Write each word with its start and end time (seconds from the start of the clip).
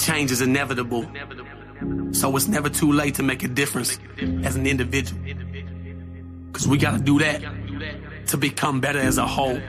change 0.00 0.30
is 0.32 0.40
inevitable. 0.40 1.06
So 2.12 2.34
it's 2.36 2.48
never 2.48 2.68
too 2.68 2.92
late 2.92 3.14
to 3.16 3.22
make 3.22 3.42
a 3.42 3.48
difference 3.48 3.98
as 4.44 4.56
an 4.56 4.66
individual. 4.66 5.20
Cause 6.52 6.66
we 6.66 6.78
gotta 6.78 6.98
do 6.98 7.18
that 7.20 7.42
to 8.28 8.36
become 8.36 8.80
better 8.80 8.98
as 8.98 9.18
a 9.18 9.26
whole. 9.26 9.60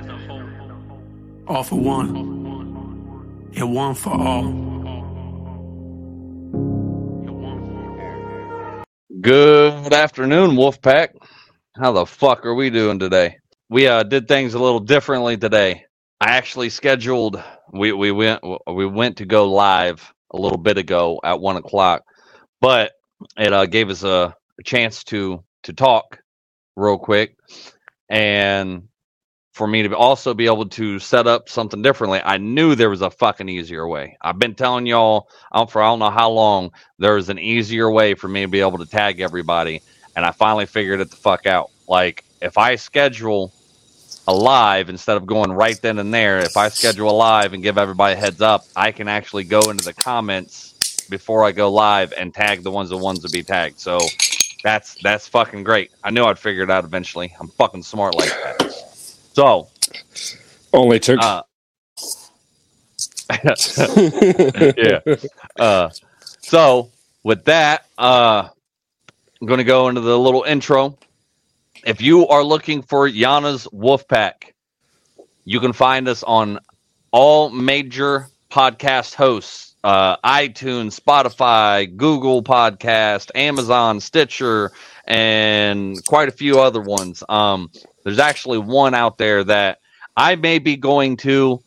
All 1.47 1.63
for 1.63 1.79
one, 1.79 2.15
and 3.55 3.75
one 3.75 3.95
for 3.95 4.13
all. 4.13 4.71
Good 9.21 9.93
afternoon, 9.93 10.51
Wolfpack. 10.51 11.09
How 11.75 11.91
the 11.91 12.05
fuck 12.05 12.45
are 12.45 12.55
we 12.55 12.69
doing 12.69 12.99
today? 12.99 13.37
We 13.69 13.87
uh, 13.87 14.03
did 14.03 14.27
things 14.27 14.53
a 14.53 14.59
little 14.59 14.79
differently 14.79 15.37
today. 15.37 15.85
I 16.19 16.31
actually 16.31 16.69
scheduled. 16.69 17.41
We 17.71 17.91
we 17.93 18.11
went 18.11 18.41
we 18.67 18.85
went 18.85 19.17
to 19.17 19.25
go 19.25 19.49
live 19.49 20.13
a 20.33 20.37
little 20.37 20.57
bit 20.57 20.77
ago 20.77 21.19
at 21.23 21.39
one 21.39 21.57
o'clock, 21.57 22.03
but 22.59 22.93
it 23.37 23.53
uh, 23.53 23.65
gave 23.65 23.89
us 23.89 24.03
a, 24.03 24.35
a 24.59 24.63
chance 24.63 25.03
to 25.05 25.43
to 25.63 25.73
talk 25.73 26.19
real 26.75 26.97
quick, 26.97 27.35
and 28.09 28.87
for 29.53 29.67
me 29.67 29.83
to 29.83 29.95
also 29.95 30.33
be 30.33 30.45
able 30.45 30.67
to 30.67 30.97
set 30.99 31.27
up 31.27 31.49
something 31.49 31.81
differently. 31.81 32.21
I 32.23 32.37
knew 32.37 32.73
there 32.73 32.89
was 32.89 33.01
a 33.01 33.11
fucking 33.11 33.49
easier 33.49 33.87
way. 33.87 34.17
I've 34.21 34.39
been 34.39 34.55
telling 34.55 34.85
y'all 34.85 35.27
um, 35.51 35.67
for 35.67 35.81
I 35.81 35.87
don't 35.87 35.99
know 35.99 36.09
how 36.09 36.29
long 36.31 36.71
there 36.99 37.17
is 37.17 37.29
an 37.29 37.37
easier 37.37 37.91
way 37.91 38.15
for 38.15 38.27
me 38.27 38.43
to 38.43 38.47
be 38.47 38.61
able 38.61 38.77
to 38.77 38.85
tag 38.85 39.19
everybody, 39.19 39.81
and 40.15 40.25
I 40.25 40.31
finally 40.31 40.65
figured 40.65 41.01
it 41.01 41.09
the 41.09 41.17
fuck 41.17 41.45
out. 41.45 41.69
Like 41.87 42.23
if 42.41 42.57
I 42.57 42.75
schedule 42.75 43.53
a 44.27 44.33
live 44.33 44.89
instead 44.89 45.17
of 45.17 45.25
going 45.25 45.51
right 45.51 45.81
then 45.81 45.99
and 45.99 46.13
there, 46.13 46.39
if 46.39 46.55
I 46.57 46.69
schedule 46.69 47.09
a 47.09 47.11
live 47.11 47.53
and 47.53 47.63
give 47.63 47.77
everybody 47.77 48.13
a 48.13 48.17
heads 48.17 48.41
up, 48.41 48.65
I 48.75 48.91
can 48.91 49.07
actually 49.07 49.43
go 49.43 49.69
into 49.69 49.83
the 49.83 49.93
comments 49.93 51.07
before 51.09 51.43
I 51.43 51.51
go 51.51 51.71
live 51.71 52.13
and 52.13 52.33
tag 52.33 52.63
the 52.63 52.71
ones 52.71 52.89
the 52.89 52.97
ones 52.97 53.19
to 53.19 53.29
be 53.29 53.43
tagged. 53.43 53.79
So 53.79 53.99
that's 54.63 54.95
that's 55.01 55.27
fucking 55.27 55.63
great. 55.63 55.91
I 56.03 56.11
knew 56.11 56.23
I'd 56.23 56.39
figure 56.39 56.63
it 56.63 56.69
out 56.71 56.83
eventually. 56.85 57.33
I'm 57.39 57.47
fucking 57.49 57.83
smart 57.83 58.15
like 58.15 58.29
that. 58.29 58.73
So 59.33 59.69
Only 60.73 60.99
took. 60.99 61.19
uh, 61.21 61.43
yeah. 64.77 64.99
Uh, 65.57 65.89
so 66.41 66.89
with 67.23 67.45
that, 67.45 67.85
uh, 67.97 68.49
I'm 69.41 69.47
going 69.47 69.59
to 69.59 69.63
go 69.63 69.87
into 69.87 70.01
the 70.01 70.17
little 70.17 70.43
intro. 70.43 70.97
If 71.85 72.01
you 72.01 72.27
are 72.27 72.43
looking 72.43 72.81
for 72.81 73.07
Yana's 73.07 73.67
Wolfpack, 73.73 74.53
you 75.45 75.59
can 75.59 75.73
find 75.73 76.07
us 76.07 76.23
on 76.23 76.59
all 77.11 77.49
major 77.49 78.27
podcast 78.51 79.15
hosts 79.15 79.71
uh, 79.83 80.17
iTunes, 80.17 80.99
Spotify, 80.99 81.95
Google 81.95 82.43
Podcast, 82.43 83.31
Amazon, 83.35 83.99
Stitcher, 83.99 84.71
and 85.05 86.03
quite 86.05 86.27
a 86.27 86.31
few 86.31 86.59
other 86.59 86.81
ones. 86.81 87.23
Um, 87.27 87.71
there's 88.03 88.19
actually 88.19 88.59
one 88.59 88.93
out 88.93 89.17
there 89.17 89.43
that 89.43 89.79
I 90.15 90.35
may 90.35 90.59
be 90.59 90.75
going 90.77 91.17
to 91.17 91.61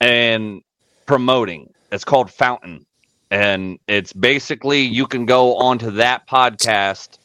and 0.00 0.62
promoting. 1.06 1.72
It's 1.90 2.04
called 2.04 2.30
Fountain. 2.30 2.86
And 3.30 3.78
it's 3.86 4.12
basically 4.12 4.82
you 4.82 5.06
can 5.06 5.26
go 5.26 5.56
onto 5.56 5.92
that 5.92 6.26
podcast 6.28 7.18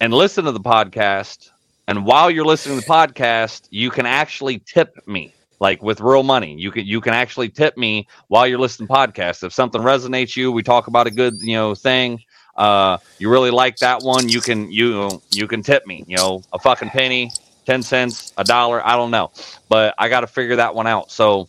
and 0.00 0.12
listen 0.12 0.44
to 0.44 0.52
the 0.52 0.60
podcast. 0.60 1.50
And 1.88 2.04
while 2.04 2.30
you're 2.30 2.44
listening 2.44 2.80
to 2.80 2.84
the 2.84 2.92
podcast, 2.92 3.68
you 3.70 3.90
can 3.90 4.06
actually 4.06 4.58
tip 4.58 4.96
me 5.06 5.32
like 5.60 5.82
with 5.82 6.00
real 6.00 6.22
money. 6.22 6.54
You 6.58 6.70
can 6.70 6.86
you 6.86 7.00
can 7.00 7.14
actually 7.14 7.48
tip 7.48 7.76
me 7.76 8.08
while 8.28 8.46
you're 8.46 8.58
listening 8.58 8.88
to. 8.88 9.38
If 9.42 9.52
something 9.52 9.80
resonates 9.80 10.36
you, 10.36 10.52
we 10.52 10.62
talk 10.62 10.86
about 10.86 11.06
a 11.06 11.10
good, 11.10 11.34
you 11.40 11.54
know, 11.54 11.74
thing. 11.74 12.20
Uh, 12.56 12.96
you 13.18 13.30
really 13.30 13.50
like 13.50 13.76
that 13.78 14.02
one, 14.02 14.28
you 14.28 14.40
can 14.40 14.70
you 14.70 15.22
you 15.30 15.46
can 15.46 15.62
tip 15.62 15.86
me, 15.86 16.04
you 16.06 16.16
know, 16.16 16.42
a 16.52 16.58
fucking 16.58 16.88
penny, 16.88 17.30
10 17.66 17.82
cents, 17.82 18.32
a 18.38 18.44
dollar, 18.44 18.84
I 18.86 18.96
don't 18.96 19.10
know. 19.10 19.30
But 19.68 19.94
I 19.98 20.08
got 20.08 20.20
to 20.20 20.26
figure 20.26 20.56
that 20.56 20.74
one 20.74 20.86
out. 20.86 21.10
So 21.10 21.48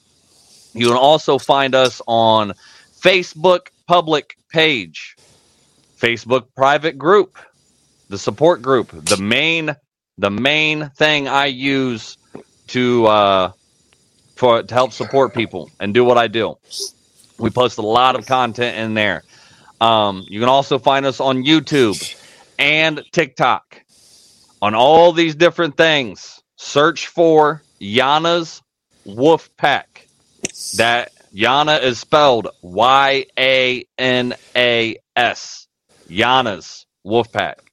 you 0.73 0.87
can 0.87 0.97
also 0.97 1.37
find 1.37 1.73
us 1.75 2.01
on 2.07 2.53
Facebook 3.01 3.67
public 3.87 4.37
page, 4.49 5.15
Facebook 5.97 6.47
private 6.55 6.97
group, 6.97 7.37
the 8.09 8.17
support 8.17 8.61
group, 8.61 8.91
the 8.91 9.17
main 9.17 9.75
the 10.17 10.31
main 10.31 10.89
thing 10.91 11.27
I 11.27 11.45
use 11.45 12.17
to 12.67 13.05
uh, 13.07 13.51
for 14.35 14.63
to 14.63 14.73
help 14.73 14.91
support 14.93 15.33
people 15.33 15.69
and 15.79 15.93
do 15.93 16.03
what 16.03 16.17
I 16.17 16.27
do. 16.27 16.55
We 17.37 17.49
post 17.49 17.77
a 17.77 17.83
lot 17.83 18.15
of 18.15 18.25
content 18.25 18.77
in 18.77 18.93
there. 18.93 19.23
Um, 19.79 20.25
you 20.27 20.39
can 20.39 20.49
also 20.49 20.79
find 20.79 21.05
us 21.05 21.19
on 21.19 21.43
YouTube 21.43 22.15
and 22.57 23.03
TikTok. 23.11 23.83
On 24.59 24.73
all 24.73 25.11
these 25.11 25.35
different 25.35 25.77
things, 25.77 26.41
search 26.55 27.07
for 27.07 27.61
Yana's 27.79 28.63
Wolf 29.05 29.55
Pack. 29.55 30.07
That 30.77 31.11
Yana 31.33 31.81
is 31.83 31.99
spelled 31.99 32.47
Y 32.63 33.25
A 33.37 33.85
N 33.99 34.33
A 34.55 34.97
S. 35.15 35.67
Yana's 36.09 36.87
Wolf 37.03 37.31
Pack. 37.31 37.66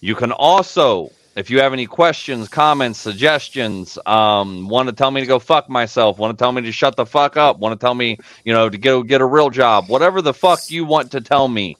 You 0.00 0.14
can 0.14 0.32
also, 0.32 1.10
if 1.34 1.50
you 1.50 1.60
have 1.60 1.72
any 1.72 1.86
questions, 1.86 2.48
comments, 2.48 3.00
suggestions, 3.00 3.98
um, 4.06 4.68
want 4.68 4.88
to 4.88 4.94
tell 4.94 5.10
me 5.10 5.20
to 5.20 5.26
go 5.26 5.38
fuck 5.38 5.68
myself, 5.68 6.18
want 6.18 6.36
to 6.36 6.42
tell 6.42 6.52
me 6.52 6.62
to 6.62 6.72
shut 6.72 6.96
the 6.96 7.06
fuck 7.06 7.36
up, 7.36 7.58
want 7.58 7.78
to 7.78 7.84
tell 7.84 7.94
me, 7.94 8.18
you 8.44 8.52
know, 8.52 8.68
to 8.68 8.78
go 8.78 9.02
get 9.02 9.20
a 9.20 9.26
real 9.26 9.50
job, 9.50 9.88
whatever 9.88 10.22
the 10.22 10.34
fuck 10.34 10.70
you 10.70 10.84
want 10.84 11.12
to 11.12 11.20
tell 11.20 11.48
me, 11.48 11.76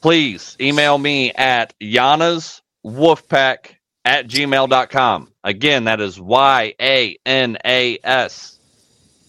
please 0.00 0.56
email 0.60 0.96
me 0.96 1.32
at 1.32 1.74
Yana's 1.80 2.62
Wolfpack 2.84 3.74
at 4.04 4.26
gmail.com. 4.26 5.32
Again, 5.44 5.84
that 5.84 6.00
is 6.00 6.20
Y 6.20 6.74
A 6.80 7.16
N 7.26 7.58
A 7.64 7.98
S 8.02 8.58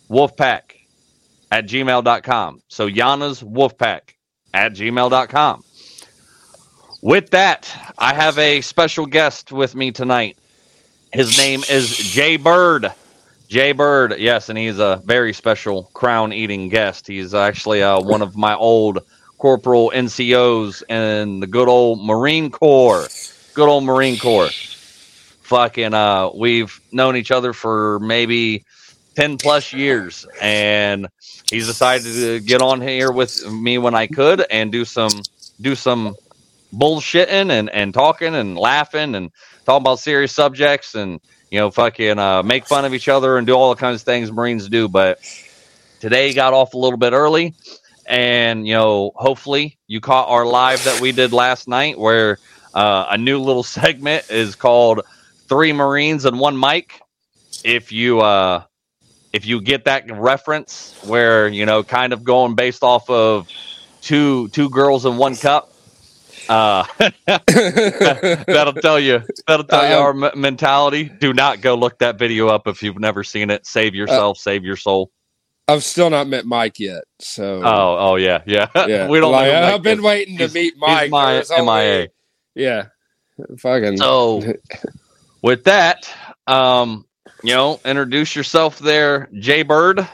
Wolfpack 0.09 0.61
at 1.51 1.65
gmail.com. 1.65 2.61
So 2.67 2.87
Yana's 2.87 3.41
Wolfpack 3.41 4.01
at 4.53 4.73
gmail.com. 4.73 5.63
With 7.01 7.31
that, 7.31 7.67
I 7.97 8.13
have 8.13 8.37
a 8.37 8.61
special 8.61 9.07
guest 9.07 9.51
with 9.51 9.73
me 9.73 9.91
tonight. 9.91 10.37
His 11.11 11.35
name 11.35 11.63
is 11.67 11.97
Jay 11.97 12.37
Bird. 12.37 12.91
Jay 13.47 13.71
Bird, 13.71 14.19
yes, 14.19 14.49
and 14.49 14.57
he's 14.57 14.77
a 14.77 15.01
very 15.03 15.33
special 15.33 15.89
crown 15.93 16.31
eating 16.31 16.69
guest. 16.69 17.07
He's 17.07 17.33
actually 17.33 17.81
uh, 17.81 17.99
one 18.01 18.21
of 18.21 18.37
my 18.37 18.53
old 18.53 18.99
corporal 19.39 19.91
NCOs 19.95 20.83
in 20.89 21.39
the 21.39 21.47
good 21.47 21.67
old 21.67 22.05
Marine 22.05 22.51
Corps. 22.51 23.07
Good 23.55 23.67
old 23.67 23.83
Marine 23.83 24.19
Corps. 24.19 24.51
Fucking, 25.41 25.95
uh, 25.95 26.29
we've 26.35 26.79
known 26.91 27.15
each 27.15 27.31
other 27.31 27.51
for 27.51 27.97
maybe 27.99 28.63
10 29.15 29.39
plus 29.39 29.73
years, 29.73 30.27
and 30.39 31.07
he's 31.49 31.65
decided 31.65 32.03
to 32.13 32.39
get 32.41 32.61
on 32.61 32.79
here 32.79 33.11
with 33.11 33.51
me 33.51 33.79
when 33.79 33.95
I 33.95 34.05
could 34.05 34.45
and 34.51 34.71
do 34.71 34.85
some 34.85 35.09
do 35.59 35.75
some 35.75 36.15
bullshitting 36.73 37.51
and, 37.51 37.69
and 37.69 37.93
talking 37.93 38.35
and 38.35 38.57
laughing 38.57 39.15
and 39.15 39.31
talking 39.65 39.83
about 39.83 39.99
serious 39.99 40.31
subjects 40.31 40.95
and 40.95 41.19
you 41.49 41.59
know 41.59 41.69
fucking 41.69 42.17
uh, 42.17 42.43
make 42.43 42.65
fun 42.65 42.85
of 42.85 42.93
each 42.93 43.07
other 43.07 43.37
and 43.37 43.47
do 43.47 43.53
all 43.53 43.73
the 43.73 43.79
kinds 43.79 44.01
of 44.01 44.05
things 44.05 44.31
Marines 44.31 44.67
do. 44.69 44.87
But 44.87 45.19
today 45.99 46.33
got 46.33 46.53
off 46.53 46.73
a 46.73 46.77
little 46.77 46.97
bit 46.97 47.13
early, 47.13 47.53
and 48.05 48.65
you 48.67 48.73
know 48.73 49.11
hopefully 49.15 49.77
you 49.87 49.99
caught 50.01 50.29
our 50.29 50.45
live 50.45 50.83
that 50.85 51.01
we 51.01 51.11
did 51.11 51.33
last 51.33 51.67
night 51.67 51.97
where 51.99 52.39
uh, 52.73 53.07
a 53.09 53.17
new 53.17 53.39
little 53.39 53.63
segment 53.79 54.29
is 54.29 54.55
called 54.55 55.01
Three 55.47 55.73
Marines 55.73 56.25
and 56.25 56.39
One 56.39 56.59
Mic. 56.59 56.99
If 57.63 57.91
you 57.91 58.21
uh, 58.21 58.63
if 59.33 59.45
you 59.45 59.61
get 59.61 59.85
that 59.85 60.09
reference 60.11 60.97
where 61.03 61.47
you 61.47 61.65
know 61.65 61.83
kind 61.83 62.13
of 62.13 62.23
going 62.23 62.55
based 62.55 62.83
off 62.83 63.09
of 63.09 63.49
two 64.01 64.47
two 64.49 64.69
girls 64.69 65.05
in 65.05 65.17
one 65.17 65.35
cup 65.35 65.70
uh, 66.51 66.85
that'll 68.47 68.73
tell 68.73 68.99
you. 68.99 69.21
That'll 69.47 69.65
tell 69.65 69.87
you 69.87 69.95
Uh, 69.95 69.99
our 69.99 70.25
m- 70.25 70.39
mentality. 70.39 71.05
Do 71.05 71.33
not 71.33 71.61
go 71.61 71.75
look 71.75 71.99
that 71.99 72.17
video 72.19 72.47
up 72.47 72.67
if 72.67 72.83
you've 72.83 72.99
never 72.99 73.23
seen 73.23 73.49
it. 73.49 73.65
Save 73.65 73.95
yourself. 73.95 74.37
save 74.37 74.63
your 74.63 74.75
soul. 74.75 75.11
I've 75.67 75.83
still 75.83 76.09
not 76.09 76.27
met 76.27 76.45
Mike 76.45 76.79
yet, 76.79 77.03
so 77.19 77.61
Oh, 77.63 77.97
oh 77.99 78.15
yeah, 78.15 78.41
yeah. 78.45 78.67
yeah. 78.87 79.07
we 79.07 79.19
don't. 79.19 79.31
Like, 79.31 79.51
I've 79.51 79.81
been 79.83 79.97
this. 79.99 80.05
waiting 80.05 80.37
to 80.37 80.43
He's- 80.43 80.53
meet 80.53 80.73
He's 80.73 80.79
Mike. 80.81 81.09
my 81.11 81.33
There's 81.33 81.51
only- 81.51 81.65
MIA. 81.73 82.07
Yeah, 82.55 82.85
fucking. 83.59 83.95
So, 83.97 84.43
with 85.41 85.63
that, 85.63 86.09
um, 86.47 87.05
you 87.43 87.53
know, 87.55 87.79
introduce 87.85 88.35
yourself 88.35 88.79
there, 88.79 89.29
Jay 89.39 89.63
Bird. 89.63 90.05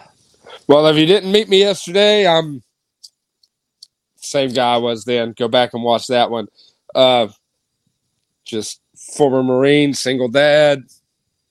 Well, 0.68 0.86
if 0.88 0.98
you 0.98 1.08
didn't 1.08 1.32
meet 1.32 1.50
me 1.50 1.60
yesterday, 1.60 2.28
I'm 2.28 2.62
same 4.28 4.52
guy 4.52 4.78
was 4.78 5.06
then. 5.06 5.34
Go 5.34 5.48
back 5.48 5.74
and 5.74 5.84
watch 5.84 6.08
that 6.08 6.30
one. 6.30 6.48
Uh, 6.94 7.28
just 8.46 8.82
former 8.96 9.44
Marine, 9.44 9.94
single 9.94 10.28
dad, 10.30 10.84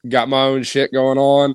got 0.08 0.28
my 0.28 0.42
own 0.42 0.62
shit 0.62 0.92
going 0.92 1.18
on, 1.18 1.54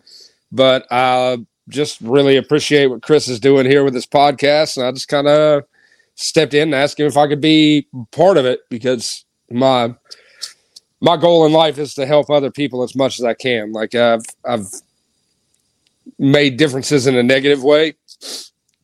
but 0.51 0.85
I 0.91 1.38
just 1.69 2.00
really 2.01 2.38
appreciate 2.38 2.88
what 2.88 3.01
Chris 3.01 3.27
is 3.27 3.39
doing 3.39 3.65
here 3.65 3.83
with 3.83 3.94
this 3.94 4.06
podcast, 4.06 4.77
and 4.77 4.85
I 4.85 4.91
just 4.91 5.07
kind 5.07 5.27
of 5.27 5.63
stepped 6.15 6.53
in 6.53 6.63
and 6.63 6.75
asked 6.75 7.00
him 7.00 7.07
if 7.07 7.18
I 7.18 7.27
could 7.27 7.41
be 7.41 7.88
part 8.12 8.38
of 8.38 8.45
it 8.45 8.62
because 8.69 9.25
my 9.50 9.94
my 11.00 11.18
goal 11.18 11.45
in 11.45 11.51
life 11.51 11.79
is 11.79 11.95
to 11.95 12.06
help 12.06 12.29
other 12.29 12.51
people 12.51 12.83
as 12.83 12.95
much 12.95 13.19
as 13.19 13.25
I 13.25 13.33
can. 13.33 13.71
Like 13.71 13.95
I've 13.95 14.25
I've 14.45 14.68
made 16.19 16.57
differences 16.57 17.07
in 17.07 17.15
a 17.15 17.23
negative 17.23 17.63
way, 17.63 17.95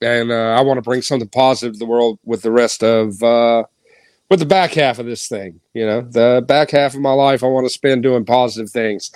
and 0.02 0.32
uh, 0.32 0.56
I 0.58 0.62
want 0.62 0.78
to 0.78 0.82
bring 0.82 1.02
something 1.02 1.30
positive 1.30 1.74
to 1.74 1.80
the 1.80 1.86
world 1.86 2.20
with 2.24 2.42
the 2.42 2.52
rest 2.52 2.84
of 2.84 3.22
uh, 3.24 3.64
with 4.30 4.40
the 4.40 4.46
back 4.46 4.74
half 4.74 5.00
of 5.00 5.06
this 5.06 5.28
thing. 5.28 5.60
You 5.74 5.86
know, 5.86 6.02
the 6.02 6.44
back 6.48 6.72
half 6.72 6.94
of 6.94 7.02
my 7.02 7.14
life, 7.14 7.44
I 7.44 7.48
want 7.48 7.66
to 7.66 7.74
spend 7.74 8.04
doing 8.04 8.26
positive 8.26 8.70
things, 8.70 9.12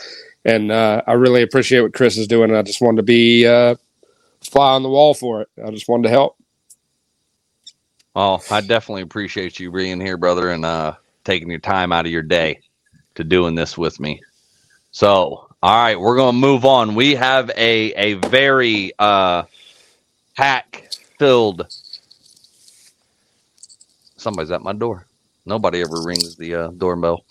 and 0.46 0.72
uh, 0.72 1.02
I 1.08 1.14
really 1.14 1.42
appreciate 1.42 1.82
what 1.82 1.94
Chris 1.94 2.18
is 2.18 2.28
doing. 2.28 2.50
And 2.50 2.58
I 2.58 2.62
just 2.62 2.82
wanted 2.82 2.98
to 2.98 3.04
be 3.04 3.46
uh, 3.46 3.76
fly 4.42 4.74
on 4.74 4.84
the 4.84 4.90
wall 4.90 5.14
for 5.14 5.42
it. 5.42 5.50
I 5.64 5.72
just 5.72 5.88
wanted 5.88 6.04
to 6.04 6.10
help. 6.10 6.38
Oh, 8.16 8.42
I 8.52 8.60
definitely 8.60 9.04
appreciate 9.04 9.60
you 9.60 9.72
being 9.72 10.02
here, 10.02 10.18
brother, 10.18 10.50
and 10.50 10.66
uh, 10.66 10.96
taking 11.24 11.50
your 11.50 11.60
time 11.60 11.94
out 11.94 12.06
of 12.06 12.12
your 12.12 12.22
day 12.22 12.60
to 13.16 13.24
doing 13.24 13.56
this 13.56 13.78
with 13.78 14.00
me. 14.00 14.22
So, 14.92 15.48
all 15.64 15.84
right, 15.84 15.98
we're 15.98 16.18
to 16.18 16.34
move 16.34 16.66
on. 16.66 16.96
We 16.96 17.16
have 17.16 17.50
a 17.52 17.94
a 17.94 18.14
very 18.28 18.92
hack 20.42 20.90
filled. 21.20 21.68
Somebody's 24.18 24.50
at 24.52 24.62
my 24.62 24.74
door. 24.74 25.06
Nobody 25.46 25.82
ever 25.82 26.02
rings 26.04 26.36
the 26.36 26.56
uh, 26.56 26.68
doorbell. 26.70 27.26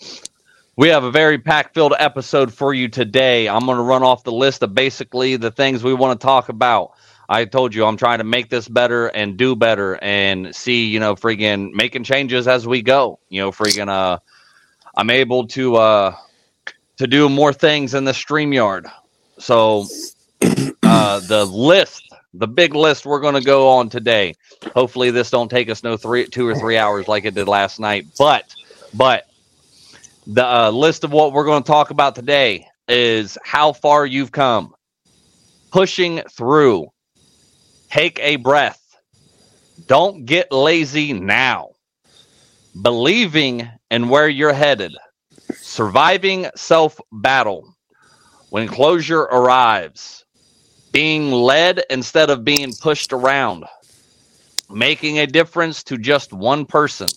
We 0.77 0.87
have 0.89 1.03
a 1.03 1.11
very 1.11 1.37
pack 1.37 1.73
filled 1.73 1.93
episode 1.99 2.53
for 2.53 2.73
you 2.73 2.87
today. 2.87 3.49
I'm 3.49 3.65
going 3.65 3.77
to 3.77 3.83
run 3.83 4.01
off 4.01 4.23
the 4.23 4.31
list 4.31 4.63
of 4.63 4.73
basically 4.73 5.35
the 5.35 5.51
things 5.51 5.83
we 5.83 5.93
want 5.93 6.19
to 6.19 6.25
talk 6.25 6.47
about. 6.47 6.93
I 7.27 7.43
told 7.45 7.75
you 7.75 7.85
I'm 7.85 7.97
trying 7.97 8.19
to 8.19 8.23
make 8.23 8.49
this 8.49 8.69
better 8.69 9.07
and 9.07 9.35
do 9.35 9.57
better 9.57 10.01
and 10.01 10.55
see, 10.55 10.85
you 10.85 10.99
know, 10.99 11.15
freaking 11.15 11.71
making 11.73 12.05
changes 12.05 12.47
as 12.47 12.65
we 12.65 12.81
go. 12.81 13.19
You 13.29 13.41
know, 13.41 13.51
freaking 13.51 13.89
uh 13.89 14.19
I'm 14.95 15.09
able 15.09 15.47
to 15.47 15.75
uh 15.75 16.15
to 16.97 17.07
do 17.07 17.27
more 17.27 17.51
things 17.51 17.93
in 17.93 18.05
the 18.05 18.11
StreamYard. 18.13 18.89
So 19.37 19.85
uh 20.83 21.19
the 21.21 21.45
list, 21.45 22.10
the 22.33 22.47
big 22.47 22.73
list 22.73 23.05
we're 23.05 23.19
gonna 23.19 23.41
go 23.41 23.69
on 23.69 23.89
today. 23.89 24.35
Hopefully 24.73 25.11
this 25.11 25.29
don't 25.29 25.49
take 25.49 25.69
us 25.69 25.83
no 25.83 25.97
three 25.97 26.27
two 26.27 26.47
or 26.47 26.55
three 26.55 26.77
hours 26.77 27.07
like 27.07 27.25
it 27.25 27.33
did 27.33 27.47
last 27.47 27.79
night. 27.79 28.07
But 28.17 28.55
but 28.93 29.27
the 30.27 30.45
uh, 30.45 30.71
list 30.71 31.03
of 31.03 31.11
what 31.11 31.33
we're 31.33 31.45
going 31.45 31.63
to 31.63 31.67
talk 31.67 31.89
about 31.89 32.15
today 32.15 32.67
is 32.87 33.37
how 33.43 33.73
far 33.73 34.05
you've 34.05 34.31
come, 34.31 34.75
pushing 35.71 36.21
through, 36.29 36.87
Take 37.91 38.19
a 38.19 38.37
breath. 38.37 38.79
Don't 39.87 40.25
get 40.25 40.49
lazy 40.49 41.11
now. 41.11 41.71
Believing 42.81 43.69
in 43.89 44.07
where 44.07 44.29
you're 44.29 44.53
headed. 44.53 44.95
Surviving 45.55 46.47
self 46.55 47.01
battle. 47.11 47.75
When 48.49 48.69
closure 48.69 49.23
arrives. 49.23 50.20
Being 50.91 51.31
led 51.31 51.83
instead 51.89 52.29
of 52.29 52.43
being 52.43 52.73
pushed 52.73 53.13
around. 53.13 53.65
Making 54.69 55.19
a 55.19 55.27
difference 55.27 55.83
to 55.83 55.97
just 55.97 56.33
one 56.33 56.65
person. 56.65 57.07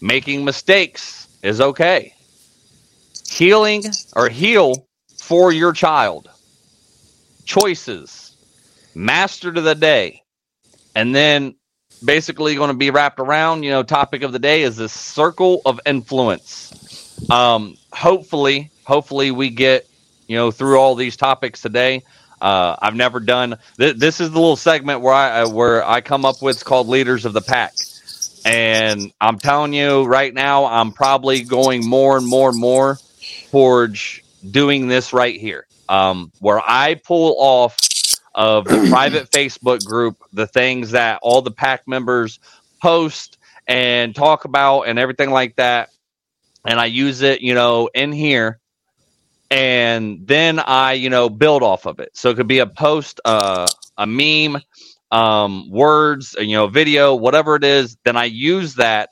Making 0.00 0.44
mistakes 0.44 1.28
is 1.42 1.60
okay. 1.60 2.14
Healing 3.28 3.84
or 4.14 4.28
heal 4.28 4.86
for 5.18 5.52
your 5.52 5.72
child. 5.72 6.28
Choices 7.44 8.24
master 8.94 9.52
to 9.52 9.60
the 9.60 9.74
day, 9.74 10.22
and 10.94 11.14
then 11.14 11.54
basically 12.04 12.54
going 12.54 12.68
to 12.68 12.76
be 12.76 12.90
wrapped 12.90 13.20
around. 13.20 13.62
You 13.62 13.70
know, 13.70 13.82
topic 13.82 14.22
of 14.22 14.32
the 14.32 14.38
day 14.38 14.62
is 14.62 14.76
the 14.76 14.88
circle 14.88 15.62
of 15.66 15.80
influence. 15.86 17.30
Um, 17.30 17.76
hopefully, 17.92 18.70
hopefully 18.84 19.30
we 19.30 19.50
get 19.50 19.88
you 20.26 20.36
know 20.36 20.50
through 20.50 20.78
all 20.78 20.94
these 20.94 21.16
topics 21.16 21.60
today. 21.60 22.02
Uh, 22.44 22.76
I've 22.82 22.94
never 22.94 23.20
done 23.20 23.56
th- 23.78 23.96
this. 23.96 24.20
Is 24.20 24.30
the 24.30 24.38
little 24.38 24.56
segment 24.56 25.00
where 25.00 25.14
I 25.14 25.40
uh, 25.40 25.48
where 25.48 25.82
I 25.82 26.02
come 26.02 26.26
up 26.26 26.42
with 26.42 26.56
it's 26.56 26.62
called 26.62 26.88
leaders 26.88 27.24
of 27.24 27.32
the 27.32 27.40
pack, 27.40 27.72
and 28.44 29.14
I'm 29.18 29.38
telling 29.38 29.72
you 29.72 30.04
right 30.04 30.32
now, 30.34 30.66
I'm 30.66 30.92
probably 30.92 31.40
going 31.40 31.86
more 31.86 32.18
and 32.18 32.26
more 32.26 32.50
and 32.50 32.60
more 32.60 32.98
towards 33.50 34.20
doing 34.50 34.88
this 34.88 35.14
right 35.14 35.40
here, 35.40 35.66
um, 35.88 36.32
where 36.40 36.60
I 36.62 36.96
pull 36.96 37.34
off 37.38 37.82
of 38.34 38.66
the 38.66 38.78
private 38.90 39.30
Facebook 39.30 39.82
group, 39.82 40.18
the 40.34 40.46
things 40.46 40.90
that 40.90 41.20
all 41.22 41.40
the 41.40 41.50
pack 41.50 41.88
members 41.88 42.40
post 42.82 43.38
and 43.66 44.14
talk 44.14 44.44
about 44.44 44.82
and 44.82 44.98
everything 44.98 45.30
like 45.30 45.56
that. 45.56 45.88
And 46.66 46.78
I 46.78 46.86
use 46.86 47.22
it, 47.22 47.40
you 47.40 47.54
know, 47.54 47.88
in 47.94 48.12
here. 48.12 48.60
And 49.54 50.26
then 50.26 50.58
I, 50.58 50.94
you 50.94 51.10
know, 51.10 51.28
build 51.28 51.62
off 51.62 51.86
of 51.86 52.00
it. 52.00 52.10
So 52.14 52.28
it 52.30 52.34
could 52.34 52.48
be 52.48 52.58
a 52.58 52.66
post, 52.66 53.20
uh, 53.24 53.68
a 53.96 54.04
meme, 54.04 54.60
um, 55.12 55.70
words, 55.70 56.34
you 56.40 56.56
know, 56.56 56.66
video, 56.66 57.14
whatever 57.14 57.54
it 57.54 57.62
is. 57.62 57.96
Then 58.02 58.16
I 58.16 58.24
use 58.24 58.74
that 58.74 59.10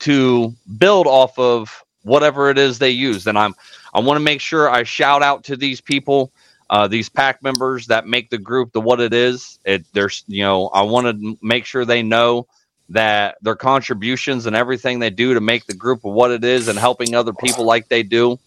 to 0.00 0.52
build 0.76 1.06
off 1.06 1.38
of 1.38 1.84
whatever 2.02 2.50
it 2.50 2.58
is 2.58 2.80
they 2.80 2.90
use. 2.90 3.28
And 3.28 3.38
I'm, 3.38 3.54
I 3.94 4.00
want 4.00 4.16
to 4.16 4.24
make 4.24 4.40
sure 4.40 4.68
I 4.68 4.82
shout 4.82 5.22
out 5.22 5.44
to 5.44 5.56
these 5.56 5.80
people 5.80 6.32
uh, 6.68 6.88
these 6.88 7.08
pack 7.08 7.42
members 7.42 7.88
that 7.88 8.06
make 8.06 8.30
the 8.30 8.38
group 8.38 8.72
the 8.72 8.80
what 8.80 9.00
it 9.00 9.12
is. 9.12 9.58
It 9.64 9.84
there's 9.92 10.24
you 10.28 10.42
know 10.42 10.68
I 10.68 10.82
want 10.82 11.20
to 11.20 11.38
make 11.42 11.64
sure 11.64 11.84
they 11.84 12.02
know 12.02 12.46
that 12.88 13.38
their 13.42 13.56
contributions 13.56 14.46
and 14.46 14.56
everything 14.56 14.98
they 14.98 15.10
do 15.10 15.34
to 15.34 15.40
make 15.40 15.66
the 15.66 15.74
group 15.74 16.04
of 16.04 16.12
what 16.12 16.30
it 16.30 16.44
is 16.44 16.68
and 16.68 16.78
helping 16.78 17.14
other 17.14 17.32
people 17.32 17.64
like 17.64 17.88
they 17.88 18.02
do 18.04 18.38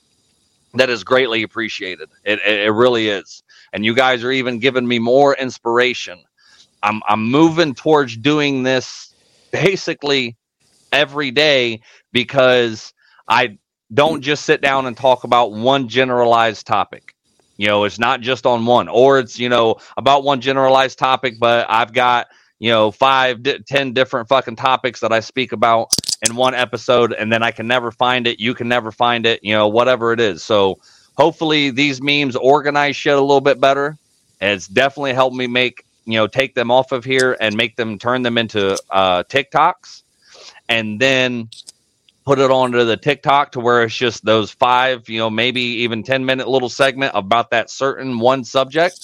that 0.73 0.89
is 0.89 1.03
greatly 1.03 1.43
appreciated. 1.43 2.09
It, 2.23 2.39
it, 2.45 2.59
it 2.61 2.71
really 2.71 3.09
is. 3.09 3.43
And 3.71 3.85
you 3.85 3.93
guys 3.93 4.23
are 4.23 4.31
even 4.31 4.59
giving 4.59 4.87
me 4.87 4.99
more 4.99 5.35
inspiration. 5.35 6.23
I'm 6.81 7.01
I'm 7.07 7.29
moving 7.29 7.73
towards 7.75 8.17
doing 8.17 8.63
this 8.63 9.13
basically 9.51 10.35
every 10.91 11.31
day 11.31 11.81
because 12.11 12.93
I 13.27 13.57
don't 13.93 14.21
just 14.21 14.45
sit 14.45 14.61
down 14.61 14.85
and 14.85 14.97
talk 14.97 15.23
about 15.23 15.51
one 15.53 15.87
generalized 15.87 16.67
topic. 16.67 17.15
You 17.57 17.67
know, 17.67 17.83
it's 17.83 17.99
not 17.99 18.21
just 18.21 18.45
on 18.45 18.65
one, 18.65 18.87
or 18.87 19.19
it's 19.19 19.39
you 19.39 19.49
know 19.49 19.77
about 19.95 20.23
one 20.23 20.41
generalized 20.41 20.99
topic, 20.99 21.35
but 21.39 21.67
I've 21.69 21.93
got 21.93 22.27
you 22.59 22.69
know 22.69 22.91
five, 22.91 23.39
ten 23.65 23.93
different 23.93 24.27
fucking 24.27 24.55
topics 24.55 24.99
that 25.01 25.13
I 25.13 25.19
speak 25.19 25.51
about 25.51 25.93
in 26.23 26.35
one 26.35 26.53
episode, 26.53 27.13
and 27.13 27.31
then 27.31 27.43
I 27.43 27.51
can 27.51 27.67
never 27.67 27.91
find 27.91 28.27
it. 28.27 28.39
You 28.39 28.53
can 28.53 28.67
never 28.67 28.91
find 28.91 29.25
it. 29.25 29.43
You 29.43 29.53
know, 29.53 29.67
whatever 29.67 30.13
it 30.13 30.19
is. 30.19 30.43
So 30.43 30.79
hopefully 31.17 31.69
these 31.69 32.01
memes 32.01 32.35
organize 32.35 32.95
shit 32.95 33.17
a 33.17 33.21
little 33.21 33.41
bit 33.41 33.59
better. 33.59 33.97
It's 34.41 34.67
definitely 34.67 35.13
helped 35.13 35.35
me 35.35 35.47
make 35.47 35.85
you 36.05 36.13
know 36.13 36.27
take 36.27 36.55
them 36.55 36.71
off 36.71 36.91
of 36.91 37.03
here 37.05 37.37
and 37.39 37.55
make 37.55 37.75
them 37.75 37.97
turn 37.97 38.21
them 38.21 38.37
into 38.37 38.77
uh, 38.89 39.23
TikToks, 39.23 40.03
and 40.69 40.99
then 40.99 41.49
put 42.25 42.39
it 42.39 42.51
onto 42.51 42.83
the 42.85 42.97
TikTok 42.97 43.51
to 43.53 43.59
where 43.59 43.83
it's 43.83 43.95
just 43.95 44.23
those 44.23 44.51
five, 44.51 45.09
you 45.09 45.19
know, 45.19 45.29
maybe 45.29 45.61
even 45.61 46.03
10 46.03 46.25
minute 46.25 46.47
little 46.47 46.69
segment 46.69 47.11
about 47.15 47.49
that 47.51 47.69
certain 47.69 48.19
one 48.19 48.43
subject. 48.43 48.95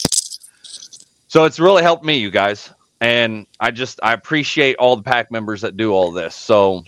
So 1.28 1.46
it's 1.46 1.60
really 1.60 1.84
helped 1.84 2.06
me, 2.06 2.18
you 2.18 2.32
guys. 2.32 2.72
And 3.02 3.46
I 3.60 3.72
just, 3.72 4.00
I 4.04 4.14
appreciate 4.14 4.78
all 4.78 4.96
the 4.96 5.04
pack 5.04 5.32
members 5.32 5.62
that 5.62 5.78
do 5.78 5.92
all 5.92 6.12
this. 6.12 6.36
So, 6.36 6.84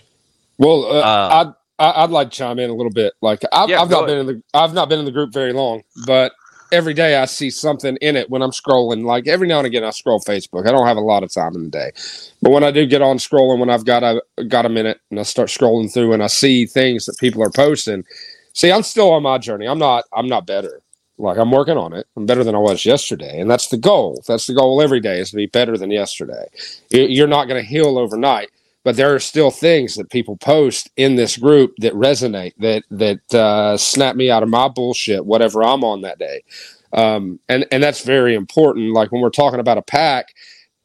well, 0.62 0.84
uh, 0.84 1.00
uh, 1.00 1.54
I'd, 1.78 1.84
I'd 2.04 2.10
like 2.10 2.30
to 2.30 2.36
chime 2.36 2.58
in 2.58 2.70
a 2.70 2.74
little 2.74 2.92
bit. 2.92 3.14
Like 3.20 3.42
I've, 3.52 3.68
yeah, 3.68 3.82
I've 3.82 3.90
not 3.90 4.04
ahead. 4.04 4.06
been 4.08 4.18
in 4.18 4.26
the, 4.26 4.42
I've 4.54 4.74
not 4.74 4.88
been 4.88 5.00
in 5.00 5.04
the 5.04 5.10
group 5.10 5.32
very 5.32 5.52
long, 5.52 5.82
but 6.06 6.32
every 6.70 6.94
day 6.94 7.16
I 7.16 7.24
see 7.24 7.50
something 7.50 7.96
in 8.00 8.16
it 8.16 8.30
when 8.30 8.42
I'm 8.42 8.52
scrolling. 8.52 9.04
Like 9.04 9.26
every 9.26 9.48
now 9.48 9.58
and 9.58 9.66
again, 9.66 9.82
I 9.82 9.90
scroll 9.90 10.20
Facebook. 10.20 10.68
I 10.68 10.70
don't 10.70 10.86
have 10.86 10.96
a 10.96 11.00
lot 11.00 11.24
of 11.24 11.32
time 11.32 11.54
in 11.56 11.64
the 11.64 11.70
day, 11.70 11.90
but 12.40 12.50
when 12.50 12.62
I 12.62 12.70
do 12.70 12.86
get 12.86 13.02
on 13.02 13.18
scrolling, 13.18 13.58
when 13.58 13.70
I've 13.70 13.84
got 13.84 14.04
a 14.04 14.22
got 14.46 14.64
a 14.64 14.68
minute 14.68 15.00
and 15.10 15.18
I 15.18 15.24
start 15.24 15.48
scrolling 15.48 15.92
through 15.92 16.12
and 16.12 16.22
I 16.22 16.28
see 16.28 16.66
things 16.66 17.06
that 17.06 17.18
people 17.18 17.42
are 17.42 17.50
posting. 17.50 18.04
See, 18.54 18.70
I'm 18.70 18.82
still 18.82 19.10
on 19.10 19.22
my 19.22 19.38
journey. 19.38 19.66
I'm 19.66 19.78
not. 19.78 20.04
I'm 20.12 20.28
not 20.28 20.46
better. 20.46 20.80
Like 21.18 21.38
I'm 21.38 21.50
working 21.50 21.76
on 21.76 21.92
it. 21.92 22.06
I'm 22.16 22.26
better 22.26 22.44
than 22.44 22.54
I 22.54 22.58
was 22.58 22.84
yesterday, 22.84 23.40
and 23.40 23.50
that's 23.50 23.68
the 23.68 23.76
goal. 23.76 24.22
That's 24.28 24.46
the 24.46 24.54
goal 24.54 24.80
every 24.80 25.00
day 25.00 25.18
is 25.18 25.30
to 25.30 25.36
be 25.36 25.46
better 25.46 25.76
than 25.76 25.90
yesterday. 25.90 26.46
You're 26.90 27.26
not 27.26 27.48
going 27.48 27.60
to 27.62 27.68
heal 27.68 27.98
overnight 27.98 28.50
but 28.84 28.96
there 28.96 29.14
are 29.14 29.20
still 29.20 29.50
things 29.50 29.94
that 29.96 30.10
people 30.10 30.36
post 30.36 30.90
in 30.96 31.16
this 31.16 31.36
group 31.36 31.74
that 31.78 31.92
resonate 31.94 32.52
that 32.58 32.84
that 32.90 33.34
uh, 33.34 33.76
snap 33.76 34.16
me 34.16 34.30
out 34.30 34.42
of 34.42 34.48
my 34.48 34.68
bullshit 34.68 35.26
whatever 35.26 35.62
i'm 35.62 35.84
on 35.84 36.02
that 36.02 36.18
day 36.18 36.42
um, 36.94 37.38
and 37.48 37.66
and 37.72 37.82
that's 37.82 38.04
very 38.04 38.34
important 38.34 38.92
like 38.92 39.12
when 39.12 39.22
we're 39.22 39.30
talking 39.30 39.60
about 39.60 39.78
a 39.78 39.82
pack 39.82 40.34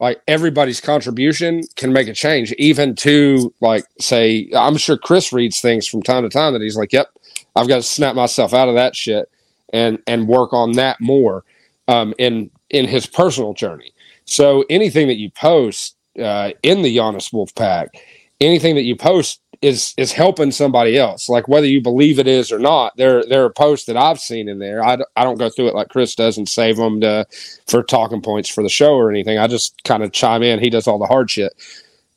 like 0.00 0.20
everybody's 0.28 0.80
contribution 0.80 1.62
can 1.76 1.92
make 1.92 2.08
a 2.08 2.14
change 2.14 2.52
even 2.52 2.94
to 2.94 3.52
like 3.60 3.84
say 4.00 4.48
i'm 4.56 4.76
sure 4.76 4.96
chris 4.98 5.32
reads 5.32 5.60
things 5.60 5.86
from 5.86 6.02
time 6.02 6.22
to 6.22 6.28
time 6.28 6.52
that 6.52 6.62
he's 6.62 6.76
like 6.76 6.92
yep 6.92 7.08
i've 7.56 7.68
got 7.68 7.76
to 7.76 7.82
snap 7.82 8.14
myself 8.14 8.54
out 8.54 8.68
of 8.68 8.74
that 8.74 8.96
shit 8.96 9.30
and 9.72 9.98
and 10.06 10.28
work 10.28 10.52
on 10.52 10.72
that 10.72 11.00
more 11.00 11.44
um, 11.88 12.14
and 12.18 12.50
in 12.70 12.86
his 12.86 13.06
personal 13.06 13.54
journey. 13.54 13.92
So 14.24 14.64
anything 14.70 15.08
that 15.08 15.16
you 15.16 15.30
post 15.30 15.96
uh, 16.18 16.52
in 16.62 16.82
the 16.82 16.96
Yana's 16.96 17.32
Wolf 17.32 17.54
Pack, 17.54 17.90
anything 18.40 18.74
that 18.74 18.82
you 18.82 18.96
post 18.96 19.40
is 19.60 19.94
is 19.96 20.12
helping 20.12 20.50
somebody 20.50 20.96
else. 20.96 21.28
Like 21.28 21.48
whether 21.48 21.66
you 21.66 21.80
believe 21.80 22.18
it 22.18 22.26
is 22.26 22.52
or 22.52 22.58
not, 22.58 22.96
there 22.96 23.24
there 23.24 23.44
are 23.44 23.50
posts 23.50 23.86
that 23.86 23.96
I've 23.96 24.20
seen 24.20 24.48
in 24.48 24.58
there. 24.58 24.84
I, 24.84 24.98
I 25.16 25.24
don't 25.24 25.38
go 25.38 25.50
through 25.50 25.68
it 25.68 25.74
like 25.74 25.88
Chris 25.88 26.14
does 26.14 26.38
and 26.38 26.48
save 26.48 26.76
them 26.76 27.00
to 27.00 27.26
for 27.66 27.82
talking 27.82 28.22
points 28.22 28.48
for 28.48 28.62
the 28.62 28.68
show 28.68 28.94
or 28.94 29.10
anything. 29.10 29.38
I 29.38 29.46
just 29.46 29.82
kind 29.84 30.02
of 30.02 30.12
chime 30.12 30.42
in. 30.42 30.60
He 30.60 30.70
does 30.70 30.86
all 30.86 30.98
the 30.98 31.06
hard 31.06 31.30
shit. 31.30 31.52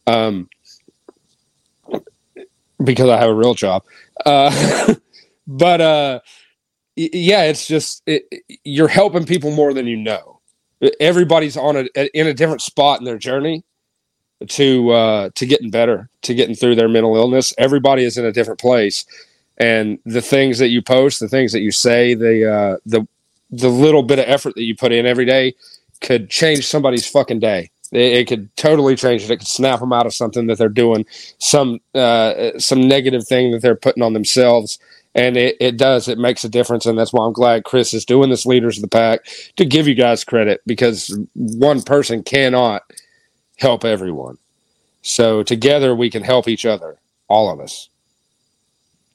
Um, 0.08 0.50
because 2.84 3.10
I 3.10 3.18
have 3.18 3.30
a 3.30 3.36
real 3.36 3.54
job. 3.54 3.84
Uh, 4.26 4.96
but 5.48 5.82
uh, 5.82 6.20
yeah, 6.96 7.44
it's 7.44 7.68
just 7.68 8.04
it, 8.06 8.24
you're 8.64 8.88
helping 8.88 9.26
people 9.26 9.52
more 9.52 9.74
than 9.74 9.88
you 9.88 9.98
know. 9.98 10.40
Everybody's 11.00 11.58
on 11.58 11.78
a 11.78 12.18
in 12.18 12.28
a 12.28 12.34
different 12.34 12.62
spot 12.62 13.00
in 13.00 13.06
their 13.06 13.18
journey 13.20 13.64
to 14.48 14.92
uh, 14.92 15.30
to 15.36 15.46
getting 15.46 15.70
better, 15.70 16.10
to 16.24 16.34
getting 16.34 16.56
through 16.56 16.76
their 16.76 16.90
mental 16.90 17.16
illness. 17.16 17.54
Everybody 17.58 18.04
is 18.04 18.18
in 18.18 18.26
a 18.26 18.32
different 18.32 18.60
place, 18.60 19.06
and 19.58 20.00
the 20.06 20.22
things 20.22 20.60
that 20.60 20.70
you 20.70 20.82
post, 20.82 21.20
the 21.20 21.30
things 21.30 21.52
that 21.52 21.62
you 21.62 21.72
say, 21.72 22.14
the 22.14 22.52
uh, 22.52 22.78
the 22.86 23.08
the 23.50 23.70
little 23.70 24.04
bit 24.04 24.20
of 24.20 24.26
effort 24.28 24.56
that 24.56 24.64
you 24.64 24.76
put 24.76 24.92
in 24.92 25.06
every 25.06 25.26
day 25.26 25.54
could 26.02 26.30
change 26.30 26.66
somebody's 26.66 27.08
fucking 27.08 27.40
day. 27.40 27.70
It, 27.92 28.14
it 28.14 28.28
could 28.28 28.56
totally 28.56 28.96
change 28.96 29.24
it. 29.24 29.32
It 29.32 29.38
could 29.38 29.48
snap 29.48 29.80
them 29.80 29.94
out 29.94 30.06
of 30.06 30.14
something 30.14 30.48
that 30.48 30.58
they're 30.58 30.70
doing, 30.70 31.06
some 31.40 31.80
uh, 31.94 32.58
some 32.58 32.88
negative 32.88 33.28
thing 33.28 33.52
that 33.52 33.62
they're 33.62 33.76
putting 33.76 34.04
on 34.04 34.14
themselves. 34.14 34.80
And 35.14 35.36
it, 35.36 35.58
it 35.60 35.76
does. 35.76 36.08
It 36.08 36.18
makes 36.18 36.46
a 36.46 36.50
difference, 36.50 36.86
and 36.86 36.98
that's 36.98 37.12
why 37.12 37.26
I'm 37.26 37.34
glad 37.34 37.66
Chris 37.66 37.94
is 37.94 38.06
doing 38.06 38.30
this. 38.30 38.46
Leaders 38.46 38.78
of 38.78 38.82
the 38.82 38.88
pack 38.88 39.26
to 39.58 39.66
give 39.66 39.86
you 39.86 39.94
guys 39.94 40.24
credit 40.24 40.62
because 40.66 41.18
one 41.34 41.82
person 41.82 42.24
cannot 42.24 42.84
help 43.62 43.86
everyone. 43.86 44.38
So 45.04 45.44
together 45.44 45.96
we 45.96 46.10
can 46.10 46.24
help 46.24 46.48
each 46.48 46.66
other, 46.66 46.98
all 47.28 47.52
of 47.52 47.60
us. 47.60 47.90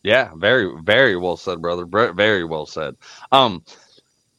Yeah, 0.03 0.31
very, 0.37 0.73
very 0.83 1.17
well 1.17 1.37
said, 1.37 1.61
brother. 1.61 1.85
Very 1.85 2.45
well 2.45 2.65
said. 2.65 2.97
Um, 3.33 3.65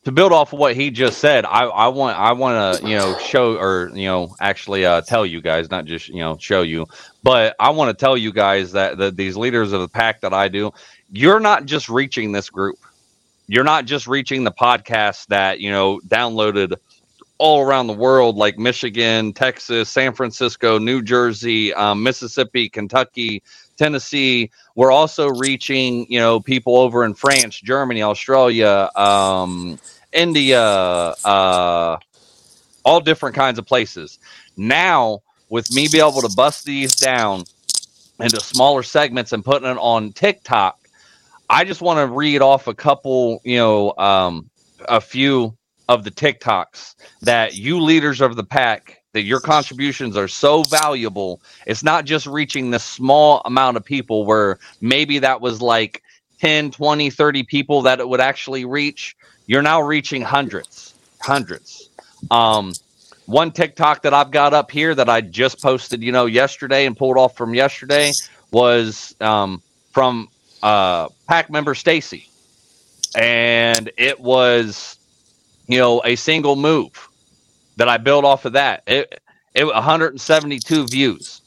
to 0.05 0.13
build 0.13 0.31
off 0.31 0.53
of 0.53 0.59
what 0.59 0.77
he 0.77 0.89
just 0.89 1.17
said, 1.17 1.43
I, 1.43 1.65
I 1.65 1.87
want, 1.89 2.17
I 2.17 2.31
want 2.31 2.79
to, 2.79 2.87
you 2.87 2.95
know, 2.95 3.17
show 3.17 3.57
or 3.57 3.91
you 3.93 4.05
know, 4.05 4.33
actually 4.39 4.85
uh, 4.85 5.01
tell 5.01 5.25
you 5.25 5.41
guys, 5.41 5.69
not 5.69 5.83
just 5.83 6.07
you 6.07 6.21
know, 6.21 6.37
show 6.37 6.61
you, 6.61 6.85
but 7.21 7.57
I 7.59 7.71
want 7.71 7.89
to 7.89 8.05
tell 8.05 8.15
you 8.15 8.31
guys 8.31 8.71
that, 8.71 8.97
that 8.99 9.17
these 9.17 9.35
leaders 9.35 9.73
of 9.73 9.81
the 9.81 9.89
pack 9.89 10.21
that 10.21 10.33
I 10.33 10.47
do, 10.47 10.71
you're 11.11 11.41
not 11.41 11.65
just 11.65 11.89
reaching 11.89 12.31
this 12.31 12.49
group. 12.49 12.77
You're 13.47 13.65
not 13.65 13.83
just 13.83 14.07
reaching 14.07 14.45
the 14.45 14.51
podcast 14.51 15.27
that 15.27 15.59
you 15.59 15.71
know 15.71 15.99
downloaded 16.07 16.75
all 17.39 17.62
around 17.62 17.88
the 17.88 17.94
world, 17.94 18.36
like 18.36 18.58
Michigan, 18.58 19.34
Texas, 19.34 19.89
San 19.89 20.13
Francisco, 20.13 20.79
New 20.79 21.01
Jersey, 21.01 21.74
um, 21.74 22.03
Mississippi, 22.03 22.70
Kentucky, 22.70 23.44
Tennessee. 23.77 24.51
We're 24.75 24.91
also 24.91 25.29
reaching, 25.29 26.12
you 26.12 26.20
know, 26.20 26.39
people 26.39 26.77
over 26.77 27.03
in 27.06 27.13
France, 27.13 27.60
Germany, 27.60 28.01
Australia, 28.01 28.89
um, 28.96 29.79
India, 30.12 30.62
uh, 30.62 31.98
all 32.84 33.01
different 33.01 33.36
kinds 33.36 33.60
of 33.60 33.65
places. 33.65 34.20
Now, 34.56 35.22
with 35.50 35.72
me 35.74 35.88
be 35.91 36.00
able 36.00 36.22
to 36.22 36.34
bust 36.36 36.65
these 36.65 36.96
down 36.96 37.44
into 38.20 38.39
smaller 38.39 38.84
segments 38.84 39.32
and 39.32 39.46
putting 39.46 39.70
it 39.70 39.77
on 39.77 40.12
TikTok, 40.12 40.79
I 41.50 41.63
just 41.63 41.82
want 41.82 42.00
to 42.00 42.08
read 42.13 42.41
off 42.41 42.67
a 42.67 42.74
couple, 42.74 43.41
you 43.44 43.58
know, 43.58 43.94
um, 43.98 44.50
a 44.88 45.00
few 45.00 45.56
of 45.89 46.03
the 46.03 46.12
TikToks 46.12 46.96
that 47.22 47.56
you 47.56 47.79
leaders 47.79 48.22
of 48.22 48.36
the 48.36 48.44
pack 48.44 49.01
that 49.13 49.24
your 49.24 49.39
contributions 49.39 50.15
are 50.15 50.27
so 50.27 50.63
valuable. 50.63 51.41
It's 51.65 51.84
not 51.84 52.06
just 52.06 52.27
reaching 52.27 52.70
the 52.70 52.79
small 52.79 53.41
amount 53.46 53.77
of 53.77 53.84
people 53.84 54.25
where 54.25 54.60
maybe 54.82 55.20
that 55.20 55.41
was 55.41 55.62
like 55.62 56.03
10, 56.39 56.72
20, 56.72 57.10
30 57.10 57.44
people 57.44 57.82
that 57.84 58.00
it 58.00 58.08
would 58.08 58.22
actually 58.22 58.65
reach. 58.65 59.15
You're 59.48 59.62
now 59.62 59.82
reaching 59.82 60.22
hundreds, 60.22 60.94
hundreds. 61.20 61.89
Um, 62.29 62.74
one 63.25 63.51
TikTok 63.51 64.03
that 64.03 64.13
I've 64.13 64.32
got 64.32 64.53
up 64.53 64.72
here 64.72 64.94
that 64.96 65.10
I 65.10 65.22
just 65.22 65.62
posted, 65.62 66.01
you 66.03 66.12
know, 66.12 66.25
yesterday 66.25 66.86
and 66.86 66.96
pulled 66.96 67.17
off 67.17 67.36
from 67.36 67.53
yesterday 67.53 68.12
was 68.51 69.15
um, 69.20 69.62
from 69.91 70.29
uh, 70.63 71.10
pack 71.27 71.50
member 71.50 71.75
Stacy, 71.75 72.29
and 73.15 73.91
it 73.98 74.20
was 74.20 74.97
you 75.67 75.79
know, 75.79 76.01
a 76.03 76.15
single 76.15 76.55
move 76.55 77.09
that 77.77 77.89
I 77.89 77.97
built 77.97 78.25
off 78.25 78.45
of 78.45 78.53
that. 78.53 78.83
It, 78.88 79.21
it 79.53 79.65
172 79.65 80.88
views. 80.88 81.41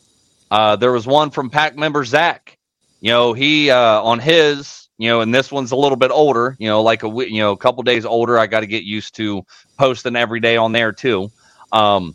Uh, 0.50 0.76
there 0.76 0.92
was 0.92 1.06
one 1.06 1.30
from 1.30 1.50
pack 1.50 1.76
member 1.76 2.04
Zach. 2.04 2.56
You 3.00 3.10
know, 3.10 3.32
he 3.32 3.70
uh, 3.70 4.02
on 4.02 4.18
his, 4.18 4.88
you 4.98 5.08
know, 5.08 5.20
and 5.20 5.34
this 5.34 5.50
one's 5.50 5.72
a 5.72 5.76
little 5.76 5.96
bit 5.96 6.10
older. 6.10 6.56
You 6.58 6.68
know, 6.68 6.82
like 6.82 7.02
a 7.02 7.08
you 7.08 7.38
know, 7.38 7.52
a 7.52 7.56
couple 7.56 7.82
days 7.82 8.04
older. 8.04 8.38
I 8.38 8.46
got 8.46 8.60
to 8.60 8.66
get 8.66 8.84
used 8.84 9.14
to 9.16 9.44
posting 9.78 10.16
every 10.16 10.40
day 10.40 10.56
on 10.56 10.72
there 10.72 10.92
too. 10.92 11.30
Um, 11.72 12.14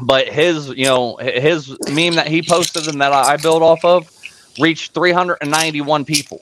but 0.00 0.28
his, 0.28 0.68
you 0.68 0.84
know, 0.84 1.16
his 1.16 1.68
meme 1.90 2.14
that 2.14 2.28
he 2.28 2.42
posted 2.42 2.88
and 2.88 3.00
that 3.00 3.12
I 3.12 3.36
built 3.36 3.62
off 3.62 3.84
of 3.84 4.10
reached 4.60 4.94
391 4.94 6.04
people. 6.04 6.40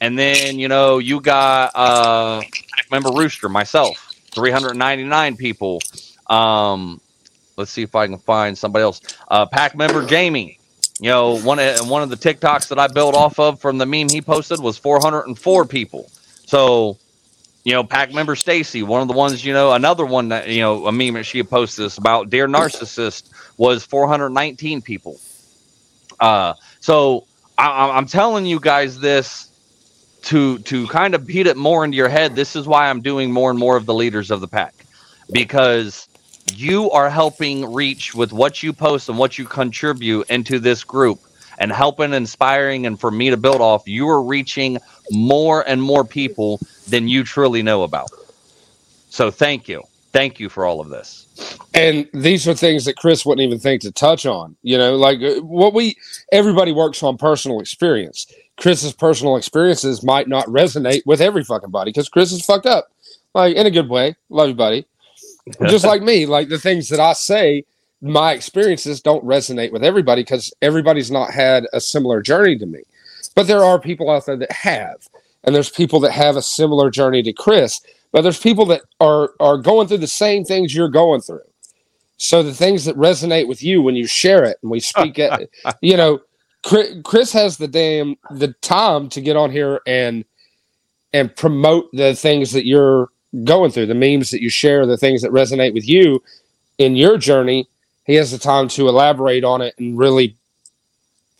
And 0.00 0.18
then, 0.18 0.58
you 0.58 0.68
know, 0.68 0.98
you 0.98 1.20
got 1.20 1.72
uh 1.74 2.42
member 2.90 3.10
Rooster, 3.10 3.48
myself. 3.48 4.05
399 4.36 5.36
people. 5.36 5.80
Um, 6.28 7.00
let's 7.56 7.72
see 7.72 7.82
if 7.82 7.96
I 7.96 8.06
can 8.06 8.18
find 8.18 8.56
somebody 8.56 8.82
else. 8.84 9.00
Uh, 9.28 9.46
pack 9.46 9.74
member 9.74 10.06
Jamie. 10.06 10.60
You 11.00 11.10
know, 11.10 11.38
one 11.40 11.58
of 11.58 11.88
one 11.90 12.02
of 12.02 12.08
the 12.10 12.16
TikToks 12.16 12.68
that 12.68 12.78
I 12.78 12.86
built 12.86 13.14
off 13.14 13.38
of 13.38 13.60
from 13.60 13.78
the 13.78 13.84
meme 13.84 14.08
he 14.08 14.22
posted 14.22 14.60
was 14.60 14.78
404 14.78 15.66
people. 15.66 16.10
So, 16.46 16.96
you 17.64 17.72
know, 17.72 17.84
pack 17.84 18.14
member 18.14 18.34
Stacy, 18.34 18.82
one 18.82 19.02
of 19.02 19.08
the 19.08 19.14
ones, 19.14 19.44
you 19.44 19.52
know, 19.52 19.72
another 19.72 20.06
one 20.06 20.28
that 20.30 20.48
you 20.48 20.60
know, 20.60 20.86
a 20.86 20.92
meme 20.92 21.14
that 21.14 21.24
she 21.24 21.42
posted 21.42 21.84
this 21.84 21.98
about 21.98 22.30
dear 22.30 22.48
narcissist 22.48 23.30
was 23.58 23.84
419 23.84 24.80
people. 24.80 25.20
Uh, 26.18 26.54
so 26.80 27.26
I, 27.58 27.90
I'm 27.90 28.06
telling 28.06 28.46
you 28.46 28.60
guys 28.60 28.98
this 28.98 29.50
to 30.26 30.58
to 30.60 30.86
kind 30.88 31.14
of 31.14 31.24
beat 31.26 31.46
it 31.46 31.56
more 31.56 31.84
into 31.84 31.96
your 31.96 32.08
head 32.08 32.34
this 32.34 32.56
is 32.56 32.66
why 32.66 32.88
i'm 32.88 33.00
doing 33.00 33.32
more 33.32 33.48
and 33.48 33.58
more 33.58 33.76
of 33.76 33.86
the 33.86 33.94
leaders 33.94 34.30
of 34.30 34.40
the 34.40 34.48
pack. 34.48 34.74
Because 35.32 36.08
you 36.54 36.90
are 36.92 37.10
helping 37.10 37.72
reach 37.72 38.14
with 38.14 38.32
what 38.32 38.62
you 38.62 38.72
post 38.72 39.08
and 39.08 39.18
what 39.18 39.38
you 39.38 39.44
contribute 39.44 40.28
into 40.30 40.58
this 40.58 40.84
group 40.84 41.20
and 41.58 41.72
helping 41.72 42.12
inspiring 42.12 42.86
and 42.86 43.00
for 43.00 43.10
me 43.10 43.30
to 43.30 43.36
build 43.36 43.60
off 43.60 43.88
you 43.88 44.08
are 44.08 44.22
reaching 44.22 44.78
more 45.10 45.68
and 45.68 45.82
more 45.82 46.04
people 46.04 46.60
than 46.88 47.08
you 47.08 47.24
truly 47.24 47.62
know 47.62 47.82
about. 47.82 48.10
So 49.10 49.30
thank 49.30 49.68
you. 49.68 49.82
Thank 50.12 50.38
you 50.40 50.48
for 50.48 50.64
all 50.64 50.80
of 50.80 50.88
this. 50.88 51.26
And 51.74 52.08
these 52.14 52.46
are 52.48 52.54
things 52.54 52.84
that 52.84 52.96
chris 52.96 53.26
wouldn't 53.26 53.46
even 53.46 53.58
think 53.58 53.82
to 53.82 53.92
touch 53.92 54.26
on 54.26 54.56
you 54.62 54.78
know 54.78 54.96
like 54.96 55.20
uh, 55.22 55.40
what 55.42 55.74
we 55.74 55.96
everybody 56.32 56.72
works 56.72 57.02
on 57.02 57.16
personal 57.16 57.60
experience 57.60 58.26
Chris's 58.56 58.92
personal 58.92 59.36
experiences 59.36 60.02
might 60.02 60.28
not 60.28 60.46
resonate 60.46 61.04
with 61.06 61.20
every 61.20 61.44
fucking 61.44 61.70
body 61.70 61.90
because 61.90 62.08
Chris 62.08 62.32
is 62.32 62.44
fucked 62.44 62.66
up, 62.66 62.88
like 63.34 63.56
in 63.56 63.66
a 63.66 63.70
good 63.70 63.88
way. 63.88 64.16
Love 64.30 64.48
you, 64.48 64.54
buddy. 64.54 64.86
Just 65.68 65.84
like 65.84 66.02
me, 66.02 66.26
like 66.26 66.48
the 66.48 66.58
things 66.58 66.88
that 66.88 67.00
I 67.00 67.12
say, 67.12 67.64
my 68.02 68.32
experiences 68.32 69.00
don't 69.00 69.24
resonate 69.24 69.72
with 69.72 69.84
everybody 69.84 70.22
because 70.22 70.52
everybody's 70.62 71.10
not 71.10 71.32
had 71.32 71.66
a 71.72 71.80
similar 71.80 72.20
journey 72.20 72.58
to 72.58 72.66
me. 72.66 72.80
But 73.34 73.46
there 73.46 73.62
are 73.62 73.78
people 73.78 74.10
out 74.10 74.26
there 74.26 74.36
that 74.36 74.52
have, 74.52 75.06
and 75.44 75.54
there's 75.54 75.70
people 75.70 76.00
that 76.00 76.12
have 76.12 76.36
a 76.36 76.42
similar 76.42 76.90
journey 76.90 77.22
to 77.22 77.32
Chris. 77.32 77.80
But 78.12 78.22
there's 78.22 78.40
people 78.40 78.64
that 78.66 78.82
are 79.00 79.30
are 79.40 79.58
going 79.58 79.88
through 79.88 79.98
the 79.98 80.06
same 80.06 80.44
things 80.44 80.74
you're 80.74 80.88
going 80.88 81.20
through. 81.20 81.42
So 82.16 82.42
the 82.42 82.54
things 82.54 82.86
that 82.86 82.96
resonate 82.96 83.46
with 83.46 83.62
you 83.62 83.82
when 83.82 83.94
you 83.94 84.06
share 84.06 84.42
it 84.44 84.58
and 84.62 84.70
we 84.70 84.80
speak 84.80 85.18
it, 85.18 85.50
you 85.82 85.96
know, 85.96 86.20
Chris 87.04 87.32
has 87.32 87.58
the 87.58 87.68
damn 87.68 88.16
the 88.30 88.48
time 88.60 89.08
to 89.10 89.20
get 89.20 89.36
on 89.36 89.50
here 89.52 89.80
and 89.86 90.24
and 91.12 91.34
promote 91.36 91.88
the 91.92 92.14
things 92.14 92.52
that 92.52 92.66
you're 92.66 93.08
going 93.44 93.70
through, 93.70 93.86
the 93.86 93.94
memes 93.94 94.30
that 94.30 94.42
you 94.42 94.50
share, 94.50 94.84
the 94.84 94.96
things 94.96 95.22
that 95.22 95.30
resonate 95.30 95.72
with 95.72 95.88
you 95.88 96.22
in 96.78 96.96
your 96.96 97.18
journey. 97.18 97.68
He 98.04 98.14
has 98.14 98.32
the 98.32 98.38
time 98.38 98.68
to 98.68 98.88
elaborate 98.88 99.44
on 99.44 99.62
it 99.62 99.74
and 99.78 99.96
really 99.96 100.36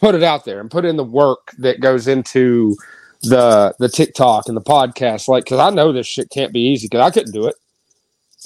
put 0.01 0.15
it 0.15 0.23
out 0.23 0.45
there 0.45 0.61
and 0.61 0.71
put 0.71 0.85
in 0.85 0.97
the 0.97 1.05
work 1.05 1.53
that 1.59 1.81
goes 1.81 2.07
into 2.07 2.77
the 3.23 3.75
the 3.81 3.89
TikTok 3.89 4.47
and 4.47 4.57
the 4.57 4.63
podcast. 4.63 5.27
Like, 5.27 5.45
because 5.45 5.59
I 5.59 5.71
know 5.71 5.93
this 5.93 6.07
shit 6.07 6.31
can't 6.31 6.53
be 6.53 6.61
easy 6.61 6.87
because 6.87 7.05
I 7.05 7.11
couldn't 7.11 7.33
do 7.33 7.49
it. 7.49 7.57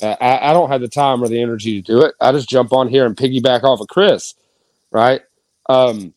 I, 0.03 0.51
I 0.51 0.53
don't 0.55 0.71
have 0.71 0.81
the 0.81 0.89
time 0.89 1.23
or 1.23 1.29
the 1.29 1.43
energy 1.43 1.83
to 1.83 1.93
do 1.93 2.01
it. 2.03 2.15
I 2.23 2.33
just 2.33 2.49
jump 2.49 2.73
on 2.73 2.89
here 2.89 3.05
and 3.05 3.15
piggyback 3.15 3.65
off 3.65 3.81
of 3.81 3.89
Chris, 3.89 4.35
right? 4.91 5.21
Um, 5.69 6.15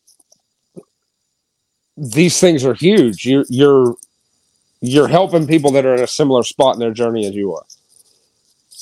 these 1.96 2.40
things 2.40 2.64
are 2.64 2.74
huge. 2.74 3.26
You're 3.26 3.44
you're 3.48 3.94
you're 4.80 5.08
helping 5.08 5.46
people 5.46 5.70
that 5.72 5.86
are 5.86 5.94
in 5.94 6.02
a 6.02 6.06
similar 6.06 6.42
spot 6.42 6.74
in 6.74 6.80
their 6.80 6.92
journey 6.92 7.26
as 7.26 7.34
you 7.34 7.54
are. 7.54 7.64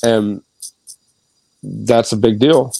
And 0.02 0.42
that's 1.62 2.12
a 2.12 2.16
big 2.16 2.40
deal. 2.40 2.73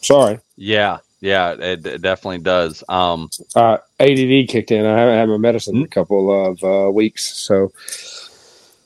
Sorry. 0.00 0.40
Yeah, 0.56 0.98
yeah, 1.20 1.52
it, 1.52 1.86
it 1.86 2.02
definitely 2.02 2.38
does. 2.38 2.82
Um, 2.88 3.30
uh, 3.54 3.78
ADD 4.00 4.48
kicked 4.48 4.70
in. 4.70 4.84
I 4.84 4.98
haven't 4.98 5.14
had 5.14 5.28
my 5.28 5.38
medicine 5.38 5.76
in 5.76 5.82
a 5.84 5.88
couple 5.88 6.50
of 6.50 6.62
uh, 6.62 6.90
weeks, 6.90 7.24
so. 7.24 7.72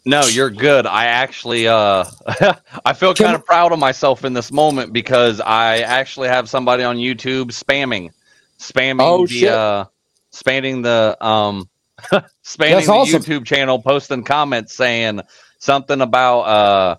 No, 0.05 0.23
you're 0.23 0.49
good. 0.49 0.87
I 0.87 1.07
actually, 1.07 1.67
uh, 1.67 2.05
I 2.85 2.93
feel 2.95 3.13
kind 3.15 3.35
of 3.35 3.45
proud 3.45 3.73
of 3.73 3.79
myself 3.79 4.25
in 4.25 4.33
this 4.33 4.53
moment 4.53 4.93
because 4.93 5.41
I 5.41 5.79
actually 5.81 6.29
have 6.29 6.49
somebody 6.49 6.83
on 6.83 6.97
YouTube 6.97 7.47
spamming, 7.47 8.11
spamming 8.59 9.03
oh, 9.03 9.27
the, 9.27 9.35
shit. 9.35 9.53
uh, 9.53 9.87
spamming 10.33 10.83
the, 10.83 11.17
um, 11.25 11.69
spamming 12.13 12.23
That's 12.59 12.87
the 12.87 12.93
awesome. 12.93 13.23
YouTube 13.23 13.45
channel, 13.45 13.81
posting 13.81 14.25
comments 14.25 14.75
saying 14.75 15.21
something 15.59 16.01
about, 16.01 16.41
uh, 16.41 16.97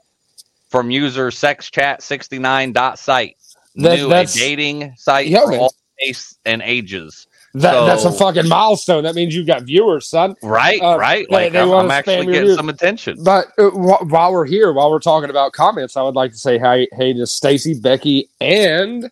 from 0.69 0.91
user 0.91 1.31
sex 1.31 1.69
chat 1.69 2.03
69 2.03 2.73
dot 2.73 2.99
site 2.99 3.37
that, 3.75 3.97
new 3.97 4.09
that's, 4.09 4.35
a 4.35 4.39
dating 4.39 4.93
site 4.97 5.27
yeah, 5.27 5.45
for 5.45 5.57
all 5.57 5.75
tastes 5.99 6.37
and 6.45 6.61
ages. 6.61 7.27
That, 7.55 7.71
so, 7.73 7.85
that's 7.87 8.05
a 8.05 8.11
fucking 8.11 8.47
milestone. 8.47 9.03
That 9.03 9.15
means 9.15 9.35
you've 9.35 9.47
got 9.47 9.63
viewers, 9.63 10.05
son. 10.07 10.35
Right, 10.43 10.79
uh, 10.81 10.97
right. 10.99 11.29
Like 11.31 11.51
they, 11.51 11.59
they 11.59 11.63
I'm, 11.63 11.71
I'm 11.71 11.91
actually 11.91 12.27
getting 12.27 12.55
some 12.55 12.69
attention. 12.69 13.23
But 13.23 13.47
uh, 13.57 13.69
while 13.71 14.31
we're 14.31 14.45
here, 14.45 14.71
while 14.71 14.91
we're 14.91 14.99
talking 14.99 15.31
about 15.31 15.53
comments, 15.53 15.97
I 15.97 16.03
would 16.03 16.15
like 16.15 16.31
to 16.31 16.37
say 16.37 16.59
hi, 16.59 16.87
hey 16.93 17.13
to 17.13 17.25
Stacy, 17.25 17.73
Becky, 17.73 18.29
and 18.39 19.09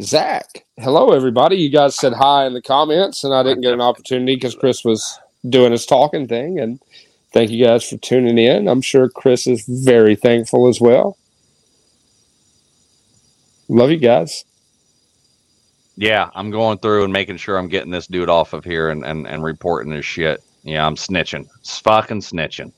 Zach. 0.00 0.64
Hello, 0.78 1.12
everybody. 1.12 1.56
You 1.56 1.70
guys 1.70 1.96
said 1.96 2.12
hi 2.12 2.46
in 2.46 2.54
the 2.54 2.62
comments, 2.62 3.24
and 3.24 3.34
I 3.34 3.42
didn't 3.42 3.62
get 3.62 3.72
an 3.72 3.80
opportunity 3.80 4.36
because 4.36 4.54
Chris 4.54 4.84
was 4.84 5.18
doing 5.48 5.72
his 5.72 5.86
talking 5.86 6.26
thing. 6.26 6.58
And 6.58 6.80
thank 7.32 7.50
you 7.50 7.64
guys 7.64 7.88
for 7.88 7.96
tuning 7.98 8.38
in. 8.38 8.68
I'm 8.68 8.80
sure 8.80 9.08
Chris 9.08 9.46
is 9.46 9.64
very 9.66 10.16
thankful 10.16 10.68
as 10.68 10.80
well. 10.80 11.16
Love 13.68 13.90
you 13.90 13.98
guys. 13.98 14.44
Yeah, 15.96 16.30
I'm 16.34 16.50
going 16.50 16.78
through 16.78 17.04
and 17.04 17.12
making 17.12 17.36
sure 17.36 17.58
I'm 17.58 17.68
getting 17.68 17.90
this 17.90 18.06
dude 18.06 18.30
off 18.30 18.54
of 18.54 18.64
here 18.64 18.88
and, 18.88 19.04
and, 19.04 19.26
and 19.26 19.44
reporting 19.44 19.92
his 19.92 20.04
shit. 20.04 20.42
Yeah, 20.62 20.86
I'm 20.86 20.96
snitching. 20.96 21.48
It's 21.60 21.78
fucking 21.78 22.20
snitching. 22.20 22.72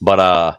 But 0.00 0.20
uh 0.20 0.56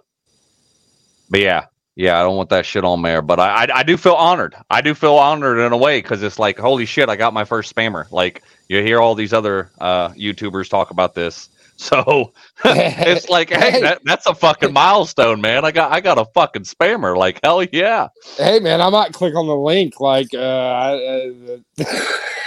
but 1.30 1.40
yeah, 1.40 1.66
yeah, 1.96 2.20
I 2.20 2.24
don't 2.24 2.36
want 2.36 2.50
that 2.50 2.66
shit 2.66 2.84
on 2.84 3.02
there. 3.02 3.22
But 3.22 3.40
I, 3.40 3.66
I, 3.66 3.68
I 3.80 3.84
do 3.84 3.98
feel 3.98 4.14
honored. 4.14 4.56
I 4.70 4.82
do 4.82 4.94
feel 4.94 5.16
honored 5.16 5.60
in 5.60 5.72
a 5.72 5.78
way 5.78 6.02
because 6.02 6.24
it's 6.24 6.40
like, 6.40 6.58
holy 6.58 6.86
shit, 6.86 7.10
I 7.10 7.16
got 7.16 7.34
my 7.34 7.46
first 7.46 7.76
spammer. 7.76 8.10
Like 8.12 8.44
you 8.68 8.82
hear 8.82 9.00
all 9.00 9.16
these 9.16 9.34
other 9.34 9.72
uh 9.80 10.10
YouTubers 10.10 10.70
talk 10.70 10.92
about 10.92 11.14
this 11.14 11.50
so 11.78 12.32
it's 12.64 13.28
like, 13.28 13.50
hey, 13.50 13.82
that, 13.82 14.00
that's 14.06 14.26
a 14.28 14.34
fucking 14.34 14.72
milestone, 14.72 15.42
man. 15.42 15.66
I 15.66 15.72
got 15.72 15.92
I 15.92 16.00
got 16.00 16.18
a 16.18 16.24
fucking 16.24 16.64
spammer. 16.64 17.18
Like 17.18 17.42
hell 17.44 17.64
yeah. 17.64 18.08
Hey 18.38 18.60
man, 18.60 18.80
I 18.80 18.90
might 18.90 19.12
click 19.12 19.36
on 19.36 19.46
the 19.46 19.58
link. 19.58 20.00
Like, 20.00 20.30
uh, 20.34 20.38
uh 20.38 21.34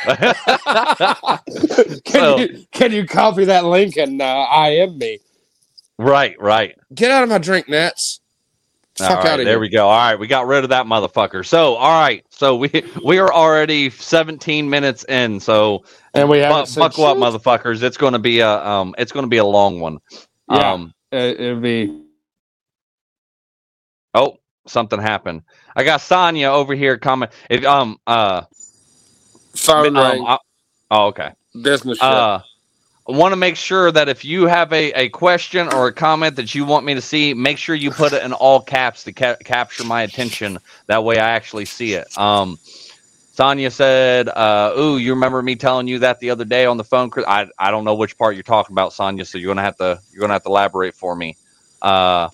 can 2.04 2.04
so, 2.06 2.38
you 2.38 2.66
can 2.72 2.92
you 2.92 3.06
copy 3.06 3.44
that 3.44 3.66
link 3.66 3.98
and 3.98 4.22
uh, 4.22 4.46
IM 4.50 4.96
me? 4.96 5.18
Right, 5.98 6.40
right. 6.40 6.78
Get 6.94 7.10
out 7.10 7.22
of 7.22 7.28
my 7.28 7.36
drink, 7.36 7.68
Nets. 7.68 8.20
Fuck 8.98 9.24
out 9.24 9.40
of 9.40 9.44
there 9.44 9.54
here. 9.54 9.60
we 9.60 9.68
go. 9.68 9.88
All 9.88 9.96
right, 9.96 10.18
we 10.18 10.26
got 10.26 10.46
rid 10.46 10.64
of 10.64 10.70
that 10.70 10.86
motherfucker. 10.86 11.46
So, 11.46 11.74
all 11.74 12.00
right, 12.00 12.24
so 12.30 12.56
we 12.56 12.70
we 13.04 13.18
are 13.18 13.32
already 13.32 13.90
17 13.90 14.68
minutes 14.68 15.04
in. 15.04 15.40
So, 15.40 15.84
and 16.14 16.28
we 16.28 16.38
have 16.38 16.66
bu- 16.66 16.80
buckle 16.80 17.04
up, 17.04 17.16
motherfuckers. 17.16 17.82
It's 17.82 17.96
going 17.96 18.14
to 18.14 18.18
be 18.18 18.40
a 18.40 18.50
um, 18.50 18.94
it's 18.98 19.12
going 19.12 19.24
to 19.24 19.28
be 19.30 19.37
a 19.37 19.44
long 19.44 19.80
one. 19.80 19.98
Yeah, 20.50 20.72
um, 20.72 20.94
it'll 21.12 21.61
be. 21.61 22.04
Oh, 24.14 24.38
something 24.66 25.00
happened. 25.00 25.42
I 25.76 25.84
got 25.84 26.00
Sonya 26.00 26.48
over 26.48 26.74
here 26.74 26.98
comment. 26.98 27.32
If 27.50 27.64
um 27.64 27.98
uh, 28.06 28.42
phone 29.54 29.96
um, 29.96 30.24
uh, 30.24 30.38
oh 30.90 31.06
okay, 31.08 31.32
business. 31.62 32.02
Uh, 32.02 32.40
I 32.42 32.47
want 33.12 33.33
to 33.33 33.37
make 33.37 33.57
sure 33.57 33.90
that 33.90 34.09
if 34.09 34.25
you 34.25 34.47
have 34.47 34.73
a, 34.73 34.92
a 34.92 35.09
question 35.09 35.73
or 35.73 35.88
a 35.88 35.92
comment 35.92 36.37
that 36.37 36.55
you 36.55 36.64
want 36.64 36.85
me 36.85 36.94
to 36.94 37.01
see, 37.01 37.35
make 37.35 37.59
sure 37.59 37.75
you 37.75 37.90
put 37.90 38.12
it 38.12 38.23
in 38.23 38.33
all 38.35 38.61
caps 38.61 39.05
to 39.05 39.12
ca- 39.12 39.37
capture 39.44 39.85
my 39.85 40.03
attention. 40.03 40.59
That 40.87 41.05
way 41.05 41.18
I 41.18 41.31
actually 41.31 41.64
see 41.64 41.94
it. 41.94 42.07
Um, 42.18 42.59
Sonia 43.33 43.71
said, 43.71 44.29
uh, 44.29 44.75
"Ooh, 44.77 44.99
you 44.99 45.14
remember 45.14 45.40
me 45.42 45.57
telling 45.57 45.87
you 45.87 46.01
that 46.01 46.21
the 46.21 46.31
other 46.31 46.44
day 46.44 46.66
on 46.66 46.77
the 46.77 46.85
phone? 46.85 47.11
I 47.27 47.49
I 47.59 47.71
don't 47.71 47.85
know 47.85 47.94
which 47.94 48.18
part 48.18 48.35
you're 48.35 48.42
talking 48.42 48.75
about, 48.75 48.92
Sonia. 48.92 49.25
So 49.25 49.38
you're 49.38 49.49
gonna 49.49 49.62
have 49.62 49.77
to 49.77 50.01
you're 50.12 50.21
gonna 50.21 50.35
have 50.35 50.42
to 50.42 50.49
elaborate 50.51 50.94
for 50.94 51.14
me." 51.14 51.37
Uh, 51.81 52.29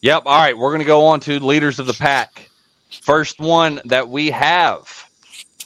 yep. 0.00 0.22
All 0.26 0.38
right, 0.38 0.56
we're 0.56 0.72
gonna 0.72 0.84
go 0.84 1.06
on 1.06 1.20
to 1.20 1.38
leaders 1.40 1.78
of 1.78 1.86
the 1.86 1.94
pack. 1.94 2.48
First 3.02 3.38
one 3.38 3.80
that 3.84 4.08
we 4.08 4.30
have 4.30 4.88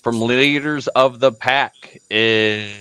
from 0.02 0.20
leaders 0.20 0.88
of 0.88 1.20
the 1.20 1.30
pack 1.32 1.98
is 2.10 2.74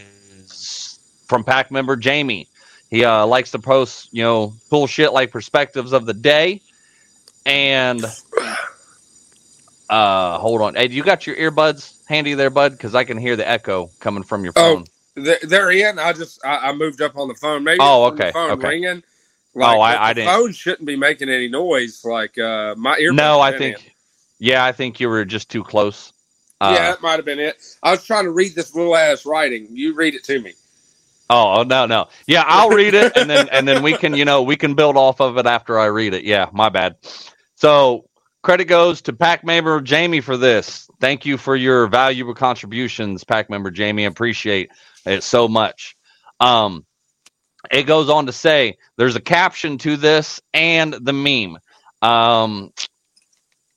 from 1.31 1.45
pack 1.45 1.71
member 1.71 1.95
Jamie. 1.95 2.49
He 2.89 3.05
uh, 3.05 3.25
likes 3.25 3.51
to 3.51 3.59
post, 3.59 4.09
you 4.11 4.21
know, 4.21 4.53
cool 4.69 4.85
shit 4.85 5.13
like 5.13 5.31
perspectives 5.31 5.93
of 5.93 6.05
the 6.05 6.13
day. 6.13 6.61
And 7.45 8.03
uh, 9.89 10.37
hold 10.39 10.61
on. 10.61 10.75
Hey, 10.75 10.89
you 10.89 11.01
got 11.01 11.25
your 11.25 11.37
earbuds 11.37 12.05
handy 12.05 12.33
there, 12.33 12.49
bud? 12.49 12.73
Because 12.73 12.93
I 12.93 13.05
can 13.05 13.17
hear 13.17 13.37
the 13.37 13.47
echo 13.49 13.89
coming 14.01 14.23
from 14.23 14.43
your 14.43 14.51
oh, 14.57 14.75
phone. 14.75 14.85
Oh, 15.25 15.35
they're 15.43 15.71
in. 15.71 15.99
I 15.99 16.11
just 16.11 16.45
I, 16.45 16.69
I 16.69 16.73
moved 16.73 17.01
up 17.01 17.15
on 17.15 17.29
the 17.29 17.35
phone. 17.35 17.63
Maybe 17.63 17.77
oh, 17.79 18.07
okay, 18.07 18.31
phone 18.33 18.51
okay. 18.51 18.67
ringing. 18.67 19.03
Like, 19.55 19.77
oh, 19.77 19.79
I, 19.79 20.09
I 20.09 20.13
the 20.13 20.21
didn't. 20.21 20.33
Phone 20.33 20.51
shouldn't 20.51 20.85
be 20.85 20.97
making 20.97 21.29
any 21.29 21.47
noise. 21.47 22.03
Like 22.03 22.37
uh, 22.37 22.75
my 22.77 22.97
ear. 22.97 23.13
No, 23.13 23.39
I 23.39 23.57
think. 23.57 23.77
In. 23.77 23.91
Yeah, 24.39 24.65
I 24.65 24.73
think 24.73 24.99
you 24.99 25.07
were 25.07 25.23
just 25.23 25.49
too 25.49 25.63
close. 25.63 26.11
Uh, 26.59 26.75
yeah, 26.75 26.91
that 26.91 27.01
might 27.01 27.15
have 27.15 27.25
been 27.25 27.39
it. 27.39 27.55
I 27.81 27.91
was 27.91 28.05
trying 28.05 28.25
to 28.25 28.31
read 28.31 28.53
this 28.53 28.75
little 28.75 28.97
ass 28.97 29.25
writing. 29.25 29.69
You 29.71 29.93
read 29.93 30.13
it 30.13 30.25
to 30.25 30.41
me. 30.41 30.55
Oh, 31.31 31.63
no, 31.63 31.87
no. 31.87 32.09
Yeah, 32.27 32.45
I'll 32.47 32.71
read 32.71 32.95
it 32.95 33.13
and 33.17 33.29
then 33.29 33.49
and 33.51 33.67
then 33.67 33.83
we 33.83 33.95
can, 33.95 34.15
you 34.15 34.25
know, 34.25 34.43
we 34.43 34.57
can 34.57 34.75
build 34.75 34.97
off 34.97 35.21
of 35.21 35.37
it 35.39 35.47
after 35.47 35.79
I 35.79 35.87
read 35.87 36.13
it. 36.15 36.25
Yeah, 36.25 36.49
my 36.53 36.69
bad. 36.69 36.97
So 37.57 38.05
credit 38.43 38.65
goes 38.65 39.03
to 39.03 39.13
pack 39.13 39.45
member 39.45 39.81
Jamie 39.81 40.21
for 40.21 40.37
this. 40.37 40.89
Thank 41.01 41.25
you 41.25 41.37
for 41.37 41.55
your 41.57 41.87
valuable 41.87 42.35
contributions, 42.35 43.25
pack 43.25 43.49
member 43.49 43.71
Jamie. 43.71 44.05
Appreciate 44.05 44.71
it 45.07 45.23
so 45.23 45.49
much. 45.49 45.97
Um 46.41 46.85
it 47.71 47.83
goes 47.85 48.09
on 48.09 48.27
to 48.27 48.33
say 48.33 48.77
there's 48.97 49.17
a 49.17 49.21
caption 49.21 49.79
to 49.79 49.97
this 49.97 50.41
and 50.53 50.93
the 50.93 51.13
meme. 51.13 51.57
Um 52.03 52.73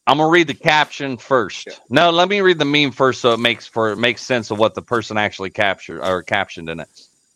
I'm 0.06 0.18
gonna 0.18 0.30
read 0.30 0.48
the 0.48 0.54
caption 0.54 1.18
first. 1.18 1.66
Yeah. 1.66 1.74
No, 1.90 2.10
let 2.10 2.28
me 2.28 2.42
read 2.42 2.58
the 2.60 2.66
meme 2.66 2.92
first 2.92 3.22
so 3.22 3.34
it 3.34 3.40
makes 3.40 3.66
for 3.66 3.92
it 3.92 3.98
makes 3.98 4.22
sense 4.22 4.52
of 4.52 4.58
what 4.58 4.74
the 4.76 4.82
person 4.82 5.18
actually 5.18 5.50
captured 5.50 6.02
or 6.02 6.22
captioned 6.24 6.68
in 6.70 6.80
it. 6.80 6.88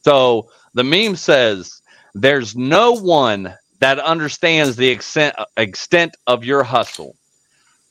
So 0.04 0.50
the 0.74 0.84
meme 0.84 1.16
says, 1.16 1.82
There's 2.14 2.56
no 2.56 2.92
one 2.92 3.54
that 3.80 3.98
understands 3.98 4.76
the 4.76 4.88
extent, 4.88 5.36
extent 5.56 6.16
of 6.26 6.44
your 6.44 6.62
hustle, 6.62 7.16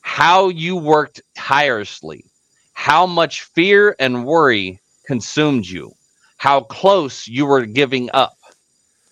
how 0.01 0.49
you 0.49 0.75
worked 0.75 1.21
tirelessly, 1.35 2.25
how 2.73 3.05
much 3.05 3.43
fear 3.43 3.95
and 3.99 4.25
worry 4.25 4.79
consumed 5.05 5.65
you, 5.65 5.93
how 6.37 6.61
close 6.61 7.27
you 7.27 7.45
were 7.45 7.65
giving 7.65 8.09
up, 8.13 8.37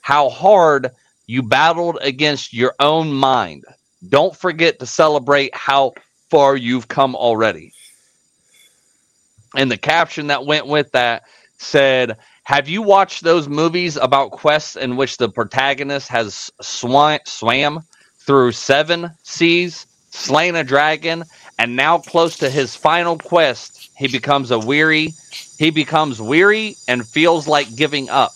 how 0.02 0.30
hard 0.30 0.92
you 1.28 1.42
battled 1.42 1.98
against 2.02 2.54
your 2.54 2.76
own 2.80 3.12
mind. 3.12 3.64
Don't 4.10 4.36
forget 4.36 4.80
to 4.80 4.86
celebrate 4.86 5.56
how 5.56 5.94
far 6.30 6.56
you've 6.56 6.88
come 6.88 7.16
already. 7.16 7.74
And 9.56 9.72
the 9.72 9.78
caption 9.78 10.28
that 10.28 10.46
went 10.46 10.68
with 10.68 10.92
that 10.92 11.24
said, 11.58 12.18
have 12.46 12.70
you 12.70 12.84
watched 12.84 13.24
those 13.24 13.50
movies 13.50 13.98
about 13.98 14.30
quests 14.30 14.76
in 14.76 14.98
which 14.98 15.18
the 15.18 15.28
protagonist 15.28 16.08
has 16.10 16.52
sw- 16.62 17.18
swam 17.26 17.80
through 18.20 18.52
seven 18.52 19.10
seas, 19.24 19.88
slain 20.12 20.56
a 20.56 20.64
dragon, 20.64 21.24
and 21.58 21.76
now 21.76 21.98
close 21.98 22.38
to 22.38 22.50
his 22.52 22.76
final 22.76 23.18
quest, 23.18 23.90
he 23.98 24.08
becomes 24.08 24.52
a 24.52 24.60
weary, 24.60 25.12
he 25.58 25.72
becomes 25.72 26.22
weary 26.22 26.76
and 26.88 27.08
feels 27.08 27.48
like 27.48 27.76
giving 27.76 28.10
up. 28.12 28.32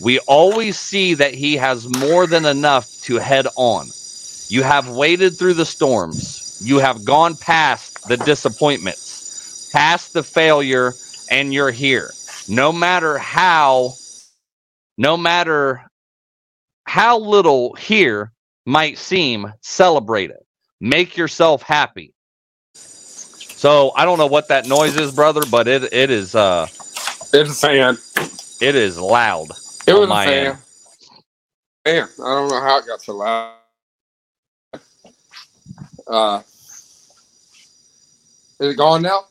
We 0.00 0.20
always 0.20 0.78
see 0.78 1.12
that 1.12 1.34
he 1.34 1.54
has 1.56 1.86
more 1.86 2.26
than 2.26 2.46
enough 2.46 2.90
to 3.02 3.16
head 3.16 3.46
on. 3.56 3.88
You 4.48 4.62
have 4.62 4.88
waded 4.88 5.38
through 5.38 5.54
the 5.54 5.66
storms. 5.66 6.62
You 6.64 6.78
have 6.78 7.04
gone 7.04 7.36
past 7.36 8.08
the 8.08 8.16
disappointments, 8.16 9.68
past 9.70 10.14
the 10.14 10.22
failure, 10.22 10.94
and 11.30 11.52
you're 11.52 11.70
here 11.70 12.10
no 12.48 12.72
matter 12.72 13.18
how 13.18 13.92
no 14.96 15.16
matter 15.16 15.82
how 16.84 17.18
little 17.18 17.74
here 17.74 18.32
might 18.66 18.98
seem 18.98 19.52
celebrate 19.60 20.30
it 20.30 20.44
make 20.80 21.16
yourself 21.16 21.62
happy 21.62 22.12
so 22.74 23.92
i 23.96 24.04
don't 24.04 24.18
know 24.18 24.26
what 24.26 24.48
that 24.48 24.66
noise 24.66 24.96
is 24.96 25.12
brother 25.12 25.42
but 25.50 25.68
it 25.68 25.92
it 25.92 26.10
is 26.10 26.34
uh 26.34 26.66
it's 27.32 27.50
a 27.50 27.54
fan 27.54 27.96
it 28.60 28.74
is 28.74 28.98
loud 28.98 29.48
it 29.86 29.94
was 29.94 30.08
a 30.08 30.14
fan 30.14 30.46
end. 30.46 30.58
man 31.84 32.08
i 32.20 32.34
don't 32.34 32.48
know 32.48 32.60
how 32.60 32.78
it 32.78 32.86
got 32.86 33.02
so 33.02 33.14
loud 33.16 33.54
Uh, 36.08 36.40
is 38.60 38.72
it 38.72 38.76
gone 38.76 39.02
now? 39.02 39.24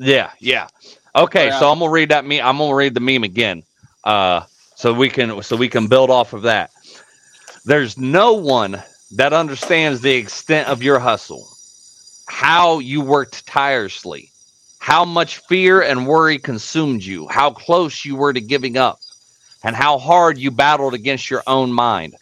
Yeah, 0.00 0.32
yeah. 0.40 0.66
Okay, 1.14 1.46
yeah. 1.46 1.58
so 1.58 1.70
I'm 1.70 1.78
gonna 1.78 1.90
read 1.90 2.10
that 2.10 2.24
meme. 2.24 2.40
I'm 2.42 2.58
gonna 2.58 2.74
read 2.74 2.94
the 2.94 3.00
meme 3.00 3.24
again, 3.24 3.62
uh, 4.04 4.42
so 4.74 4.92
we 4.92 5.08
can 5.08 5.42
so 5.42 5.56
we 5.56 5.68
can 5.68 5.86
build 5.86 6.10
off 6.10 6.32
of 6.32 6.42
that. 6.42 6.70
There's 7.64 7.98
no 7.98 8.34
one 8.34 8.82
that 9.12 9.32
understands 9.32 10.00
the 10.00 10.14
extent 10.14 10.68
of 10.68 10.82
your 10.82 10.98
hustle, 10.98 11.48
how 12.26 12.78
you 12.78 13.00
worked 13.00 13.46
tirelessly, 13.46 14.30
how 14.78 15.04
much 15.04 15.38
fear 15.38 15.80
and 15.80 16.06
worry 16.06 16.38
consumed 16.38 17.02
you, 17.02 17.26
how 17.28 17.50
close 17.50 18.04
you 18.04 18.16
were 18.16 18.32
to 18.32 18.40
giving 18.40 18.76
up, 18.76 19.00
and 19.64 19.74
how 19.74 19.98
hard 19.98 20.38
you 20.38 20.50
battled 20.50 20.94
against 20.94 21.30
your 21.30 21.42
own 21.46 21.72
mind. 21.72 22.14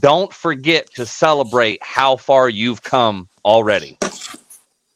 Don't 0.00 0.32
forget 0.32 0.92
to 0.94 1.04
celebrate 1.04 1.82
how 1.82 2.16
far 2.16 2.48
you've 2.48 2.82
come 2.82 3.28
already. 3.44 3.98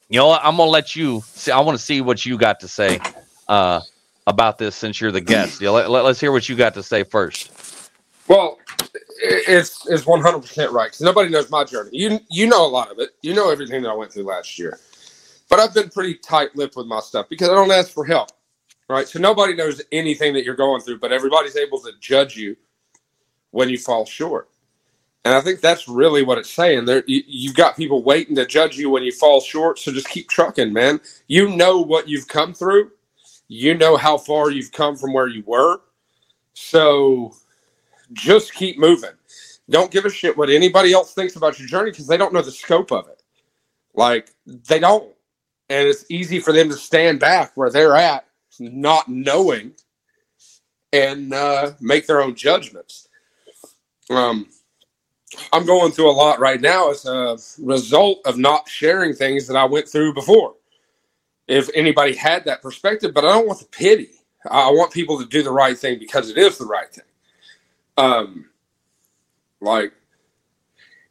You 0.09 0.21
know 0.21 0.29
what? 0.29 0.41
I'm 0.43 0.57
gonna 0.57 0.71
let 0.71 0.97
you 0.97 1.23
see. 1.27 1.51
I 1.51 1.61
want 1.61 1.79
to 1.79 1.85
see 1.85 2.01
what 2.01 2.25
you 2.25 2.39
got 2.39 2.61
to 2.61 2.69
say 2.69 3.01
uh, 3.49 3.81
about 4.27 4.59
this 4.59 4.75
since 4.75 5.01
you're 5.01 5.13
the 5.13 5.21
guest. 5.21 5.61
Yeah, 5.61 5.71
let, 5.71 6.05
us 6.05 6.21
hear 6.21 6.33
what 6.33 6.49
you 6.49 6.57
got 6.57 6.75
to 6.75 6.83
say 6.83 7.05
first. 7.05 7.91
Well, 8.29 8.59
it's 9.23 9.87
it's 9.87 10.05
100 10.07 10.41
percent 10.41 10.73
right 10.73 10.87
because 10.87 11.01
nobody 11.01 11.31
knows 11.31 11.51
my 11.51 11.65
journey. 11.65 11.91
You 11.93 12.19
you 12.29 12.47
know 12.47 12.67
a 12.67 12.69
lot 12.69 12.91
of 12.91 12.99
it. 12.99 13.11
You 13.23 13.35
know 13.35 13.51
everything 13.51 13.83
that 13.83 13.89
I 13.89 13.95
went 13.95 14.13
through 14.13 14.25
last 14.25 14.59
year, 14.59 14.79
but 15.49 15.61
I've 15.61 15.73
been 15.73 15.91
pretty 15.91 16.15
tight-lipped 16.15 16.77
with 16.77 16.87
my 16.87 17.01
stuff 17.01 17.29
because 17.29 17.49
I 17.49 17.55
don't 17.55 17.71
ask 17.71 17.91
for 17.91 18.05
help. 18.05 18.31
Right, 18.89 19.09
so 19.09 19.19
nobody 19.19 19.55
knows 19.55 19.83
anything 19.91 20.33
that 20.35 20.45
you're 20.45 20.55
going 20.55 20.81
through, 20.81 21.01
but 21.01 21.13
everybody's 21.13 21.57
able 21.57 21.81
to 21.81 21.91
judge 22.01 22.37
you 22.37 22.57
when 23.51 23.69
you 23.69 23.79
fall 23.79 24.07
short. 24.07 24.49
And 25.25 25.35
I 25.35 25.41
think 25.41 25.61
that's 25.61 25.89
really 25.89 26.23
what 26.23 26.39
it's 26.39 26.51
saying. 26.51 26.85
There, 26.85 27.03
you, 27.09 27.49
have 27.49 27.57
got 27.57 27.77
people 27.77 28.05
waiting 28.05 28.37
to 28.37 28.47
judge 28.47 28.77
you 28.79 28.91
when 28.91 29.03
you 29.03 29.11
fall 29.11 29.41
short. 29.41 29.81
So 29.81 29.91
just 29.91 30.09
keep 30.09 30.29
trucking, 30.29 30.73
man. 30.73 31.01
You 31.27 31.49
know 31.49 31.81
what 31.81 32.09
you've 32.09 32.29
come 32.29 32.55
through. 32.55 32.93
You 33.49 33.75
know 33.75 33.97
how 33.97 34.19
far 34.19 34.51
you've 34.51 34.73
come 34.73 34.97
from 34.97 35.13
where 35.13 35.29
you 35.29 35.43
were. 35.47 35.81
So 36.55 37.35
just 38.13 38.55
keep 38.55 38.79
moving. 38.79 39.11
Don't 39.71 39.91
give 39.91 40.05
a 40.05 40.11
shit 40.11 40.37
what 40.37 40.51
anybody 40.51 40.93
else 40.93 41.15
thinks 41.15 41.37
about 41.37 41.59
your 41.59 41.69
journey 41.69 41.91
because 41.91 42.07
they 42.07 42.17
don't 42.17 42.33
know 42.33 42.43
the 42.43 42.53
scope 42.53 42.93
of 42.93 43.09
it. 43.09 43.23
Like 43.95 44.31
they 44.47 44.79
don't, 44.79 45.13
and 45.69 45.89
it's 45.89 46.07
easy 46.11 46.41
for 46.41 46.53
them 46.53 46.69
to 46.71 46.77
stand 46.77 47.21
back 47.21 47.53
where 47.57 47.71
they're 47.71 47.97
at, 47.97 48.27
not 48.61 49.09
knowing, 49.09 49.75
and 50.93 51.33
uh, 51.35 51.73
make 51.81 52.07
their 52.07 52.23
own 52.23 52.35
judgments. 52.35 53.09
Um 54.11 54.49
I'm 55.53 55.67
going 55.67 55.93
through 55.93 56.11
a 56.11 56.13
lot 56.13 56.41
right 56.41 56.61
now 56.61 56.91
as 56.91 57.07
a 57.07 57.39
result 57.61 58.21
of 58.27 58.39
not 58.39 58.69
sharing 58.69 59.15
things 59.15 59.49
that 59.49 59.57
I 59.57 59.67
went 59.67 59.89
through 59.89 60.15
before. 60.15 60.56
If 61.49 61.71
anybody 61.75 62.15
had 62.15 62.45
that 62.47 62.63
perspective, 62.63 63.15
but 63.15 63.25
I 63.25 63.33
don't 63.33 63.47
want 63.47 63.61
the 63.61 63.67
pity. 63.67 64.11
I 64.51 64.71
want 64.71 64.93
people 64.93 65.19
to 65.19 65.27
do 65.27 65.43
the 65.43 65.51
right 65.51 65.79
thing 65.79 65.99
because 65.99 66.31
it 66.31 66.39
is 66.39 66.59
the 66.59 66.67
right 66.67 66.93
thing. 66.93 67.05
Um, 67.97 68.47
like, 69.61 69.93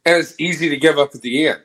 and 0.04 0.16
it's 0.16 0.34
easy 0.38 0.68
to 0.68 0.76
give 0.76 0.98
up 0.98 1.14
at 1.14 1.22
the 1.22 1.48
end. 1.48 1.60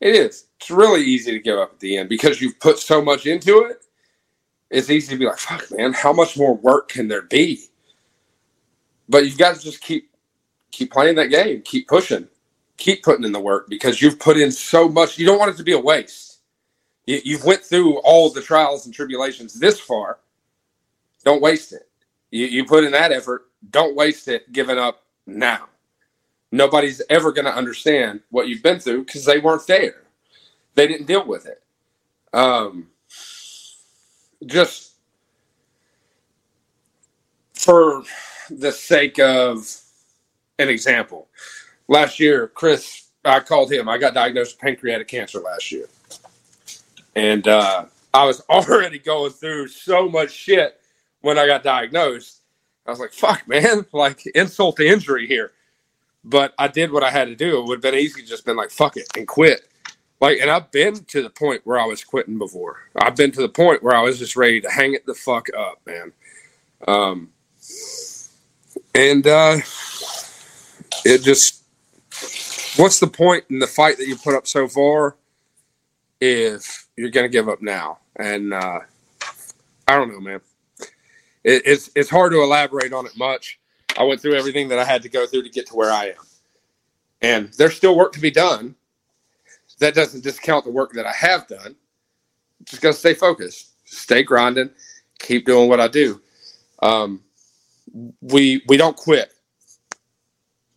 It 0.00 0.14
is. 0.14 0.46
It's 0.60 0.70
really 0.70 1.02
easy 1.02 1.32
to 1.32 1.38
give 1.38 1.58
up 1.58 1.72
at 1.74 1.80
the 1.80 1.96
end 1.96 2.08
because 2.08 2.40
you've 2.40 2.60
put 2.60 2.78
so 2.78 3.02
much 3.02 3.26
into 3.26 3.60
it. 3.64 3.84
It's 4.70 4.90
easy 4.90 5.14
to 5.14 5.18
be 5.18 5.26
like, 5.26 5.38
fuck, 5.38 5.66
man, 5.72 5.92
how 5.92 6.12
much 6.12 6.36
more 6.36 6.54
work 6.56 6.88
can 6.88 7.08
there 7.08 7.22
be? 7.22 7.64
But 9.08 9.24
you've 9.24 9.38
got 9.38 9.56
to 9.56 9.62
just 9.62 9.80
keep 9.80 10.10
keep 10.72 10.92
playing 10.92 11.16
that 11.16 11.28
game, 11.28 11.62
keep 11.62 11.88
pushing, 11.88 12.28
keep 12.76 13.02
putting 13.02 13.24
in 13.24 13.32
the 13.32 13.40
work 13.40 13.68
because 13.68 14.02
you've 14.02 14.18
put 14.18 14.36
in 14.36 14.52
so 14.52 14.88
much. 14.88 15.18
You 15.18 15.26
don't 15.26 15.38
want 15.38 15.52
it 15.52 15.56
to 15.58 15.64
be 15.64 15.72
a 15.72 15.80
waste. 15.80 16.25
You, 17.06 17.20
you've 17.24 17.44
went 17.44 17.62
through 17.62 17.98
all 17.98 18.30
the 18.30 18.42
trials 18.42 18.86
and 18.86 18.94
tribulations 18.94 19.54
this 19.54 19.80
far. 19.80 20.18
Don't 21.24 21.42
waste 21.42 21.72
it. 21.72 21.88
You, 22.30 22.46
you 22.46 22.64
put 22.64 22.84
in 22.84 22.92
that 22.92 23.12
effort. 23.12 23.46
Don't 23.70 23.96
waste 23.96 24.28
it 24.28 24.52
giving 24.52 24.78
up 24.78 25.02
now. 25.26 25.68
Nobody's 26.52 27.02
ever 27.10 27.32
going 27.32 27.44
to 27.46 27.54
understand 27.54 28.20
what 28.30 28.48
you've 28.48 28.62
been 28.62 28.78
through 28.78 29.04
because 29.04 29.24
they 29.24 29.38
weren't 29.38 29.66
there. 29.66 30.02
They 30.74 30.86
didn't 30.86 31.06
deal 31.06 31.26
with 31.26 31.46
it. 31.46 31.62
Um, 32.32 32.88
just 34.44 34.92
for 37.54 38.04
the 38.50 38.70
sake 38.72 39.18
of 39.18 39.66
an 40.58 40.68
example. 40.68 41.28
Last 41.88 42.20
year, 42.20 42.48
Chris, 42.48 43.08
I 43.24 43.40
called 43.40 43.72
him. 43.72 43.88
I 43.88 43.98
got 43.98 44.14
diagnosed 44.14 44.56
with 44.56 44.60
pancreatic 44.60 45.08
cancer 45.08 45.40
last 45.40 45.72
year. 45.72 45.86
And 47.16 47.48
uh, 47.48 47.86
I 48.14 48.24
was 48.24 48.40
already 48.48 49.00
going 49.00 49.32
through 49.32 49.68
so 49.68 50.08
much 50.08 50.30
shit 50.30 50.78
when 51.22 51.38
I 51.38 51.46
got 51.48 51.64
diagnosed. 51.64 52.42
I 52.86 52.90
was 52.90 53.00
like, 53.00 53.12
fuck, 53.12 53.48
man, 53.48 53.84
like 53.92 54.24
insult 54.36 54.76
to 54.76 54.86
injury 54.86 55.26
here. 55.26 55.50
But 56.22 56.54
I 56.58 56.68
did 56.68 56.92
what 56.92 57.02
I 57.02 57.10
had 57.10 57.28
to 57.28 57.36
do. 57.36 57.58
It 57.58 57.66
would 57.66 57.76
have 57.76 57.82
been 57.82 58.00
easy 58.00 58.22
to 58.22 58.28
just 58.28 58.44
been 58.44 58.56
like, 58.56 58.70
fuck 58.70 58.96
it 58.96 59.08
and 59.16 59.26
quit. 59.26 59.62
Like, 60.20 60.38
and 60.40 60.50
I've 60.50 60.70
been 60.72 61.04
to 61.04 61.22
the 61.22 61.30
point 61.30 61.62
where 61.64 61.78
I 61.78 61.84
was 61.84 62.02
quitting 62.02 62.38
before. 62.38 62.78
I've 62.96 63.16
been 63.16 63.32
to 63.32 63.40
the 63.40 63.48
point 63.48 63.82
where 63.82 63.94
I 63.94 64.02
was 64.02 64.18
just 64.18 64.34
ready 64.34 64.60
to 64.60 64.70
hang 64.70 64.94
it 64.94 65.04
the 65.06 65.14
fuck 65.14 65.48
up, 65.56 65.80
man. 65.86 66.12
Um, 66.88 67.30
and 68.94 69.26
uh, 69.26 69.58
it 71.04 71.22
just 71.22 71.62
what's 72.76 72.98
the 72.98 73.06
point 73.06 73.44
in 73.50 73.58
the 73.58 73.66
fight 73.66 73.98
that 73.98 74.08
you 74.08 74.16
put 74.16 74.34
up 74.34 74.46
so 74.46 74.68
far 74.68 75.16
if 76.20 76.85
you're 76.96 77.10
going 77.10 77.24
to 77.24 77.32
give 77.32 77.48
up 77.48 77.62
now? 77.62 77.98
And 78.16 78.52
uh, 78.52 78.80
I 79.88 79.96
don't 79.96 80.12
know, 80.12 80.20
man. 80.20 80.40
It, 81.44 81.62
it's 81.64 81.90
it's 81.94 82.10
hard 82.10 82.32
to 82.32 82.42
elaborate 82.42 82.92
on 82.92 83.06
it 83.06 83.16
much. 83.16 83.58
I 83.98 84.04
went 84.04 84.20
through 84.20 84.34
everything 84.34 84.68
that 84.68 84.78
I 84.78 84.84
had 84.84 85.02
to 85.02 85.08
go 85.08 85.26
through 85.26 85.42
to 85.44 85.50
get 85.50 85.66
to 85.68 85.74
where 85.74 85.90
I 85.90 86.06
am, 86.06 86.24
and 87.22 87.52
there's 87.54 87.76
still 87.76 87.96
work 87.96 88.12
to 88.12 88.20
be 88.20 88.30
done. 88.30 88.74
That 89.78 89.94
doesn't 89.94 90.24
discount 90.24 90.64
the 90.64 90.70
work 90.70 90.92
that 90.94 91.06
I 91.06 91.12
have 91.12 91.46
done. 91.46 91.76
Just 92.64 92.82
got 92.82 92.92
to 92.92 92.98
stay 92.98 93.14
focused, 93.14 93.72
stay 93.84 94.22
grinding, 94.22 94.70
keep 95.18 95.46
doing 95.46 95.68
what 95.68 95.80
I 95.80 95.88
do. 95.88 96.20
Um, 96.82 97.22
we 98.20 98.62
we 98.68 98.76
don't 98.76 98.96
quit 98.96 99.32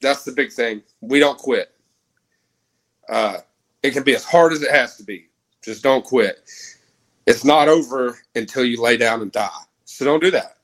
that's 0.02 0.24
the 0.24 0.32
big 0.32 0.52
thing. 0.52 0.82
We 1.02 1.20
don't 1.20 1.38
quit. 1.38 1.74
Uh, 3.08 3.40
it 3.84 3.92
can 3.92 4.04
be 4.04 4.16
as 4.16 4.24
hard 4.24 4.54
as 4.54 4.62
it 4.62 4.72
has 4.72 4.98
to 4.98 5.04
be. 5.04 5.28
Just 5.64 5.84
don't 5.84 6.06
quit. 6.06 6.40
It's 7.28 7.46
not 7.46 7.68
over 7.68 8.20
until 8.36 8.66
you 8.66 8.82
lay 8.82 8.98
down 8.98 9.22
and 9.22 9.32
die. 9.32 9.50
So 9.86 10.06
don't 10.06 10.22
do 10.24 10.32
that. 10.32 10.58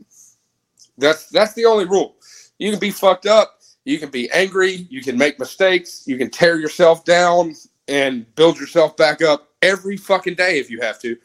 That's 0.97 1.27
that's 1.29 1.53
the 1.53 1.65
only 1.65 1.85
rule. 1.85 2.15
You 2.59 2.71
can 2.71 2.79
be 2.79 2.91
fucked 2.91 3.25
up. 3.25 3.59
You 3.85 3.99
can 3.99 4.09
be 4.09 4.31
angry. 4.31 4.87
You 4.89 5.01
can 5.01 5.17
make 5.17 5.39
mistakes. 5.39 6.05
You 6.07 6.17
can 6.17 6.29
tear 6.31 6.57
yourself 6.59 7.05
down 7.05 7.53
and 7.87 8.33
build 8.35 8.59
yourself 8.59 8.97
back 8.97 9.21
up 9.21 9.49
every 9.61 9.97
fucking 9.97 10.35
day 10.35 10.59
if 10.59 10.69
you 10.71 10.81
have 10.81 10.99
to. 11.01 11.17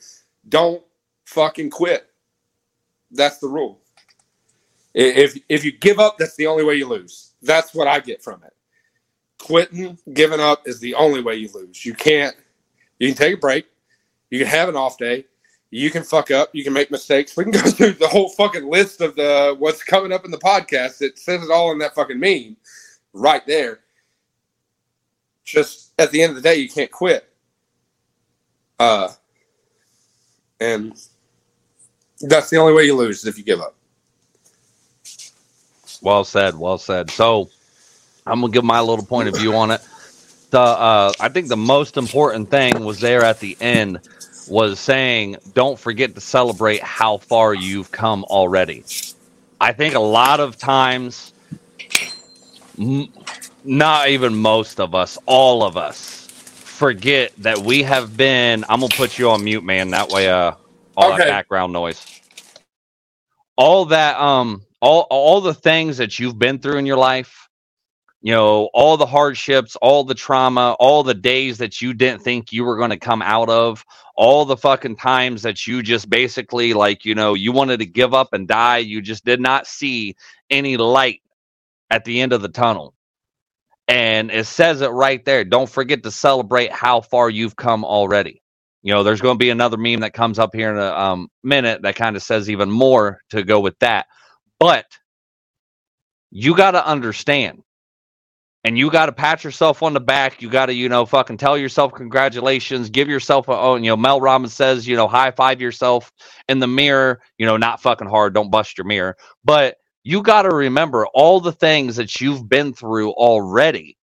Don't 0.49 0.83
fucking 1.27 1.71
quit. 1.71 2.11
That's 3.13 3.39
the 3.39 3.49
rule. 3.49 3.81
If 4.95 5.39
if 5.49 5.65
you 5.65 5.73
give 5.73 6.01
up, 6.01 6.19
that's 6.19 6.37
the 6.37 6.47
only 6.49 6.65
way 6.65 6.75
you 6.77 6.89
lose. 6.89 7.33
That's 7.43 7.75
what 7.75 7.89
I 7.89 8.01
get 8.01 8.23
from 8.23 8.43
it. 8.45 8.55
Quitting, 9.41 9.99
giving 10.15 10.41
up 10.41 10.69
is 10.69 10.81
the 10.81 10.95
only 10.95 11.23
way 11.23 11.37
you 11.37 11.49
lose. 11.55 11.85
You 11.87 11.95
can't, 11.95 12.37
you 13.01 13.09
can 13.09 13.17
take 13.17 13.35
a 13.35 13.39
break. 13.39 13.67
You 14.31 14.39
can 14.39 14.47
have 14.47 14.69
an 14.69 14.77
off 14.77 14.97
day. 14.99 15.25
You 15.71 15.91
can 15.91 16.05
fuck 16.05 16.31
up. 16.31 16.51
You 16.53 16.63
can 16.63 16.73
make 16.73 16.91
mistakes. 16.91 17.37
We 17.37 17.45
can 17.45 17.53
go 17.63 17.63
through 17.63 17.93
the 17.95 18.07
whole 18.07 18.29
fucking 18.29 18.69
list 18.69 19.01
of 19.01 19.17
the 19.17 19.57
what's 19.59 19.83
coming 19.83 20.13
up 20.13 20.25
in 20.25 20.31
the 20.31 20.39
podcast. 20.39 21.03
It 21.03 21.19
says 21.19 21.43
it 21.43 21.51
all 21.51 21.73
in 21.73 21.79
that 21.79 21.95
fucking 21.95 22.21
meme 22.21 22.57
right 23.13 23.45
there. 23.47 23.81
Just 25.45 25.93
at 25.99 26.13
the 26.13 26.23
end 26.23 26.31
of 26.31 26.37
the 26.37 26.43
day, 26.43 26.57
you 26.57 26.69
can't 26.69 26.91
quit. 26.91 27.27
Uh, 28.79 29.09
and 30.61 30.93
that's 32.21 32.51
the 32.51 32.59
only 32.59 32.75
way 32.75 32.85
you 32.85 32.95
lose 32.95 33.21
is 33.21 33.27
if 33.27 33.39
you 33.39 33.45
give 33.45 33.61
up. 33.61 33.75
Well 36.03 36.25
said. 36.25 36.57
Well 36.57 36.79
said. 36.79 37.11
So 37.11 37.49
I'm 38.27 38.41
gonna 38.41 38.53
give 38.53 38.65
my 38.65 38.81
little 38.81 39.05
point 39.05 39.29
of 39.29 39.37
view 39.37 39.55
on 39.55 39.71
it. 39.71 39.81
The 40.51 40.61
uh, 40.61 41.15
I 41.21 41.29
think 41.31 41.49
the 41.49 41.57
most 41.59 41.97
important 41.97 42.51
thing 42.51 42.85
was 42.85 43.01
there 43.01 43.25
at 43.25 43.41
the 43.41 43.57
end 43.61 44.01
was 44.47 44.81
saying, 44.81 45.37
don't 45.55 45.79
forget 45.79 46.15
to 46.17 46.21
celebrate 46.23 46.83
how 46.83 47.19
far 47.19 47.55
you've 47.55 47.93
come 47.93 48.25
already. 48.25 48.87
I 49.61 49.73
think 49.73 49.95
a 49.95 50.01
lot 50.01 50.41
of 50.41 50.59
times, 50.59 51.35
m- 52.79 53.09
not 53.65 54.09
even 54.09 54.35
most 54.37 54.81
of 54.81 54.95
us, 54.95 55.19
all 55.27 55.63
of 55.63 55.77
us, 55.77 56.31
forget 56.65 57.33
that 57.39 57.59
we 57.61 57.83
have 57.85 58.17
been. 58.17 58.65
I'm 58.69 58.81
gonna 58.81 58.91
put 58.91 59.19
you 59.19 59.31
on 59.31 59.45
mute, 59.45 59.65
man. 59.65 59.91
That 59.91 60.11
way, 60.11 60.29
uh, 60.31 60.55
all 60.97 61.13
okay. 61.13 61.19
that 61.19 61.29
background 61.29 61.73
noise, 61.73 62.07
all 63.57 63.87
that 63.87 64.19
um 64.19 64.63
all 64.81 65.07
all 65.11 65.43
the 65.43 65.55
things 65.55 65.99
that 65.99 66.19
you've 66.19 66.39
been 66.39 66.59
through 66.59 66.79
in 66.79 66.87
your 66.87 66.99
life 66.99 67.50
you 68.23 68.33
know, 68.33 68.69
all 68.75 68.97
the 68.97 69.07
hardships, 69.07 69.77
all 69.77 70.05
the 70.05 70.15
trauma, 70.15 70.77
all 70.79 71.03
the 71.03 71.15
days 71.15 71.59
that 71.59 71.81
you 71.81 71.95
didn't 71.95 72.23
think 72.23 72.53
you 72.53 72.65
were 72.65 72.77
going 72.77 72.91
to 72.91 72.99
come 72.99 73.23
out 73.23 73.49
of, 73.49 73.85
all 74.15 74.45
the 74.45 74.57
fucking 74.57 74.97
times 74.97 75.43
that 75.43 75.67
you 75.67 75.83
just 75.83 76.11
basically 76.11 76.75
like, 76.75 77.07
you 77.07 77.15
know, 77.15 77.33
you 77.33 77.53
wanted 77.53 77.79
to 77.79 77.87
give 77.87 78.13
up 78.13 78.33
and 78.33 78.47
die. 78.47 78.79
You 78.79 79.01
just 79.01 79.25
did 79.25 79.41
not 79.41 79.67
see 79.67 80.17
any 80.51 80.77
light 80.77 81.23
at 81.91 82.05
the 82.05 82.21
end 82.21 82.35
of 82.35 82.43
the 82.43 82.49
tunnel. 82.49 82.95
And 83.89 84.31
it 84.31 84.47
says 84.47 84.83
it 84.83 84.89
right 84.89 85.25
there. 85.25 85.45
Don't 85.45 85.69
forget 85.69 86.03
to 86.03 86.11
celebrate 86.11 86.71
how 86.71 87.01
far 87.01 87.31
you've 87.31 87.57
come 87.57 87.85
already. 87.85 88.43
You 88.83 88.93
know, 88.93 89.03
there's 89.03 89.21
going 89.21 89.35
to 89.37 89.43
be 89.43 89.51
another 89.51 89.77
meme 89.79 90.01
that 90.01 90.13
comes 90.13 90.39
up 90.39 90.55
here 90.55 90.71
in 90.71 90.79
a 90.79 90.93
um, 90.93 91.29
minute 91.43 91.83
that 91.83 91.97
kind 91.97 92.17
of 92.17 92.23
says 92.23 92.51
even 92.51 92.71
more 92.71 93.21
to 93.31 93.43
go 93.43 93.61
with 93.61 93.79
that. 93.81 94.07
But 94.59 94.87
you 96.31 96.55
got 96.55 96.73
to 96.73 96.87
understand 96.87 97.63
and 98.65 98.77
you 98.77 98.91
got 98.91 99.07
to 99.07 99.13
pat 99.13 99.43
yourself 99.43 99.83
on 99.83 99.95
the 99.95 100.01
back. 100.01 100.43
You 100.43 100.51
got 100.51 100.67
to, 100.67 100.75
you 100.75 100.89
know, 100.89 101.07
fucking 101.07 101.39
tell 101.39 101.57
yourself 101.57 101.95
congratulations. 101.95 102.91
Give 102.91 103.09
yourself 103.09 103.49
a, 103.49 103.53
oh, 103.53 103.77
you 103.77 103.87
know, 103.91 103.97
Mel 103.97 104.21
Robbins 104.21 104.53
says, 104.53 104.87
you 104.87 104.97
know, 104.97 105.09
high 105.09 105.31
five 105.31 105.61
yourself 105.61 106.13
in 106.49 106.59
the 106.59 106.67
mirror. 106.67 107.21
You 107.39 107.47
know, 107.47 107.57
not 107.57 107.81
fucking 107.81 108.09
hard. 108.09 108.35
Don't 108.35 108.51
bust 108.51 108.77
your 108.77 108.87
mirror. 108.87 109.17
But 109.45 109.77
you 110.05 110.23
got 110.23 110.43
to 110.43 110.51
remember 110.51 111.07
all 111.15 111.41
the 111.41 111.53
things 111.53 111.97
that 111.97 112.21
you've 112.21 112.49
been 112.49 112.75
through 112.75 113.13
already, 113.13 113.97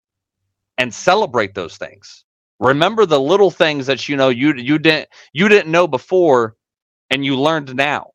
and 0.77 0.93
celebrate 0.93 1.53
those 1.53 1.77
things. 1.77 2.23
Remember 2.59 3.05
the 3.05 3.19
little 3.19 3.51
things 3.51 3.87
that 3.87 4.07
you 4.07 4.15
know 4.15 4.29
you 4.29 4.53
you 4.55 4.79
didn't 4.79 5.09
you 5.33 5.49
didn't 5.49 5.71
know 5.71 5.87
before, 5.87 6.55
and 7.09 7.25
you 7.25 7.37
learned 7.37 7.75
now 7.75 8.11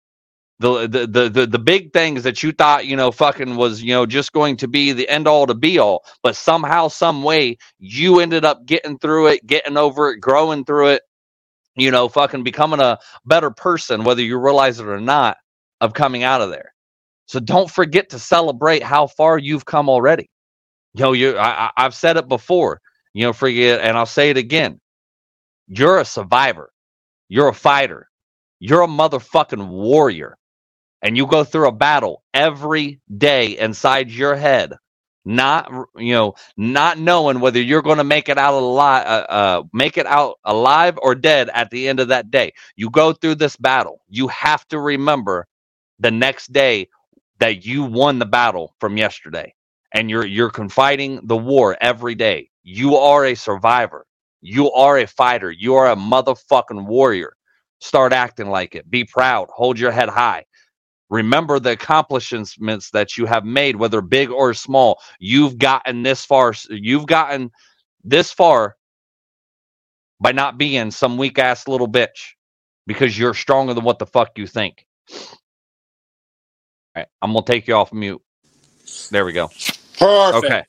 the, 0.61 0.89
the 0.89 1.31
the 1.31 1.47
the 1.49 1.61
big 1.61 1.93
things 1.93 2.25
that 2.25 2.43
you 2.43 2.53
thought 2.53 2.87
you 2.87 2.97
know 2.97 3.13
fucking 3.13 3.57
was 3.57 3.83
you 3.83 3.93
know 3.95 4.07
just 4.07 4.33
going 4.33 4.57
to 4.59 4.69
be 4.69 4.93
the 4.95 5.09
end 5.11 5.29
all 5.29 5.47
to 5.47 5.55
be 5.55 5.79
all 5.79 6.05
but 6.25 6.37
somehow 6.37 6.89
some 6.89 7.25
way 7.25 7.59
you 7.81 8.21
ended 8.21 8.47
up 8.47 8.67
getting 8.67 8.99
through 8.99 9.29
it 9.29 9.47
getting 9.47 9.79
over 9.79 10.13
it 10.13 10.21
growing 10.21 10.65
through 10.65 10.89
it 10.89 11.03
you 11.77 11.91
know 11.91 12.09
fucking 12.09 12.45
becoming 12.45 12.81
a 12.81 12.99
better 13.27 13.51
person 13.51 14.05
whether 14.05 14.23
you 14.23 14.39
realize 14.39 14.81
it 14.81 14.87
or 14.89 15.01
not 15.01 15.39
of 15.81 15.95
coming 15.95 16.25
out 16.25 16.43
of 16.43 16.51
there. 16.51 16.75
So 17.27 17.41
don't 17.41 17.71
forget 17.71 18.11
to 18.11 18.21
celebrate 18.21 18.83
how 18.83 19.09
far 19.09 19.39
you've 19.39 19.67
come 19.67 19.89
already. 19.89 20.31
You 20.95 21.05
know 21.05 21.13
you 21.13 21.39
I, 21.39 21.71
i've 21.77 21.95
said 21.95 22.17
it 22.19 22.29
before 22.29 22.81
you 23.15 23.25
know 23.25 23.33
forget 23.33 23.81
and 23.81 23.97
i'll 23.99 24.07
say 24.07 24.31
it 24.31 24.39
again. 24.39 24.81
You're 25.69 26.01
a 26.01 26.05
survivor. 26.07 26.71
You're 27.29 27.49
a 27.49 27.55
fighter. 27.55 28.09
You're 28.61 28.83
a 28.83 28.89
motherfucking 28.89 29.69
warrior 29.69 30.37
and 31.03 31.17
you 31.17 31.27
go 31.27 31.45
through 31.45 31.69
a 31.69 31.73
battle 31.73 32.23
every 32.35 33.01
day 33.19 33.59
inside 33.59 34.11
your 34.11 34.37
head 34.37 34.75
not 35.25 35.71
you 35.97 36.15
know 36.15 36.35
not 36.59 36.99
knowing 36.99 37.41
whether 37.41 37.63
you're 37.63 37.83
going 37.83 37.99
to 37.99 38.05
make 38.05 38.29
it 38.29 38.39
out 38.39 38.55
alive 38.55 39.07
uh, 39.07 39.33
uh, 39.33 39.65
make 39.73 39.99
it 39.99 40.07
out 40.07 40.37
alive 40.45 40.99
or 41.03 41.15
dead 41.15 41.51
at 41.55 41.71
the 41.71 41.89
end 41.89 42.01
of 42.01 42.09
that 42.09 42.33
day. 42.33 42.53
You 42.77 42.91
go 42.91 43.15
through 43.15 43.37
this 43.37 43.57
battle. 43.57 44.03
You 44.09 44.29
have 44.31 44.67
to 44.71 44.81
remember 44.81 45.47
the 46.01 46.11
next 46.11 46.53
day 46.53 46.89
that 47.41 47.67
you 47.67 47.85
won 47.85 48.19
the 48.21 48.27
battle 48.27 48.75
from 48.81 48.99
yesterday 48.99 49.55
and 49.95 50.11
you're 50.11 50.27
you're 50.27 50.51
confiding 50.51 51.21
the 51.25 51.39
war 51.39 51.79
every 51.81 52.17
day. 52.17 52.51
You 52.65 52.97
are 52.97 53.27
a 53.27 53.37
survivor. 53.37 54.07
You 54.43 54.73
are 54.73 54.99
a 54.99 55.07
fighter. 55.07 55.53
You 55.53 55.77
are 55.77 55.91
a 55.93 55.97
motherfucking 55.97 56.87
warrior. 56.87 57.35
Start 57.81 58.13
acting 58.13 58.49
like 58.51 58.75
it. 58.75 58.91
Be 58.91 59.05
proud. 59.05 59.49
Hold 59.55 59.79
your 59.79 59.93
head 59.93 60.11
high 60.11 60.47
Remember 61.11 61.59
the 61.59 61.73
accomplishments 61.73 62.91
that 62.91 63.19
you 63.19 63.27
have 63.27 63.45
made, 63.45 63.77
whether 63.77 64.01
big 64.01 64.31
or 64.31 64.55
small. 64.55 65.03
You've 65.19 65.59
gotten 65.59 66.03
this 66.05 66.25
far. 66.25 66.55
You've 66.71 67.07
gotten 67.07 67.51
this 68.05 68.33
far 68.33 68.77
by 70.21 70.33
not 70.33 70.57
being 70.57 70.91
some 70.91 71.19
weak 71.19 71.39
ass 71.39 71.67
little 71.67 71.89
bitch 71.89 72.35
because 72.87 73.19
you're 73.19 73.35
stronger 73.35 73.75
than 73.75 73.85
what 73.85 73.99
the 73.99 74.07
fuck 74.07 74.39
you 74.39 74.47
think. 74.47 74.87
All 75.11 75.27
right, 76.97 77.09
I'm 77.23 77.33
gonna 77.33 77.45
take 77.45 77.67
you 77.67 77.75
off 77.75 77.93
mute. 77.93 78.23
There 79.11 79.25
we 79.25 79.33
go. 79.33 79.49
Perfect. 79.99 80.45
Okay. 80.45 80.65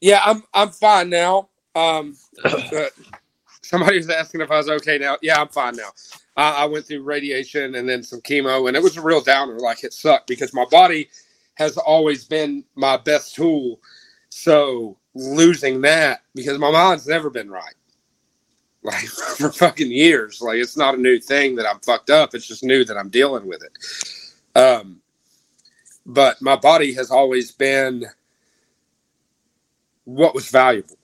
Yeah, 0.00 0.20
I'm 0.24 0.42
I'm 0.52 0.70
fine 0.70 1.08
now. 1.08 1.48
Um, 1.74 2.16
somebody 3.62 3.96
was 3.96 4.10
asking 4.10 4.42
if 4.42 4.50
I 4.50 4.58
was 4.58 4.68
okay 4.68 4.98
now. 4.98 5.16
Yeah, 5.22 5.40
I'm 5.40 5.48
fine 5.48 5.76
now. 5.76 5.90
I, 6.36 6.50
I 6.52 6.64
went 6.66 6.86
through 6.86 7.02
radiation 7.02 7.74
and 7.76 7.88
then 7.88 8.02
some 8.02 8.20
chemo, 8.20 8.68
and 8.68 8.76
it 8.76 8.82
was 8.82 8.96
a 8.96 9.02
real 9.02 9.20
downer. 9.20 9.58
Like 9.58 9.84
it 9.84 9.92
sucked 9.92 10.26
because 10.26 10.52
my 10.54 10.66
body 10.70 11.08
has 11.54 11.76
always 11.78 12.24
been 12.24 12.64
my 12.74 12.96
best 12.96 13.34
tool. 13.34 13.80
So 14.28 14.98
losing 15.14 15.80
that 15.82 16.22
because 16.34 16.58
my 16.58 16.70
mind's 16.70 17.06
never 17.06 17.30
been 17.30 17.50
right. 17.50 17.74
Like 18.82 19.04
for 19.38 19.50
fucking 19.50 19.90
years. 19.90 20.40
Like 20.40 20.58
it's 20.58 20.76
not 20.76 20.94
a 20.94 21.00
new 21.00 21.18
thing 21.18 21.56
that 21.56 21.66
I'm 21.66 21.80
fucked 21.80 22.10
up. 22.10 22.34
It's 22.34 22.46
just 22.46 22.62
new 22.62 22.84
that 22.84 22.96
I'm 22.96 23.08
dealing 23.08 23.46
with 23.46 23.62
it. 23.62 24.58
Um, 24.58 25.00
but 26.04 26.40
my 26.40 26.56
body 26.56 26.94
has 26.94 27.10
always 27.10 27.50
been 27.50 28.06
what 30.04 30.34
was 30.34 30.50
valuable, 30.50 30.96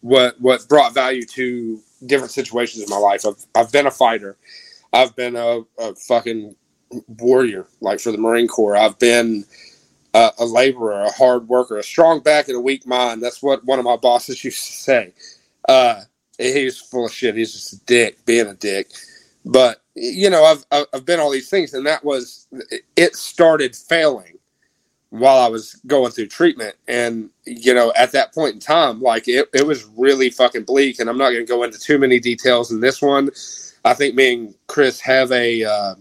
what 0.00 0.38
what 0.40 0.68
brought 0.68 0.92
value 0.94 1.24
to 1.24 1.80
different 2.06 2.32
situations 2.32 2.82
in 2.82 2.90
my 2.90 2.96
life. 2.96 3.24
I've 3.26 3.44
I've 3.54 3.72
been 3.72 3.86
a 3.86 3.90
fighter. 3.90 4.36
I've 4.92 5.16
been 5.16 5.36
a, 5.36 5.60
a 5.78 5.94
fucking 5.94 6.54
warrior, 7.08 7.66
like 7.80 8.00
for 8.00 8.12
the 8.12 8.18
Marine 8.18 8.48
Corps. 8.48 8.76
I've 8.76 8.98
been 8.98 9.44
a, 10.14 10.30
a, 10.38 10.44
laborer, 10.44 11.04
a 11.04 11.10
hard 11.12 11.48
worker, 11.48 11.78
a 11.78 11.82
strong 11.82 12.20
back 12.20 12.48
and 12.48 12.56
a 12.56 12.60
weak 12.60 12.86
mind. 12.86 13.22
That's 13.22 13.42
what 13.42 13.64
one 13.64 13.78
of 13.78 13.84
my 13.84 13.96
bosses 13.96 14.44
used 14.44 14.66
to 14.66 14.72
say. 14.72 15.14
Uh, 15.68 16.02
he's 16.38 16.78
full 16.78 17.06
of 17.06 17.12
shit. 17.12 17.36
He's 17.36 17.52
just 17.52 17.72
a 17.72 17.84
dick, 17.86 18.24
being 18.26 18.46
a 18.46 18.54
dick. 18.54 18.90
But 19.44 19.82
you 19.94 20.30
know, 20.30 20.44
I've 20.44 20.86
I've 20.92 21.04
been 21.04 21.20
all 21.20 21.30
these 21.30 21.50
things, 21.50 21.74
and 21.74 21.86
that 21.86 22.04
was 22.04 22.46
it. 22.96 23.16
Started 23.16 23.74
failing 23.74 24.38
while 25.12 25.36
I 25.36 25.48
was 25.48 25.74
going 25.86 26.10
through 26.10 26.28
treatment. 26.28 26.74
And, 26.88 27.28
you 27.44 27.74
know, 27.74 27.92
at 27.96 28.12
that 28.12 28.32
point 28.32 28.54
in 28.54 28.60
time, 28.60 29.02
like 29.02 29.28
it, 29.28 29.46
it 29.52 29.66
was 29.66 29.84
really 29.94 30.30
fucking 30.30 30.64
bleak. 30.64 31.00
And 31.00 31.10
I'm 31.10 31.18
not 31.18 31.32
going 31.32 31.44
to 31.44 31.52
go 31.52 31.64
into 31.64 31.78
too 31.78 31.98
many 31.98 32.18
details 32.18 32.72
in 32.72 32.80
this 32.80 33.02
one. 33.02 33.28
I 33.84 33.92
think 33.92 34.14
me 34.14 34.32
and 34.32 34.54
Chris 34.68 35.00
have 35.00 35.30
a, 35.30 35.64
uh, 35.64 35.94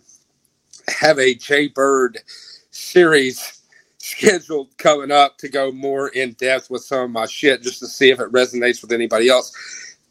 have 0.88 1.20
a 1.20 1.36
Jay 1.36 1.68
Bird 1.68 2.20
series 2.70 3.62
scheduled 3.98 4.78
coming 4.78 5.12
up 5.12 5.38
to 5.40 5.50
go 5.50 5.74
more 5.74 6.08
in 6.08 6.32
depth 6.34 6.70
with 6.70 6.84
some 6.84 7.04
of 7.04 7.12
my 7.12 7.26
shit 7.26 7.64
just 7.64 7.80
to 7.80 7.88
see 7.88 8.12
if 8.12 8.22
it 8.22 8.32
resonates 8.32 8.82
with 8.82 8.94
anybody 8.94 9.28
else. 9.28 9.54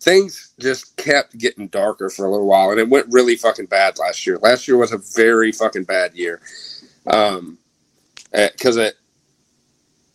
Things 0.01 0.53
just 0.61 0.95
kept 0.99 1.39
getting 1.39 1.69
darker 1.69 2.11
for 2.11 2.27
a 2.27 2.31
little 2.31 2.47
while 2.47 2.71
and 2.71 2.79
it 2.79 2.89
went 2.91 3.07
really 3.11 3.37
fucking 3.37 3.67
bad 3.67 3.99
last 3.99 4.27
year. 4.27 4.37
Last 4.43 4.69
year 4.69 4.77
was 4.77 4.93
a 4.93 4.99
very 5.17 5.53
fucking 5.53 5.85
bad 5.85 6.15
year. 6.15 6.43
Um, 7.07 7.57
because 8.33 8.77
it 8.77 8.97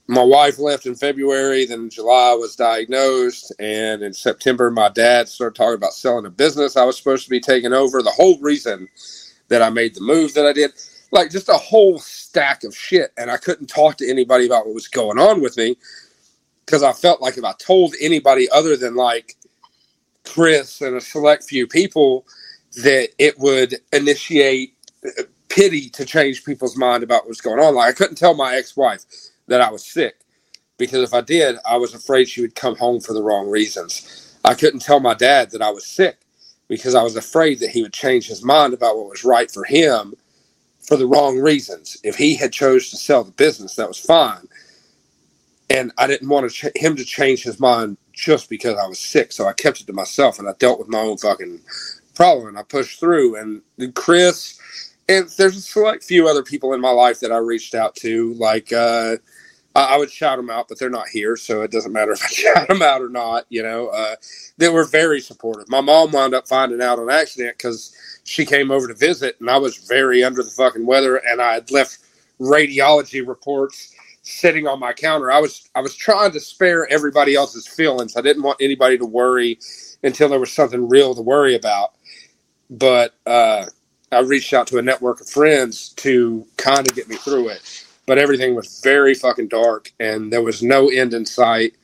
my 0.07 0.23
wife 0.23 0.59
left 0.59 0.85
in 0.85 0.95
February, 0.95 1.65
then 1.65 1.89
July 1.89 2.35
was 2.35 2.55
diagnosed, 2.55 3.53
and 3.59 4.03
in 4.03 4.13
September 4.13 4.71
my 4.71 4.89
dad 4.89 5.29
started 5.29 5.55
talking 5.55 5.75
about 5.75 5.93
selling 5.93 6.27
a 6.27 6.31
business 6.31 6.77
I 6.77 6.85
was 6.85 6.97
supposed 6.97 7.25
to 7.25 7.29
be 7.31 7.39
taking 7.41 7.73
over. 7.73 8.03
The 8.03 8.11
whole 8.11 8.39
reason 8.39 8.87
that 9.49 9.63
I 9.63 9.69
made 9.71 9.95
the 9.95 10.01
move 10.01 10.33
that 10.35 10.45
I 10.45 10.53
did, 10.53 10.73
like 11.11 11.31
just 11.31 11.49
a 11.49 11.53
whole 11.53 11.99
stack 11.99 12.63
of 12.65 12.75
shit, 12.75 13.11
and 13.17 13.31
I 13.31 13.37
couldn't 13.37 13.67
talk 13.67 13.97
to 13.97 14.09
anybody 14.09 14.45
about 14.45 14.67
what 14.67 14.75
was 14.75 14.87
going 14.89 15.19
on 15.19 15.41
with 15.41 15.57
me 15.57 15.77
because 16.65 16.83
I 16.83 16.93
felt 16.93 17.21
like 17.21 17.37
if 17.37 17.45
I 17.45 17.53
told 17.59 17.95
anybody 18.01 18.49
other 18.51 18.77
than 18.77 18.95
like 18.95 19.35
Chris 20.25 20.81
and 20.81 20.97
a 20.97 21.01
select 21.01 21.45
few 21.45 21.67
people, 21.67 22.25
that 22.83 23.09
it 23.19 23.39
would 23.39 23.75
initiate 23.93 24.75
pity 25.55 25.89
to 25.91 26.05
change 26.05 26.45
people's 26.45 26.77
mind 26.77 27.03
about 27.03 27.27
what's 27.27 27.41
going 27.41 27.59
on. 27.61 27.75
Like 27.75 27.89
I 27.89 27.97
couldn't 27.97 28.17
tell 28.17 28.35
my 28.35 28.55
ex-wife 28.57 29.05
that 29.47 29.61
I 29.61 29.71
was 29.71 29.85
sick 29.85 30.15
because 30.79 31.03
if 31.09 31.15
I 31.15 31.21
did, 31.21 31.57
I 31.67 31.77
was 31.77 31.95
afraid 31.95 32.29
she 32.29 32.41
would 32.41 32.55
come 32.55 32.77
home 32.77 33.01
for 33.01 33.13
the 33.13 33.23
wrong 33.23 33.49
reasons. 33.49 34.37
I 34.45 34.55
couldn't 34.55 34.81
tell 34.81 35.01
my 35.01 35.15
dad 35.15 35.51
that 35.51 35.63
I 35.63 35.71
was 35.71 35.87
sick 35.87 36.19
because 36.69 36.95
I 36.95 37.03
was 37.03 37.17
afraid 37.17 37.61
that 37.61 37.71
he 37.71 37.83
would 37.83 37.93
change 37.93 38.27
his 38.27 38.43
mind 38.43 38.73
about 38.75 38.97
what 38.97 39.09
was 39.09 39.25
right 39.25 39.51
for 39.51 39.65
him 39.65 40.15
for 40.87 40.97
the 40.97 41.07
wrong 41.07 41.39
reasons. 41.39 41.97
If 42.03 42.17
he 42.17 42.35
had 42.35 42.53
chose 42.53 42.91
to 42.91 42.97
sell 42.97 43.23
the 43.23 43.31
business, 43.33 43.75
that 43.75 43.89
was 43.89 43.99
fine. 43.99 44.49
And 45.69 45.91
I 45.97 46.07
didn't 46.07 46.29
want 46.29 46.51
to 46.51 46.55
ch- 46.71 46.77
him 46.77 46.95
to 46.97 47.05
change 47.05 47.43
his 47.43 47.59
mind 47.59 47.97
just 48.13 48.49
because 48.49 48.77
I 48.77 48.87
was 48.87 48.99
sick, 48.99 49.31
so 49.33 49.47
I 49.47 49.53
kept 49.53 49.81
it 49.81 49.87
to 49.87 49.93
myself 49.93 50.39
and 50.39 50.49
I 50.49 50.53
dealt 50.59 50.79
with 50.79 50.89
my 50.89 50.99
own 50.99 51.17
fucking 51.17 51.61
problem 52.15 52.49
and 52.49 52.57
I 52.59 52.63
pushed 52.63 52.99
through. 52.99 53.37
And 53.37 53.63
Chris 53.95 54.59
and 55.07 55.27
there's 55.37 55.57
a 55.57 55.61
select 55.61 56.03
few 56.03 56.27
other 56.27 56.43
people 56.43 56.73
in 56.73 56.81
my 56.81 56.91
life 56.91 57.19
that 57.19 57.31
I 57.31 57.37
reached 57.37 57.75
out 57.75 57.95
to. 57.97 58.33
Like 58.33 58.73
uh, 58.73 59.17
I, 59.75 59.83
I, 59.83 59.97
would 59.97 60.11
shout 60.11 60.37
them 60.37 60.49
out, 60.49 60.67
but 60.67 60.79
they're 60.79 60.89
not 60.89 61.07
here, 61.09 61.35
so 61.35 61.61
it 61.61 61.71
doesn't 61.71 61.91
matter 61.91 62.11
if 62.13 62.23
I 62.23 62.27
shout 62.27 62.67
them 62.67 62.81
out 62.81 63.01
or 63.01 63.09
not. 63.09 63.45
You 63.49 63.63
know, 63.63 63.87
uh, 63.89 64.15
they 64.57 64.69
were 64.69 64.85
very 64.85 65.21
supportive. 65.21 65.69
My 65.69 65.81
mom 65.81 66.11
wound 66.11 66.33
up 66.33 66.47
finding 66.47 66.81
out 66.81 66.99
on 66.99 67.11
accident 67.11 67.57
because 67.57 67.95
she 68.23 68.45
came 68.45 68.71
over 68.71 68.87
to 68.87 68.95
visit, 68.95 69.37
and 69.39 69.49
I 69.49 69.57
was 69.57 69.77
very 69.77 70.23
under 70.23 70.41
the 70.41 70.49
fucking 70.49 70.85
weather, 70.85 71.17
and 71.17 71.41
I 71.41 71.53
had 71.53 71.71
left 71.71 71.99
radiology 72.39 73.25
reports 73.25 73.93
sitting 74.23 74.65
on 74.65 74.79
my 74.79 74.91
counter. 74.91 75.31
I 75.31 75.39
was 75.39 75.69
I 75.75 75.81
was 75.81 75.95
trying 75.95 76.31
to 76.31 76.39
spare 76.39 76.87
everybody 76.91 77.35
else's 77.35 77.67
feelings. 77.67 78.17
I 78.17 78.21
didn't 78.21 78.43
want 78.43 78.57
anybody 78.59 78.97
to 78.97 79.05
worry 79.05 79.59
until 80.03 80.29
there 80.29 80.39
was 80.39 80.51
something 80.51 80.87
real 80.89 81.13
to 81.13 81.21
worry 81.21 81.55
about. 81.55 81.93
But 82.71 83.13
uh, 83.27 83.65
I 84.11 84.21
reached 84.21 84.53
out 84.53 84.67
to 84.67 84.77
a 84.77 84.81
network 84.81 85.21
of 85.21 85.29
friends 85.29 85.89
to 85.97 86.45
kind 86.57 86.87
of 86.87 86.95
get 86.95 87.09
me 87.09 87.17
through 87.17 87.49
it. 87.49 87.85
But 88.07 88.19
everything 88.19 88.55
was 88.55 88.81
very 88.83 89.15
fucking 89.15 89.49
dark, 89.49 89.91
and 89.99 90.31
there 90.33 90.43
was 90.43 90.63
no 90.63 90.89
end 90.89 91.13
in 91.13 91.25
sight. 91.25 91.75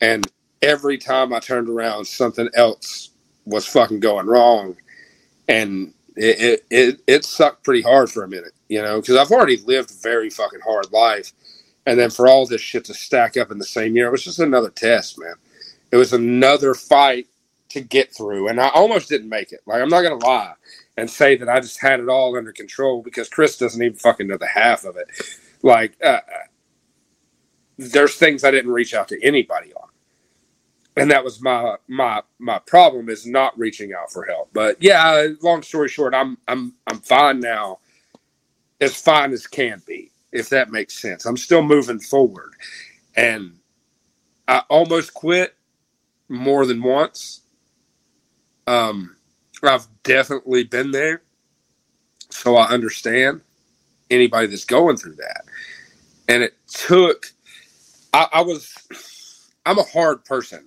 And 0.00 0.26
every 0.62 0.98
time 0.98 1.32
I 1.32 1.40
turned 1.40 1.68
around, 1.68 2.06
something 2.06 2.48
else 2.54 3.10
was 3.46 3.66
fucking 3.66 4.00
going 4.00 4.26
wrong, 4.26 4.76
and 5.48 5.94
it 6.16 6.40
it 6.40 6.66
it, 6.70 7.00
it 7.06 7.24
sucked 7.24 7.64
pretty 7.64 7.82
hard 7.82 8.10
for 8.10 8.24
a 8.24 8.28
minute, 8.28 8.52
you 8.68 8.82
know, 8.82 9.00
because 9.00 9.16
I've 9.16 9.32
already 9.32 9.58
lived 9.58 9.90
a 9.90 9.94
very 10.02 10.30
fucking 10.30 10.60
hard 10.60 10.92
life 10.92 11.32
and 11.86 11.98
then 11.98 12.10
for 12.10 12.28
all 12.28 12.46
this 12.46 12.60
shit 12.60 12.84
to 12.86 12.94
stack 12.94 13.36
up 13.36 13.50
in 13.50 13.58
the 13.58 13.64
same 13.64 13.96
year, 13.96 14.06
it 14.06 14.12
was 14.12 14.24
just 14.24 14.38
another 14.38 14.70
test, 14.70 15.18
man. 15.18 15.34
It 15.90 15.96
was 15.96 16.12
another 16.12 16.74
fight 16.74 17.26
to 17.70 17.80
get 17.80 18.14
through. 18.14 18.48
And 18.48 18.60
I 18.60 18.68
almost 18.68 19.08
didn't 19.08 19.28
make 19.28 19.52
it. 19.52 19.60
Like, 19.66 19.82
I'm 19.82 19.88
not 19.88 20.02
going 20.02 20.18
to 20.18 20.26
lie 20.26 20.54
and 21.00 21.10
say 21.10 21.36
that 21.36 21.48
I 21.48 21.60
just 21.60 21.80
had 21.80 22.00
it 22.00 22.08
all 22.08 22.36
under 22.36 22.52
control 22.52 23.02
because 23.02 23.28
Chris 23.28 23.58
doesn't 23.58 23.82
even 23.82 23.98
fucking 23.98 24.28
know 24.28 24.38
the 24.38 24.46
half 24.46 24.84
of 24.84 24.96
it. 24.96 25.08
Like, 25.62 25.96
uh, 26.04 26.20
there's 27.78 28.16
things 28.16 28.44
I 28.44 28.50
didn't 28.50 28.72
reach 28.72 28.94
out 28.94 29.08
to 29.08 29.22
anybody 29.24 29.72
on. 29.74 29.88
And 30.96 31.10
that 31.10 31.24
was 31.24 31.40
my 31.40 31.76
my 31.88 32.22
my 32.38 32.58
problem 32.60 33.08
is 33.08 33.26
not 33.26 33.58
reaching 33.58 33.92
out 33.94 34.12
for 34.12 34.24
help. 34.24 34.50
But 34.52 34.76
yeah, 34.82 35.28
long 35.42 35.62
story 35.62 35.88
short, 35.88 36.14
I'm 36.14 36.38
I'm 36.48 36.74
I'm 36.86 37.00
fine 37.00 37.40
now, 37.40 37.78
as 38.80 38.96
fine 39.00 39.32
as 39.32 39.46
can 39.46 39.82
be 39.86 40.10
if 40.32 40.48
that 40.50 40.70
makes 40.70 41.00
sense. 41.00 41.26
I'm 41.26 41.36
still 41.36 41.62
moving 41.62 42.00
forward. 42.00 42.54
And 43.16 43.58
I 44.48 44.62
almost 44.68 45.14
quit 45.14 45.56
more 46.28 46.66
than 46.66 46.82
once. 46.82 47.42
Um, 48.66 49.16
I've 49.68 49.86
definitely 50.02 50.64
been 50.64 50.90
there. 50.92 51.22
So 52.30 52.56
I 52.56 52.68
understand 52.68 53.42
anybody 54.10 54.48
that's 54.48 54.64
going 54.64 54.96
through 54.96 55.16
that. 55.16 55.44
And 56.28 56.42
it 56.42 56.54
took, 56.68 57.26
I, 58.14 58.28
I 58.34 58.42
was, 58.42 58.74
I'm 59.66 59.78
a 59.78 59.84
hard 59.84 60.24
person. 60.24 60.66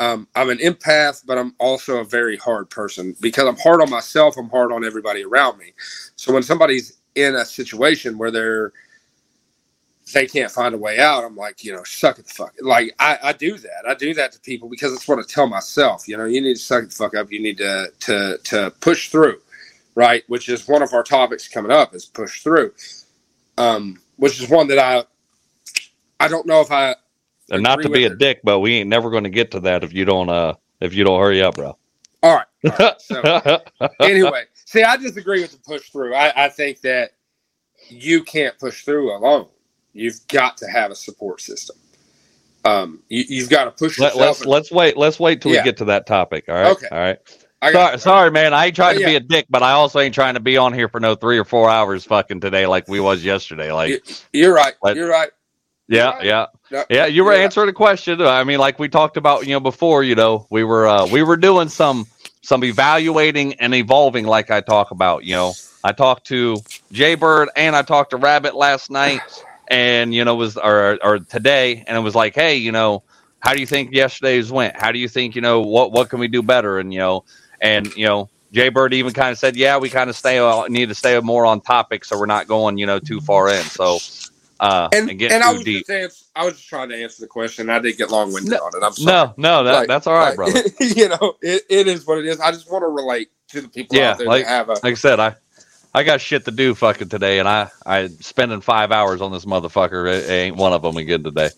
Um, 0.00 0.28
I'm 0.34 0.50
an 0.50 0.58
empath, 0.58 1.24
but 1.26 1.38
I'm 1.38 1.54
also 1.58 1.98
a 1.98 2.04
very 2.04 2.36
hard 2.36 2.70
person 2.70 3.16
because 3.20 3.46
I'm 3.46 3.56
hard 3.58 3.82
on 3.82 3.90
myself. 3.90 4.36
I'm 4.38 4.50
hard 4.50 4.72
on 4.72 4.84
everybody 4.84 5.24
around 5.24 5.58
me. 5.58 5.72
So 6.16 6.34
when 6.34 6.42
somebody's 6.42 6.98
in 7.14 7.36
a 7.36 7.44
situation 7.46 8.18
where 8.18 8.30
they're 8.30 8.72
they 10.12 10.26
can't 10.26 10.50
find 10.50 10.74
a 10.74 10.78
way 10.78 10.98
out, 10.98 11.24
I'm 11.24 11.36
like, 11.36 11.64
you 11.64 11.72
know, 11.72 11.84
suck 11.84 12.18
it 12.18 12.26
the 12.26 12.34
fuck. 12.34 12.54
Like 12.60 12.94
I, 12.98 13.18
I 13.22 13.32
do 13.32 13.58
that. 13.58 13.86
I 13.86 13.94
do 13.94 14.14
that 14.14 14.32
to 14.32 14.40
people 14.40 14.68
because 14.68 14.92
it's 14.92 15.06
what 15.06 15.18
I 15.18 15.22
tell 15.22 15.46
myself. 15.46 16.08
You 16.08 16.16
know, 16.16 16.24
you 16.24 16.40
need 16.40 16.54
to 16.54 16.60
suck 16.60 16.84
the 16.84 16.94
fuck 16.94 17.14
up. 17.14 17.30
You 17.30 17.40
need 17.40 17.58
to 17.58 17.92
to 18.00 18.38
to 18.44 18.72
push 18.80 19.08
through, 19.08 19.40
right? 19.94 20.24
Which 20.28 20.48
is 20.48 20.66
one 20.68 20.82
of 20.82 20.92
our 20.92 21.02
topics 21.02 21.48
coming 21.48 21.72
up 21.72 21.94
is 21.94 22.06
push 22.06 22.42
through. 22.42 22.72
Um, 23.58 24.00
which 24.16 24.40
is 24.40 24.48
one 24.48 24.68
that 24.68 24.78
I 24.78 25.04
I 26.18 26.28
don't 26.28 26.46
know 26.46 26.60
if 26.60 26.70
I 26.70 26.94
and 27.50 27.62
not 27.62 27.82
to 27.82 27.88
be 27.88 28.04
a 28.04 28.14
dick, 28.14 28.40
but 28.44 28.60
we 28.60 28.74
ain't 28.76 28.88
never 28.88 29.10
going 29.10 29.24
to 29.24 29.30
get 29.30 29.50
to 29.52 29.60
that 29.60 29.82
if 29.84 29.92
you 29.92 30.04
don't 30.04 30.28
uh 30.28 30.54
if 30.80 30.94
you 30.94 31.04
don't 31.04 31.18
hurry 31.18 31.42
up, 31.42 31.56
bro. 31.56 31.76
All 32.22 32.36
right. 32.36 32.46
All 32.64 32.72
right. 32.78 33.00
So 33.00 33.22
anyway, 34.00 34.44
see, 34.66 34.82
I 34.82 34.96
disagree 34.96 35.42
with 35.42 35.52
the 35.52 35.58
push 35.58 35.90
through. 35.90 36.14
I, 36.14 36.44
I 36.44 36.48
think 36.48 36.80
that 36.82 37.12
you 37.88 38.22
can't 38.22 38.58
push 38.58 38.84
through 38.84 39.16
alone. 39.16 39.48
You've 39.92 40.26
got 40.28 40.56
to 40.58 40.66
have 40.66 40.90
a 40.90 40.94
support 40.94 41.40
system. 41.40 41.76
Um, 42.64 43.02
you, 43.08 43.40
have 43.40 43.50
got 43.50 43.64
to 43.64 43.70
push. 43.70 43.98
Let, 43.98 44.14
us 44.16 44.44
let's 44.44 44.70
wait. 44.70 44.96
Let's 44.96 45.18
wait 45.18 45.40
till 45.40 45.52
yeah. 45.52 45.60
we 45.60 45.64
get 45.64 45.78
to 45.78 45.86
that 45.86 46.06
topic. 46.06 46.44
All 46.48 46.54
right. 46.54 46.66
Okay. 46.72 46.88
All 46.90 46.98
right. 46.98 47.18
Sorry, 47.62 47.98
sorry, 47.98 48.30
man. 48.30 48.54
I 48.54 48.66
ain't 48.66 48.76
trying 48.76 48.94
to 48.94 49.02
yeah. 49.02 49.08
be 49.08 49.16
a 49.16 49.20
dick, 49.20 49.46
but 49.50 49.62
I 49.62 49.72
also 49.72 49.98
ain't 49.98 50.14
trying 50.14 50.34
to 50.34 50.40
be 50.40 50.56
on 50.56 50.72
here 50.72 50.88
for 50.88 50.98
no 50.98 51.14
three 51.14 51.38
or 51.38 51.44
four 51.44 51.68
hours 51.68 52.04
fucking 52.04 52.40
today 52.40 52.66
like 52.66 52.88
we 52.88 53.00
was 53.00 53.22
yesterday. 53.22 53.70
Like 53.70 54.02
you're 54.32 54.54
right. 54.54 54.74
Let, 54.82 54.96
you're 54.96 55.10
right. 55.10 55.30
Yeah, 55.86 56.10
right. 56.10 56.24
yeah, 56.24 56.46
no, 56.70 56.84
yeah. 56.88 57.06
You 57.06 57.24
were 57.24 57.34
answering 57.34 57.68
a 57.68 57.72
question. 57.72 58.22
I 58.22 58.44
mean, 58.44 58.60
like 58.60 58.78
we 58.78 58.88
talked 58.88 59.16
about, 59.16 59.46
you 59.46 59.52
know, 59.52 59.60
before. 59.60 60.04
You 60.04 60.14
know, 60.14 60.46
we 60.48 60.64
were 60.64 60.86
uh, 60.86 61.06
we 61.06 61.22
were 61.22 61.36
doing 61.36 61.68
some 61.68 62.06
some 62.42 62.64
evaluating 62.64 63.54
and 63.54 63.74
evolving, 63.74 64.24
like 64.24 64.50
I 64.50 64.60
talk 64.60 64.90
about. 64.90 65.24
You 65.24 65.34
know, 65.34 65.52
I 65.84 65.92
talked 65.92 66.26
to 66.28 66.56
Jaybird 66.92 67.50
and 67.56 67.76
I 67.76 67.82
talked 67.82 68.10
to 68.10 68.16
Rabbit 68.16 68.54
last 68.54 68.90
night 68.90 69.20
and 69.70 70.12
you 70.12 70.24
know 70.24 70.34
was 70.34 70.56
or 70.58 70.98
or 71.02 71.20
today, 71.20 71.84
and 71.86 71.96
it 71.96 72.00
was 72.00 72.14
like, 72.14 72.34
hey, 72.34 72.56
you 72.56 72.72
know, 72.72 73.02
how 73.38 73.54
do 73.54 73.60
you 73.60 73.66
think 73.66 73.92
yesterday's 73.92 74.52
went? 74.52 74.78
How 74.78 74.92
do 74.92 74.98
you 74.98 75.08
think 75.08 75.34
you 75.34 75.40
know 75.40 75.60
what 75.60 75.92
what 75.92 76.10
can 76.10 76.18
we 76.18 76.28
do 76.28 76.42
better? 76.42 76.78
And 76.78 76.92
you 76.92 76.98
know, 76.98 77.24
and 77.60 77.86
you 77.96 78.04
know, 78.04 78.28
Jay 78.52 78.68
Bird 78.68 78.92
even 78.92 79.12
kind 79.12 79.30
of 79.30 79.38
said, 79.38 79.56
yeah, 79.56 79.78
we 79.78 79.88
kind 79.88 80.10
of 80.10 80.16
stay 80.16 80.66
need 80.68 80.88
to 80.88 80.94
stay 80.94 81.18
more 81.20 81.46
on 81.46 81.60
topic, 81.60 82.04
so 82.04 82.18
we're 82.18 82.26
not 82.26 82.48
going 82.48 82.76
you 82.76 82.86
know 82.86 82.98
too 82.98 83.20
far 83.20 83.48
in. 83.48 83.62
So. 83.62 83.98
Uh, 84.58 84.90
and, 84.92 85.08
and, 85.08 85.22
and 85.22 85.42
I 85.42 85.54
was 85.54 85.64
deep. 85.64 85.86
just 85.86 86.28
I 86.36 86.44
was 86.44 86.52
just 86.52 86.68
trying 86.68 86.90
to 86.90 87.02
answer 87.02 87.22
the 87.22 87.26
question. 87.26 87.70
I 87.70 87.78
didn't 87.78 87.96
get 87.96 88.10
long 88.10 88.30
winded 88.30 88.50
no, 88.50 88.58
on 88.58 88.72
it. 88.74 88.84
I'm 88.84 88.92
sorry. 88.92 89.06
No, 89.06 89.34
no, 89.38 89.64
that, 89.64 89.72
like, 89.72 89.88
that's 89.88 90.06
all 90.06 90.12
right, 90.12 90.36
like, 90.36 90.52
brother. 90.52 90.62
you 90.80 91.08
know, 91.08 91.36
it, 91.40 91.62
it 91.70 91.88
is 91.88 92.06
what 92.06 92.18
it 92.18 92.26
is. 92.26 92.38
I 92.40 92.52
just 92.52 92.70
want 92.70 92.82
to 92.82 92.88
relate 92.88 93.30
to 93.52 93.62
the 93.62 93.68
people 93.68 93.96
yeah, 93.96 94.10
out 94.10 94.18
there 94.18 94.26
like, 94.26 94.44
have 94.44 94.68
a. 94.68 94.72
Like 94.72 94.84
I 94.84 94.94
said, 94.94 95.18
I 95.18 95.34
I 95.92 96.04
got 96.04 96.20
shit 96.20 96.44
to 96.44 96.50
do 96.52 96.74
fucking 96.74 97.08
today, 97.08 97.40
and 97.40 97.48
I 97.48 97.70
I 97.84 98.08
spending 98.08 98.60
five 98.60 98.92
hours 98.92 99.20
on 99.20 99.32
this 99.32 99.44
motherfucker. 99.44 100.12
It, 100.12 100.30
ain't 100.30 100.56
one 100.56 100.72
of 100.72 100.82
them 100.82 100.96
again 100.96 101.24
today. 101.24 101.50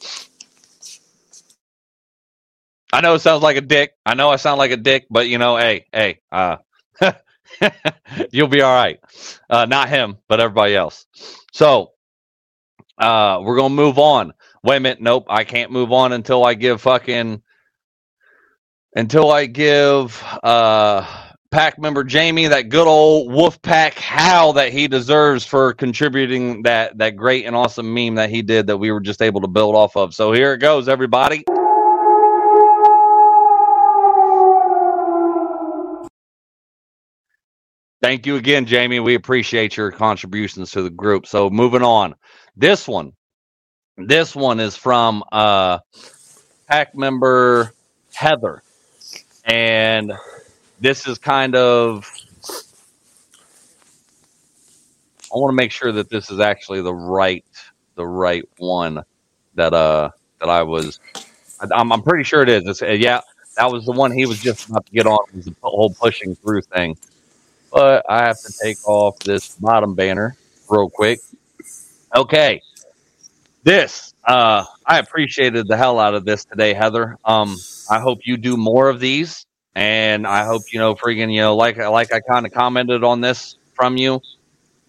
I 2.93 3.01
know 3.03 3.15
it 3.15 3.21
sounds 3.21 3.43
like 3.43 3.57
a 3.57 3.63
dick. 3.63 3.93
I 4.07 4.15
know 4.15 4.31
I 4.31 4.37
sound 4.37 4.59
like 4.59 4.71
a 4.71 4.77
dick, 4.77 5.07
but 5.11 5.29
you 5.29 5.39
know, 5.39 5.57
hey, 5.57 5.87
hey, 5.93 6.21
uh, 6.31 6.57
you'll 8.33 8.49
be 8.49 8.63
all 8.63 8.75
right. 8.75 9.01
Uh, 9.51 9.67
not 9.67 9.89
him, 9.89 10.19
but 10.29 10.41
everybody 10.41 10.75
else. 10.77 11.07
So, 11.53 11.93
uh, 12.99 13.41
we're 13.43 13.57
gonna 13.57 13.75
move 13.75 13.99
on. 13.99 14.33
Wait 14.65 14.77
a 14.77 14.81
minute, 14.81 15.01
nope, 15.01 15.27
I 15.29 15.45
can't 15.45 15.73
move 15.73 15.93
on 15.93 16.13
until 16.13 16.45
I 16.45 16.55
give 16.55 16.81
fucking 16.83 17.43
until 18.95 19.31
I 19.31 19.47
give 19.47 20.23
uh 20.43 21.07
pack 21.53 21.79
member 21.79 22.03
Jamie 22.03 22.49
that 22.49 22.71
good 22.71 22.87
old 22.87 23.31
Wolf 23.31 23.61
Pack 23.61 23.95
howl 23.95 24.55
that 24.55 24.73
he 24.73 24.89
deserves 24.89 25.45
for 25.45 25.75
contributing 25.75 26.63
that 26.63 26.97
that 26.99 27.15
great 27.15 27.45
and 27.45 27.55
awesome 27.55 27.93
meme 27.93 28.17
that 28.17 28.31
he 28.31 28.41
did 28.43 28.67
that 28.67 28.79
we 28.79 28.91
were 28.91 29.01
just 29.01 29.21
able 29.23 29.43
to 29.43 29.49
build 29.49 29.77
off 29.77 29.95
of. 29.95 30.15
So 30.15 30.33
here 30.33 30.55
it 30.55 30.59
goes, 30.59 30.89
everybody. 30.89 31.45
Thank 38.01 38.27
you 38.27 38.37
again, 38.37 38.67
Jamie. 38.67 38.99
We 38.99 39.15
appreciate 39.15 39.77
your 39.77 39.93
contributions 39.93 40.73
to 40.73 40.83
the 40.83 40.91
group. 40.91 41.27
So 41.27 41.51
moving 41.51 41.83
on. 41.83 42.17
This 42.57 42.89
one. 42.89 43.13
This 43.99 44.35
one 44.35 44.59
is 44.59 44.75
from 44.75 45.23
uh 45.31 45.81
pack 46.67 46.97
member 46.97 47.75
Heather. 48.15 48.63
And 49.45 50.15
this 50.83 51.07
is 51.07 51.19
kind 51.19 51.55
of 51.55 52.11
I 55.33 55.39
want 55.39 55.51
to 55.53 55.57
make 55.57 55.71
sure 55.71 55.93
that 55.93 56.11
this 56.11 56.31
is 56.31 56.41
actually 56.41 56.83
the 56.83 56.95
right 56.95 57.45
the 57.95 58.07
right 58.07 58.45
one 58.59 59.03
that 59.55 59.73
uh 59.73 60.11
that 60.41 60.51
I 60.51 60.63
was 60.63 60.99
I'm, 61.61 61.93
I'm 61.93 62.03
pretty 62.03 62.25
sure 62.25 62.43
it 62.43 62.49
is. 62.49 62.67
It's, 62.67 62.83
uh, 62.83 62.87
yeah, 62.89 63.21
that 63.57 63.71
was 63.71 63.87
the 63.87 63.93
one 63.93 64.11
he 64.11 64.27
was 64.27 64.41
just 64.41 64.69
about 64.69 64.85
to 64.87 64.93
get 64.93 65.07
on 65.07 65.19
was 65.35 65.45
the 65.45 65.55
whole 65.63 65.91
pushing 65.91 66.35
through 66.35 66.63
thing. 66.63 66.99
But 67.71 68.05
I 68.09 68.25
have 68.27 68.41
to 68.41 68.53
take 68.63 68.79
off 68.87 69.19
this 69.21 69.57
bottom 69.57 69.95
banner 69.95 70.37
real 70.69 70.91
quick. 70.91 71.21
Okay. 72.15 72.61
This 73.63 74.13
uh 74.25 74.65
I 74.85 74.99
appreciated 74.99 75.69
the 75.69 75.77
hell 75.77 76.01
out 76.01 76.15
of 76.15 76.25
this 76.25 76.45
today, 76.45 76.75
Heather. 76.75 77.17
Um 77.25 77.57
I 77.89 78.01
hope 78.01 78.21
you 78.25 78.37
do 78.37 78.57
more 78.57 78.89
of 78.89 78.99
these. 78.99 79.47
And 79.75 80.27
I 80.27 80.45
hope 80.45 80.63
you 80.73 80.79
know, 80.79 80.95
freaking, 80.95 81.33
you 81.33 81.41
know, 81.41 81.57
like 81.57 81.79
like 81.79 82.13
I 82.13 82.21
kind 82.21 82.45
of 82.45 82.53
commented 82.53 83.05
on 83.05 83.21
this 83.21 83.57
from 83.75 83.97
you 83.97 84.21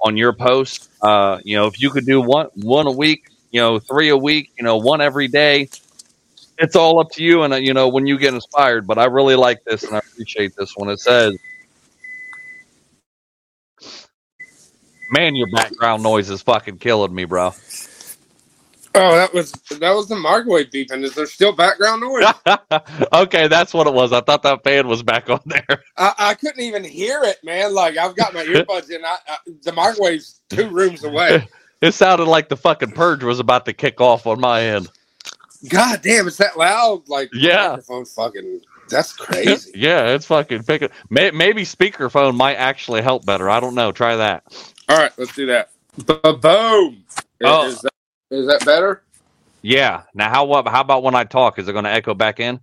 on 0.02 0.18
your 0.18 0.34
post. 0.34 0.90
Uh, 1.02 1.40
you 1.44 1.56
know, 1.56 1.68
if 1.68 1.82
you 1.82 1.90
could 1.90 2.06
do 2.06 2.22
one 2.22 2.48
one 2.56 2.88
a 2.88 2.92
week, 2.92 3.30
you 3.52 3.62
know, 3.62 3.80
three 3.80 4.10
a 4.10 4.18
week, 4.18 4.52
you 4.58 4.64
know, 4.64 4.78
one 4.78 5.00
every 5.02 5.28
day, 5.28 5.70
it's 6.58 6.76
all 6.76 7.00
up 7.00 7.12
to 7.12 7.24
you. 7.24 7.44
And 7.44 7.54
uh, 7.54 7.58
you 7.58 7.74
know, 7.74 7.88
when 7.88 8.06
you 8.06 8.18
get 8.18 8.34
inspired. 8.34 8.86
But 8.86 8.98
I 8.98 9.06
really 9.06 9.36
like 9.36 9.64
this, 9.64 9.84
and 9.84 9.96
I 9.96 10.00
appreciate 10.00 10.56
this 10.58 10.76
one. 10.76 10.90
It 10.90 11.00
says. 11.00 11.38
Man, 15.12 15.36
your 15.36 15.48
background 15.52 16.02
noise 16.02 16.32
is 16.32 16.42
fucking 16.42 16.80
killing 16.80 17.14
me, 17.14 17.26
bro. 17.26 17.54
Oh, 18.96 19.16
that 19.16 19.34
was 19.34 19.52
that 19.52 19.92
was 19.92 20.08
the 20.08 20.16
microwave 20.16 20.70
beeping. 20.70 21.04
Is 21.04 21.16
there 21.16 21.26
still 21.26 21.52
background 21.52 22.02
noise? 22.02 22.26
okay, 23.14 23.48
that's 23.48 23.74
what 23.74 23.88
it 23.88 23.94
was. 23.94 24.14
I 24.14 24.22
thought 24.22 24.44
that 24.44 24.64
fan 24.64 24.88
was 24.88 25.02
back 25.02 25.32
on 25.32 25.40
there. 25.46 25.84
I, 25.98 26.14
I 26.20 26.34
couldn't 26.36 26.62
even 26.62 26.84
hear 26.84 27.24
it, 27.24 27.38
man. 27.44 27.74
Like 27.74 27.98
I've 27.98 28.16
got 28.16 28.36
my 28.36 28.44
earbuds 28.44 28.92
in. 28.92 29.04
I, 29.04 29.18
I, 29.28 29.38
the 29.64 29.72
microwave's 29.72 30.42
two 30.50 30.70
rooms 30.70 31.04
away. 31.04 31.48
it 31.82 31.94
sounded 31.94 32.26
like 32.26 32.50
the 32.50 32.58
fucking 32.58 32.92
purge 32.92 33.24
was 33.24 33.40
about 33.40 33.66
to 33.66 33.74
kick 33.74 34.00
off 34.00 34.28
on 34.28 34.40
my 34.40 34.62
end. 34.62 34.90
God 35.70 36.02
damn, 36.04 36.28
it's 36.28 36.38
that 36.38 36.58
loud. 36.58 37.10
Like 37.10 37.30
yeah, 37.34 37.70
microphone 37.70 38.06
fucking. 38.06 38.62
That's 38.90 39.14
crazy. 39.14 39.72
yeah, 39.74 40.10
it's 40.10 40.28
fucking 40.28 40.64
picking. 40.64 40.90
Maybe 41.10 41.64
speakerphone 41.64 42.36
might 42.36 42.56
actually 42.56 43.02
help 43.02 43.26
better. 43.26 43.50
I 43.50 43.60
don't 43.60 43.74
know. 43.74 43.92
Try 43.92 44.18
that. 44.18 44.44
All 44.88 44.98
right, 44.98 45.12
let's 45.18 45.34
do 45.34 45.48
that. 45.48 45.72
Boom. 46.06 47.04
Oh. 47.44 47.76
Is, 48.34 48.48
that 48.48 48.66
better? 48.66 49.04
Yeah. 49.62 50.04
Now, 50.16 50.30
how 50.30 50.46
what? 50.46 50.68
How 50.68 50.82
about 50.82 51.04
when 51.04 51.14
I 51.14 51.24
talk? 51.24 51.60
Is 51.60 51.68
it 51.68 51.74
going 51.74 51.86
to 51.86 51.92
echo 51.92 52.16
back 52.16 52.40
in? 52.40 52.60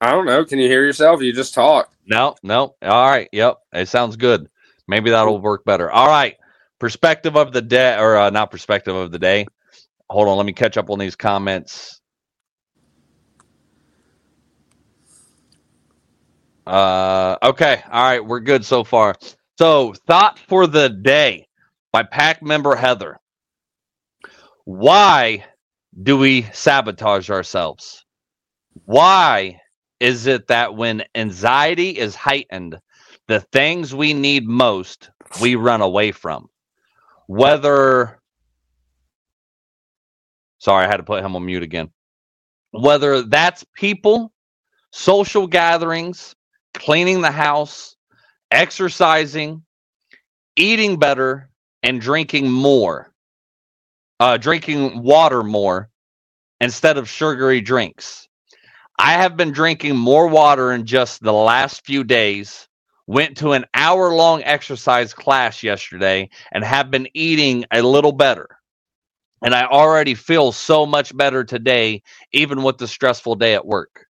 I 0.00 0.12
don't 0.12 0.26
know. 0.26 0.44
Can 0.44 0.60
you 0.60 0.68
hear 0.68 0.84
yourself? 0.84 1.20
You 1.20 1.32
just 1.32 1.54
talk. 1.54 1.92
No, 2.06 2.36
no. 2.44 2.76
All 2.82 3.10
right. 3.10 3.28
Yep. 3.32 3.56
It 3.72 3.88
sounds 3.88 4.14
good. 4.14 4.48
Maybe 4.86 5.10
that'll 5.10 5.40
work 5.40 5.64
better. 5.64 5.90
All 5.90 6.06
right. 6.06 6.36
Perspective 6.78 7.36
of 7.36 7.52
the 7.52 7.60
day, 7.60 7.98
or 7.98 8.16
uh, 8.16 8.30
not 8.30 8.52
perspective 8.52 8.94
of 8.94 9.10
the 9.10 9.18
day. 9.18 9.46
Hold 10.08 10.28
on. 10.28 10.36
Let 10.36 10.46
me 10.46 10.52
catch 10.52 10.76
up 10.76 10.88
on 10.88 11.00
these 11.00 11.16
comments. 11.16 12.00
Uh, 16.64 17.36
okay. 17.42 17.82
All 17.90 18.02
right. 18.04 18.24
We're 18.24 18.38
good 18.38 18.64
so 18.64 18.84
far. 18.84 19.16
So, 19.58 19.94
thought 20.06 20.38
for 20.38 20.68
the 20.68 20.88
day 20.88 21.48
by 21.90 22.04
pack 22.04 22.40
member 22.40 22.76
Heather. 22.76 23.18
Why 24.68 25.46
do 26.02 26.18
we 26.18 26.42
sabotage 26.52 27.30
ourselves? 27.30 28.04
Why 28.84 29.62
is 29.98 30.26
it 30.26 30.48
that 30.48 30.74
when 30.74 31.04
anxiety 31.14 31.96
is 31.98 32.14
heightened, 32.14 32.78
the 33.28 33.40
things 33.40 33.94
we 33.94 34.12
need 34.12 34.46
most, 34.46 35.08
we 35.40 35.54
run 35.54 35.80
away 35.80 36.12
from? 36.12 36.50
Whether, 37.28 38.20
sorry, 40.58 40.84
I 40.84 40.88
had 40.88 40.98
to 40.98 41.02
put 41.02 41.24
him 41.24 41.34
on 41.34 41.46
mute 41.46 41.62
again. 41.62 41.88
Whether 42.72 43.22
that's 43.22 43.64
people, 43.74 44.34
social 44.92 45.46
gatherings, 45.46 46.34
cleaning 46.74 47.22
the 47.22 47.30
house, 47.30 47.96
exercising, 48.50 49.62
eating 50.56 50.98
better, 50.98 51.48
and 51.82 52.02
drinking 52.02 52.50
more, 52.50 53.14
uh, 54.20 54.36
drinking 54.36 55.02
water 55.02 55.42
more 55.42 55.90
instead 56.60 56.98
of 56.98 57.08
sugary 57.08 57.60
drinks. 57.60 58.28
I 58.98 59.12
have 59.12 59.36
been 59.36 59.52
drinking 59.52 59.96
more 59.96 60.26
water 60.26 60.72
in 60.72 60.84
just 60.84 61.22
the 61.22 61.32
last 61.32 61.84
few 61.86 62.02
days. 62.02 62.66
Went 63.06 63.38
to 63.38 63.52
an 63.52 63.64
hour 63.72 64.14
long 64.14 64.42
exercise 64.42 65.14
class 65.14 65.62
yesterday 65.62 66.28
and 66.52 66.64
have 66.64 66.90
been 66.90 67.08
eating 67.14 67.64
a 67.70 67.80
little 67.80 68.12
better. 68.12 68.48
And 69.42 69.54
I 69.54 69.66
already 69.66 70.14
feel 70.14 70.50
so 70.52 70.84
much 70.84 71.16
better 71.16 71.44
today, 71.44 72.02
even 72.32 72.62
with 72.64 72.78
the 72.78 72.88
stressful 72.88 73.36
day 73.36 73.54
at 73.54 73.64
work. 73.64 74.06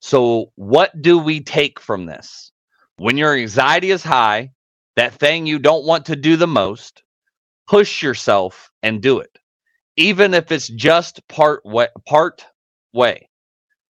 So, 0.00 0.50
what 0.56 1.00
do 1.00 1.18
we 1.18 1.40
take 1.40 1.78
from 1.78 2.06
this? 2.06 2.50
When 2.96 3.16
your 3.18 3.36
anxiety 3.36 3.90
is 3.90 4.02
high, 4.02 4.52
that 4.96 5.14
thing 5.14 5.46
you 5.46 5.58
don't 5.58 5.84
want 5.84 6.06
to 6.06 6.16
do 6.16 6.36
the 6.36 6.46
most, 6.46 7.02
push 7.68 8.02
yourself 8.02 8.70
and 8.82 9.00
do 9.00 9.20
it. 9.20 9.38
Even 9.96 10.34
if 10.34 10.50
it's 10.50 10.68
just 10.68 11.26
part 11.28 11.64
way, 11.64 11.88
part 12.06 12.44
way. 12.92 13.28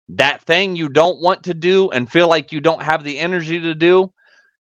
That 0.10 0.42
thing 0.42 0.76
you 0.76 0.90
don't 0.90 1.22
want 1.22 1.44
to 1.44 1.54
do 1.54 1.90
and 1.92 2.12
feel 2.12 2.28
like 2.28 2.52
you 2.52 2.60
don't 2.60 2.82
have 2.82 3.04
the 3.04 3.20
energy 3.20 3.60
to 3.60 3.76
do, 3.76 4.12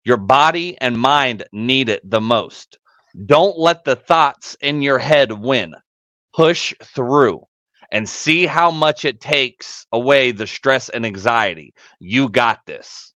your 0.03 0.17
body 0.17 0.77
and 0.79 0.97
mind 0.97 1.43
need 1.51 1.89
it 1.89 2.07
the 2.09 2.21
most. 2.21 2.77
Don't 3.25 3.57
let 3.57 3.83
the 3.83 3.95
thoughts 3.95 4.55
in 4.61 4.81
your 4.81 4.99
head 4.99 5.31
win. 5.31 5.75
Push 6.33 6.73
through 6.81 7.45
and 7.91 8.07
see 8.07 8.45
how 8.45 8.71
much 8.71 9.03
it 9.03 9.19
takes 9.19 9.85
away 9.91 10.31
the 10.31 10.47
stress 10.47 10.87
and 10.89 11.05
anxiety. 11.05 11.73
You 11.99 12.29
got 12.29 12.65
this. 12.65 13.13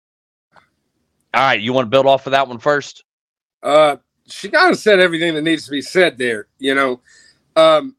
All 1.33 1.41
right, 1.41 1.61
you 1.61 1.73
want 1.73 1.85
to 1.85 1.89
build 1.89 2.07
off 2.07 2.27
of 2.27 2.31
that 2.31 2.47
one 2.47 2.59
first? 2.59 3.03
Uh, 3.61 3.97
she 4.27 4.49
kind 4.49 4.71
of 4.71 4.79
said 4.79 4.99
everything 4.99 5.35
that 5.35 5.41
needs 5.41 5.65
to 5.65 5.71
be 5.71 5.81
said 5.81 6.17
there. 6.17 6.47
You 6.59 6.75
know, 6.75 7.01
um, 7.55 7.95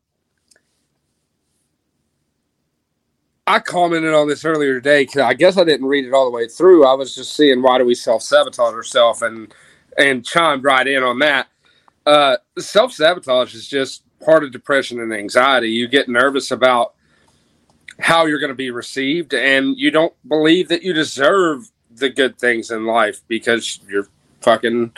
I 3.46 3.58
commented 3.58 4.14
on 4.14 4.26
this 4.26 4.44
earlier 4.44 4.74
today 4.74 5.02
because 5.02 5.20
I 5.20 5.34
guess 5.34 5.58
I 5.58 5.64
didn't 5.64 5.86
read 5.86 6.06
it 6.06 6.14
all 6.14 6.24
the 6.24 6.30
way 6.30 6.48
through. 6.48 6.86
I 6.86 6.94
was 6.94 7.14
just 7.14 7.36
seeing 7.36 7.60
why 7.60 7.78
do 7.78 7.84
we 7.84 7.94
self 7.94 8.22
sabotage 8.22 8.72
ourselves 8.72 9.22
and 9.22 9.54
and 9.98 10.24
chimed 10.24 10.64
right 10.64 10.86
in 10.86 11.02
on 11.02 11.18
that. 11.18 11.48
Uh, 12.06 12.36
self 12.58 12.92
sabotage 12.92 13.54
is 13.54 13.68
just 13.68 14.02
part 14.20 14.44
of 14.44 14.52
depression 14.52 14.98
and 15.00 15.12
anxiety. 15.12 15.68
You 15.68 15.88
get 15.88 16.08
nervous 16.08 16.50
about 16.50 16.94
how 18.00 18.24
you're 18.24 18.40
going 18.40 18.48
to 18.48 18.54
be 18.54 18.70
received, 18.70 19.34
and 19.34 19.76
you 19.76 19.90
don't 19.90 20.14
believe 20.26 20.68
that 20.68 20.82
you 20.82 20.94
deserve 20.94 21.70
the 21.90 22.08
good 22.08 22.38
things 22.38 22.70
in 22.70 22.86
life 22.86 23.20
because 23.28 23.78
you're 23.88 24.08
fucking 24.40 24.92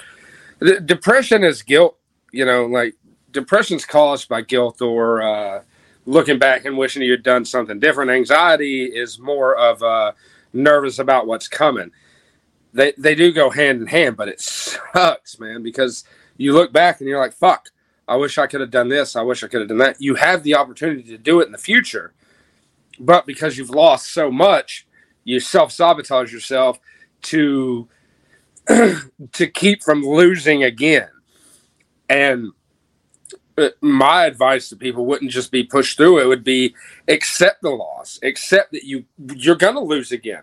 depression 0.84 1.42
is 1.42 1.62
guilt. 1.62 1.99
You 2.32 2.44
know, 2.44 2.66
like 2.66 2.94
depression's 3.32 3.84
caused 3.84 4.28
by 4.28 4.42
guilt 4.42 4.80
or 4.80 5.22
uh, 5.22 5.62
looking 6.07 6.38
back 6.38 6.64
and 6.64 6.78
wishing 6.78 7.02
you'd 7.02 7.22
done 7.22 7.44
something 7.44 7.78
different. 7.78 8.11
Anxiety 8.11 8.84
is 8.84 9.18
more 9.18 9.54
of 9.57 9.82
uh, 9.82 10.12
nervous 10.52 10.98
about 10.98 11.26
what's 11.26 11.48
coming. 11.48 11.90
They 12.72 12.92
they 12.96 13.14
do 13.14 13.32
go 13.32 13.50
hand 13.50 13.80
in 13.80 13.86
hand, 13.86 14.16
but 14.16 14.28
it 14.28 14.40
sucks, 14.40 15.38
man, 15.38 15.62
because 15.62 16.04
you 16.36 16.52
look 16.52 16.72
back 16.72 17.00
and 17.00 17.09
you're 17.09 17.20
like, 17.20 17.32
"Fuck, 17.32 17.70
I 18.07 18.16
wish 18.16 18.38
I 18.38 18.46
could 18.46 18.61
have 18.61 18.70
done 18.70 18.88
this. 18.88 19.16
I 19.16 19.22
wish 19.22 19.42
I 19.42 19.48
could 19.48 19.61
have 19.61 19.68
done 19.68 19.78
that." 19.78 20.00
You 20.00 20.14
have 20.14 20.42
the 20.42 20.54
opportunity 20.54 21.02
to 21.04 21.18
do 21.18 21.40
it 21.40 21.46
in 21.46 21.52
the 21.52 21.59
future, 21.59 22.12
but 23.00 23.26
because 23.26 23.57
you've 23.57 23.70
lost 23.70 24.12
so 24.12 24.30
much, 24.30 24.86
you 25.24 25.40
self 25.40 25.72
sabotage 25.72 26.32
yourself 26.32 26.78
to 27.22 27.88
to 28.68 29.46
keep 29.54 29.82
from 29.82 30.02
losing 30.02 30.64
again. 30.64 31.09
And 32.09 32.52
my 33.80 34.26
advice 34.26 34.68
to 34.68 34.76
people 34.76 35.07
wouldn't 35.07 35.30
just 35.30 35.50
be 35.50 35.64
push 35.64 35.96
through. 35.96 36.18
It 36.18 36.26
would 36.26 36.44
be 36.44 36.74
accept 37.09 37.62
the 37.62 37.70
loss. 37.70 38.18
Accept 38.22 38.72
that 38.72 38.84
you 38.84 39.04
you're 39.34 39.57
going 39.57 39.74
to 39.74 39.80
lose 39.80 40.12
again. 40.12 40.42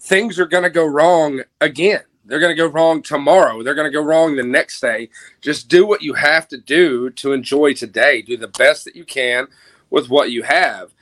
Things 0.00 0.38
are 0.38 0.46
going 0.46 0.62
to 0.64 0.70
go 0.70 0.86
wrong 0.86 1.42
again. 1.60 2.02
They're 2.24 2.40
going 2.40 2.54
to 2.54 2.62
go 2.62 2.68
wrong 2.68 3.02
tomorrow. 3.02 3.62
They're 3.62 3.74
going 3.74 3.90
to 3.90 3.96
go 3.96 4.04
wrong 4.04 4.36
the 4.36 4.42
next 4.42 4.80
day. 4.80 5.08
Just 5.40 5.68
do 5.68 5.86
what 5.86 6.02
you 6.02 6.12
have 6.14 6.46
to 6.48 6.58
do 6.58 7.08
to 7.10 7.32
enjoy 7.32 7.72
today. 7.72 8.20
Do 8.20 8.36
the 8.36 8.48
best 8.48 8.84
that 8.84 8.94
you 8.94 9.04
can 9.04 9.48
with 9.88 10.10
what 10.10 10.30
you 10.30 10.42
have. 10.42 10.92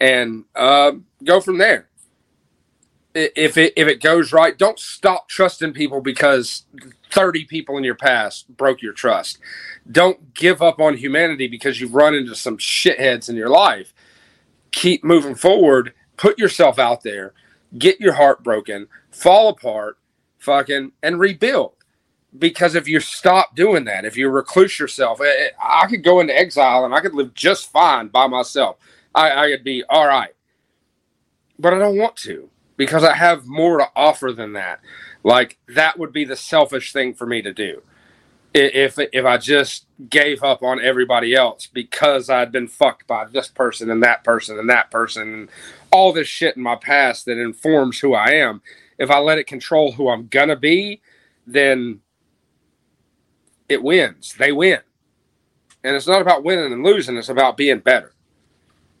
And 0.00 0.44
uh, 0.54 0.92
go 1.24 1.40
from 1.40 1.58
there. 1.58 1.88
If 3.14 3.56
it 3.56 3.72
if 3.76 3.88
it 3.88 4.00
goes 4.00 4.32
right, 4.32 4.56
don't 4.56 4.78
stop 4.78 5.28
trusting 5.28 5.72
people 5.72 6.00
because 6.00 6.64
30 7.10 7.44
people 7.46 7.76
in 7.76 7.84
your 7.84 7.94
past 7.94 8.48
broke 8.56 8.82
your 8.82 8.92
trust. 8.92 9.38
Don't 9.90 10.34
give 10.34 10.62
up 10.62 10.80
on 10.80 10.96
humanity 10.96 11.48
because 11.48 11.80
you've 11.80 11.94
run 11.94 12.14
into 12.14 12.34
some 12.34 12.58
shitheads 12.58 13.28
in 13.28 13.36
your 13.36 13.48
life. 13.48 13.94
Keep 14.70 15.04
moving 15.04 15.34
forward, 15.34 15.94
put 16.16 16.38
yourself 16.38 16.78
out 16.78 17.02
there, 17.02 17.32
get 17.78 18.00
your 18.00 18.14
heart 18.14 18.42
broken, 18.42 18.88
fall 19.10 19.48
apart, 19.48 19.98
fucking 20.38 20.92
and 21.02 21.18
rebuild. 21.18 21.72
Because 22.38 22.74
if 22.74 22.86
you 22.86 23.00
stop 23.00 23.56
doing 23.56 23.84
that, 23.86 24.04
if 24.04 24.16
you 24.16 24.28
recluse 24.28 24.78
yourself, 24.78 25.20
eh, 25.20 25.24
eh, 25.24 25.48
I 25.62 25.86
could 25.86 26.04
go 26.04 26.20
into 26.20 26.38
exile 26.38 26.84
and 26.84 26.94
I 26.94 27.00
could 27.00 27.14
live 27.14 27.32
just 27.34 27.72
fine 27.72 28.08
by 28.08 28.26
myself. 28.26 28.76
I, 29.14 29.46
I 29.46 29.50
could 29.50 29.64
be 29.64 29.82
all 29.88 30.06
right. 30.06 30.34
But 31.58 31.72
I 31.72 31.78
don't 31.78 31.96
want 31.96 32.16
to 32.16 32.50
because 32.76 33.02
I 33.02 33.14
have 33.14 33.46
more 33.46 33.78
to 33.78 33.88
offer 33.96 34.32
than 34.32 34.52
that. 34.54 34.80
Like 35.28 35.58
that 35.68 35.98
would 35.98 36.14
be 36.14 36.24
the 36.24 36.36
selfish 36.36 36.94
thing 36.94 37.12
for 37.14 37.26
me 37.26 37.42
to 37.42 37.52
do. 37.52 37.82
If 38.54 38.98
if 38.98 39.26
I 39.26 39.38
just 39.38 39.86
gave 40.08 40.42
up 40.42 40.62
on 40.62 40.80
everybody 40.80 41.34
else 41.34 41.68
because 41.68 42.30
I'd 42.30 42.50
been 42.52 42.68
fucked 42.68 43.06
by 43.06 43.26
this 43.26 43.48
person 43.48 43.90
and 43.90 44.02
that 44.02 44.24
person 44.24 44.58
and 44.58 44.70
that 44.70 44.90
person 44.90 45.34
and 45.34 45.50
all 45.92 46.14
this 46.14 46.28
shit 46.28 46.56
in 46.56 46.62
my 46.62 46.76
past 46.76 47.26
that 47.26 47.38
informs 47.38 48.00
who 48.00 48.14
I 48.14 48.30
am, 48.30 48.62
if 48.98 49.10
I 49.10 49.18
let 49.18 49.38
it 49.38 49.46
control 49.46 49.92
who 49.92 50.08
I'm 50.08 50.28
gonna 50.28 50.56
be, 50.56 51.02
then 51.46 52.00
it 53.68 53.82
wins. 53.82 54.34
They 54.38 54.52
win. 54.52 54.80
And 55.84 55.96
it's 55.96 56.08
not 56.08 56.22
about 56.22 56.44
winning 56.44 56.72
and 56.72 56.84
losing, 56.84 57.18
it's 57.18 57.28
about 57.28 57.58
being 57.58 57.80
better. 57.80 58.14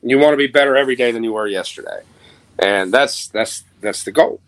You 0.02 0.18
want 0.18 0.34
to 0.34 0.38
be 0.38 0.48
better 0.48 0.76
every 0.76 0.96
day 0.96 1.12
than 1.12 1.24
you 1.24 1.32
were 1.32 1.48
yesterday. 1.48 2.02
And 2.58 2.92
that's 2.92 3.28
that's 3.28 3.64
that's 3.80 4.04
the 4.04 4.12
goal. 4.12 4.40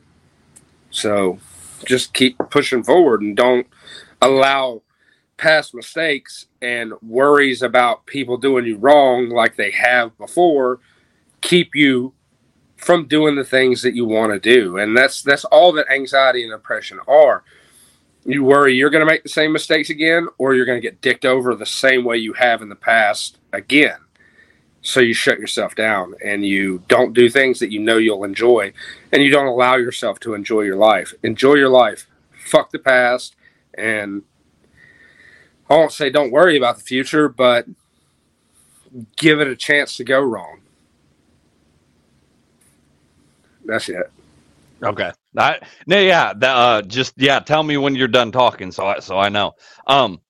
So 0.91 1.41
just 1.85 2.15
keep 2.15 2.39
pushing 2.51 2.83
forward 2.83 3.23
and 3.23 3.37
don't 3.37 3.67
allow 4.23 4.83
past 5.37 5.75
mistakes 5.75 6.47
and 6.61 6.93
worries 7.01 7.63
about 7.63 8.05
people 8.07 8.37
doing 8.37 8.67
you 8.67 8.77
wrong 8.77 9.31
like 9.31 9.57
they 9.57 9.71
have 9.71 10.17
before 10.19 10.79
keep 11.41 11.75
you 11.75 12.13
from 12.77 13.07
doing 13.07 13.37
the 13.37 13.45
things 13.45 13.81
that 13.83 13.95
you 13.95 14.05
want 14.05 14.31
to 14.33 14.39
do 14.39 14.77
and 14.77 14.95
that's 14.95 15.23
that's 15.23 15.45
all 15.47 15.73
that 15.73 15.91
anxiety 15.91 16.43
and 16.43 16.53
depression 16.53 16.99
are 17.09 17.43
you 18.25 18.45
worry 18.45 18.75
you're 18.75 18.91
going 18.91 19.05
to 19.05 19.11
make 19.11 19.23
the 19.23 19.29
same 19.29 19.53
mistakes 19.53 19.91
again 19.91 20.29
or 20.39 20.55
you're 20.55 20.67
going 20.67 20.81
to 20.81 20.87
get 20.87 21.01
dicked 21.01 21.25
over 21.25 21.55
the 21.55 21.67
same 21.67 22.05
way 22.05 22.17
you 22.17 22.33
have 22.35 22.63
in 22.63 22.69
the 22.69 22.77
past 22.77 23.39
again. 23.53 23.99
So 24.83 25.01
you 25.01 25.13
shut 25.13 25.39
yourself 25.39 25.75
down 25.75 26.15
and 26.25 26.45
you 26.45 26.83
don't 26.89 27.13
do 27.13 27.29
things 27.29 27.59
that 27.61 27.71
you 27.71 27.81
know 27.81 27.99
you'll 27.99 28.25
enjoy 28.25 28.73
and 29.13 29.23
you 29.23 29.31
don't 29.31 29.47
allow 29.47 29.77
yourself 29.77 30.19
to 30.21 30.35
enjoy 30.35 30.63
your 30.63 30.77
life. 30.77 31.13
Enjoy 31.23 31.55
your 31.55 31.69
life. 31.69 32.07
Fuck 32.33 32.71
the 32.71 32.79
past 32.79 33.37
and 33.75 34.23
I 35.69 35.75
won't 35.75 35.93
say 35.93 36.11
don't 36.11 36.33
worry 36.33 36.57
about 36.57 36.79
the 36.79 36.83
future, 36.83 37.29
but 37.29 37.67
give 39.17 39.41
it 39.41 39.49
a 39.49 39.57
chance 39.57 39.97
to 39.99 40.05
go 40.05 40.21
wrong. 40.21 40.61
That's 43.65 43.89
it. 43.89 44.11
Okay. 44.83 45.13
I, 45.37 45.61
no, 45.87 46.01
yeah, 46.01 46.33
that, 46.35 46.57
uh, 46.57 46.83
just 46.83 47.15
yeah. 47.17 47.39
Tell 47.39 47.63
me 47.63 47.77
when 47.77 47.95
you're 47.95 48.09
done 48.09 48.33
talking, 48.33 48.73
so 48.73 48.87
I 48.87 48.99
so 48.99 49.17
I 49.17 49.29
know. 49.29 49.53
Um, 49.87 50.21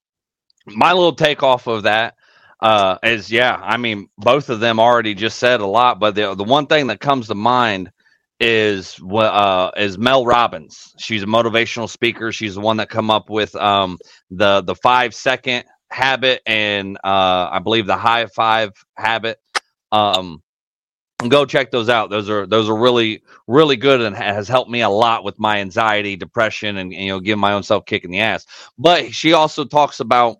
my 0.67 0.93
little 0.93 1.15
take 1.15 1.41
off 1.41 1.65
of 1.65 1.83
that 1.83 2.15
uh, 2.61 2.97
yeah. 3.27 3.59
I 3.61 3.77
mean, 3.77 4.09
both 4.17 4.49
of 4.49 4.59
them 4.59 4.79
already 4.79 5.15
just 5.15 5.39
said 5.39 5.61
a 5.61 5.65
lot, 5.65 5.99
but 5.99 6.15
the 6.15 6.35
the 6.35 6.43
one 6.43 6.67
thing 6.67 6.87
that 6.87 6.99
comes 6.99 7.27
to 7.27 7.35
mind 7.35 7.91
is 8.39 8.99
uh, 9.01 9.71
is 9.77 9.97
Mel 9.97 10.25
Robbins. 10.25 10.93
She's 10.97 11.23
a 11.23 11.27
motivational 11.27 11.89
speaker. 11.89 12.31
She's 12.31 12.55
the 12.55 12.61
one 12.61 12.77
that 12.77 12.89
come 12.89 13.09
up 13.09 13.29
with 13.29 13.55
um, 13.55 13.97
the 14.29 14.61
the 14.61 14.75
five 14.75 15.13
second 15.13 15.65
habit 15.91 16.41
and 16.45 16.97
uh, 17.03 17.49
I 17.51 17.59
believe 17.59 17.85
the 17.85 17.97
high 17.97 18.25
five 18.27 18.71
habit. 18.95 19.39
Um, 19.91 20.41
go 21.27 21.45
check 21.45 21.71
those 21.71 21.89
out. 21.89 22.09
Those 22.09 22.29
are 22.29 22.47
those 22.47 22.69
are 22.69 22.77
really 22.77 23.23
really 23.47 23.75
good 23.75 24.01
and 24.01 24.15
has 24.15 24.47
helped 24.47 24.71
me 24.71 24.81
a 24.81 24.89
lot 24.89 25.23
with 25.23 25.39
my 25.39 25.59
anxiety, 25.59 26.15
depression, 26.15 26.77
and, 26.77 26.93
and 26.93 27.03
you 27.03 27.09
know 27.09 27.19
give 27.19 27.37
my 27.37 27.53
own 27.53 27.63
self 27.63 27.85
kick 27.85 28.03
in 28.05 28.11
the 28.11 28.19
ass. 28.19 28.45
But 28.77 29.13
she 29.13 29.33
also 29.33 29.65
talks 29.65 29.99
about 29.99 30.37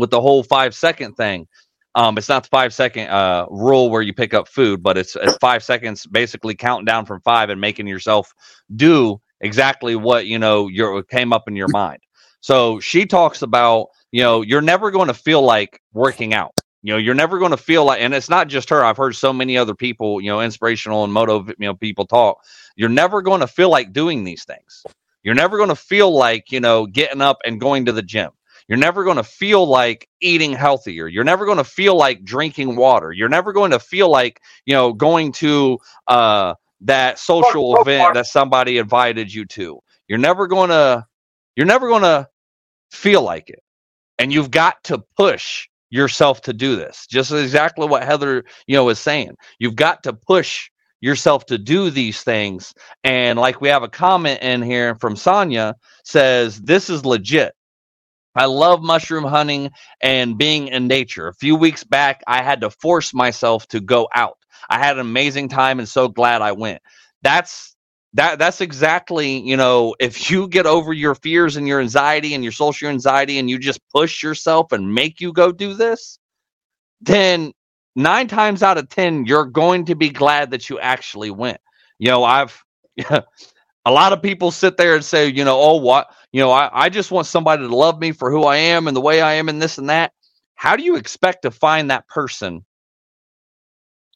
with 0.00 0.10
the 0.10 0.20
whole 0.20 0.42
five 0.42 0.74
second 0.74 1.14
thing. 1.14 1.46
Um, 1.94 2.16
it's 2.18 2.28
not 2.28 2.44
the 2.44 2.48
five 2.48 2.72
second 2.72 3.08
uh, 3.08 3.46
rule 3.50 3.90
where 3.90 4.02
you 4.02 4.14
pick 4.14 4.32
up 4.32 4.48
food, 4.48 4.82
but 4.82 4.96
it's, 4.96 5.16
it's 5.16 5.36
five 5.38 5.62
seconds 5.62 6.06
basically 6.06 6.54
counting 6.54 6.84
down 6.84 7.04
from 7.04 7.20
five 7.22 7.50
and 7.50 7.60
making 7.60 7.88
yourself 7.88 8.32
do 8.76 9.20
exactly 9.40 9.96
what 9.96 10.26
you 10.26 10.38
know 10.38 10.68
your 10.68 11.02
came 11.02 11.32
up 11.32 11.48
in 11.48 11.56
your 11.56 11.68
mind. 11.68 11.98
So 12.40 12.80
she 12.80 13.06
talks 13.06 13.42
about 13.42 13.88
you 14.12 14.22
know 14.22 14.42
you're 14.42 14.60
never 14.60 14.90
going 14.90 15.08
to 15.08 15.14
feel 15.14 15.42
like 15.42 15.80
working 15.92 16.32
out 16.32 16.54
you 16.82 16.94
know, 16.94 16.98
you're 16.98 17.14
never 17.14 17.38
going 17.38 17.50
to 17.50 17.58
feel 17.58 17.84
like, 17.84 18.00
and 18.00 18.14
it's 18.14 18.30
not 18.30 18.48
just 18.48 18.70
her. 18.70 18.84
I've 18.84 18.96
heard 18.96 19.14
so 19.14 19.32
many 19.32 19.58
other 19.58 19.74
people, 19.74 20.20
you 20.20 20.30
know, 20.30 20.40
inspirational 20.40 21.04
and 21.04 21.12
moto, 21.12 21.44
you 21.46 21.54
know, 21.58 21.74
people 21.74 22.06
talk. 22.06 22.42
You're 22.74 22.88
never 22.88 23.20
going 23.20 23.40
to 23.40 23.46
feel 23.46 23.68
like 23.68 23.92
doing 23.92 24.24
these 24.24 24.44
things. 24.44 24.84
You're 25.22 25.34
never 25.34 25.58
going 25.58 25.68
to 25.68 25.76
feel 25.76 26.10
like, 26.10 26.50
you 26.50 26.60
know, 26.60 26.86
getting 26.86 27.20
up 27.20 27.38
and 27.44 27.60
going 27.60 27.84
to 27.84 27.92
the 27.92 28.02
gym. 28.02 28.30
You're 28.70 28.78
never 28.78 29.02
going 29.02 29.16
to 29.16 29.24
feel 29.24 29.66
like 29.66 30.08
eating 30.20 30.52
healthier. 30.52 31.08
You're 31.08 31.24
never 31.24 31.44
going 31.44 31.58
to 31.58 31.64
feel 31.64 31.96
like 31.96 32.22
drinking 32.22 32.76
water. 32.76 33.10
You're 33.10 33.28
never 33.28 33.52
going 33.52 33.72
to 33.72 33.80
feel 33.80 34.08
like, 34.08 34.40
you 34.64 34.74
know, 34.74 34.92
going 34.92 35.32
to 35.32 35.80
uh, 36.06 36.54
that 36.82 37.18
social 37.18 37.76
event 37.80 38.14
that 38.14 38.26
somebody 38.26 38.78
invited 38.78 39.34
you 39.34 39.44
to. 39.46 39.80
You're 40.06 40.20
never 40.20 40.46
going 40.46 40.70
to, 40.70 41.04
you're 41.56 41.66
never 41.66 41.88
going 41.88 42.02
to 42.02 42.28
feel 42.92 43.22
like 43.22 43.50
it. 43.50 43.58
And 44.20 44.32
you've 44.32 44.52
got 44.52 44.84
to 44.84 45.02
push 45.16 45.66
yourself 45.90 46.40
to 46.42 46.52
do 46.52 46.76
this. 46.76 47.08
Just 47.08 47.32
exactly 47.32 47.88
what 47.88 48.04
Heather, 48.04 48.44
you 48.68 48.76
know, 48.76 48.88
is 48.88 49.00
saying. 49.00 49.34
You've 49.58 49.74
got 49.74 50.04
to 50.04 50.12
push 50.12 50.70
yourself 51.00 51.44
to 51.46 51.58
do 51.58 51.90
these 51.90 52.22
things. 52.22 52.72
And 53.02 53.36
like 53.36 53.60
we 53.60 53.68
have 53.68 53.82
a 53.82 53.88
comment 53.88 54.42
in 54.42 54.62
here 54.62 54.94
from 54.94 55.16
Sonia 55.16 55.74
says, 56.04 56.60
this 56.60 56.88
is 56.88 57.04
legit. 57.04 57.52
I 58.40 58.46
love 58.46 58.82
mushroom 58.82 59.24
hunting 59.24 59.70
and 60.00 60.38
being 60.38 60.68
in 60.68 60.86
nature. 60.86 61.28
A 61.28 61.34
few 61.34 61.56
weeks 61.56 61.84
back, 61.84 62.22
I 62.26 62.42
had 62.42 62.62
to 62.62 62.70
force 62.70 63.12
myself 63.12 63.68
to 63.68 63.80
go 63.80 64.08
out. 64.14 64.38
I 64.70 64.78
had 64.78 64.96
an 64.96 65.00
amazing 65.00 65.50
time 65.50 65.78
and 65.78 65.86
so 65.86 66.08
glad 66.08 66.40
I 66.40 66.52
went. 66.52 66.80
That's 67.20 67.76
that 68.14 68.38
that's 68.38 68.62
exactly 68.62 69.40
you 69.40 69.58
know 69.58 69.94
if 70.00 70.30
you 70.30 70.48
get 70.48 70.64
over 70.64 70.94
your 70.94 71.14
fears 71.14 71.56
and 71.56 71.68
your 71.68 71.82
anxiety 71.82 72.32
and 72.32 72.42
your 72.42 72.52
social 72.52 72.88
anxiety 72.88 73.38
and 73.38 73.50
you 73.50 73.58
just 73.58 73.80
push 73.94 74.22
yourself 74.22 74.72
and 74.72 74.94
make 74.94 75.20
you 75.20 75.34
go 75.34 75.52
do 75.52 75.74
this 75.74 76.18
then 77.02 77.52
nine 77.94 78.26
times 78.26 78.62
out 78.62 78.78
of 78.78 78.88
ten 78.88 79.26
you're 79.26 79.44
going 79.44 79.84
to 79.84 79.94
be 79.94 80.08
glad 80.08 80.50
that 80.50 80.68
you 80.68 80.80
actually 80.80 81.30
went 81.30 81.60
you 81.98 82.08
know 82.08 82.24
i've 82.24 82.64
a 83.84 83.90
lot 83.90 84.12
of 84.12 84.22
people 84.22 84.50
sit 84.50 84.76
there 84.76 84.94
and 84.94 85.04
say 85.04 85.28
you 85.28 85.44
know 85.44 85.58
oh 85.60 85.76
what 85.76 86.08
you 86.32 86.40
know 86.40 86.50
I, 86.50 86.84
I 86.84 86.88
just 86.88 87.10
want 87.10 87.26
somebody 87.26 87.62
to 87.66 87.74
love 87.74 88.00
me 88.00 88.12
for 88.12 88.30
who 88.30 88.44
i 88.44 88.56
am 88.56 88.86
and 88.86 88.96
the 88.96 89.00
way 89.00 89.20
i 89.20 89.34
am 89.34 89.48
and 89.48 89.60
this 89.60 89.78
and 89.78 89.88
that 89.88 90.12
how 90.54 90.76
do 90.76 90.82
you 90.82 90.96
expect 90.96 91.42
to 91.42 91.50
find 91.50 91.90
that 91.90 92.06
person 92.08 92.64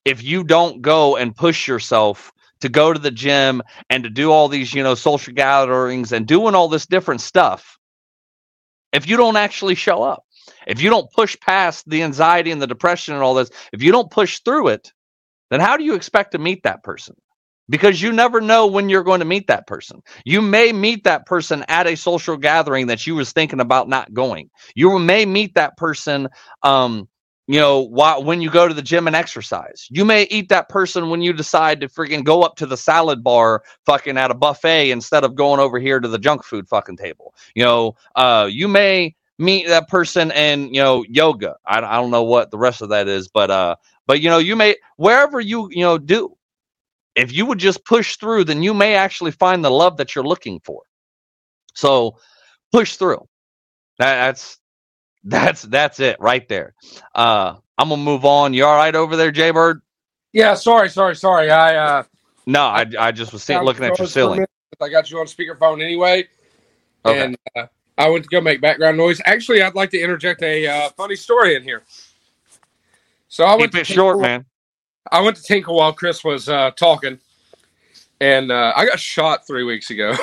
if 0.04 0.22
you 0.22 0.44
don't 0.44 0.82
go 0.82 1.16
and 1.16 1.34
push 1.34 1.66
yourself 1.66 2.32
to 2.60 2.68
go 2.68 2.92
to 2.92 2.98
the 2.98 3.10
gym 3.10 3.62
and 3.90 4.04
to 4.04 4.10
do 4.10 4.30
all 4.30 4.48
these, 4.48 4.72
you 4.72 4.82
know, 4.82 4.94
social 4.94 5.34
gatherings 5.34 6.12
and 6.12 6.26
doing 6.26 6.54
all 6.54 6.68
this 6.68 6.86
different 6.86 7.20
stuff 7.20 7.78
if 8.92 9.08
you 9.08 9.16
don't 9.16 9.36
actually 9.36 9.74
show 9.74 10.02
up. 10.02 10.24
If 10.66 10.80
you 10.80 10.88
don't 10.88 11.10
push 11.12 11.38
past 11.40 11.88
the 11.88 12.02
anxiety 12.02 12.50
and 12.50 12.62
the 12.62 12.66
depression 12.66 13.14
and 13.14 13.22
all 13.22 13.34
this, 13.34 13.50
if 13.72 13.82
you 13.82 13.92
don't 13.92 14.10
push 14.10 14.40
through 14.40 14.68
it, 14.68 14.92
then 15.50 15.60
how 15.60 15.76
do 15.76 15.84
you 15.84 15.94
expect 15.94 16.32
to 16.32 16.38
meet 16.38 16.62
that 16.62 16.82
person? 16.82 17.14
Because 17.68 18.02
you 18.02 18.12
never 18.12 18.40
know 18.40 18.66
when 18.66 18.88
you're 18.88 19.02
going 19.02 19.20
to 19.20 19.24
meet 19.24 19.46
that 19.46 19.66
person. 19.66 20.02
You 20.24 20.42
may 20.42 20.72
meet 20.72 21.04
that 21.04 21.26
person 21.26 21.64
at 21.68 21.86
a 21.86 21.96
social 21.96 22.36
gathering 22.36 22.86
that 22.88 23.06
you 23.06 23.14
was 23.14 23.32
thinking 23.32 23.60
about 23.60 23.88
not 23.88 24.12
going. 24.12 24.50
You 24.74 24.98
may 24.98 25.24
meet 25.24 25.54
that 25.54 25.76
person 25.76 26.28
um, 26.62 27.08
you 27.46 27.60
know, 27.60 27.82
when 27.82 28.40
you 28.40 28.50
go 28.50 28.66
to 28.66 28.74
the 28.74 28.82
gym 28.82 29.06
and 29.06 29.14
exercise. 29.14 29.86
You 29.90 30.04
may 30.04 30.24
eat 30.24 30.48
that 30.48 30.68
person 30.68 31.10
when 31.10 31.20
you 31.20 31.32
decide 31.32 31.80
to 31.80 31.88
freaking 31.88 32.24
go 32.24 32.42
up 32.42 32.56
to 32.56 32.66
the 32.66 32.76
salad 32.76 33.22
bar 33.22 33.62
fucking 33.84 34.16
at 34.16 34.30
a 34.30 34.34
buffet 34.34 34.90
instead 34.90 35.24
of 35.24 35.34
going 35.34 35.60
over 35.60 35.78
here 35.78 36.00
to 36.00 36.08
the 36.08 36.18
junk 36.18 36.44
food 36.44 36.68
fucking 36.68 36.96
table. 36.96 37.34
You 37.54 37.64
know, 37.64 37.96
uh, 38.16 38.48
you 38.50 38.66
may 38.66 39.14
meet 39.38 39.66
that 39.66 39.88
person 39.88 40.30
and, 40.32 40.74
you 40.74 40.80
know, 40.80 41.04
yoga. 41.08 41.56
I, 41.66 41.78
I 41.78 42.00
don't 42.00 42.10
know 42.10 42.22
what 42.22 42.50
the 42.50 42.58
rest 42.58 42.80
of 42.80 42.88
that 42.90 43.08
is, 43.08 43.28
but, 43.28 43.50
uh, 43.50 43.76
but, 44.06 44.20
you 44.22 44.30
know, 44.30 44.38
you 44.38 44.56
may, 44.56 44.76
wherever 44.96 45.40
you, 45.40 45.68
you 45.70 45.82
know, 45.82 45.98
do, 45.98 46.34
if 47.14 47.32
you 47.32 47.46
would 47.46 47.58
just 47.58 47.84
push 47.84 48.16
through, 48.16 48.44
then 48.44 48.62
you 48.62 48.74
may 48.74 48.94
actually 48.94 49.30
find 49.30 49.64
the 49.64 49.70
love 49.70 49.96
that 49.98 50.14
you're 50.14 50.26
looking 50.26 50.60
for. 50.60 50.82
So 51.74 52.18
push 52.72 52.96
through. 52.96 53.26
That's, 53.98 54.58
that's 55.24 55.62
that's 55.62 56.00
it 56.00 56.16
right 56.20 56.46
there. 56.48 56.74
Uh, 57.14 57.54
I'm 57.78 57.88
gonna 57.88 58.02
move 58.02 58.24
on. 58.24 58.52
You 58.52 58.66
all 58.66 58.76
right 58.76 58.94
over 58.94 59.16
there, 59.16 59.32
Jaybird? 59.32 59.80
Yeah, 60.32 60.54
sorry, 60.54 60.90
sorry, 60.90 61.16
sorry. 61.16 61.50
I 61.50 61.76
uh 61.76 62.02
no, 62.46 62.60
I 62.60 62.84
I 62.98 63.12
just 63.12 63.32
was 63.32 63.42
seeing, 63.42 63.62
looking 63.62 63.84
at 63.84 63.98
your 63.98 64.06
ceiling. 64.06 64.44
I 64.80 64.88
got 64.88 65.10
you 65.10 65.18
on 65.18 65.26
speakerphone 65.26 65.82
anyway, 65.82 66.28
okay. 67.06 67.24
and 67.24 67.36
uh, 67.56 67.66
I 67.96 68.08
went 68.10 68.24
to 68.24 68.28
go 68.28 68.40
make 68.40 68.60
background 68.60 68.96
noise. 68.96 69.20
Actually, 69.24 69.62
I'd 69.62 69.74
like 69.74 69.90
to 69.90 70.00
interject 70.00 70.42
a 70.42 70.66
uh, 70.66 70.90
funny 70.90 71.16
story 71.16 71.54
in 71.54 71.62
here. 71.62 71.82
So 73.28 73.44
I 73.44 73.54
went 73.54 73.72
Keep 73.72 73.82
it 73.82 73.86
short, 73.86 74.20
man. 74.20 74.44
I 75.10 75.20
went 75.20 75.36
to 75.36 75.42
Tinkle 75.42 75.76
while 75.76 75.92
Chris 75.92 76.24
was 76.24 76.48
uh, 76.48 76.70
talking, 76.72 77.18
and 78.20 78.50
uh, 78.50 78.72
I 78.74 78.86
got 78.86 78.98
shot 78.98 79.46
three 79.46 79.64
weeks 79.64 79.90
ago. 79.90 80.14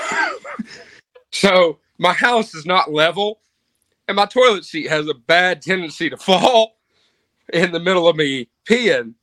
so 1.31 1.79
my 1.97 2.13
house 2.13 2.55
is 2.55 2.65
not 2.65 2.91
level, 2.91 3.39
and 4.07 4.15
my 4.15 4.25
toilet 4.25 4.65
seat 4.65 4.89
has 4.89 5.07
a 5.07 5.13
bad 5.13 5.61
tendency 5.61 6.09
to 6.09 6.17
fall 6.17 6.77
in 7.53 7.71
the 7.71 7.79
middle 7.79 8.07
of 8.07 8.15
me 8.15 8.47
peeing. 8.67 9.13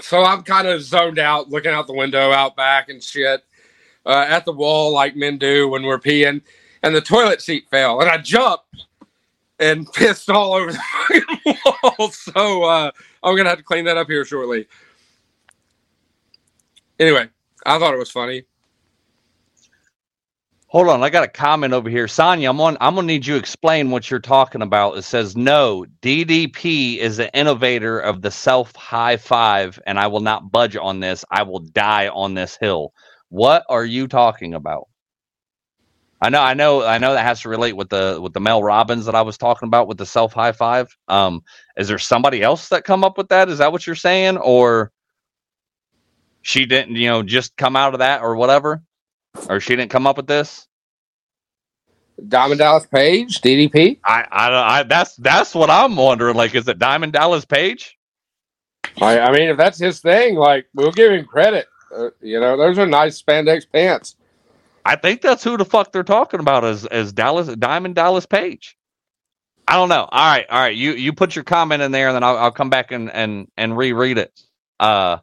So 0.00 0.22
I'm 0.22 0.42
kind 0.42 0.68
of 0.68 0.82
zoned 0.82 1.18
out, 1.18 1.48
looking 1.48 1.72
out 1.72 1.86
the 1.86 1.94
window 1.94 2.30
out 2.30 2.54
back 2.54 2.88
and 2.88 3.02
shit 3.02 3.42
uh, 4.06 4.26
at 4.28 4.44
the 4.44 4.52
wall 4.52 4.92
like 4.92 5.16
men 5.16 5.38
do 5.38 5.68
when 5.68 5.82
we're 5.82 5.98
peeing. 5.98 6.42
And 6.82 6.94
the 6.94 7.00
toilet 7.00 7.42
seat 7.42 7.66
fell, 7.70 8.00
and 8.00 8.08
I 8.08 8.18
jumped 8.18 8.86
and 9.60 9.90
pissed 9.94 10.30
all 10.30 10.54
over 10.54 10.72
the 10.72 11.56
wall. 11.74 12.10
So 12.12 12.64
uh, 12.64 12.90
I'm 13.22 13.36
gonna 13.36 13.48
have 13.48 13.58
to 13.58 13.64
clean 13.64 13.84
that 13.86 13.96
up 13.96 14.08
here 14.08 14.24
shortly. 14.24 14.66
Anyway, 16.98 17.28
I 17.66 17.78
thought 17.78 17.94
it 17.94 17.98
was 17.98 18.10
funny. 18.10 18.44
Hold 20.68 20.88
on, 20.88 21.02
I 21.02 21.10
got 21.10 21.24
a 21.24 21.28
comment 21.28 21.72
over 21.72 21.88
here. 21.88 22.08
Sonia, 22.08 22.50
I'm 22.50 22.60
on 22.60 22.76
I'm 22.80 22.96
gonna 22.96 23.06
need 23.06 23.26
you 23.26 23.36
explain 23.36 23.90
what 23.90 24.10
you're 24.10 24.20
talking 24.20 24.62
about. 24.62 24.98
It 24.98 25.02
says 25.02 25.36
no, 25.36 25.86
DDP 26.02 26.98
is 26.98 27.16
the 27.18 27.32
innovator 27.34 27.98
of 28.00 28.20
the 28.22 28.30
self 28.30 28.76
high 28.76 29.16
five, 29.16 29.80
and 29.86 29.98
I 29.98 30.08
will 30.08 30.20
not 30.20 30.52
budge 30.52 30.76
on 30.76 31.00
this. 31.00 31.24
I 31.30 31.42
will 31.44 31.60
die 31.60 32.08
on 32.08 32.34
this 32.34 32.58
hill. 32.60 32.92
What 33.30 33.64
are 33.70 33.84
you 33.86 34.08
talking 34.08 34.54
about? 34.54 34.88
I 36.20 36.30
know, 36.30 36.40
I 36.40 36.54
know, 36.54 36.84
I 36.84 36.98
know 36.98 37.14
that 37.14 37.24
has 37.24 37.42
to 37.42 37.48
relate 37.48 37.76
with 37.76 37.90
the 37.90 38.18
with 38.20 38.32
the 38.32 38.40
Mel 38.40 38.62
Robbins 38.62 39.06
that 39.06 39.14
I 39.14 39.22
was 39.22 39.38
talking 39.38 39.68
about 39.68 39.88
with 39.88 39.98
the 39.98 40.06
self 40.06 40.32
high 40.32 40.52
five. 40.52 40.96
Um, 41.08 41.42
is 41.76 41.88
there 41.88 41.98
somebody 41.98 42.42
else 42.42 42.70
that 42.70 42.84
come 42.84 43.04
up 43.04 43.16
with 43.18 43.28
that? 43.28 43.48
Is 43.48 43.58
that 43.58 43.70
what 43.72 43.86
you're 43.86 43.94
saying, 43.96 44.36
or 44.38 44.90
she 46.42 46.66
didn't, 46.66 46.96
you 46.96 47.08
know, 47.08 47.22
just 47.22 47.56
come 47.56 47.76
out 47.76 47.94
of 47.94 48.00
that 48.00 48.22
or 48.22 48.34
whatever? 48.36 48.82
or 49.48 49.60
she 49.60 49.76
didn't 49.76 49.90
come 49.90 50.06
up 50.06 50.16
with 50.16 50.26
this? 50.26 50.66
Diamond 52.26 52.58
Dallas 52.58 52.86
Page, 52.86 53.40
DDP. 53.40 53.98
I, 54.04 54.26
I, 54.30 54.80
I, 54.80 54.82
that's 54.82 55.14
that's 55.16 55.54
what 55.54 55.70
I'm 55.70 55.94
wondering. 55.94 56.34
Like, 56.34 56.54
is 56.54 56.66
it 56.66 56.78
Diamond 56.78 57.12
Dallas 57.12 57.44
Page? 57.44 57.96
I, 59.00 59.20
I 59.20 59.32
mean, 59.32 59.48
if 59.48 59.56
that's 59.56 59.78
his 59.78 60.00
thing, 60.00 60.34
like 60.34 60.66
we'll 60.74 60.90
give 60.90 61.12
him 61.12 61.24
credit. 61.26 61.66
Uh, 61.96 62.10
you 62.20 62.40
know, 62.40 62.56
those 62.56 62.78
are 62.78 62.86
nice 62.86 63.22
spandex 63.22 63.64
pants. 63.70 64.16
I 64.88 64.96
think 64.96 65.20
that's 65.20 65.44
who 65.44 65.58
the 65.58 65.66
fuck 65.66 65.92
they're 65.92 66.02
talking 66.02 66.40
about 66.40 66.64
as 66.64 66.86
as 66.86 67.12
Dallas 67.12 67.54
Diamond 67.56 67.94
Dallas 67.94 68.24
Page. 68.24 68.74
I 69.68 69.74
don't 69.74 69.90
know. 69.90 70.08
All 70.10 70.32
right, 70.32 70.46
all 70.48 70.60
right. 70.60 70.74
You 70.74 70.92
you 70.92 71.12
put 71.12 71.36
your 71.36 71.44
comment 71.44 71.82
in 71.82 71.92
there, 71.92 72.08
and 72.08 72.16
then 72.16 72.24
I'll, 72.24 72.38
I'll 72.38 72.50
come 72.50 72.70
back 72.70 72.90
and 72.90 73.10
and 73.10 73.48
and 73.58 73.76
reread 73.76 74.16
it. 74.16 74.32
Uh, 74.80 75.18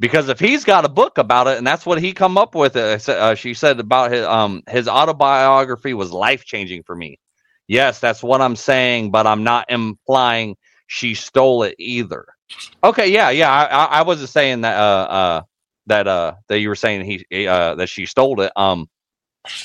because 0.00 0.28
if 0.28 0.40
he's 0.40 0.64
got 0.64 0.84
a 0.84 0.88
book 0.88 1.16
about 1.16 1.46
it, 1.46 1.58
and 1.58 1.64
that's 1.66 1.86
what 1.86 2.00
he 2.00 2.12
come 2.12 2.36
up 2.36 2.56
with, 2.56 2.74
uh, 2.74 2.98
uh 3.06 3.36
she 3.36 3.54
said 3.54 3.78
about 3.78 4.10
his 4.10 4.26
um 4.26 4.64
his 4.68 4.88
autobiography 4.88 5.94
was 5.94 6.10
life 6.10 6.44
changing 6.44 6.82
for 6.82 6.96
me. 6.96 7.20
Yes, 7.68 8.00
that's 8.00 8.20
what 8.20 8.40
I'm 8.40 8.56
saying, 8.56 9.12
but 9.12 9.28
I'm 9.28 9.44
not 9.44 9.70
implying 9.70 10.56
she 10.88 11.14
stole 11.14 11.62
it 11.62 11.76
either. 11.78 12.26
Okay, 12.82 13.12
yeah, 13.12 13.30
yeah. 13.30 13.48
I, 13.48 13.84
I 13.84 14.02
wasn't 14.02 14.30
saying 14.30 14.62
that 14.62 14.76
uh 14.76 15.06
uh 15.08 15.42
that 15.86 16.08
uh 16.08 16.34
that 16.48 16.58
you 16.58 16.68
were 16.68 16.74
saying 16.74 17.04
he 17.30 17.46
uh 17.46 17.76
that 17.76 17.88
she 17.88 18.06
stole 18.06 18.40
it. 18.40 18.50
Um, 18.56 18.88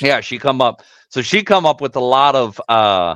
yeah, 0.02 0.22
she 0.22 0.40
come 0.40 0.62
up. 0.62 0.84
So 1.10 1.22
she 1.22 1.44
come 1.44 1.66
up 1.66 1.82
with 1.82 1.96
a 1.96 2.02
lot 2.02 2.36
of 2.36 2.62
uh 2.70 3.16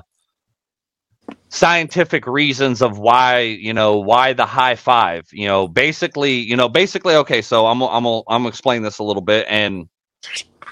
scientific 1.50 2.26
reasons 2.28 2.82
of 2.82 2.98
why 2.98 3.40
you 3.42 3.74
know 3.74 3.98
why 3.98 4.34
the 4.34 4.46
high 4.46 4.76
five 4.76 5.28
you 5.32 5.48
know 5.48 5.68
basically 5.68 6.34
you 6.34 6.56
know 6.56 6.68
basically 6.68 7.16
okay 7.16 7.44
so 7.44 7.68
i'm 7.68 7.82
i'm 7.84 8.06
i'm 8.06 8.24
gonna 8.28 8.48
explain 8.48 8.82
this 8.82 8.98
a 9.00 9.04
little 9.04 9.22
bit 9.22 9.46
and 9.48 9.88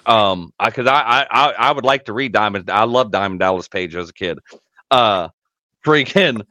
um 0.08 0.52
i 0.60 0.66
because 0.70 0.88
I, 0.88 1.28
I 1.30 1.52
i 1.52 1.72
would 1.72 1.86
like 1.86 2.06
to 2.06 2.14
read 2.14 2.34
diamond 2.34 2.70
i 2.72 2.84
love 2.86 3.12
diamond 3.12 3.40
dallas 3.40 3.68
page 3.68 3.96
as 3.96 4.10
a 4.10 4.14
kid 4.14 4.40
uh 4.90 5.30
freaking 5.86 6.46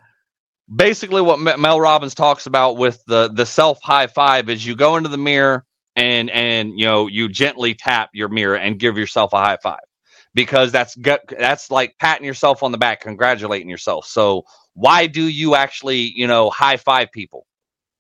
basically 0.75 1.23
what 1.23 1.41
mel 1.59 1.81
robbins 1.81 2.15
talks 2.15 2.47
about 2.47 2.77
with 2.77 3.03
the 3.07 3.31
the 3.35 3.47
self 3.47 3.81
high 3.83 4.07
five 4.07 4.49
is 4.49 4.65
you 4.65 4.77
go 4.77 4.97
into 4.97 5.09
the 5.09 5.19
mirror 5.19 5.65
and 6.01 6.31
and 6.31 6.79
you 6.79 6.87
know 6.87 7.09
you 7.09 7.29
gently 7.29 7.75
tap 7.75 8.11
your 8.15 8.29
mirror 8.31 8.57
and 8.57 8.79
give 8.81 8.99
yourself 8.99 9.35
a 9.35 9.39
high 9.39 9.59
five 9.63 9.81
because 10.35 10.73
that's 10.73 10.97
that's 11.39 11.71
like 11.71 11.97
patting 12.01 12.27
yourself 12.27 12.63
on 12.63 12.73
the 12.73 12.79
back, 12.79 13.03
congratulating 13.03 13.69
yourself. 13.69 14.07
So 14.07 14.45
why 14.75 15.07
do 15.09 15.25
you 15.25 15.57
actually, 15.57 16.13
you 16.17 16.27
know, 16.27 16.51
high 16.51 16.79
five 16.79 17.13
people? 17.13 17.47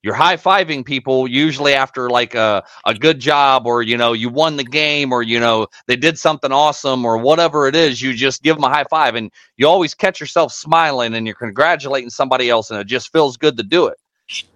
You're 0.02 0.14
high 0.14 0.38
fiving 0.38 0.84
people 0.84 1.28
usually 1.28 1.74
after 1.74 2.10
like 2.10 2.34
a, 2.34 2.64
a 2.86 2.94
good 2.94 3.20
job 3.20 3.66
or, 3.66 3.82
you 3.82 3.98
know, 3.98 4.14
you 4.14 4.30
won 4.30 4.56
the 4.56 4.64
game 4.64 5.12
or, 5.12 5.22
you 5.22 5.40
know, 5.40 5.66
they 5.88 5.96
did 5.96 6.18
something 6.18 6.52
awesome 6.52 7.04
or 7.04 7.18
whatever 7.18 7.68
it 7.68 7.76
is. 7.76 8.00
You 8.00 8.14
just 8.14 8.42
give 8.42 8.56
them 8.56 8.64
a 8.64 8.70
high 8.70 8.86
five 8.90 9.14
and 9.16 9.30
you 9.58 9.68
always 9.68 9.94
catch 9.94 10.20
yourself 10.20 10.54
smiling 10.54 11.14
and 11.14 11.26
you're 11.26 11.36
congratulating 11.36 12.10
somebody 12.10 12.50
else 12.50 12.70
and 12.70 12.80
it 12.80 12.86
just 12.86 13.12
feels 13.12 13.36
good 13.36 13.58
to 13.58 13.64
do 13.64 13.88
it. 13.88 13.98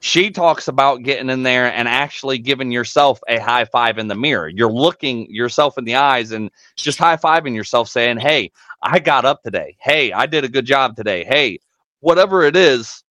She 0.01 0.31
talks 0.31 0.69
about 0.69 1.03
getting 1.03 1.29
in 1.29 1.43
there 1.43 1.73
and 1.73 1.89
actually 1.89 2.39
giving 2.39 2.71
yourself 2.71 3.21
a 3.29 3.39
high 3.39 3.65
five 3.65 3.99
in 3.99 4.07
the 4.07 4.15
mirror. 4.15 4.49
You're 4.49 4.73
looking 4.73 5.29
yourself 5.29 5.77
in 5.77 5.85
the 5.85 5.97
eyes 5.97 6.31
and 6.31 6.51
just 6.77 6.99
high 6.99 7.17
fiving 7.17 7.57
yourself, 7.57 7.89
saying, 7.89 8.19
Hey, 8.19 8.53
I 8.83 9.01
got 9.01 9.25
up 9.25 9.43
today. 9.43 9.77
Hey, 9.81 10.13
I 10.13 10.27
did 10.27 10.45
a 10.45 10.49
good 10.49 10.65
job 10.65 10.95
today. 10.95 11.25
Hey, 11.25 11.59
whatever 12.01 12.45
it 12.45 12.55
is, 12.55 13.03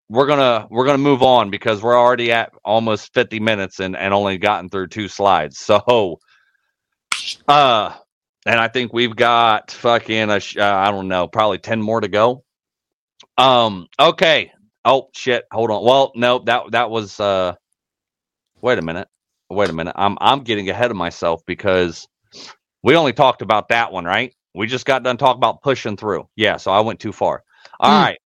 We're 0.10 0.28
gonna 0.28 0.68
we're 0.70 0.86
gonna 0.86 1.00
move 1.00 1.24
on 1.24 1.50
because 1.50 1.82
we're 1.82 1.98
already 1.98 2.32
at 2.32 2.52
almost 2.64 3.14
50 3.14 3.40
minutes 3.40 3.80
and, 3.80 3.96
and 3.98 4.14
only 4.14 4.38
gotten 4.38 4.70
through 4.70 4.88
two 4.88 5.08
slides. 5.08 5.58
So 5.60 6.20
uh 7.48 7.94
and 8.46 8.60
I 8.60 8.68
think 8.68 8.94
we've 8.94 9.16
got 9.16 9.72
fucking 9.72 10.30
a 10.30 10.40
sh- 10.40 10.58
uh, 10.58 10.76
I 10.76 10.92
don't 10.92 11.08
know, 11.08 11.28
probably 11.28 11.58
10 11.58 11.82
more 11.82 12.02
to 12.02 12.08
go. 12.08 12.44
Um 13.38 13.88
okay. 14.00 14.52
Oh 14.84 15.10
shit, 15.14 15.46
hold 15.52 15.72
on. 15.72 15.84
Well, 15.84 16.12
no, 16.16 16.40
that 16.46 16.72
that 16.72 16.90
was 16.92 17.20
uh 17.20 17.56
wait 18.62 18.78
a 18.78 18.84
minute. 18.84 19.08
Wait 19.50 19.70
a 19.70 19.74
minute. 19.74 19.96
I'm 19.98 20.18
I'm 20.22 20.42
getting 20.42 20.70
ahead 20.70 20.92
of 20.92 20.98
myself 20.98 21.42
because 21.48 22.08
we 22.84 22.96
only 22.96 23.14
talked 23.14 23.42
about 23.42 23.70
that 23.70 23.92
one, 23.92 24.06
right? 24.06 24.36
We 24.54 24.68
just 24.68 24.86
got 24.86 25.04
done 25.04 25.18
talking 25.18 25.40
about 25.40 25.64
pushing 25.64 25.98
through. 25.98 26.28
Yeah, 26.36 26.58
so 26.58 26.72
I 26.72 26.82
went 26.82 27.00
too 27.00 27.12
far. 27.12 27.44
All 27.80 27.92
mm. 27.92 28.04
right. 28.04 28.20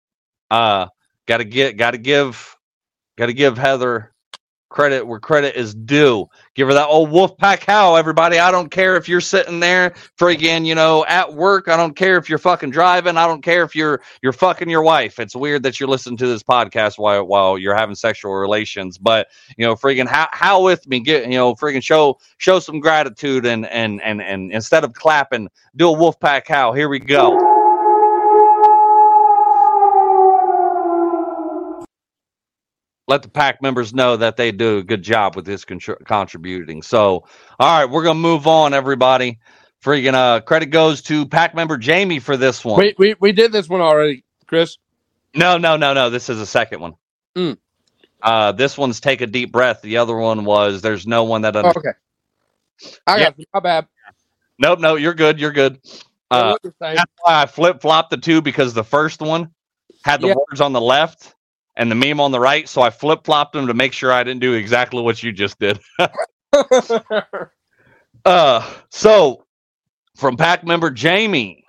Uh 0.51 0.87
gotta 1.27 1.45
get 1.45 1.77
gotta 1.77 1.99
give 1.99 2.57
gotta 3.17 3.33
give 3.33 3.59
Heather 3.59 4.13
credit 4.77 5.07
where 5.07 5.19
credit 5.19 5.57
is 5.57 5.75
due. 5.75 6.27
Give 6.55 6.69
her 6.69 6.75
that 6.75 6.89
old 6.89 7.09
Wolfpack 7.09 7.65
how, 7.65 7.95
everybody. 7.95 8.39
I 8.39 8.51
don't 8.51 8.71
care 8.71 8.97
if 8.97 9.09
you're 9.09 9.23
sitting 9.23 9.59
there 9.59 9.95
freaking, 10.19 10.67
you 10.67 10.75
know, 10.75 11.05
at 11.07 11.33
work. 11.33 11.69
I 11.69 11.79
don't 11.79 11.97
care 11.97 12.19
if 12.19 12.29
you're 12.29 12.39
fucking 12.39 12.73
driving. 12.73 13.17
I 13.17 13.27
don't 13.27 13.43
care 13.43 13.63
if 13.63 13.75
you're 13.75 14.03
you're 14.23 14.35
fucking 14.35 14.69
your 14.69 14.83
wife. 14.83 15.19
It's 15.19 15.35
weird 15.35 15.63
that 15.63 15.81
you're 15.81 15.89
listening 15.89 16.19
to 16.19 16.27
this 16.27 16.43
podcast 16.43 16.99
while 16.99 17.25
while 17.25 17.57
you're 17.57 17.75
having 17.75 17.95
sexual 17.95 18.35
relations. 18.35 18.99
But 18.99 19.29
you 19.57 19.65
know, 19.65 19.77
freaking 19.77 20.09
how 20.09 20.29
how 20.33 20.63
with 20.63 20.87
me, 20.87 21.01
get 21.01 21.25
you 21.25 21.39
know, 21.39 21.55
freaking 21.55 21.83
show 21.83 22.19
show 22.37 22.59
some 22.59 22.81
gratitude 22.81 23.47
and 23.47 23.67
and 23.67 24.03
and 24.03 24.21
and 24.21 24.53
instead 24.53 24.85
of 24.85 24.93
clapping, 24.93 25.49
do 25.77 25.91
a 25.91 25.97
Wolfpack 25.97 26.49
how. 26.49 26.73
Here 26.73 26.91
we 26.91 26.99
go. 26.99 27.56
Let 33.09 33.23
the 33.23 33.29
pack 33.29 33.63
members 33.63 33.95
know 33.95 34.17
that 34.17 34.37
they 34.37 34.53
do 34.53 34.79
a 34.79 34.83
good 34.83 35.03
job 35.03 35.37
with 35.37 35.45
this 35.45 35.65
contr- 35.65 36.05
contributing. 36.05 36.83
So, 36.83 37.27
all 37.59 37.81
right, 37.81 37.85
we're 37.85 38.03
gonna 38.03 38.19
move 38.19 38.47
on, 38.47 38.75
everybody. 38.75 39.39
Freaking 39.83 40.15
uh, 40.15 40.41
credit 40.41 40.67
goes 40.67 41.03
to 41.03 41.27
pack 41.27 41.55
member 41.55 41.79
Jamie 41.79 42.19
for 42.19 42.37
this 42.37 42.65
one. 42.65 42.79
Wait, 42.79 42.99
we 42.99 43.15
we 43.21 43.33
did 43.33 43.53
this 43.53 43.69
one 43.69 43.81
already, 43.81 44.25
Chris. 44.47 44.79
No, 45.35 45.59
no, 45.59 45.77
no, 45.77 45.93
no. 45.95 46.11
This 46.11 46.29
is 46.29 46.41
a 46.41 46.47
second 46.47 46.81
one. 46.81 46.95
Mm. 47.37 47.59
Uh, 48.23 48.53
this 48.53 48.77
one's 48.77 49.01
take 49.01 49.21
a 49.21 49.27
deep 49.27 49.53
breath. 49.53 49.83
The 49.83 49.99
other 49.99 50.17
one 50.17 50.45
was 50.45 50.83
there's 50.83 51.07
no 51.07 51.25
one 51.25 51.43
that. 51.43 51.55
Under- 51.55 51.69
oh, 51.69 51.73
okay. 51.77 52.93
I 53.07 53.19
got 53.21 53.37
my 53.55 53.61
bad. 53.61 53.87
Nope, 54.59 54.81
no, 54.81 54.97
you're 54.97 55.15
good. 55.15 55.39
You're 55.39 55.53
good. 55.53 55.79
Uh, 56.31 56.57
that's 56.81 57.13
why 57.21 57.43
I 57.43 57.47
flip 57.47 57.81
flopped 57.81 58.11
the 58.11 58.17
two 58.17 58.43
because 58.43 58.75
the 58.75 58.83
first 58.83 59.21
one 59.21 59.51
had 60.05 60.21
the 60.21 60.29
yeah. 60.29 60.35
words 60.35 60.61
on 60.61 60.73
the 60.73 60.81
left 60.81 61.36
and 61.77 61.91
the 61.91 61.95
meme 61.95 62.20
on 62.20 62.33
the 62.33 62.41
right. 62.41 62.68
So 62.68 62.83
I 62.83 62.91
flip 62.91 63.24
flopped 63.24 63.53
them 63.53 63.68
to 63.68 63.74
make 63.74 63.93
sure 63.93 64.12
I 64.12 64.24
didn't 64.24 64.41
do 64.41 64.55
exactly 64.55 65.03
what 65.03 65.22
you 65.22 65.33
just 65.33 65.59
did. 65.59 65.79
uh, 68.24 68.74
so 68.91 69.45
from 70.16 70.37
pack 70.37 70.64
member 70.64 70.91
Jamie, 70.91 71.64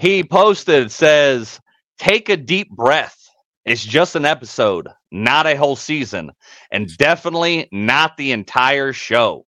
he 0.00 0.24
posted 0.24 0.90
says, 0.90 1.60
"Take 1.98 2.28
a 2.28 2.36
deep 2.36 2.70
breath. 2.70 3.16
It's 3.64 3.84
just 3.84 4.16
an 4.16 4.24
episode, 4.24 4.88
not 5.10 5.46
a 5.46 5.56
whole 5.56 5.76
season, 5.76 6.30
and 6.70 6.94
definitely 6.96 7.68
not 7.72 8.16
the 8.16 8.32
entire 8.32 8.92
show." 8.92 9.44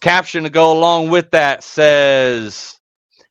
Caption 0.00 0.44
to 0.44 0.50
go 0.50 0.78
along 0.78 1.10
with 1.10 1.32
that 1.32 1.64
says, 1.64 2.77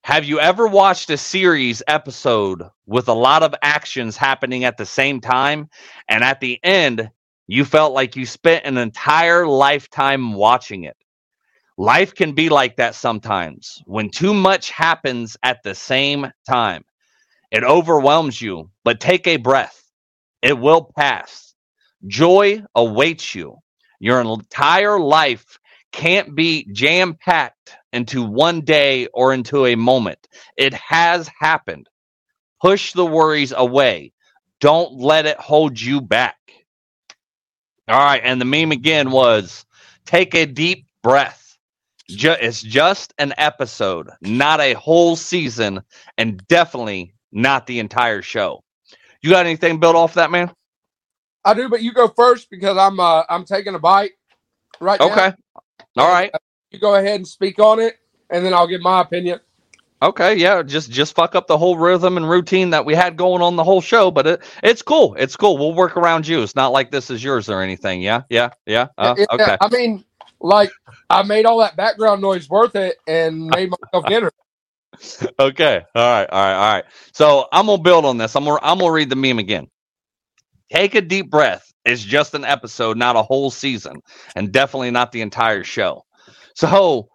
have 0.07 0.23
you 0.23 0.39
ever 0.39 0.67
watched 0.67 1.09
a 1.09 1.17
series 1.17 1.83
episode 1.85 2.63
with 2.85 3.09
a 3.09 3.13
lot 3.13 3.43
of 3.43 3.53
actions 3.61 4.15
happening 4.15 4.63
at 4.63 4.77
the 4.77 4.85
same 4.85 5.19
time, 5.19 5.69
and 6.07 6.23
at 6.23 6.39
the 6.39 6.57
end, 6.63 7.11
you 7.47 7.65
felt 7.65 7.91
like 7.91 8.15
you 8.15 8.25
spent 8.25 8.65
an 8.65 8.77
entire 8.77 9.45
lifetime 9.45 10.31
watching 10.31 10.85
it? 10.85 10.95
Life 11.77 12.15
can 12.15 12.31
be 12.31 12.47
like 12.47 12.77
that 12.77 12.95
sometimes 12.95 13.83
when 13.85 14.09
too 14.09 14.33
much 14.33 14.69
happens 14.69 15.35
at 15.43 15.61
the 15.63 15.75
same 15.75 16.31
time. 16.47 16.85
It 17.51 17.65
overwhelms 17.65 18.41
you, 18.41 18.71
but 18.85 19.01
take 19.01 19.27
a 19.27 19.35
breath. 19.35 19.91
It 20.41 20.57
will 20.57 20.89
pass. 20.97 21.53
Joy 22.07 22.63
awaits 22.75 23.35
you. 23.35 23.57
Your 23.99 24.21
entire 24.21 25.01
life 25.01 25.59
can't 25.91 26.35
be 26.35 26.67
jam 26.71 27.15
packed 27.15 27.77
into 27.93 28.23
one 28.23 28.61
day 28.61 29.07
or 29.13 29.33
into 29.33 29.65
a 29.65 29.75
moment. 29.75 30.27
It 30.57 30.73
has 30.73 31.29
happened. 31.39 31.89
Push 32.61 32.93
the 32.93 33.05
worries 33.05 33.53
away. 33.55 34.13
Don't 34.59 34.93
let 34.93 35.25
it 35.25 35.37
hold 35.37 35.79
you 35.79 36.01
back. 36.01 36.37
All 37.87 37.97
right. 37.99 38.21
And 38.23 38.41
the 38.41 38.45
meme 38.45 38.71
again 38.71 39.11
was 39.11 39.65
take 40.05 40.33
a 40.35 40.45
deep 40.45 40.85
breath. 41.03 41.57
it's 42.09 42.61
just 42.61 43.13
an 43.17 43.33
episode, 43.37 44.09
not 44.21 44.59
a 44.59 44.73
whole 44.73 45.15
season, 45.15 45.81
and 46.17 46.45
definitely 46.47 47.13
not 47.31 47.67
the 47.67 47.79
entire 47.79 48.21
show. 48.21 48.63
You 49.21 49.29
got 49.29 49.45
anything 49.45 49.79
built 49.79 49.95
off 49.95 50.15
that, 50.15 50.31
man? 50.31 50.51
I 51.43 51.53
do, 51.53 51.69
but 51.69 51.81
you 51.81 51.93
go 51.93 52.07
first 52.09 52.49
because 52.49 52.77
I'm 52.77 52.99
uh, 52.99 53.23
I'm 53.29 53.45
taking 53.45 53.75
a 53.75 53.79
bite 53.79 54.11
right 54.79 54.99
okay. 54.99 55.27
now. 55.29 55.35
All 55.97 56.09
right. 56.09 56.31
you 56.71 56.79
go 56.79 56.95
ahead 56.95 57.15
and 57.15 57.27
speak 57.27 57.59
on 57.59 57.79
it, 57.79 57.97
and 58.29 58.45
then 58.45 58.53
I'll 58.53 58.67
give 58.67 58.81
my 58.81 59.01
opinion. 59.01 59.39
Okay, 60.01 60.35
yeah, 60.35 60.61
just 60.61 60.91
just 60.91 61.15
fuck 61.15 61.33
up 61.33 61.47
the 61.47 61.57
whole 61.57 61.75
rhythm 61.75 62.17
and 62.17 62.29
routine 62.29 62.69
that 62.69 62.85
we 62.85 62.93
had 62.93 63.17
going 63.17 63.41
on 63.41 63.55
the 63.55 63.63
whole 63.63 63.81
show, 63.81 64.11
but 64.11 64.27
it, 64.27 64.43
it's 64.61 64.83
cool. 64.83 65.15
It's 65.17 65.35
cool. 65.35 65.57
We'll 65.57 65.73
work 65.73 65.97
around 65.97 66.27
you. 66.27 66.43
It's 66.43 66.55
not 66.55 66.71
like 66.71 66.91
this 66.91 67.09
is 67.09 67.23
yours 67.23 67.49
or 67.49 67.61
anything. 67.61 68.03
Yeah, 68.03 68.21
yeah, 68.29 68.51
yeah. 68.67 68.89
Uh, 68.99 69.15
okay. 69.31 69.57
I 69.59 69.69
mean, 69.69 70.05
like 70.39 70.71
I 71.09 71.23
made 71.23 71.45
all 71.47 71.57
that 71.59 71.75
background 71.75 72.21
noise 72.21 72.47
worth 72.47 72.75
it 72.75 72.97
and 73.07 73.47
made 73.47 73.71
myself 73.71 74.05
dinner. 74.07 74.31
okay. 75.39 75.83
All 75.95 76.01
right. 76.11 76.29
All 76.29 76.41
right. 76.41 76.53
All 76.53 76.73
right. 76.75 76.85
So 77.13 77.47
I'm 77.51 77.65
gonna 77.65 77.81
build 77.81 78.05
on 78.05 78.19
this. 78.19 78.35
I'm 78.35 78.45
gonna 78.45 78.59
I'm 78.61 78.77
gonna 78.77 78.91
read 78.91 79.09
the 79.09 79.15
meme 79.15 79.39
again. 79.39 79.67
Take 80.71 80.93
a 80.93 81.01
deep 81.01 81.31
breath. 81.31 81.73
It's 81.87 82.03
just 82.03 82.33
an 82.33 82.43
episode, 82.43 82.97
not 82.97 83.15
a 83.15 83.23
whole 83.23 83.49
season, 83.49 84.01
and 84.35 84.51
definitely 84.51 84.91
not 84.91 85.11
the 85.11 85.21
entire 85.21 85.63
show. 85.63 86.03
So 86.53 87.09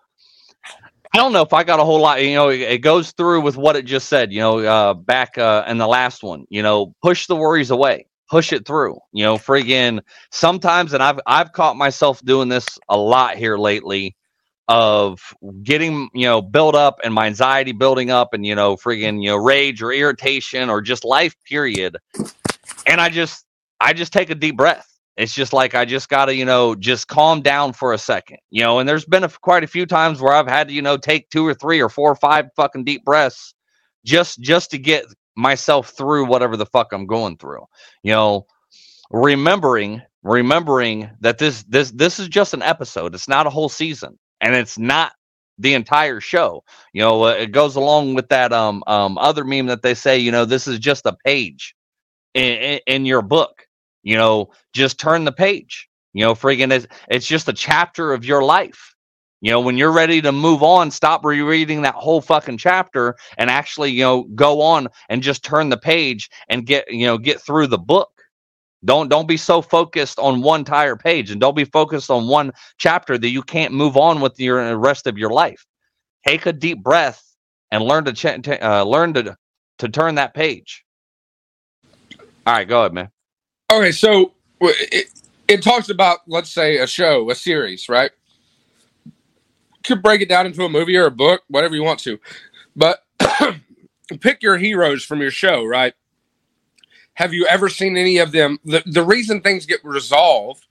I 1.14 1.18
don't 1.18 1.32
know 1.32 1.42
if 1.42 1.52
I 1.52 1.62
got 1.62 1.78
a 1.78 1.84
whole 1.84 2.00
lot. 2.00 2.22
You 2.22 2.34
know, 2.34 2.48
it, 2.48 2.78
goes 2.78 3.12
through 3.12 3.42
with 3.42 3.56
what 3.56 3.76
it 3.76 3.84
just 3.84 4.08
said. 4.08 4.32
You 4.32 4.40
know, 4.40 4.58
uh, 4.60 4.94
back 4.94 5.36
uh, 5.36 5.64
in 5.68 5.76
the 5.78 5.86
last 5.86 6.22
one. 6.22 6.46
You 6.48 6.62
know, 6.62 6.94
push 7.02 7.26
the 7.26 7.36
worries 7.36 7.70
away, 7.70 8.06
push 8.30 8.52
it 8.52 8.66
through. 8.66 8.98
You 9.12 9.24
know, 9.24 9.36
friggin' 9.36 10.00
sometimes, 10.30 10.94
and 10.94 11.02
I've 11.02 11.20
I've 11.26 11.52
caught 11.52 11.76
myself 11.76 12.24
doing 12.24 12.48
this 12.48 12.66
a 12.88 12.96
lot 12.96 13.36
here 13.36 13.58
lately 13.58 14.16
of 14.68 15.20
getting 15.62 16.08
you 16.14 16.26
know 16.26 16.40
build 16.40 16.74
up 16.74 16.98
and 17.04 17.12
my 17.12 17.26
anxiety 17.26 17.72
building 17.72 18.10
up 18.10 18.32
and 18.32 18.46
you 18.46 18.54
know 18.54 18.76
friggin' 18.76 19.20
you 19.20 19.28
know 19.28 19.36
rage 19.36 19.82
or 19.82 19.92
irritation 19.92 20.70
or 20.70 20.80
just 20.80 21.04
life 21.04 21.34
period 21.44 21.96
and 22.86 23.00
i 23.00 23.08
just 23.08 23.44
i 23.82 23.92
just 23.92 24.12
take 24.12 24.30
a 24.30 24.34
deep 24.34 24.56
breath 24.56 24.92
it's 25.16 25.34
just 25.34 25.52
like 25.52 25.74
I 25.74 25.84
just 25.84 26.08
got 26.08 26.26
to, 26.26 26.34
you 26.34 26.44
know, 26.44 26.74
just 26.74 27.06
calm 27.06 27.42
down 27.42 27.74
for 27.74 27.92
a 27.92 27.98
second, 27.98 28.38
you 28.50 28.62
know. 28.62 28.78
And 28.78 28.88
there's 28.88 29.04
been 29.04 29.24
a, 29.24 29.28
quite 29.28 29.62
a 29.62 29.66
few 29.66 29.84
times 29.84 30.20
where 30.20 30.32
I've 30.32 30.48
had 30.48 30.68
to, 30.68 30.74
you 30.74 30.80
know, 30.80 30.96
take 30.96 31.28
two 31.28 31.46
or 31.46 31.54
three 31.54 31.82
or 31.82 31.90
four 31.90 32.10
or 32.10 32.16
five 32.16 32.46
fucking 32.56 32.84
deep 32.84 33.04
breaths 33.04 33.54
just 34.04 34.40
just 34.40 34.70
to 34.70 34.78
get 34.78 35.04
myself 35.36 35.90
through 35.90 36.26
whatever 36.26 36.56
the 36.56 36.66
fuck 36.66 36.92
I'm 36.92 37.06
going 37.06 37.36
through. 37.36 37.64
You 38.02 38.12
know, 38.12 38.46
remembering 39.10 40.00
remembering 40.22 41.10
that 41.20 41.38
this 41.38 41.62
this 41.64 41.90
this 41.90 42.18
is 42.18 42.28
just 42.28 42.54
an 42.54 42.62
episode. 42.62 43.14
It's 43.14 43.28
not 43.28 43.46
a 43.46 43.50
whole 43.50 43.68
season, 43.68 44.18
and 44.40 44.54
it's 44.54 44.78
not 44.78 45.12
the 45.58 45.74
entire 45.74 46.20
show. 46.20 46.64
You 46.94 47.02
know, 47.02 47.24
uh, 47.24 47.32
it 47.32 47.52
goes 47.52 47.76
along 47.76 48.14
with 48.14 48.30
that 48.30 48.54
um 48.54 48.82
um 48.86 49.18
other 49.18 49.44
meme 49.44 49.66
that 49.66 49.82
they 49.82 49.94
say, 49.94 50.16
you 50.16 50.32
know, 50.32 50.46
this 50.46 50.66
is 50.66 50.78
just 50.78 51.04
a 51.04 51.14
page 51.26 51.74
in, 52.32 52.44
in, 52.44 52.80
in 52.86 53.04
your 53.04 53.20
book 53.20 53.66
you 54.02 54.16
know, 54.16 54.50
just 54.72 54.98
turn 54.98 55.24
the 55.24 55.32
page. 55.32 55.88
You 56.12 56.24
know, 56.24 56.34
friggin' 56.34 56.72
it's, 56.72 56.86
it's 57.08 57.26
just 57.26 57.48
a 57.48 57.52
chapter 57.52 58.12
of 58.12 58.24
your 58.24 58.42
life. 58.44 58.94
You 59.40 59.50
know, 59.50 59.60
when 59.60 59.76
you're 59.76 59.92
ready 59.92 60.22
to 60.22 60.30
move 60.30 60.62
on, 60.62 60.90
stop 60.92 61.24
rereading 61.24 61.82
that 61.82 61.96
whole 61.96 62.20
fucking 62.20 62.58
chapter 62.58 63.16
and 63.38 63.50
actually, 63.50 63.90
you 63.90 64.02
know, 64.02 64.22
go 64.34 64.60
on 64.60 64.88
and 65.08 65.20
just 65.22 65.42
turn 65.42 65.68
the 65.68 65.76
page 65.76 66.30
and 66.48 66.64
get, 66.64 66.88
you 66.92 67.06
know, 67.06 67.18
get 67.18 67.40
through 67.40 67.66
the 67.66 67.78
book. 67.78 68.10
Don't 68.84 69.08
don't 69.08 69.26
be 69.28 69.36
so 69.36 69.62
focused 69.62 70.18
on 70.18 70.42
one 70.42 70.60
entire 70.60 70.96
page 70.96 71.30
and 71.30 71.40
don't 71.40 71.56
be 71.56 71.64
focused 71.64 72.10
on 72.10 72.28
one 72.28 72.52
chapter 72.78 73.16
that 73.18 73.28
you 73.30 73.42
can't 73.42 73.72
move 73.72 73.96
on 73.96 74.20
with 74.20 74.38
your 74.38 74.60
uh, 74.60 74.74
rest 74.74 75.06
of 75.06 75.18
your 75.18 75.30
life. 75.30 75.64
Take 76.26 76.46
a 76.46 76.52
deep 76.52 76.82
breath 76.82 77.22
and 77.70 77.82
learn 77.82 78.04
to 78.04 78.12
ch- 78.12 78.48
uh, 78.48 78.84
learn 78.84 79.14
to 79.14 79.36
to 79.78 79.88
turn 79.88 80.16
that 80.16 80.34
page. 80.34 80.84
All 82.46 82.54
right, 82.54 82.68
go 82.68 82.80
ahead, 82.80 82.92
man. 82.92 83.10
Okay, 83.72 83.90
so 83.90 84.34
it, 84.60 85.08
it 85.48 85.62
talks 85.62 85.88
about, 85.88 86.18
let's 86.26 86.50
say, 86.50 86.76
a 86.76 86.86
show, 86.86 87.30
a 87.30 87.34
series, 87.34 87.88
right? 87.88 88.10
You 89.06 89.12
could 89.82 90.02
break 90.02 90.20
it 90.20 90.28
down 90.28 90.44
into 90.44 90.64
a 90.64 90.68
movie 90.68 90.94
or 90.94 91.06
a 91.06 91.10
book, 91.10 91.42
whatever 91.48 91.74
you 91.74 91.82
want 91.82 91.98
to. 92.00 92.20
But 92.76 93.02
pick 94.20 94.42
your 94.42 94.58
heroes 94.58 95.04
from 95.04 95.22
your 95.22 95.30
show, 95.30 95.64
right? 95.64 95.94
Have 97.14 97.32
you 97.32 97.46
ever 97.46 97.70
seen 97.70 97.96
any 97.96 98.18
of 98.18 98.30
them? 98.32 98.58
The, 98.62 98.82
the 98.84 99.02
reason 99.02 99.40
things 99.40 99.64
get 99.64 99.82
resolved 99.82 100.66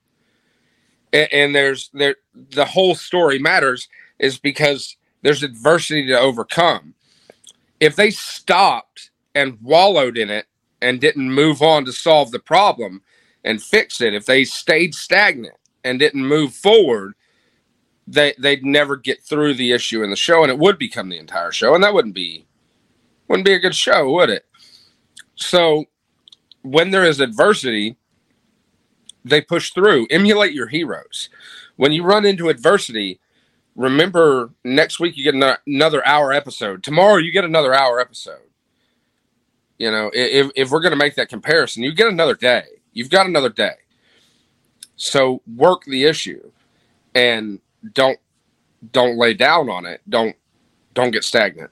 and, 1.12 1.34
and 1.34 1.56
there's 1.56 1.90
there 1.94 2.18
the 2.52 2.66
whole 2.66 2.94
story 2.94 3.40
matters 3.40 3.88
is 4.20 4.38
because 4.38 4.96
there's 5.24 5.42
adversity 5.42 6.06
to 6.08 6.20
overcome. 6.20 6.94
If 7.80 7.96
they 7.96 8.12
stopped 8.12 9.10
and 9.34 9.58
wallowed 9.62 10.18
in 10.20 10.30
it 10.30 10.46
and 10.82 11.00
didn't 11.00 11.32
move 11.32 11.62
on 11.62 11.86
to 11.86 11.94
solve 11.94 12.32
the 12.32 12.40
problem 12.40 13.02
and 13.44 13.62
fix 13.62 14.02
it, 14.02 14.14
if 14.14 14.26
they 14.26 14.44
stayed 14.44 14.94
stagnant 14.94 15.56
and 15.84 16.00
didn't 16.00 16.26
move 16.26 16.54
forward, 16.54 17.14
they 18.08 18.34
they'd 18.40 18.66
never 18.66 18.96
get 18.98 19.24
through 19.24 19.54
the 19.54 19.72
issue 19.72 20.04
in 20.04 20.10
the 20.10 20.16
show, 20.16 20.44
and 20.44 20.52
it 20.52 20.60
would 20.60 20.78
become 20.78 21.10
the 21.10 21.18
entire 21.18 21.52
show, 21.52 21.74
and 21.76 21.84
that 21.84 21.94
wouldn't 21.94 22.16
be 22.16 22.46
wouldn't 23.28 23.46
be 23.46 23.54
a 23.54 23.60
good 23.60 23.76
show, 23.76 24.12
would 24.12 24.30
it? 24.30 24.46
So 25.36 25.86
when 26.62 26.92
there 26.92 27.06
is 27.06 27.20
adversity, 27.20 27.96
they 29.24 29.42
push 29.42 29.72
through. 29.72 30.08
Emulate 30.10 30.54
your 30.54 30.68
heroes. 30.68 31.30
When 31.78 31.92
you 31.92 32.04
run 32.04 32.26
into 32.26 32.50
adversity, 32.50 33.20
remember 33.76 34.52
next 34.64 35.00
week 35.00 35.18
you 35.18 35.24
get 35.24 35.60
another 35.66 36.06
hour 36.06 36.32
episode. 36.34 36.84
Tomorrow 36.84 37.18
you 37.18 37.32
get 37.32 37.46
another 37.46 37.74
hour 37.74 38.00
episode. 38.00 38.51
You 39.82 39.90
know, 39.90 40.12
if, 40.14 40.52
if 40.56 40.70
we're 40.70 40.80
going 40.80 40.92
to 40.92 40.96
make 40.96 41.16
that 41.16 41.28
comparison, 41.28 41.82
you 41.82 41.92
get 41.92 42.08
another 42.08 42.36
day. 42.36 42.66
You've 42.94 43.10
got 43.10 43.26
another 43.26 43.50
day. 43.50 43.74
So 44.96 45.42
work 45.56 45.86
the 45.86 46.04
issue 46.04 46.52
and 47.16 47.60
don't 47.94 48.20
don't 48.92 49.18
lay 49.18 49.34
down 49.34 49.72
on 49.72 49.88
it. 49.88 50.02
Don't 50.08 50.36
don't 50.94 51.10
get 51.10 51.24
stagnant. 51.24 51.72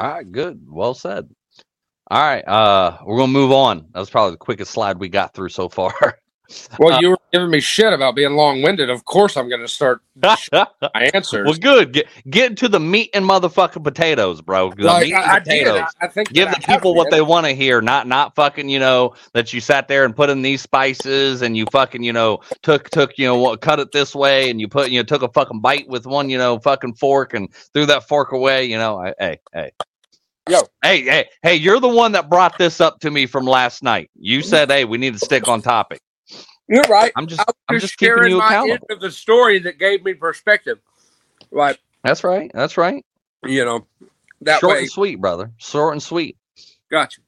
All 0.00 0.14
right, 0.14 0.32
good. 0.32 0.66
Well 0.68 0.94
said. 0.94 1.30
All 2.10 2.20
right, 2.20 2.42
uh, 2.48 2.98
we're 3.06 3.18
gonna 3.18 3.30
move 3.30 3.52
on. 3.52 3.86
That 3.92 4.00
was 4.00 4.10
probably 4.10 4.32
the 4.32 4.38
quickest 4.38 4.72
slide 4.72 4.98
we 4.98 5.10
got 5.10 5.32
through 5.32 5.50
so 5.50 5.68
far. 5.68 6.18
Well, 6.78 6.94
uh, 6.94 7.00
you 7.00 7.10
were 7.10 7.18
giving 7.32 7.50
me 7.50 7.60
shit 7.60 7.92
about 7.92 8.14
being 8.14 8.32
long 8.32 8.62
winded. 8.62 8.90
Of 8.90 9.04
course, 9.04 9.36
I'm 9.36 9.48
going 9.48 9.60
to 9.60 9.68
start 9.68 10.02
my 10.16 11.10
answers. 11.14 11.46
Well, 11.46 11.54
good. 11.54 11.92
Get, 11.92 12.08
get 12.28 12.56
to 12.58 12.68
the 12.68 12.80
meat 12.80 13.10
and 13.14 13.24
motherfucking 13.24 13.82
potatoes, 13.82 14.40
bro. 14.40 14.72
The 14.72 14.84
like, 14.84 15.06
meat 15.06 15.14
I, 15.14 15.36
and 15.36 15.44
potatoes. 15.44 15.84
I, 16.00 16.06
I 16.06 16.08
think 16.08 16.32
Give 16.32 16.50
the 16.50 16.60
people 16.60 16.94
what 16.94 17.10
they 17.10 17.22
want 17.22 17.46
to 17.46 17.52
hear, 17.52 17.80
not 17.80 18.06
not 18.06 18.34
fucking. 18.34 18.68
You 18.68 18.78
know 18.78 19.14
that 19.34 19.52
you 19.52 19.60
sat 19.60 19.88
there 19.88 20.04
and 20.04 20.14
put 20.14 20.30
in 20.30 20.42
these 20.42 20.62
spices 20.62 21.42
and 21.42 21.56
you 21.56 21.66
fucking 21.72 22.02
you 22.02 22.12
know 22.12 22.40
took 22.62 22.90
took 22.90 23.16
you 23.18 23.26
know 23.26 23.56
cut 23.56 23.80
it 23.80 23.92
this 23.92 24.14
way 24.14 24.50
and 24.50 24.60
you 24.60 24.68
put 24.68 24.90
you 24.90 24.98
know, 24.98 25.04
took 25.04 25.22
a 25.22 25.28
fucking 25.28 25.60
bite 25.60 25.88
with 25.88 26.06
one 26.06 26.28
you 26.28 26.38
know 26.38 26.58
fucking 26.58 26.94
fork 26.94 27.34
and 27.34 27.52
threw 27.72 27.86
that 27.86 28.08
fork 28.08 28.32
away. 28.32 28.64
You 28.64 28.78
know, 28.78 28.98
I, 28.98 29.14
hey 29.18 29.40
hey. 29.52 29.70
Yo. 30.48 30.62
Hey, 30.82 31.02
hey, 31.02 31.28
hey, 31.42 31.54
you're 31.54 31.78
the 31.78 31.86
one 31.86 32.10
that 32.12 32.28
brought 32.28 32.58
this 32.58 32.80
up 32.80 32.98
to 32.98 33.12
me 33.12 33.26
from 33.26 33.44
last 33.44 33.80
night. 33.80 34.10
You 34.16 34.42
said, 34.42 34.72
hey, 34.72 34.84
we 34.84 34.98
need 34.98 35.12
to 35.12 35.20
stick 35.20 35.46
on 35.46 35.62
topic. 35.62 36.00
You're 36.68 36.82
right. 36.84 37.12
I'm 37.16 37.26
just, 37.26 37.42
I'm 37.68 37.78
just 37.78 37.98
keeping 37.98 38.30
you 38.30 38.40
accountable. 38.40 38.72
End 38.72 38.82
of 38.90 39.00
the 39.00 39.10
story 39.10 39.58
that 39.60 39.78
gave 39.78 40.04
me 40.04 40.14
perspective. 40.14 40.78
Right. 41.50 41.78
That's 42.04 42.24
right. 42.24 42.50
That's 42.54 42.76
right. 42.76 43.04
You 43.44 43.64
know, 43.64 43.86
that 44.42 44.60
short 44.60 44.74
way. 44.74 44.78
and 44.80 44.90
sweet, 44.90 45.20
brother. 45.20 45.50
Short 45.58 45.92
and 45.92 46.02
sweet. 46.02 46.36
Gotcha. 46.90 47.20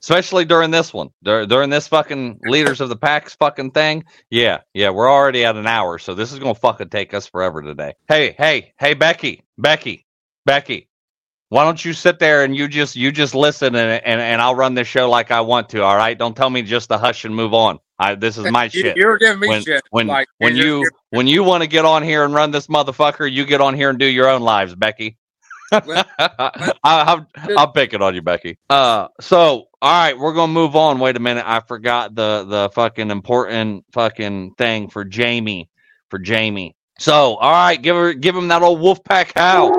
Especially 0.00 0.44
during 0.44 0.70
this 0.70 0.94
one, 0.94 1.10
during 1.24 1.70
this 1.70 1.88
fucking 1.88 2.38
leaders 2.44 2.80
of 2.80 2.88
the 2.88 2.96
packs 2.96 3.34
fucking 3.34 3.72
thing. 3.72 4.04
Yeah, 4.30 4.60
yeah, 4.72 4.90
we're 4.90 5.10
already 5.10 5.44
at 5.44 5.56
an 5.56 5.66
hour, 5.66 5.98
so 5.98 6.14
this 6.14 6.32
is 6.32 6.38
gonna 6.38 6.54
fucking 6.54 6.90
take 6.90 7.12
us 7.12 7.26
forever 7.26 7.60
today. 7.60 7.94
Hey, 8.06 8.36
hey, 8.38 8.72
hey, 8.78 8.94
Becky, 8.94 9.42
Becky, 9.58 10.06
Becky, 10.44 10.88
why 11.48 11.64
don't 11.64 11.84
you 11.84 11.92
sit 11.92 12.20
there 12.20 12.44
and 12.44 12.54
you 12.54 12.68
just 12.68 12.94
you 12.94 13.10
just 13.10 13.34
listen 13.34 13.74
and 13.74 14.00
and, 14.04 14.20
and 14.20 14.40
I'll 14.40 14.54
run 14.54 14.74
this 14.74 14.86
show 14.86 15.10
like 15.10 15.32
I 15.32 15.40
want 15.40 15.70
to. 15.70 15.82
All 15.82 15.96
right, 15.96 16.16
don't 16.16 16.36
tell 16.36 16.50
me 16.50 16.62
just 16.62 16.88
to 16.90 16.98
hush 16.98 17.24
and 17.24 17.34
move 17.34 17.54
on. 17.54 17.80
I, 17.98 18.14
this 18.14 18.38
is 18.38 18.44
my 18.50 18.68
shit. 18.68 18.96
You're 18.96 19.18
giving 19.18 19.40
me 19.40 19.48
when, 19.48 19.62
shit. 19.62 19.82
When 19.90 20.06
like, 20.06 20.28
when 20.38 20.56
you 20.56 20.88
when 21.10 21.26
you 21.26 21.42
want 21.42 21.62
to 21.62 21.68
get 21.68 21.84
on 21.84 22.02
here 22.02 22.24
and 22.24 22.34
run 22.34 22.50
this 22.50 22.66
motherfucker, 22.66 23.30
you 23.30 23.44
get 23.44 23.60
on 23.60 23.74
here 23.74 23.90
and 23.90 23.98
do 23.98 24.06
your 24.06 24.28
own 24.28 24.42
lives, 24.42 24.74
Becky. 24.74 25.16
I, 25.72 25.80
will 26.84 27.26
I'll 27.58 27.72
pick 27.72 27.92
it 27.92 28.00
on 28.00 28.14
you, 28.14 28.22
Becky. 28.22 28.58
Uh, 28.70 29.08
so 29.20 29.68
all 29.82 29.92
right, 29.92 30.18
we're 30.18 30.34
gonna 30.34 30.52
move 30.52 30.76
on. 30.76 30.98
Wait 30.98 31.16
a 31.16 31.20
minute, 31.20 31.44
I 31.46 31.60
forgot 31.60 32.14
the 32.14 32.44
the 32.46 32.70
fucking 32.74 33.10
important 33.10 33.84
fucking 33.92 34.54
thing 34.54 34.88
for 34.88 35.04
Jamie, 35.04 35.68
for 36.10 36.18
Jamie. 36.18 36.76
So 36.98 37.36
all 37.36 37.52
right, 37.52 37.80
give 37.80 37.96
her 37.96 38.12
give 38.14 38.36
him 38.36 38.48
that 38.48 38.62
old 38.62 38.80
wolf 38.80 39.02
pack 39.04 39.32
howl. 39.36 39.74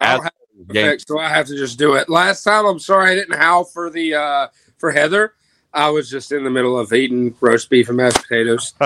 As, 0.00 0.20
so 0.98 1.18
I 1.18 1.28
have 1.28 1.46
to 1.46 1.56
just 1.56 1.78
do 1.78 1.94
it. 1.94 2.08
Last 2.08 2.42
time, 2.42 2.66
I'm 2.66 2.78
sorry 2.78 3.12
I 3.12 3.14
didn't 3.14 3.38
howl 3.38 3.64
for 3.64 3.90
the 3.90 4.14
uh, 4.14 4.48
for 4.78 4.90
Heather. 4.90 5.34
I 5.74 5.88
was 5.88 6.10
just 6.10 6.32
in 6.32 6.44
the 6.44 6.50
middle 6.50 6.78
of 6.78 6.92
eating 6.92 7.34
roast 7.40 7.70
beef 7.70 7.88
and 7.88 7.96
mashed 7.96 8.22
potatoes. 8.22 8.74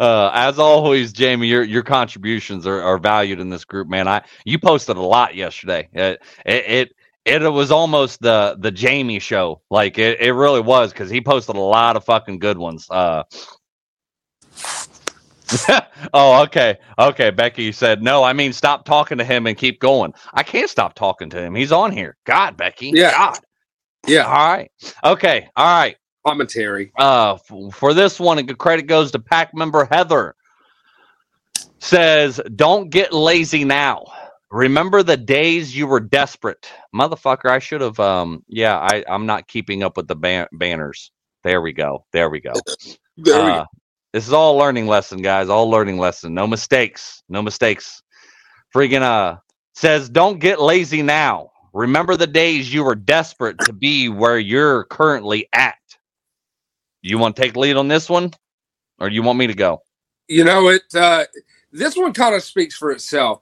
uh, 0.00 0.30
as 0.32 0.58
always, 0.58 1.12
Jamie, 1.12 1.48
your 1.48 1.64
your 1.64 1.82
contributions 1.82 2.66
are, 2.66 2.80
are 2.80 2.98
valued 2.98 3.40
in 3.40 3.50
this 3.50 3.64
group, 3.64 3.88
man. 3.88 4.06
I 4.06 4.22
you 4.44 4.58
posted 4.58 4.96
a 4.96 5.02
lot 5.02 5.34
yesterday. 5.34 5.88
It, 5.92 6.22
it, 6.46 6.92
it 7.26 7.42
it 7.42 7.48
was 7.48 7.70
almost 7.70 8.20
the 8.20 8.56
the 8.58 8.70
Jamie 8.70 9.18
show. 9.18 9.62
Like 9.70 9.98
it, 9.98 10.20
it 10.20 10.32
really 10.32 10.60
was 10.60 10.92
because 10.92 11.10
he 11.10 11.20
posted 11.20 11.56
a 11.56 11.60
lot 11.60 11.96
of 11.96 12.04
fucking 12.04 12.38
good 12.38 12.58
ones. 12.58 12.88
Uh, 12.88 13.24
oh, 16.14 16.42
okay, 16.42 16.78
okay. 16.98 17.30
Becky 17.30 17.72
said 17.72 18.02
no. 18.02 18.22
I 18.22 18.32
mean, 18.32 18.52
stop 18.52 18.84
talking 18.84 19.18
to 19.18 19.24
him 19.24 19.46
and 19.46 19.56
keep 19.56 19.80
going. 19.80 20.12
I 20.34 20.42
can't 20.42 20.70
stop 20.70 20.94
talking 20.94 21.30
to 21.30 21.40
him. 21.40 21.54
He's 21.54 21.72
on 21.72 21.92
here. 21.92 22.16
God, 22.24 22.56
Becky. 22.56 22.92
Yeah. 22.94 23.12
God. 23.12 23.38
Yeah. 24.06 24.26
All 24.26 24.54
right. 24.54 24.70
Okay. 25.04 25.48
All 25.56 25.80
right. 25.80 25.96
Commentary. 26.26 26.92
Uh, 26.98 27.34
f- 27.34 27.74
for 27.74 27.94
this 27.94 28.20
one, 28.20 28.38
a 28.38 28.54
credit 28.54 28.86
goes 28.86 29.10
to 29.12 29.18
pack 29.18 29.54
member 29.54 29.86
Heather. 29.90 30.34
Says, 31.78 32.40
"Don't 32.56 32.90
get 32.90 33.12
lazy 33.12 33.64
now." 33.64 34.04
Remember 34.50 35.02
the 35.02 35.16
days 35.16 35.76
you 35.76 35.86
were 35.86 36.00
desperate, 36.00 36.68
motherfucker. 36.94 37.48
I 37.48 37.58
should 37.58 37.80
have. 37.80 37.98
Um, 38.00 38.44
yeah, 38.48 38.76
I 38.78 39.04
I'm 39.08 39.24
not 39.26 39.48
keeping 39.48 39.82
up 39.82 39.96
with 39.96 40.08
the 40.08 40.16
ban- 40.16 40.48
banners. 40.52 41.10
There 41.42 41.62
we 41.62 41.72
go. 41.72 42.04
There 42.12 42.30
we 42.30 42.40
go. 42.40 42.52
There 43.22 43.44
we 43.44 43.50
go. 43.50 43.66
This 44.12 44.26
is 44.26 44.32
all 44.32 44.56
learning 44.56 44.86
lesson, 44.86 45.22
guys. 45.22 45.48
All 45.48 45.70
learning 45.70 45.98
lesson. 45.98 46.34
No 46.34 46.46
mistakes. 46.46 47.22
No 47.28 47.42
mistakes. 47.42 48.02
Freaking 48.74 49.02
uh 49.02 49.36
says, 49.74 50.08
don't 50.08 50.40
get 50.40 50.60
lazy 50.60 51.02
now. 51.02 51.50
Remember 51.72 52.16
the 52.16 52.26
days 52.26 52.72
you 52.72 52.84
were 52.84 52.96
desperate 52.96 53.58
to 53.60 53.72
be 53.72 54.08
where 54.08 54.38
you're 54.38 54.84
currently 54.84 55.48
at. 55.52 55.76
You 57.02 57.18
want 57.18 57.36
to 57.36 57.42
take 57.42 57.56
lead 57.56 57.76
on 57.76 57.88
this 57.88 58.10
one, 58.10 58.32
or 58.98 59.08
you 59.08 59.22
want 59.22 59.38
me 59.38 59.46
to 59.46 59.54
go? 59.54 59.82
You 60.28 60.44
know 60.44 60.68
it. 60.68 60.82
Uh, 60.94 61.24
this 61.72 61.96
one 61.96 62.12
kind 62.12 62.34
of 62.34 62.42
speaks 62.42 62.76
for 62.76 62.90
itself, 62.90 63.40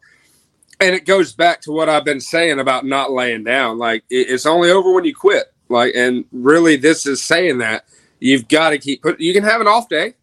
and 0.81 0.95
it 0.95 1.07
goes 1.07 1.33
back 1.33 1.61
to 1.63 1.73
what 1.73 1.89
I've 1.89 2.05
been 2.05 2.21
saying 2.21 2.61
about 2.61 2.85
not 2.85 3.11
laying 3.11 3.43
down. 3.43 3.79
Like 3.79 4.05
it, 4.11 4.29
it's 4.31 4.47
only 4.47 4.71
over 4.71 4.93
when 4.93 5.05
you 5.05 5.15
quit. 5.15 5.47
Like, 5.69 5.95
and 5.95 6.25
really, 6.31 6.77
this 6.77 7.07
is 7.07 7.23
saying 7.23 7.59
that 7.59 7.85
you've 8.21 8.49
got 8.49 8.71
to 8.71 8.79
keep. 8.79 9.03
Put, 9.03 9.19
you 9.19 9.33
can 9.33 9.45
have 9.45 9.61
an 9.61 9.67
off 9.67 9.89
day. 9.89 10.15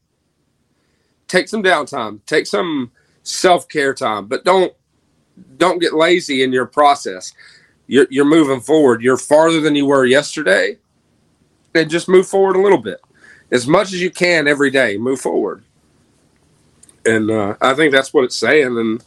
Take 1.27 1.47
some 1.49 1.63
downtime. 1.63 2.19
Take 2.25 2.47
some 2.47 2.91
self 3.23 3.67
care 3.67 3.93
time, 3.93 4.27
but 4.27 4.43
don't 4.45 4.73
don't 5.57 5.79
get 5.79 5.93
lazy 5.93 6.43
in 6.43 6.53
your 6.53 6.65
process. 6.65 7.33
You're 7.87 8.07
you're 8.09 8.25
moving 8.25 8.61
forward. 8.61 9.01
You're 9.01 9.17
farther 9.17 9.61
than 9.61 9.75
you 9.75 9.85
were 9.85 10.05
yesterday, 10.05 10.77
and 11.73 11.89
just 11.89 12.07
move 12.07 12.27
forward 12.27 12.55
a 12.55 12.61
little 12.61 12.77
bit, 12.77 13.01
as 13.51 13.67
much 13.67 13.93
as 13.93 14.01
you 14.01 14.11
can 14.11 14.47
every 14.47 14.71
day. 14.71 14.97
Move 14.97 15.19
forward 15.19 15.63
and 17.05 17.29
uh, 17.29 17.55
I 17.61 17.73
think 17.73 17.91
that's 17.93 18.13
what 18.13 18.23
it's 18.23 18.37
saying. 18.37 18.77
And 18.77 19.03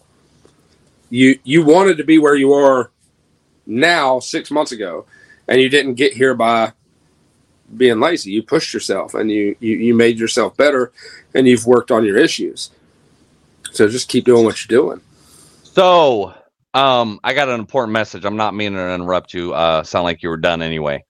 you 1.10 1.38
you 1.44 1.64
wanted 1.64 1.96
to 1.98 2.04
be 2.04 2.18
where 2.18 2.36
you 2.36 2.52
are 2.52 2.90
now 3.66 4.20
six 4.20 4.50
months 4.50 4.72
ago, 4.72 5.06
and 5.48 5.60
you 5.60 5.68
didn't 5.68 5.94
get 5.94 6.12
here 6.12 6.34
by 6.34 6.72
being 7.76 8.00
lazy. 8.00 8.30
You 8.30 8.42
pushed 8.42 8.72
yourself, 8.72 9.14
and 9.14 9.30
you 9.30 9.56
you, 9.60 9.76
you 9.76 9.94
made 9.94 10.18
yourself 10.18 10.56
better, 10.56 10.92
and 11.34 11.46
you've 11.46 11.66
worked 11.66 11.90
on 11.90 12.04
your 12.04 12.16
issues. 12.16 12.70
So 13.72 13.88
just 13.88 14.08
keep 14.08 14.24
doing 14.24 14.44
what 14.44 14.64
you're 14.64 14.80
doing. 14.80 15.00
So, 15.62 16.34
um, 16.74 17.20
I 17.22 17.34
got 17.34 17.48
an 17.48 17.60
important 17.60 17.92
message. 17.92 18.24
I'm 18.24 18.36
not 18.36 18.54
meaning 18.54 18.78
to 18.78 18.94
interrupt 18.94 19.34
you. 19.34 19.52
Uh, 19.52 19.82
sound 19.82 20.04
like 20.04 20.22
you 20.22 20.30
were 20.30 20.36
done 20.36 20.62
anyway. 20.62 21.04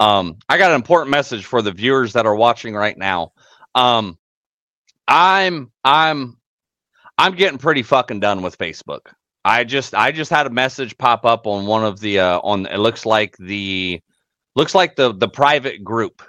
Um, 0.00 0.36
I 0.48 0.58
got 0.58 0.70
an 0.70 0.76
important 0.76 1.10
message 1.10 1.44
for 1.44 1.62
the 1.62 1.72
viewers 1.72 2.14
that 2.14 2.26
are 2.26 2.34
watching 2.34 2.74
right 2.74 2.96
now. 2.96 3.32
Um, 3.74 4.18
I'm 5.06 5.70
I'm 5.84 6.38
I'm 7.18 7.34
getting 7.34 7.58
pretty 7.58 7.82
fucking 7.82 8.20
done 8.20 8.42
with 8.42 8.58
Facebook. 8.58 9.12
I 9.44 9.64
just 9.64 9.94
I 9.94 10.12
just 10.12 10.30
had 10.30 10.46
a 10.46 10.50
message 10.50 10.96
pop 10.96 11.24
up 11.24 11.46
on 11.46 11.66
one 11.66 11.84
of 11.84 12.00
the 12.00 12.20
uh 12.20 12.40
on 12.40 12.66
it 12.66 12.78
looks 12.78 13.04
like 13.04 13.36
the 13.38 14.00
looks 14.54 14.74
like 14.74 14.96
the 14.96 15.12
the 15.12 15.28
private 15.28 15.84
group. 15.84 16.22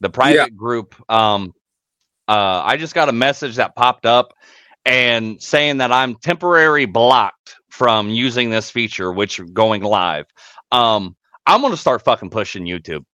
The 0.00 0.10
private 0.10 0.34
yeah. 0.34 0.48
group 0.48 0.94
um 1.10 1.54
uh 2.28 2.62
I 2.64 2.76
just 2.76 2.94
got 2.94 3.08
a 3.08 3.12
message 3.12 3.56
that 3.56 3.76
popped 3.76 4.06
up 4.06 4.34
and 4.84 5.42
saying 5.42 5.78
that 5.78 5.90
I'm 5.90 6.16
temporary 6.16 6.86
blocked 6.86 7.56
from 7.70 8.10
using 8.10 8.50
this 8.50 8.70
feature 8.70 9.12
which 9.12 9.40
going 9.52 9.82
live. 9.82 10.26
Um 10.70 11.16
I'm 11.46 11.60
going 11.60 11.72
to 11.72 11.76
start 11.78 12.02
fucking 12.02 12.30
pushing 12.30 12.64
YouTube. 12.64 13.04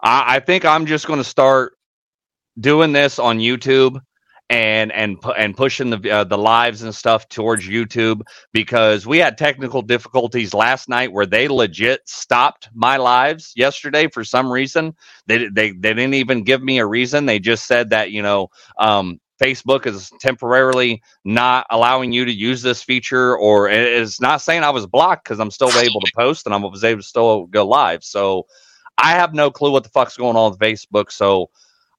I, 0.00 0.36
I 0.36 0.40
think 0.40 0.64
I'm 0.64 0.86
just 0.86 1.06
going 1.06 1.18
to 1.18 1.24
start 1.24 1.74
doing 2.58 2.92
this 2.92 3.18
on 3.18 3.38
YouTube 3.38 4.00
and 4.50 4.92
and 4.92 5.16
and 5.36 5.56
pushing 5.56 5.90
the 5.90 6.10
uh, 6.10 6.24
the 6.24 6.36
lives 6.36 6.82
and 6.82 6.94
stuff 6.94 7.28
towards 7.28 7.66
YouTube 7.66 8.22
because 8.52 9.06
we 9.06 9.18
had 9.18 9.38
technical 9.38 9.82
difficulties 9.82 10.52
last 10.52 10.88
night 10.88 11.12
where 11.12 11.26
they 11.26 11.48
legit 11.48 12.00
stopped 12.06 12.68
my 12.74 12.96
lives 12.96 13.52
yesterday 13.56 14.08
for 14.08 14.24
some 14.24 14.50
reason. 14.50 14.94
They 15.26 15.48
they 15.48 15.70
they 15.72 15.94
didn't 15.94 16.14
even 16.14 16.44
give 16.44 16.62
me 16.62 16.78
a 16.78 16.86
reason. 16.86 17.26
They 17.26 17.38
just 17.38 17.66
said 17.66 17.90
that 17.90 18.10
you 18.10 18.22
know 18.22 18.50
um, 18.78 19.20
Facebook 19.42 19.86
is 19.86 20.12
temporarily 20.20 21.02
not 21.24 21.66
allowing 21.70 22.12
you 22.12 22.24
to 22.24 22.32
use 22.32 22.62
this 22.62 22.82
feature, 22.82 23.36
or 23.36 23.68
it's 23.68 24.20
not 24.20 24.42
saying 24.42 24.62
I 24.62 24.70
was 24.70 24.86
blocked 24.86 25.24
because 25.24 25.40
I'm 25.40 25.50
still 25.50 25.70
able 25.70 26.00
to 26.00 26.12
post 26.14 26.46
and 26.46 26.54
I 26.54 26.58
was 26.58 26.84
able 26.84 27.00
to 27.00 27.06
still 27.06 27.46
go 27.46 27.66
live. 27.66 28.04
So 28.04 28.46
I 28.98 29.12
have 29.12 29.34
no 29.34 29.50
clue 29.50 29.72
what 29.72 29.82
the 29.82 29.88
fuck's 29.88 30.16
going 30.16 30.36
on 30.36 30.50
with 30.50 30.60
Facebook. 30.60 31.10
So 31.10 31.50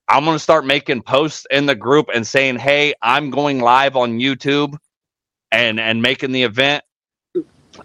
I'm 0.08 0.26
going 0.26 0.36
to 0.36 0.40
start 0.40 0.66
making 0.66 1.04
posts 1.04 1.46
in 1.50 1.66
the 1.66 1.76
group 1.76 2.08
and 2.14 2.28
saying, 2.28 2.60
"Hey, 2.60 2.94
I'm 3.02 3.30
going 3.30 3.60
live 3.60 3.96
on 3.96 4.20
YouTube," 4.20 4.76
and 5.52 5.80
and 5.80 6.02
making 6.02 6.32
the 6.32 6.44
event 6.44 6.84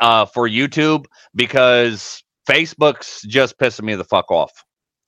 uh, 0.01 0.27
for 0.27 0.49
YouTube 0.49 1.07
because 1.35 2.23
Facebook's 2.49 3.23
just 3.23 3.59
pissing 3.59 3.85
me 3.85 3.95
the 3.95 4.05
fuck 4.05 4.31
off. 4.31 4.53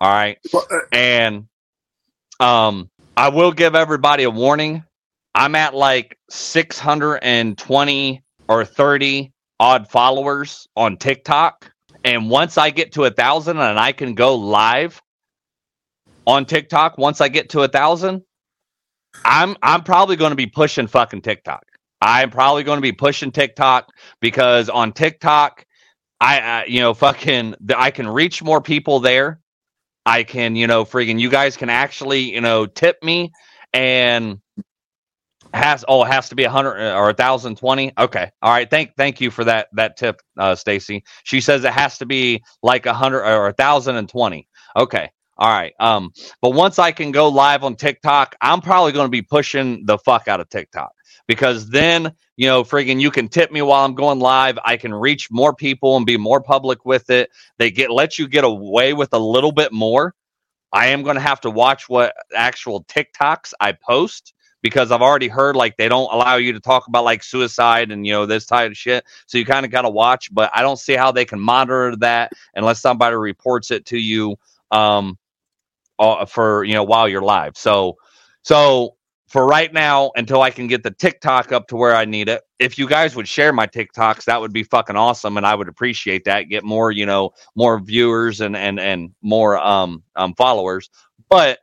All 0.01 0.11
right, 0.11 0.39
uh, 0.55 0.61
and 0.93 1.47
um, 2.39 2.91
I 3.17 3.29
will 3.29 3.53
give 3.53 3.75
everybody 3.75 4.25
a 4.25 4.31
warning. 4.31 4.85
I'm 5.35 5.55
at 5.55 5.75
like 5.75 6.19
620 6.31 8.23
or 8.49 8.65
30 8.65 9.33
odd 9.61 9.89
followers 9.89 10.67
on 10.75 10.97
TikTok. 10.97 11.71
And 12.05 12.31
once 12.31 12.57
I 12.59 12.71
get 12.71 12.93
to 12.93 13.05
a 13.05 13.11
thousand 13.11 13.59
and 13.59 13.79
I 13.79 13.93
can 13.93 14.15
go 14.15 14.35
live 14.35 15.01
on 16.31 16.47
TikTok 16.47 16.97
once 16.97 17.21
I 17.21 17.29
get 17.29 17.51
to 17.51 17.63
a 17.63 17.69
thousand, 17.69 18.23
I'm 19.25 19.57
I'm 19.63 19.83
probably 19.83 20.17
going 20.17 20.31
to 20.31 20.37
be 20.37 20.47
pushing 20.47 20.87
fucking 20.87 21.23
TikTok. 21.23 21.65
I'm 22.01 22.31
probably 22.31 22.63
going 22.63 22.79
to 22.79 22.83
be 22.83 22.93
pushing 22.93 23.33
TikTok 23.33 23.89
because 24.21 24.69
on 24.71 24.93
TikTok, 24.93 25.67
I, 26.21 26.65
you 26.67 26.81
know 26.81 26.95
fucking 26.95 27.57
I 27.77 27.91
can 27.91 28.07
reach 28.07 28.43
more 28.43 28.61
people 28.61 29.01
there. 29.01 29.41
I 30.07 30.23
can 30.23 30.55
you 30.55 30.67
know 30.67 30.85
friggin' 30.85 31.19
you 31.19 31.31
guys 31.31 31.57
can 31.57 31.69
actually 31.69 32.33
you 32.33 32.41
know 32.41 32.67
tip 32.67 33.03
me 33.03 33.33
and 33.73 34.41
has 35.53 35.85
oh 35.89 36.05
it 36.05 36.13
has 36.13 36.29
to 36.29 36.37
be 36.37 36.45
a 36.45 36.51
hundred 36.51 36.79
uh, 36.79 36.97
or 36.97 37.11
a 37.11 37.15
thousand 37.15 37.57
twenty? 37.59 37.93
Okay. 37.99 38.31
All 38.41 38.53
right. 38.53 38.71
Thank 38.71 38.95
thank 38.97 39.21
you 39.21 39.33
for 39.33 39.43
that 39.45 39.69
that 39.73 39.97
tip 39.97 40.21
uh 40.39 40.55
stacy. 40.55 41.03
She 41.25 41.41
says 41.41 41.65
it 41.65 41.73
has 41.73 41.99
to 41.99 42.07
be 42.07 42.45
like 42.63 42.87
a 42.87 42.95
hundred 42.95 43.25
or 43.25 43.49
a 43.49 43.53
thousand 43.53 43.97
and 43.97 44.09
twenty. 44.09 44.47
Okay 44.77 45.11
all 45.41 45.49
right. 45.49 45.73
Um, 45.81 46.13
but 46.43 46.51
once 46.51 46.79
I 46.79 46.93
can 46.93 47.13
go 47.13 47.29
live 47.29 47.65
on 47.65 47.75
TikTok, 47.75 48.37
I'm 48.43 48.61
probably 48.61 48.93
going 48.93 49.07
to 49.07 49.11
be 49.11 49.23
pushing 49.23 49.87
the 49.87 49.97
fuck 49.97 50.29
out 50.29 50.39
of 50.39 50.51
TikTok 50.51 50.93
because 51.27 51.71
then, 51.71 52.13
you 52.37 52.47
know, 52.47 52.63
friggin' 52.63 53.01
you 53.01 53.11
can 53.11 53.29
tip 53.29 53.51
me 53.51 53.63
while 53.63 53.83
I'm 53.83 53.95
going 53.95 54.19
live. 54.19 54.59
I 54.67 54.77
can 54.77 54.93
reach 54.93 55.31
more 55.31 55.55
people 55.55 55.97
and 55.97 56.05
be 56.05 56.19
more 56.19 56.43
public 56.43 56.85
with 56.85 57.09
it. 57.09 57.31
They 57.57 57.71
get 57.71 57.91
let 57.91 58.19
you 58.19 58.29
get 58.29 58.45
away 58.45 58.93
with 58.93 59.15
a 59.15 59.19
little 59.19 59.51
bit 59.51 59.73
more. 59.73 60.15
I 60.73 60.89
am 60.89 61.03
going 61.03 61.17
to 61.17 61.23
have 61.23 61.41
to 61.41 61.51
watch 61.51 61.89
what 61.89 62.15
actual 62.37 62.85
TikToks 62.85 63.55
I 63.59 63.73
post 63.73 64.35
because 64.63 64.93
I've 64.93 65.01
already 65.01 65.29
heard 65.29 65.57
like 65.57 65.79
they 65.79 65.89
don't 65.89 66.13
allow 66.13 66.37
you 66.37 66.53
to 66.53 66.61
talk 66.61 66.87
about 66.87 67.05
like 67.05 67.23
suicide 67.23 67.91
and 67.91 68.07
you 68.07 68.13
know 68.13 68.27
this 68.27 68.45
type 68.45 68.71
of 68.71 68.77
shit. 68.77 69.05
So 69.27 69.39
you 69.39 69.47
kind 69.47 69.65
of 69.65 69.73
got 69.73 69.83
to 69.83 69.91
watch, 69.91 70.29
but 70.35 70.51
I 70.55 70.61
don't 70.61 70.79
see 70.79 70.97
how 70.97 71.13
they 71.13 71.25
can 71.25 71.41
monitor 71.41 71.97
that 71.97 72.33
unless 72.55 72.83
somebody 72.83 73.17
reports 73.17 73.71
it 73.71 73.87
to 73.87 73.99
you. 73.99 74.37
Um, 74.71 75.17
uh, 76.01 76.25
for 76.27 76.65
you 76.65 76.75
know 76.75 76.85
while 76.85 77.09
you're 77.09 77.23
live. 77.23 77.57
So 77.57 77.97
so 78.43 78.97
for 79.29 79.47
right 79.47 79.73
now 79.73 80.11
until 80.17 80.43
I 80.43 80.51
can 80.51 80.67
get 80.67 80.83
the 80.83 80.91
TikTok 80.91 81.53
up 81.53 81.69
to 81.69 81.77
where 81.77 81.95
I 81.95 82.05
need 82.05 82.29
it. 82.29 82.43
If 82.59 82.77
you 82.77 82.89
guys 82.89 83.15
would 83.15 83.29
share 83.29 83.53
my 83.53 83.67
TikToks, 83.67 84.25
that 84.25 84.41
would 84.41 84.53
be 84.53 84.65
fucking 84.65 84.97
awesome, 84.97 85.37
and 85.37 85.47
I 85.47 85.55
would 85.55 85.69
appreciate 85.69 86.25
that. 86.25 86.49
Get 86.49 86.65
more, 86.65 86.91
you 86.91 87.07
know, 87.07 87.31
more 87.55 87.79
viewers 87.79 88.41
and 88.41 88.57
and 88.57 88.81
and 88.81 89.15
more 89.23 89.59
um 89.59 90.03
um 90.17 90.35
followers. 90.35 90.91
But 91.29 91.61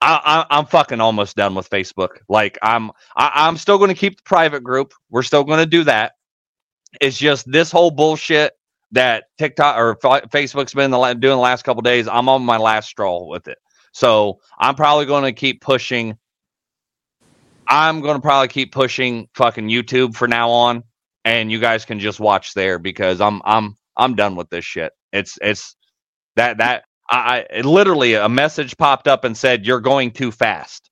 I, 0.00 0.46
I, 0.50 0.58
am 0.58 0.66
fucking 0.66 1.00
almost 1.00 1.36
done 1.36 1.54
with 1.54 1.68
Facebook. 1.68 2.18
Like 2.28 2.58
I'm 2.62 2.90
I, 3.16 3.30
I'm 3.34 3.56
still 3.56 3.78
going 3.78 3.90
to 3.90 3.94
keep 3.94 4.16
the 4.16 4.22
private 4.24 4.64
group. 4.64 4.94
We're 5.10 5.22
still 5.22 5.44
going 5.44 5.60
to 5.60 5.66
do 5.66 5.84
that. 5.84 6.12
It's 7.00 7.18
just 7.18 7.50
this 7.50 7.70
whole 7.70 7.90
bullshit 7.90 8.54
that 8.92 9.24
TikTok 9.38 9.78
or 9.78 9.96
Facebook's 9.96 10.74
been 10.74 10.90
the, 10.90 11.14
doing 11.14 11.36
the 11.36 11.36
last 11.36 11.62
couple 11.62 11.82
days. 11.82 12.06
I'm 12.08 12.28
on 12.28 12.44
my 12.44 12.58
last 12.58 12.88
straw 12.88 13.26
with 13.26 13.48
it. 13.48 13.58
So 13.92 14.40
I'm 14.58 14.74
probably 14.74 15.06
going 15.06 15.24
to 15.24 15.32
keep 15.32 15.60
pushing. 15.60 16.18
I'm 17.68 18.00
going 18.00 18.16
to 18.16 18.20
probably 18.20 18.48
keep 18.48 18.72
pushing 18.72 19.28
fucking 19.34 19.68
YouTube 19.68 20.14
for 20.14 20.26
now 20.26 20.50
on, 20.50 20.82
and 21.24 21.50
you 21.52 21.60
guys 21.60 21.84
can 21.84 22.00
just 22.00 22.20
watch 22.20 22.54
there 22.54 22.78
because 22.78 23.20
I'm 23.20 23.40
I'm 23.44 23.76
I'm 23.96 24.14
done 24.14 24.36
with 24.36 24.50
this 24.50 24.64
shit. 24.64 24.92
It's 25.12 25.38
it's 25.40 25.76
that 26.36 26.58
that 26.58 26.84
I, 27.10 27.46
I 27.50 27.60
literally 27.60 28.14
a 28.14 28.28
message 28.28 28.76
popped 28.76 29.06
up 29.06 29.24
and 29.24 29.36
said 29.36 29.66
you're 29.66 29.80
going 29.80 30.10
too 30.10 30.32
fast. 30.32 30.90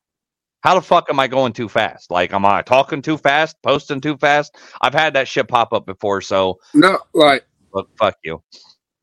How 0.62 0.74
the 0.74 0.82
fuck 0.82 1.08
am 1.08 1.18
I 1.18 1.26
going 1.26 1.54
too 1.54 1.70
fast? 1.70 2.10
Like, 2.10 2.34
am 2.34 2.44
I 2.44 2.60
talking 2.60 3.00
too 3.00 3.16
fast, 3.16 3.56
posting 3.62 4.00
too 4.00 4.18
fast? 4.18 4.56
I've 4.82 4.92
had 4.92 5.14
that 5.14 5.26
shit 5.26 5.48
pop 5.48 5.72
up 5.72 5.86
before, 5.86 6.20
so 6.20 6.58
no, 6.74 6.98
like, 7.14 7.46
look, 7.72 7.88
fuck 7.98 8.16
you. 8.22 8.42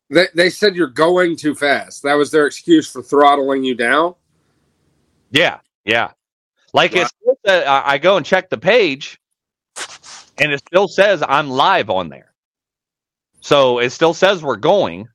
They 0.10 0.28
they 0.34 0.50
said 0.50 0.76
you're 0.76 0.88
going 0.88 1.36
too 1.36 1.54
fast. 1.54 2.04
That 2.04 2.14
was 2.14 2.32
their 2.32 2.48
excuse 2.48 2.90
for 2.90 3.02
throttling 3.02 3.64
you 3.64 3.76
down. 3.76 4.16
Yeah, 5.32 5.60
yeah. 5.84 6.12
Like 6.74 6.94
wow. 6.94 7.08
it's 7.26 7.42
I 7.46 7.98
go 7.98 8.18
and 8.18 8.26
check 8.26 8.50
the 8.50 8.58
page, 8.58 9.20
and 10.38 10.52
it 10.52 10.62
still 10.68 10.88
says 10.88 11.24
I'm 11.28 11.50
live 11.50 11.90
on 11.90 12.10
there. 12.10 12.34
So 13.42 13.80
it 13.80 13.92
still 13.92 14.14
says 14.14 14.44
we're 14.44 14.56
going. 14.56 15.08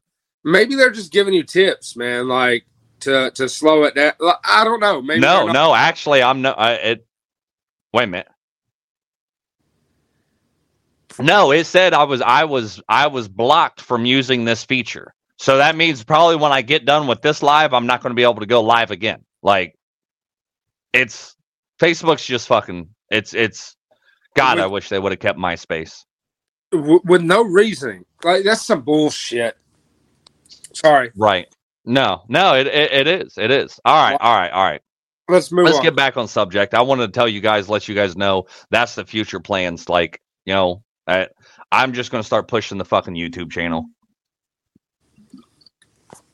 Maybe 0.44 0.74
they're 0.74 0.90
just 0.90 1.12
giving 1.12 1.34
you 1.34 1.42
tips, 1.42 1.96
man. 1.96 2.28
Like 2.28 2.66
to 3.00 3.30
to 3.32 3.48
slow 3.48 3.84
it 3.84 3.94
down. 3.94 4.12
I 4.44 4.64
don't 4.64 4.80
know. 4.80 5.00
Maybe 5.00 5.20
no, 5.20 5.46
no. 5.46 5.74
Actually, 5.74 6.22
I'm 6.22 6.42
no. 6.42 6.52
I, 6.52 6.72
it. 6.72 7.06
Wait 7.92 8.04
a 8.04 8.06
minute. 8.06 8.28
No, 11.18 11.52
it 11.52 11.64
said 11.64 11.94
I 11.94 12.04
was 12.04 12.20
I 12.20 12.44
was 12.44 12.80
I 12.88 13.06
was 13.06 13.28
blocked 13.28 13.80
from 13.80 14.04
using 14.04 14.44
this 14.44 14.64
feature. 14.64 15.14
So 15.38 15.56
that 15.56 15.76
means 15.76 16.04
probably 16.04 16.36
when 16.36 16.52
I 16.52 16.62
get 16.62 16.84
done 16.84 17.06
with 17.06 17.22
this 17.22 17.42
live, 17.42 17.74
I'm 17.74 17.86
not 17.86 18.02
going 18.02 18.10
to 18.10 18.14
be 18.14 18.22
able 18.22 18.36
to 18.40 18.46
go 18.46 18.62
live 18.62 18.90
again. 18.90 19.24
Like 19.42 19.76
it's 20.92 21.34
Facebook's 21.80 22.24
just 22.24 22.46
fucking 22.48 22.88
it's 23.10 23.34
it's 23.34 23.76
God, 24.34 24.56
with, 24.56 24.64
I 24.64 24.68
wish 24.68 24.88
they 24.88 24.98
would 24.98 25.12
have 25.12 25.18
kept 25.18 25.38
MySpace. 25.38 26.04
with 26.72 27.22
no 27.22 27.42
reasoning. 27.42 28.04
Like 28.22 28.44
that's 28.44 28.62
some 28.62 28.82
bullshit. 28.82 29.56
Sorry. 30.74 31.10
Right. 31.16 31.48
No, 31.84 32.22
no, 32.28 32.54
it, 32.54 32.66
it, 32.68 32.92
it 32.92 33.06
is. 33.06 33.36
It 33.36 33.50
is. 33.50 33.80
All 33.84 33.96
right, 33.96 34.16
all 34.20 34.38
right, 34.38 34.50
all 34.52 34.64
right. 34.64 34.80
Let's 35.28 35.50
move. 35.50 35.64
Let's 35.64 35.78
on. 35.78 35.82
get 35.82 35.96
back 35.96 36.16
on 36.16 36.28
subject. 36.28 36.74
I 36.74 36.82
wanted 36.82 37.06
to 37.06 37.12
tell 37.12 37.28
you 37.28 37.40
guys, 37.40 37.68
let 37.68 37.88
you 37.88 37.94
guys 37.94 38.16
know 38.16 38.46
that's 38.70 38.94
the 38.94 39.04
future 39.04 39.40
plans. 39.40 39.88
Like, 39.88 40.20
you 40.44 40.54
know, 40.54 40.82
I, 41.12 41.28
I'm 41.70 41.92
just 41.92 42.10
to 42.22 42.26
start 42.26 42.48
pushing 42.48 42.78
the 42.78 42.84
fucking 42.84 43.14
YouTube 43.14 43.50
channel. 43.52 43.86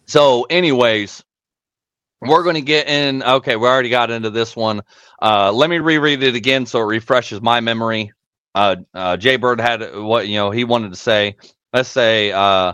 So, 0.07 0.45
anyways, 0.45 1.23
we're 2.21 2.43
going 2.43 2.57
to 2.57 2.63
get 2.63 2.89
in. 2.89 3.23
Okay, 3.23 3.57
we 3.57 3.67
already 3.67 3.91
got 3.91 4.11
into 4.11 4.31
this 4.31 4.57
one. 4.57 4.83
Uh, 5.21 5.53
let 5.53 5.71
me 5.71 5.79
reread 5.79 6.23
it 6.23 6.35
again 6.35 6.67
so 6.67 6.81
it 6.81 6.85
refreshes 6.87 7.41
my 7.41 7.61
memory. 7.61 8.13
Uh, 8.55 8.77
uh, 8.95 9.17
Jay 9.17 9.37
Bird 9.37 9.61
had 9.61 9.95
what 9.97 10.27
you 10.27 10.37
know 10.37 10.51
he 10.51 10.65
wanted 10.65 10.91
to 10.93 10.99
say. 10.99 11.37
Let's 11.73 11.89
say, 11.91 12.33
uh, 12.33 12.73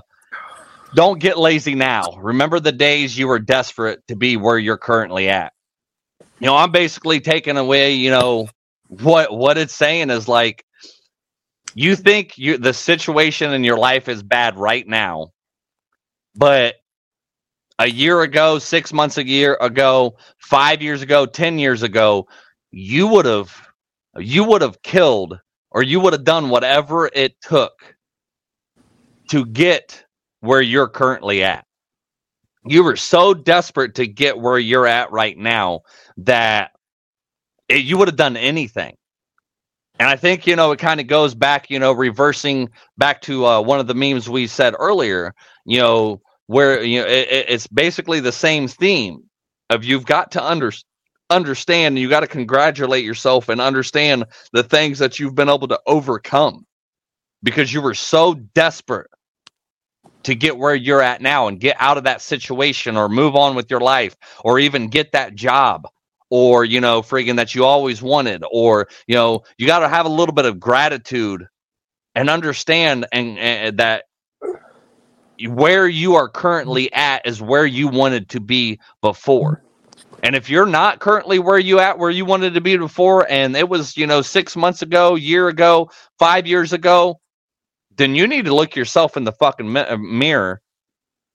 don't 0.95 1.21
get 1.21 1.39
lazy 1.39 1.75
now. 1.75 2.05
Remember 2.19 2.61
the 2.61 2.73
days 2.73 3.19
you 3.19 3.29
were 3.29 3.41
desperate 3.41 4.07
to 4.09 4.17
be 4.17 4.37
where 4.37 4.59
you're 4.59 4.79
currently 4.79 5.29
at. 5.29 5.53
You 6.41 6.47
know, 6.47 6.57
I'm 6.57 6.73
basically 6.73 7.21
taking 7.21 7.57
away. 7.57 7.95
You 7.95 8.11
know 8.13 8.49
what 8.89 9.33
what 9.37 9.59
it's 9.59 9.75
saying 9.75 10.11
is 10.11 10.29
like 10.29 10.64
you 11.75 11.97
think 11.97 12.39
you 12.39 12.59
the 12.59 12.73
situation 12.73 13.53
in 13.53 13.65
your 13.65 13.79
life 13.79 14.09
is 14.09 14.23
bad 14.23 14.57
right 14.57 14.87
now, 14.87 15.29
but 16.35 16.77
a 17.79 17.89
year 17.89 18.23
ago, 18.23 18.59
six 18.59 18.93
months 18.93 19.19
a 19.19 19.27
year 19.27 19.57
ago, 19.61 20.17
five 20.39 20.81
years 20.81 21.03
ago, 21.03 21.27
ten 21.27 21.59
years 21.59 21.83
ago, 21.83 22.29
you 22.71 23.07
would 23.09 23.27
have 23.27 23.55
you 24.17 24.45
would 24.45 24.63
have 24.63 24.83
killed 24.83 25.39
or 25.71 25.83
you 25.83 25.99
would 26.01 26.13
have 26.13 26.25
done 26.25 26.49
whatever 26.49 27.11
it 27.13 27.41
took 27.41 27.97
to 29.31 29.45
get 29.45 30.05
where 30.41 30.61
you're 30.61 30.89
currently 30.89 31.43
at. 31.43 31.65
You 32.67 32.85
were 32.85 32.97
so 32.97 33.35
desperate 33.35 33.97
to 33.97 34.07
get 34.07 34.39
where 34.39 34.59
you're 34.59 34.87
at 34.87 35.11
right 35.11 35.37
now 35.37 35.81
that 36.19 36.71
it, 37.69 37.85
you 37.85 37.99
would 37.99 38.09
have 38.09 38.17
done 38.17 38.37
anything. 38.37 38.97
And 39.99 40.09
I 40.09 40.17
think, 40.17 40.47
you 40.47 40.57
know, 40.57 40.73
it 40.73 40.79
kind 40.79 41.01
of 41.01 41.07
goes 41.07 41.35
back, 41.35 41.71
you 41.71 41.79
know, 41.79 41.93
reversing 41.93 42.71
back 42.99 43.21
to 43.23 43.47
uh, 43.47 43.61
one 43.61 43.79
of 43.79 43.87
the 43.87 43.95
memes 43.95 44.29
we 44.29 44.47
said 44.47 44.75
earlier, 44.79 45.35
you 45.65 45.79
know, 45.79 46.21
where, 46.47 46.83
you 46.83 47.01
know, 47.01 47.07
it, 47.07 47.47
it's 47.49 47.67
basically 47.69 48.21
the 48.21 48.33
same 48.33 48.67
theme 48.67 49.23
of 49.71 49.85
you've 49.85 50.05
got 50.05 50.33
to 50.33 50.45
under, 50.45 50.73
understand, 51.31 51.99
you 51.99 52.09
got 52.09 52.21
to 52.21 52.27
congratulate 52.27 53.05
yourself 53.05 53.49
and 53.49 53.61
understand 53.61 54.25
the 54.53 54.65
things 54.65 54.99
that 54.99 55.19
you've 55.21 55.35
been 55.35 55.49
able 55.49 55.69
to 55.69 55.81
overcome 55.87 56.67
because 57.43 57.73
you 57.73 57.81
were 57.81 57.95
so 57.95 58.35
desperate 58.35 59.11
to 60.25 60.35
get 60.35 60.59
where 60.59 60.75
you're 60.75 61.03
at 61.03 61.23
now 61.23 61.49
and 61.49 61.61
get 61.61 61.77
out 61.79 61.99
of 61.99 62.05
that 62.05 62.21
situation 62.21 62.97
or 62.97 63.09
move 63.09 63.37
on 63.37 63.55
with 63.55 63.71
your 63.71 63.81
life 63.81 64.17
or 64.43 64.59
even 64.59 64.89
get 64.89 65.13
that 65.13 65.35
job 65.35 65.87
or 66.37 66.65
you 66.65 66.81
know 66.81 67.01
friggin 67.01 67.37
that 67.37 67.55
you 67.55 67.65
always 67.65 68.03
wanted 68.03 68.43
or 68.51 68.89
you 69.07 69.15
know 69.15 69.45
you 69.57 69.69
got 69.69 69.79
to 69.79 69.89
have 69.89 70.05
a 70.05 70.09
little 70.09 70.35
bit 70.35 70.45
of 70.45 70.59
gratitude 70.59 71.47
and 72.17 72.29
understand 72.29 73.07
and, 73.13 73.39
and 73.39 73.79
that 73.79 74.03
where 75.47 75.87
you 75.87 76.17
are 76.17 76.29
currently 76.29 76.93
at 76.93 77.25
is 77.25 77.41
where 77.41 77.65
you 77.65 77.87
wanted 77.87 78.29
to 78.31 78.41
be 78.41 78.81
before. 79.01 79.63
And 80.25 80.35
if 80.35 80.51
you're 80.51 80.67
not 80.67 80.99
currently 80.99 81.39
where 81.39 81.59
you 81.59 81.79
at 81.79 82.01
where 82.01 82.11
you 82.11 82.25
wanted 82.25 82.55
to 82.55 82.61
be 82.61 82.77
before 82.79 83.31
and 83.31 83.55
it 83.57 83.69
was 83.69 83.97
you 83.97 84.09
know 84.09 84.21
6 84.21 84.57
months 84.57 84.83
ago 84.83 85.15
year 85.15 85.47
ago 85.47 85.89
5 86.19 86.49
years 86.49 86.73
ago 86.73 87.21
then 87.97 88.17
you 88.17 88.27
need 88.27 88.47
to 88.47 88.55
look 88.57 88.75
yourself 88.75 89.17
in 89.17 89.23
the 89.23 89.33
fucking 89.33 89.77
uh, 89.77 89.97
mirror 89.99 90.61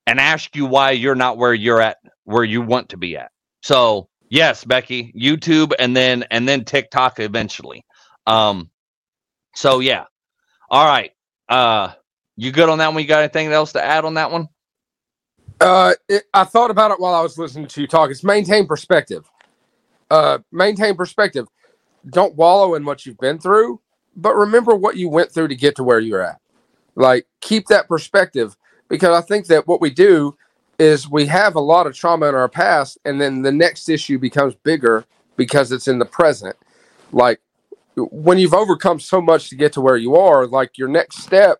and 0.05 0.19
ask 0.19 0.57
you 0.57 0.65
why 0.65 0.91
you're 0.91 1.15
not 1.15 1.37
where 1.37 1.53
you're 1.53 1.79
at 1.79 1.99
where 2.25 2.43
you 2.43 2.61
want 2.61 2.89
to 2.89 2.97
be 2.97 3.15
at. 3.15 3.31
So 3.63 4.09
Yes, 4.29 4.63
Becky, 4.65 5.13
YouTube 5.17 5.73
and 5.79 5.95
then 5.95 6.23
and 6.31 6.47
then 6.47 6.65
TikTok 6.65 7.19
eventually. 7.19 7.85
Um 8.27 8.69
so 9.55 9.79
yeah. 9.79 10.05
All 10.69 10.85
right. 10.85 11.11
Uh 11.49 11.93
you 12.37 12.51
good 12.51 12.69
on 12.69 12.79
that 12.79 12.93
one? 12.93 13.01
You 13.01 13.07
got 13.07 13.21
anything 13.23 13.51
else 13.51 13.73
to 13.73 13.83
add 13.83 14.05
on 14.05 14.15
that 14.15 14.31
one? 14.31 14.49
Uh 15.61 15.93
it, 16.09 16.23
I 16.33 16.43
thought 16.45 16.71
about 16.71 16.91
it 16.91 16.99
while 16.99 17.13
I 17.15 17.21
was 17.21 17.37
listening 17.37 17.67
to 17.67 17.81
you 17.81 17.87
talk. 17.87 18.11
It's 18.11 18.23
maintain 18.23 18.67
perspective. 18.67 19.29
Uh 20.11 20.39
maintain 20.51 20.95
perspective. 20.95 21.47
Don't 22.09 22.35
wallow 22.35 22.75
in 22.75 22.85
what 22.85 23.05
you've 23.05 23.19
been 23.19 23.39
through, 23.39 23.81
but 24.15 24.35
remember 24.35 24.75
what 24.75 24.97
you 24.97 25.09
went 25.09 25.31
through 25.31 25.49
to 25.49 25.55
get 25.55 25.75
to 25.77 25.83
where 25.83 25.99
you're 25.99 26.23
at. 26.23 26.39
Like 26.95 27.27
keep 27.41 27.67
that 27.67 27.87
perspective 27.87 28.55
because 28.89 29.17
I 29.17 29.25
think 29.25 29.47
that 29.47 29.67
what 29.67 29.81
we 29.81 29.89
do 29.91 30.35
is 30.79 31.09
we 31.09 31.25
have 31.27 31.55
a 31.55 31.59
lot 31.61 31.87
of 31.87 31.95
trauma 31.95 32.27
in 32.29 32.35
our 32.35 32.49
past 32.49 32.97
and 33.05 33.21
then 33.21 33.43
the 33.43 33.51
next 33.51 33.89
issue 33.89 34.17
becomes 34.19 34.55
bigger 34.55 35.05
because 35.37 35.71
it's 35.71 35.87
in 35.87 35.99
the 35.99 36.05
present. 36.05 36.55
Like 37.11 37.41
when 37.95 38.39
you've 38.39 38.53
overcome 38.53 38.99
so 38.99 39.21
much 39.21 39.49
to 39.49 39.55
get 39.55 39.73
to 39.73 39.81
where 39.81 39.97
you 39.97 40.15
are 40.15 40.47
like 40.47 40.77
your 40.77 40.87
next 40.87 41.19
step 41.19 41.59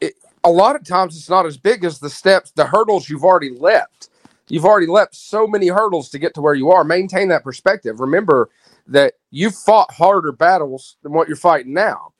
it, 0.00 0.14
a 0.44 0.50
lot 0.50 0.76
of 0.76 0.84
times 0.84 1.16
it's 1.16 1.30
not 1.30 1.46
as 1.46 1.56
big 1.58 1.84
as 1.84 1.98
the 1.98 2.10
steps 2.10 2.52
the 2.52 2.66
hurdles 2.66 3.08
you've 3.08 3.24
already 3.24 3.50
leapt. 3.50 4.10
You've 4.48 4.64
already 4.64 4.86
leapt 4.86 5.14
so 5.14 5.46
many 5.46 5.68
hurdles 5.68 6.08
to 6.10 6.18
get 6.18 6.34
to 6.34 6.40
where 6.40 6.54
you 6.54 6.70
are. 6.70 6.84
Maintain 6.84 7.28
that 7.28 7.44
perspective. 7.44 8.00
Remember 8.00 8.48
that 8.86 9.14
you've 9.30 9.54
fought 9.56 9.92
harder 9.92 10.32
battles 10.32 10.96
than 11.02 11.12
what 11.12 11.28
you're 11.28 11.36
fighting 11.36 11.74
now. 11.74 12.12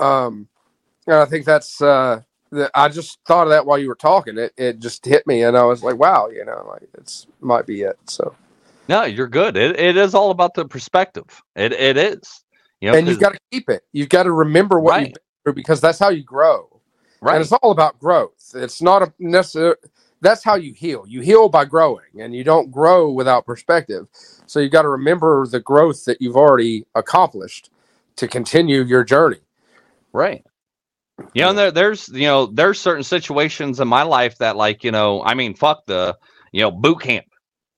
Um 0.00 0.48
and 1.06 1.16
i 1.16 1.24
think 1.24 1.44
that's 1.46 1.80
uh 1.82 2.22
I 2.74 2.88
just 2.88 3.18
thought 3.26 3.44
of 3.44 3.50
that 3.50 3.66
while 3.66 3.78
you 3.78 3.88
were 3.88 3.94
talking. 3.94 4.38
It 4.38 4.52
it 4.56 4.78
just 4.78 5.04
hit 5.04 5.26
me, 5.26 5.42
and 5.42 5.56
I 5.56 5.64
was 5.64 5.82
like, 5.82 5.96
"Wow, 5.96 6.28
you 6.28 6.44
know, 6.44 6.66
like 6.68 6.88
it's 6.94 7.26
might 7.40 7.66
be 7.66 7.82
it." 7.82 7.98
So, 8.06 8.34
no, 8.88 9.04
you're 9.04 9.26
good. 9.26 9.56
It 9.56 9.78
it 9.78 9.96
is 9.96 10.14
all 10.14 10.30
about 10.30 10.54
the 10.54 10.66
perspective. 10.66 11.42
It 11.54 11.72
it 11.72 11.96
is. 11.96 12.44
You 12.80 12.90
know, 12.92 12.98
and 12.98 13.08
you've 13.08 13.20
got 13.20 13.32
to 13.32 13.38
keep 13.50 13.68
it. 13.68 13.82
You've 13.92 14.08
got 14.08 14.24
to 14.24 14.32
remember 14.32 14.78
what 14.78 14.90
right. 14.92 15.00
you've 15.06 15.14
been 15.14 15.22
through 15.44 15.54
because 15.54 15.80
that's 15.80 15.98
how 15.98 16.10
you 16.10 16.22
grow. 16.22 16.80
Right. 17.20 17.34
And 17.34 17.42
it's 17.42 17.52
all 17.52 17.70
about 17.70 17.98
growth. 17.98 18.52
It's 18.54 18.82
not 18.82 19.02
a 19.02 19.12
necessary. 19.18 19.76
That's 20.20 20.44
how 20.44 20.54
you 20.54 20.72
heal. 20.72 21.04
You 21.06 21.20
heal 21.20 21.48
by 21.48 21.64
growing, 21.64 22.20
and 22.20 22.34
you 22.34 22.44
don't 22.44 22.70
grow 22.70 23.10
without 23.10 23.44
perspective. 23.46 24.06
So 24.46 24.60
you've 24.60 24.72
got 24.72 24.82
to 24.82 24.88
remember 24.88 25.46
the 25.46 25.60
growth 25.60 26.04
that 26.04 26.20
you've 26.20 26.36
already 26.36 26.86
accomplished 26.94 27.70
to 28.16 28.28
continue 28.28 28.82
your 28.82 29.04
journey. 29.04 29.40
Right. 30.12 30.44
You 31.32 31.42
know, 31.42 31.52
there, 31.52 31.70
there's 31.70 32.08
you 32.08 32.26
know 32.26 32.46
there's 32.46 32.80
certain 32.80 33.04
situations 33.04 33.80
in 33.80 33.88
my 33.88 34.02
life 34.02 34.38
that 34.38 34.56
like 34.56 34.84
you 34.84 34.90
know 34.90 35.22
I 35.22 35.34
mean 35.34 35.54
fuck 35.54 35.86
the 35.86 36.16
you 36.52 36.60
know 36.60 36.70
boot 36.70 37.00
camp, 37.00 37.26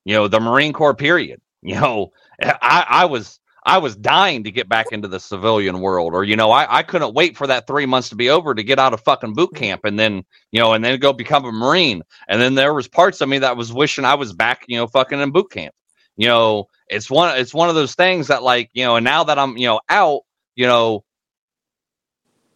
you 0.05 0.15
know 0.15 0.29
the 0.29 0.41
Marine 0.41 0.73
Corps 0.73 0.95
period. 0.95 1.41
You 1.63 1.75
know 1.75 2.11
I 2.43 2.85
I 2.89 3.05
was 3.05 3.41
I 3.65 3.79
was 3.79 3.97
dying 3.97 4.45
to 4.45 4.51
get 4.51 4.69
back 4.69 4.93
into 4.93 5.09
the 5.09 5.21
civilian 5.21 5.81
world, 5.81 6.15
or 6.15 6.25
you 6.25 6.37
know 6.37 6.51
I 6.51 6.79
I 6.79 6.83
couldn't 6.83 7.15
wait 7.15 7.37
for 7.37 7.47
that 7.47 7.67
three 7.67 7.87
months 7.87 8.09
to 8.11 8.17
be 8.17 8.31
over 8.31 8.55
to 8.55 8.63
get 8.63 8.79
out 8.79 8.95
of 8.95 9.01
fucking 9.03 9.35
boot 9.35 9.55
camp 9.55 9.83
and 9.85 9.99
then 9.99 10.25
you 10.51 10.61
know 10.61 10.73
and 10.73 10.85
then 10.85 10.99
go 10.99 11.13
become 11.13 11.45
a 11.45 11.53
Marine. 11.53 12.03
And 12.29 12.41
then 12.41 12.55
there 12.55 12.75
was 12.75 12.89
parts 12.89 13.21
of 13.21 13.29
me 13.29 13.39
that 13.39 13.57
was 13.57 13.73
wishing 13.73 14.05
I 14.05 14.15
was 14.15 14.33
back 14.33 14.65
you 14.69 14.79
know 14.79 14.87
fucking 14.87 15.21
in 15.21 15.31
boot 15.31 15.51
camp. 15.51 15.75
You 16.17 16.29
know 16.29 16.67
it's 16.89 17.11
one 17.11 17.39
it's 17.39 17.55
one 17.55 17.69
of 17.69 17.77
those 17.77 17.95
things 17.95 18.29
that 18.29 18.43
like 18.43 18.71
you 18.73 18.85
know 18.85 18.97
and 18.97 19.05
now 19.05 19.25
that 19.25 19.39
I'm 19.39 19.57
you 19.57 19.67
know 19.67 19.81
out 19.89 20.23
you 20.57 20.67
know 20.67 21.05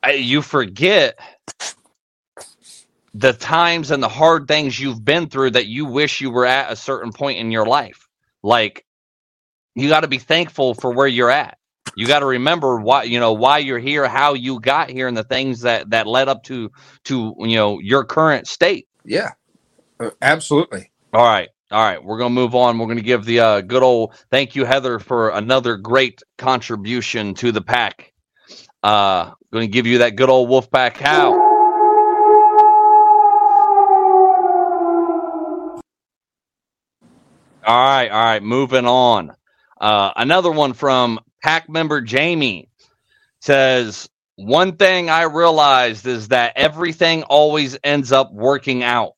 I, 0.03 0.13
you 0.15 0.43
forget 0.43 1.19
the 3.15 3.33
times 3.33 3.91
and 3.91 4.03
the 4.03 4.09
hard 4.09 4.49
things 4.49 4.79
you've 4.79 5.05
been 5.05 5.29
through 5.29 5.53
that 5.53 5.67
you 5.67 5.87
wish 5.87 6.21
you 6.21 6.31
were 6.31 6.47
at 6.47 6.73
a 6.73 6.77
certain 6.77 7.13
point 7.13 7.39
in 7.39 7.51
your 7.51 7.67
life. 7.67 8.09
Like 8.43 8.85
you 9.77 9.89
got 9.89 10.03
to 10.03 10.09
be 10.09 10.19
thankful 10.19 10.75
for 10.75 10.93
where 10.93 11.09
you're 11.09 11.31
at. 11.33 11.59
You 11.97 12.07
got 12.09 12.21
to 12.21 12.27
remember 12.27 12.79
why 12.81 13.05
you 13.05 13.21
know 13.21 13.35
why 13.35 13.59
you're 13.59 13.81
here, 13.81 14.09
how 14.09 14.35
you 14.35 14.61
got 14.61 14.91
here, 14.91 15.09
and 15.09 15.17
the 15.17 15.25
things 15.25 15.63
that 15.63 15.91
that 15.91 16.07
led 16.09 16.29
up 16.29 16.45
to 16.45 16.73
to 17.07 17.35
you 17.39 17.57
know 17.57 17.81
your 17.81 18.05
current 18.05 18.49
state. 18.49 18.89
Yeah, 19.05 19.31
uh, 20.01 20.11
absolutely. 20.23 20.93
All 21.13 21.25
right, 21.25 21.51
all 21.73 21.85
right. 21.85 22.03
We're 22.05 22.19
gonna 22.19 22.31
move 22.35 22.55
on. 22.55 22.79
We're 22.79 22.89
gonna 22.89 23.03
give 23.03 23.25
the 23.27 23.41
uh, 23.41 23.61
good 23.63 23.83
old 23.83 24.15
thank 24.31 24.57
you, 24.57 24.65
Heather, 24.65 25.01
for 25.01 25.31
another 25.31 25.77
great 25.77 26.23
contribution 26.39 27.35
to 27.37 27.53
the 27.53 27.63
pack. 27.63 28.12
Uh, 28.83 29.33
going 29.53 29.67
to 29.67 29.73
give 29.73 29.87
you 29.87 29.99
that 29.99 30.17
good 30.17 30.31
old 30.31 30.49
Wolfpack 30.51 30.97
howl. 30.97 31.35
All 37.65 37.87
right, 37.87 38.11
all 38.11 38.25
right, 38.25 38.43
moving 38.43 38.87
on. 38.87 39.33
Uh, 39.81 40.13
another 40.17 40.51
one 40.51 40.73
from 40.73 41.21
pack 41.43 41.69
member 41.69 42.01
Jamie 42.01 42.69
says, 43.41 44.09
One 44.37 44.77
thing 44.77 45.11
I 45.11 45.23
realized 45.25 46.07
is 46.07 46.29
that 46.29 46.55
everything 46.57 47.23
always 47.25 47.79
ends 47.85 48.13
up 48.13 48.33
working 48.33 48.83
out, 48.83 49.13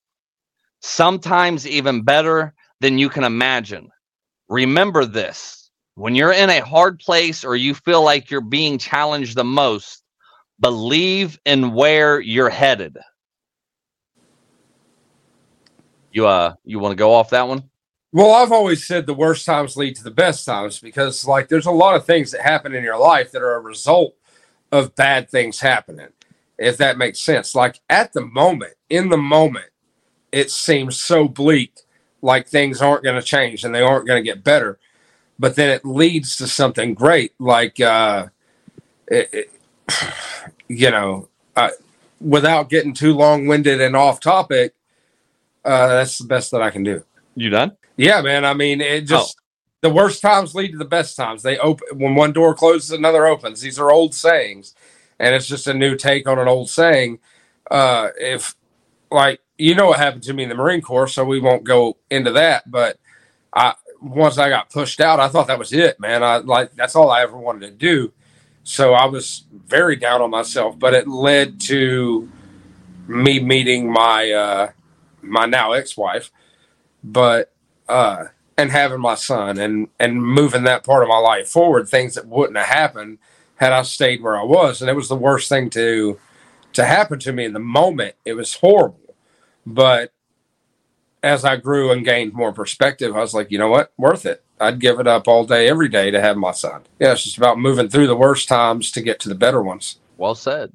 sometimes 0.81 1.67
even 1.67 2.03
better 2.03 2.55
than 2.81 2.99
you 2.99 3.09
can 3.09 3.25
imagine. 3.25 3.89
Remember 4.49 5.07
this 5.07 5.64
when 5.95 6.15
you're 6.15 6.33
in 6.33 6.51
a 6.51 6.61
hard 6.61 6.99
place 6.99 7.45
or 7.45 7.57
you 7.57 7.75
feel 7.75 8.03
like 8.03 8.31
you're 8.31 8.41
being 8.41 8.79
challenged 8.79 9.37
the 9.37 9.45
most, 9.45 10.03
believe 10.61 11.39
in 11.45 11.73
where 11.73 12.21
you're 12.21 12.51
headed. 12.51 12.99
You 16.13 16.27
uh 16.27 16.55
you 16.65 16.79
want 16.79 16.93
to 16.93 16.97
go 16.97 17.13
off 17.13 17.31
that 17.31 17.49
one? 17.49 17.69
Well, 18.13 18.33
I've 18.33 18.53
always 18.53 18.87
said 18.87 19.07
the 19.07 19.15
worst 19.15 19.45
times 19.45 19.77
lead 19.77 19.97
to 19.97 20.05
the 20.05 20.11
best 20.13 20.47
times 20.47 20.79
because 20.79 21.27
like 21.27 21.49
there's 21.49 21.67
a 21.67 21.73
lot 21.73 21.97
of 21.97 22.07
things 22.07 22.31
that 22.31 22.43
happen 22.43 22.75
in 22.75 22.85
your 22.85 22.99
life 22.99 23.33
that 23.33 23.43
are 23.43 23.57
a 23.57 23.61
result 23.61 24.15
of 24.71 24.95
bad 24.95 25.29
things 25.29 25.61
happening. 25.61 26.09
If 26.57 26.77
that 26.77 26.99
makes 26.99 27.21
sense. 27.21 27.57
Like 27.57 27.81
at 27.91 28.13
the 28.13 28.21
moment, 28.21 28.75
in 28.89 29.09
the 29.09 29.17
moment, 29.17 29.67
it 30.31 30.53
seems 30.53 31.01
so 31.01 31.27
bleak 31.27 31.73
like 32.23 32.47
things 32.47 32.81
aren't 32.81 33.03
going 33.03 33.21
to 33.21 33.27
change 33.27 33.65
and 33.65 33.75
they 33.75 33.83
aren't 33.83 34.07
going 34.07 34.23
to 34.23 34.29
get 34.29 34.45
better. 34.45 34.79
But 35.39 35.57
then 35.57 35.71
it 35.71 35.85
leads 35.85 36.37
to 36.37 36.47
something 36.47 36.95
great 36.95 37.33
like 37.39 37.81
uh 37.81 38.29
it, 39.09 39.31
it, 39.33 39.51
you 40.69 40.91
know, 40.91 41.29
uh, 41.57 41.71
without 42.21 42.71
getting 42.71 42.95
too 42.95 43.15
long 43.15 43.47
winded 43.47 43.81
and 43.81 43.97
off 43.97 44.21
topic, 44.21 44.75
uh, 45.65 45.89
that's 45.89 46.19
the 46.19 46.27
best 46.27 46.51
that 46.51 46.63
I 46.63 46.71
can 46.71 46.83
do. 46.83 47.05
You 47.35 47.51
done? 47.51 47.77
Yeah, 47.97 48.21
man. 48.23 48.45
I 48.45 48.55
mean, 48.55 48.81
it 48.81 49.03
just 49.03 49.37
oh. 49.39 49.43
the 49.83 49.95
worst 49.95 50.23
times 50.23 50.55
lead 50.55 50.73
to 50.73 50.79
the 50.79 50.85
best 50.85 51.17
times. 51.17 51.43
They 51.43 51.59
open 51.59 51.99
when 51.99 52.15
one 52.15 52.33
door 52.33 52.55
closes, 52.55 52.91
another 52.91 53.27
opens. 53.27 53.61
These 53.61 53.79
are 53.79 53.91
old 53.91 54.15
sayings, 54.15 54.75
and 55.19 55.35
it's 55.35 55.47
just 55.47 55.67
a 55.67 55.75
new 55.75 55.97
take 55.97 56.29
on 56.29 56.39
an 56.39 56.49
old 56.49 56.71
saying. 56.71 57.19
Uh, 57.71 58.09
if 58.19 58.55
like 59.11 59.41
you 59.59 59.75
know 59.75 59.87
what 59.87 59.99
happened 59.99 60.25
to 60.25 60.33
me 60.33 60.43
in 60.43 60.49
the 60.49 60.55
Marine 60.55 60.83
Corps, 60.83 61.09
so 61.09 61.25
we 61.25 61.41
won't 61.41 61.65
go 61.65 61.97
into 62.11 62.33
that. 62.33 62.71
But 62.71 62.99
I 63.55 63.75
once 64.05 64.37
I 64.37 64.51
got 64.51 64.71
pushed 64.71 65.01
out, 65.01 65.19
I 65.19 65.29
thought 65.29 65.47
that 65.47 65.59
was 65.59 65.73
it, 65.73 65.99
man. 65.99 66.23
I 66.23 66.37
like 66.39 66.75
that's 66.75 66.95
all 66.95 67.11
I 67.11 67.23
ever 67.23 67.37
wanted 67.37 67.67
to 67.67 67.71
do. 67.71 68.13
So 68.63 68.93
I 68.95 69.07
was 69.07 69.45
very 69.53 69.97
down 69.97 70.23
on 70.23 70.31
myself, 70.31 70.79
but 70.79 70.95
it 70.95 71.09
led 71.09 71.61
to 71.63 72.31
me 73.07 73.41
meeting 73.41 73.91
my 73.91 74.31
uh, 74.31 74.71
my 75.23 75.47
now 75.47 75.73
ex-wife, 75.73 76.31
but 77.03 77.53
uh, 77.89 78.27
and 78.59 78.71
having 78.71 79.01
my 79.01 79.15
son 79.15 79.59
and 79.59 79.89
and 79.99 80.23
moving 80.23 80.65
that 80.65 80.85
part 80.85 81.03
of 81.03 81.09
my 81.09 81.19
life 81.19 81.49
forward. 81.49 81.89
Things 81.89 82.15
that 82.15 82.27
wouldn't 82.27 82.59
have 82.59 82.67
happened 82.67 83.19
had 83.57 83.73
I 83.73 83.83
stayed 83.83 84.23
where 84.23 84.39
I 84.39 84.45
was, 84.45 84.81
and 84.81 84.91
it 84.91 84.97
was 84.97 85.09
the 85.09 85.17
worst 85.17 85.49
thing 85.49 85.71
to 85.71 86.19
to 86.75 86.85
happen 86.85 87.19
to 87.21 87.33
me 87.33 87.45
in 87.47 87.55
the 87.55 87.61
moment. 87.61 88.17
It 88.25 88.35
was 88.35 88.55
horrible, 88.55 89.15
but 89.65 90.13
as 91.25 91.45
I 91.45 91.57
grew 91.57 91.91
and 91.91 92.05
gained 92.05 92.35
more 92.35 92.53
perspective, 92.53 93.17
I 93.17 93.21
was 93.21 93.35
like, 93.35 93.51
you 93.51 93.59
know 93.59 93.71
what, 93.71 93.93
worth 93.97 94.27
it. 94.27 94.45
I'd 94.61 94.79
give 94.81 95.01
it 95.01 95.07
up 95.07 95.27
all 95.27 95.45
day, 95.45 95.69
every 95.69 95.89
day 95.89 96.11
to 96.11 96.21
have 96.21 96.37
my 96.37 96.53
son. 96.53 96.83
Yeah, 97.01 97.13
it's 97.13 97.25
just 97.25 97.39
about 97.39 97.59
moving 97.59 97.89
through 97.89 98.07
the 98.07 98.17
worst 98.17 98.49
times 98.49 98.91
to 98.93 99.01
get 99.03 99.19
to 99.21 99.29
the 99.29 99.35
better 99.35 99.63
ones. 99.63 99.99
Well 100.17 100.35
said. 100.35 100.73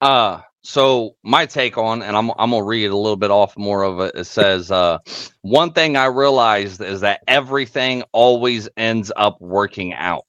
Uh 0.00 0.40
so 0.62 1.14
my 1.22 1.46
take 1.46 1.78
on, 1.78 2.02
and 2.02 2.16
I'm 2.16 2.30
I'm 2.38 2.50
gonna 2.50 2.64
read 2.64 2.86
a 2.90 2.96
little 2.96 3.16
bit 3.16 3.30
off 3.30 3.56
more 3.56 3.84
of 3.84 4.00
it. 4.00 4.16
It 4.16 4.24
says, 4.24 4.72
uh, 4.72 4.98
one 5.42 5.72
thing 5.72 5.96
I 5.96 6.06
realized 6.06 6.80
is 6.80 7.02
that 7.02 7.22
everything 7.28 8.02
always 8.10 8.68
ends 8.76 9.12
up 9.16 9.40
working 9.40 9.94
out. 9.94 10.24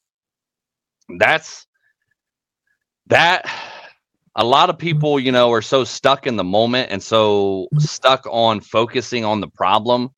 That's 1.17 1.65
that 3.07 3.49
a 4.37 4.43
lot 4.43 4.69
of 4.69 4.77
people, 4.77 5.19
you 5.19 5.31
know, 5.31 5.51
are 5.51 5.63
so 5.63 5.83
stuck 5.83 6.27
in 6.27 6.37
the 6.37 6.43
moment 6.43 6.91
and 6.91 7.01
so 7.01 7.67
stuck 7.79 8.25
on 8.29 8.61
focusing 8.61 9.25
on 9.25 9.41
the 9.41 9.47
problem 9.47 10.11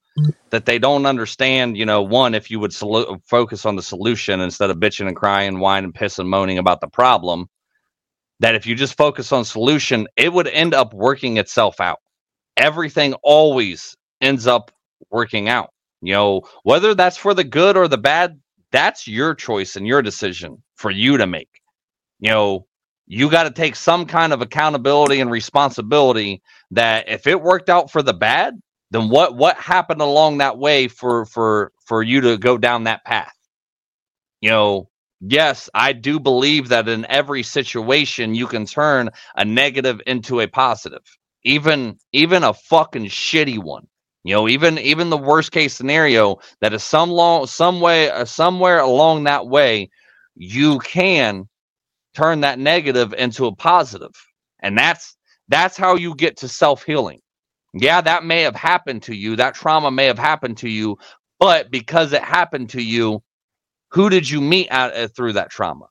that 0.49 0.65
they 0.65 0.77
don't 0.77 1.05
understand, 1.05 1.77
you 1.77 1.85
know, 1.85 2.01
one, 2.01 2.35
if 2.35 2.51
you 2.51 2.59
would 2.59 2.73
focus 2.73 3.65
on 3.65 3.77
the 3.77 3.81
solution 3.81 4.41
instead 4.41 4.69
of 4.69 4.77
bitching 4.77 5.07
and 5.07 5.15
crying, 5.15 5.59
whining, 5.59 5.93
pissing, 5.93 6.27
moaning 6.27 6.57
about 6.57 6.81
the 6.81 6.89
problem, 6.89 7.47
that 8.41 8.55
if 8.55 8.67
you 8.67 8.75
just 8.75 8.97
focus 8.97 9.31
on 9.31 9.45
solution, 9.45 10.07
it 10.17 10.33
would 10.33 10.47
end 10.47 10.73
up 10.73 10.93
working 10.93 11.37
itself 11.37 11.79
out. 11.79 11.99
Everything 12.57 13.13
always 13.23 13.95
ends 14.19 14.47
up 14.47 14.71
working 15.09 15.47
out. 15.47 15.69
You 16.01 16.13
know, 16.13 16.41
whether 16.63 16.93
that's 16.93 17.17
for 17.17 17.33
the 17.33 17.45
good 17.45 17.77
or 17.77 17.87
the 17.87 17.97
bad, 17.97 18.39
that's 18.71 19.07
your 19.07 19.33
choice 19.33 19.77
and 19.77 19.87
your 19.87 20.01
decision 20.01 20.61
for 20.75 20.91
you 20.91 21.17
to 21.17 21.27
make. 21.27 21.49
You 22.19 22.31
know, 22.31 22.65
you 23.09 23.31
got 23.31 23.45
to 23.45 23.51
take 23.51 23.75
some 23.75 24.07
kind 24.07 24.33
of 24.33 24.41
accountability 24.41 25.21
and 25.21 25.31
responsibility 25.31 26.43
that 26.71 27.09
if 27.09 27.27
it 27.27 27.41
worked 27.41 27.69
out 27.69 27.91
for 27.91 28.03
the 28.03 28.13
bad, 28.15 28.61
then 28.91 29.09
what 29.09 29.35
what 29.37 29.57
happened 29.57 30.01
along 30.01 30.39
that 30.39 30.59
way 30.59 30.89
for 30.89 31.25
for 31.27 31.73
for 31.85 32.03
you 32.03 32.21
to 32.21 32.37
go 32.37 32.57
down 32.57 32.85
that 32.85 33.05
path? 33.05 33.35
You 34.41 34.51
know 34.51 34.89
yes 35.21 35.69
i 35.73 35.93
do 35.93 36.19
believe 36.19 36.69
that 36.69 36.87
in 36.89 37.05
every 37.09 37.43
situation 37.43 38.35
you 38.35 38.47
can 38.47 38.65
turn 38.65 39.09
a 39.35 39.45
negative 39.45 40.01
into 40.07 40.39
a 40.41 40.47
positive 40.47 41.01
even 41.43 41.97
even 42.13 42.43
a 42.43 42.53
fucking 42.53 43.05
shitty 43.07 43.59
one. 43.63 43.87
You 44.25 44.35
know 44.35 44.49
even 44.49 44.79
even 44.79 45.09
the 45.09 45.17
worst 45.17 45.51
case 45.51 45.75
scenario 45.75 46.39
that 46.61 46.73
is 46.73 46.83
some 46.83 47.11
long 47.11 47.47
some 47.47 47.81
way 47.81 48.11
uh, 48.11 48.25
somewhere 48.25 48.79
along 48.79 49.25
that 49.25 49.47
way 49.47 49.89
you 50.35 50.79
can 50.79 51.48
turn 52.19 52.41
that 52.41 52.59
negative 52.59 53.13
into 53.13 53.45
a 53.45 53.55
positive 53.55 54.15
and 54.61 54.77
that's 54.77 55.17
that's 55.47 55.77
how 55.77 55.95
you 55.95 56.15
get 56.15 56.37
to 56.37 56.47
self-healing 56.47 57.19
yeah, 57.73 58.01
that 58.01 58.23
may 58.23 58.41
have 58.41 58.55
happened 58.55 59.03
to 59.03 59.15
you. 59.15 59.35
That 59.35 59.53
trauma 59.53 59.91
may 59.91 60.05
have 60.05 60.17
happened 60.17 60.57
to 60.59 60.69
you, 60.69 60.97
but 61.39 61.69
because 61.69 62.13
it 62.13 62.23
happened 62.23 62.69
to 62.71 62.81
you, 62.81 63.21
who 63.91 64.09
did 64.09 64.29
you 64.29 64.41
meet 64.41 64.69
at, 64.69 64.93
uh, 64.95 65.07
through 65.07 65.33
that 65.33 65.51
trauma? 65.51 65.85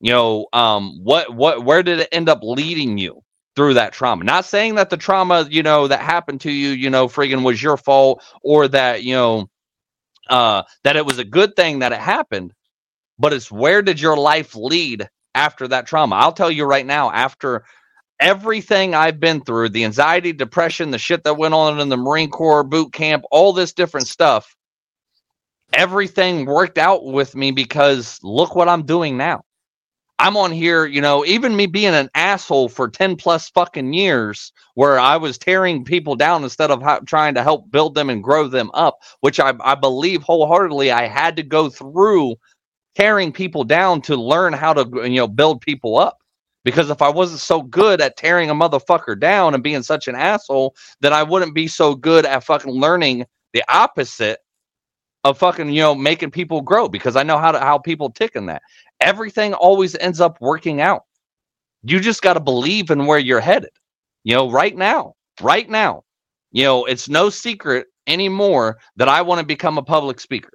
You 0.00 0.12
know, 0.12 0.46
um, 0.52 1.00
what, 1.02 1.34
what, 1.34 1.64
where 1.64 1.82
did 1.82 2.00
it 2.00 2.08
end 2.12 2.28
up 2.28 2.40
leading 2.42 2.98
you 2.98 3.22
through 3.54 3.74
that 3.74 3.92
trauma? 3.92 4.24
Not 4.24 4.44
saying 4.44 4.76
that 4.76 4.90
the 4.90 4.96
trauma, 4.96 5.46
you 5.48 5.62
know, 5.62 5.88
that 5.88 6.00
happened 6.00 6.40
to 6.42 6.50
you, 6.50 6.70
you 6.70 6.90
know, 6.90 7.08
friggin' 7.08 7.44
was 7.44 7.62
your 7.62 7.76
fault 7.76 8.22
or 8.42 8.68
that, 8.68 9.04
you 9.04 9.14
know, 9.14 9.48
uh, 10.28 10.62
that 10.84 10.96
it 10.96 11.06
was 11.06 11.18
a 11.18 11.24
good 11.24 11.54
thing 11.56 11.80
that 11.80 11.92
it 11.92 12.00
happened, 12.00 12.52
but 13.18 13.32
it's 13.32 13.50
where 13.50 13.82
did 13.82 14.00
your 14.00 14.16
life 14.16 14.54
lead 14.56 15.08
after 15.34 15.68
that 15.68 15.86
trauma? 15.86 16.16
I'll 16.16 16.32
tell 16.32 16.50
you 16.50 16.64
right 16.64 16.86
now, 16.86 17.10
after 17.10 17.64
everything 18.20 18.94
I've 18.94 19.20
been 19.20 19.42
through, 19.42 19.70
the 19.70 19.84
anxiety, 19.84 20.32
depression, 20.32 20.90
the 20.90 20.98
shit 20.98 21.24
that 21.24 21.38
went 21.38 21.54
on 21.54 21.80
in 21.80 21.88
the 21.88 21.96
Marine 21.96 22.30
Corps 22.30 22.64
boot 22.64 22.92
camp, 22.92 23.24
all 23.30 23.52
this 23.52 23.72
different 23.72 24.06
stuff, 24.06 24.54
everything 25.72 26.46
worked 26.46 26.78
out 26.78 27.04
with 27.04 27.34
me 27.34 27.50
because 27.50 28.18
look 28.22 28.54
what 28.54 28.68
I'm 28.68 28.84
doing 28.84 29.16
now. 29.16 29.42
I'm 30.18 30.36
on 30.36 30.52
here, 30.52 30.86
you 30.86 31.00
know, 31.00 31.24
even 31.24 31.56
me 31.56 31.66
being 31.66 31.94
an 31.94 32.08
asshole 32.14 32.68
for 32.68 32.88
10 32.88 33.16
plus 33.16 33.48
fucking 33.50 33.92
years 33.92 34.52
where 34.74 35.00
I 35.00 35.16
was 35.16 35.36
tearing 35.36 35.84
people 35.84 36.14
down 36.14 36.44
instead 36.44 36.70
of 36.70 36.84
trying 37.06 37.34
to 37.34 37.42
help 37.42 37.72
build 37.72 37.96
them 37.96 38.08
and 38.08 38.22
grow 38.22 38.46
them 38.46 38.70
up, 38.72 38.98
which 39.20 39.40
I, 39.40 39.52
I 39.60 39.74
believe 39.74 40.22
wholeheartedly 40.22 40.92
I 40.92 41.08
had 41.08 41.34
to 41.36 41.42
go 41.42 41.68
through 41.68 42.36
tearing 42.94 43.32
people 43.32 43.64
down 43.64 44.02
to 44.02 44.16
learn 44.16 44.52
how 44.52 44.72
to, 44.72 45.08
you 45.08 45.16
know, 45.16 45.28
build 45.28 45.60
people 45.60 45.98
up. 45.98 46.18
Because 46.64 46.90
if 46.90 47.02
I 47.02 47.08
wasn't 47.08 47.40
so 47.40 47.62
good 47.62 48.00
at 48.00 48.16
tearing 48.16 48.48
a 48.48 48.54
motherfucker 48.54 49.18
down 49.18 49.54
and 49.54 49.64
being 49.64 49.82
such 49.82 50.06
an 50.06 50.14
asshole, 50.14 50.76
then 51.00 51.12
I 51.12 51.22
wouldn't 51.22 51.54
be 51.54 51.66
so 51.66 51.94
good 51.94 52.24
at 52.24 52.44
fucking 52.44 52.72
learning 52.72 53.26
the 53.52 53.64
opposite 53.68 54.38
of 55.24 55.38
fucking, 55.38 55.70
you 55.70 55.80
know, 55.80 55.94
making 55.94 56.30
people 56.30 56.60
grow 56.60 56.88
because 56.88 57.16
I 57.16 57.24
know 57.24 57.38
how 57.38 57.52
to 57.52 57.58
how 57.58 57.78
people 57.78 58.10
tick 58.10 58.36
in 58.36 58.46
that. 58.46 58.62
Everything 59.00 59.54
always 59.54 59.96
ends 59.96 60.20
up 60.20 60.40
working 60.40 60.80
out. 60.80 61.02
You 61.82 61.98
just 61.98 62.22
got 62.22 62.34
to 62.34 62.40
believe 62.40 62.90
in 62.90 63.06
where 63.06 63.18
you're 63.18 63.40
headed. 63.40 63.70
You 64.22 64.34
know, 64.34 64.50
right 64.50 64.76
now, 64.76 65.14
right 65.40 65.68
now, 65.68 66.04
you 66.52 66.62
know, 66.62 66.84
it's 66.84 67.08
no 67.08 67.28
secret 67.28 67.88
anymore 68.06 68.78
that 68.96 69.08
I 69.08 69.22
want 69.22 69.40
to 69.40 69.46
become 69.46 69.78
a 69.78 69.82
public 69.82 70.20
speaker. 70.20 70.52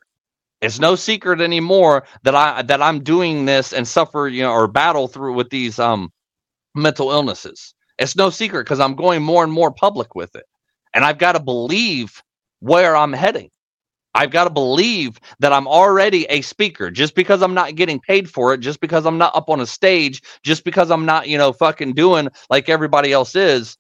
It's 0.62 0.80
no 0.80 0.96
secret 0.96 1.42
anymore 1.42 2.06
that 2.24 2.36
I 2.36 2.64
that 2.64 2.82
I'm 2.82 3.04
doing 3.04 3.46
this 3.46 3.74
and 3.74 3.88
suffer, 3.88 4.28
you 4.28 4.44
know, 4.44 4.52
or 4.52 4.68
battle 4.68 5.08
through 5.08 5.36
with 5.36 5.52
these 5.52 5.80
um 5.80 6.12
mental 6.76 7.12
illnesses. 7.12 7.74
It's 8.00 8.16
no 8.16 8.30
secret 8.30 8.64
because 8.66 8.80
I'm 8.80 8.96
going 8.96 9.22
more 9.24 9.44
and 9.44 9.52
more 9.54 9.72
public 9.72 10.16
with 10.16 10.36
it. 10.36 10.46
And 10.94 11.04
I've 11.06 11.18
got 11.18 11.34
to 11.34 11.40
believe 11.40 12.22
where 12.60 12.96
I'm 12.96 13.14
heading. 13.14 13.50
I've 14.16 14.32
got 14.32 14.46
to 14.46 14.50
believe 14.50 15.20
that 15.40 15.54
I'm 15.54 15.68
already 15.68 16.26
a 16.30 16.42
speaker 16.42 16.92
just 16.92 17.16
because 17.16 17.42
I'm 17.42 17.54
not 17.54 17.76
getting 17.76 18.00
paid 18.00 18.30
for 18.30 18.54
it, 18.54 18.60
just 18.60 18.82
because 18.82 19.06
I'm 19.06 19.18
not 19.18 19.36
up 19.36 19.50
on 19.50 19.62
a 19.62 19.66
stage, 19.68 20.22
just 20.44 20.64
because 20.66 20.92
I'm 20.92 21.06
not, 21.06 21.30
you 21.30 21.38
know, 21.38 21.54
fucking 21.54 21.94
doing 21.94 22.30
like 22.50 22.70
everybody 22.70 23.12
else 23.14 23.36
is. 23.36 23.78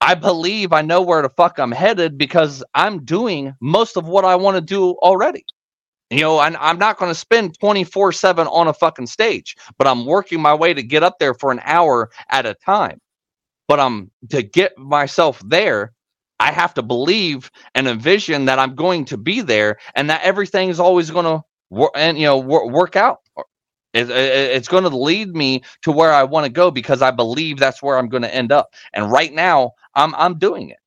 I 0.00 0.14
believe 0.14 0.72
I 0.72 0.82
know 0.82 1.02
where 1.02 1.22
the 1.22 1.30
fuck 1.30 1.58
I'm 1.58 1.72
headed 1.72 2.18
because 2.18 2.64
I'm 2.74 3.04
doing 3.04 3.54
most 3.60 3.96
of 3.96 4.06
what 4.08 4.24
I 4.24 4.36
want 4.36 4.56
to 4.56 4.60
do 4.62 4.92
already. 5.02 5.44
You 6.10 6.20
know, 6.20 6.40
and 6.40 6.56
I'm 6.58 6.78
not 6.78 6.98
going 6.98 7.10
to 7.10 7.14
spend 7.18 7.58
24 7.58 8.12
7 8.12 8.46
on 8.46 8.68
a 8.68 8.72
fucking 8.72 9.08
stage, 9.08 9.56
but 9.76 9.88
I'm 9.88 10.06
working 10.06 10.40
my 10.40 10.54
way 10.54 10.72
to 10.72 10.82
get 10.82 11.02
up 11.02 11.18
there 11.18 11.34
for 11.34 11.50
an 11.50 11.60
hour 11.64 12.10
at 12.30 12.46
a 12.46 12.54
time. 12.54 13.00
But 13.66 13.80
I'm 13.80 14.10
to 14.30 14.42
get 14.42 14.78
myself 14.78 15.42
there, 15.44 15.92
I 16.38 16.52
have 16.52 16.74
to 16.74 16.82
believe 16.82 17.50
and 17.74 17.88
envision 17.88 18.44
that 18.44 18.60
I'm 18.60 18.76
going 18.76 19.04
to 19.06 19.16
be 19.16 19.40
there 19.40 19.78
and 19.96 20.08
that 20.10 20.22
everything 20.22 20.68
is 20.68 20.78
always 20.78 21.10
going 21.10 21.24
to 21.24 21.42
work 21.70 21.90
and, 21.96 22.16
you 22.18 22.26
know, 22.26 22.38
wor- 22.38 22.70
work 22.70 22.94
out. 22.94 23.18
It, 23.92 24.10
it, 24.10 24.56
it's 24.56 24.68
going 24.68 24.84
to 24.84 24.96
lead 24.96 25.34
me 25.34 25.62
to 25.82 25.90
where 25.90 26.12
I 26.12 26.22
want 26.22 26.44
to 26.44 26.52
go 26.52 26.70
because 26.70 27.02
I 27.02 27.10
believe 27.10 27.58
that's 27.58 27.82
where 27.82 27.98
I'm 27.98 28.08
going 28.08 28.22
to 28.22 28.32
end 28.34 28.52
up. 28.52 28.74
And 28.92 29.10
right 29.10 29.32
now, 29.32 29.72
I'm 29.94 30.14
I'm 30.14 30.38
doing 30.38 30.68
it. 30.68 30.78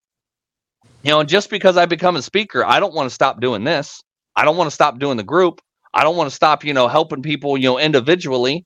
You 1.04 1.12
know, 1.12 1.20
and 1.22 1.30
just 1.30 1.50
because 1.50 1.76
I 1.76 1.86
become 1.86 2.16
a 2.16 2.22
speaker, 2.22 2.64
I 2.66 2.80
don't 2.80 2.94
want 2.94 3.10
to 3.10 3.14
stop 3.14 3.42
doing 3.42 3.64
this. 3.64 4.04
I 4.40 4.46
don't 4.46 4.56
want 4.56 4.70
to 4.70 4.74
stop 4.74 5.00
doing 5.00 5.18
the 5.18 5.24
group. 5.24 5.60
I 5.94 6.04
don't 6.04 6.16
want 6.16 6.30
to 6.30 6.36
stop, 6.36 6.64
you 6.64 6.74
know, 6.74 6.88
helping 6.88 7.22
people, 7.22 7.58
you 7.58 7.66
know, 7.66 7.78
individually. 7.78 8.66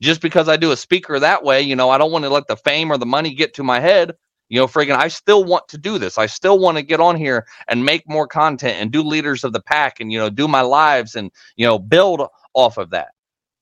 Just 0.00 0.22
because 0.22 0.48
I 0.48 0.56
do 0.56 0.72
a 0.72 0.76
speaker 0.76 1.20
that 1.20 1.44
way, 1.44 1.60
you 1.60 1.76
know, 1.76 1.90
I 1.90 1.98
don't 1.98 2.10
want 2.10 2.24
to 2.24 2.30
let 2.30 2.46
the 2.46 2.56
fame 2.56 2.90
or 2.90 2.96
the 2.96 3.04
money 3.04 3.34
get 3.34 3.52
to 3.54 3.62
my 3.62 3.78
head. 3.78 4.14
You 4.48 4.58
know, 4.58 4.66
friggin', 4.66 4.96
I 4.96 5.08
still 5.08 5.44
want 5.44 5.68
to 5.68 5.76
do 5.76 5.98
this. 5.98 6.16
I 6.16 6.24
still 6.24 6.58
want 6.58 6.78
to 6.78 6.82
get 6.82 6.98
on 6.98 7.16
here 7.16 7.46
and 7.68 7.84
make 7.84 8.08
more 8.08 8.26
content 8.26 8.78
and 8.80 8.90
do 8.90 9.02
leaders 9.02 9.44
of 9.44 9.52
the 9.52 9.60
pack 9.60 10.00
and, 10.00 10.10
you 10.10 10.18
know, 10.18 10.30
do 10.30 10.48
my 10.48 10.62
lives 10.62 11.14
and, 11.14 11.30
you 11.56 11.66
know, 11.66 11.78
build 11.78 12.26
off 12.54 12.78
of 12.78 12.88
that. 12.90 13.08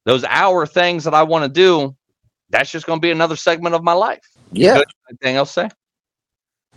Those 0.05 0.22
hour 0.24 0.66
things 0.66 1.02
that 1.02 1.14
I 1.14 1.24
want 1.24 1.43
to 1.43 1.48
do, 1.48 1.97
that's 2.51 2.70
just 2.70 2.86
going 2.86 3.01
to 3.01 3.02
be 3.02 3.10
another 3.10 3.36
segment 3.36 3.74
of 3.74 3.82
my 3.82 3.93
life. 3.93 4.24
Yeah. 4.52 4.82
Anything 5.09 5.35
else 5.35 5.52
to 5.55 5.62
say? 5.62 5.68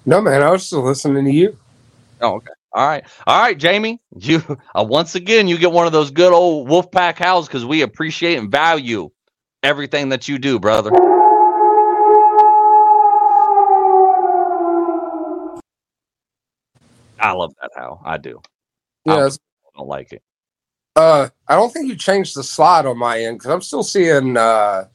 No, 0.07 0.19
man, 0.19 0.41
I 0.41 0.49
was 0.49 0.65
still 0.65 0.81
listening 0.81 1.25
to 1.25 1.31
you. 1.31 1.55
Oh, 2.21 2.33
okay. 2.37 2.53
All 2.75 2.87
right, 2.87 3.03
all 3.27 3.39
right, 3.39 3.57
Jamie. 3.57 4.01
You 4.17 4.41
uh, 4.75 4.83
once 4.83 5.15
again 5.15 5.47
you 5.47 5.57
get 5.57 5.71
one 5.71 5.85
of 5.85 5.93
those 5.93 6.09
good 6.09 6.33
old 6.33 6.67
Wolfpack 6.67 7.19
howls 7.19 7.47
because 7.47 7.65
we 7.65 7.81
appreciate 7.81 8.37
and 8.37 8.49
value 8.49 9.11
everything 9.61 10.09
that 10.09 10.27
you 10.27 10.39
do, 10.39 10.59
brother. 10.59 10.91
I 17.19 17.31
love 17.31 17.53
that 17.61 17.71
how 17.75 18.01
I 18.03 18.17
do. 18.17 18.41
Yeah, 19.05 19.27
I 19.27 19.77
don't 19.77 19.87
like 19.87 20.11
it. 20.11 20.21
Uh, 20.95 21.29
I 21.47 21.55
don't 21.55 21.71
think 21.71 21.87
you 21.87 21.95
changed 21.95 22.35
the 22.35 22.43
slide 22.43 22.85
on 22.85 22.97
my 22.97 23.19
end 23.19 23.39
because 23.39 23.51
I'm 23.51 23.61
still 23.61 23.83
seeing 23.83 24.35
uh, 24.35 24.85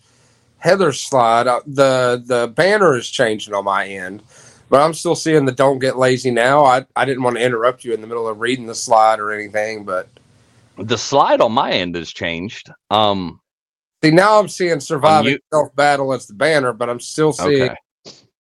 Heather's 0.59 1.00
slide. 1.00 1.46
Uh, 1.46 1.60
the 1.66 2.22
the 2.24 2.48
banner 2.48 2.96
is 2.96 3.09
changing 3.09 3.55
on 3.55 3.64
my 3.64 3.86
end. 3.86 4.22
But 4.68 4.82
I'm 4.82 4.94
still 4.94 5.14
seeing 5.14 5.44
the 5.44 5.52
don't 5.52 5.78
get 5.78 5.96
lazy 5.96 6.30
now. 6.30 6.64
I, 6.64 6.84
I 6.94 7.04
didn't 7.04 7.22
want 7.22 7.36
to 7.36 7.42
interrupt 7.42 7.84
you 7.84 7.94
in 7.94 8.00
the 8.00 8.06
middle 8.06 8.28
of 8.28 8.40
reading 8.40 8.66
the 8.66 8.74
slide 8.74 9.18
or 9.18 9.32
anything, 9.32 9.84
but 9.84 10.08
the 10.76 10.98
slide 10.98 11.40
on 11.40 11.52
my 11.52 11.70
end 11.70 11.94
has 11.94 12.12
changed. 12.12 12.70
Um 12.90 13.40
see 14.04 14.10
now 14.10 14.38
I'm 14.38 14.48
seeing 14.48 14.80
surviving 14.80 15.32
you, 15.32 15.38
self 15.52 15.74
battle 15.74 16.12
as 16.12 16.26
the 16.26 16.34
banner, 16.34 16.72
but 16.72 16.90
I'm 16.90 17.00
still 17.00 17.32
seeing 17.32 17.70
okay. 17.70 17.76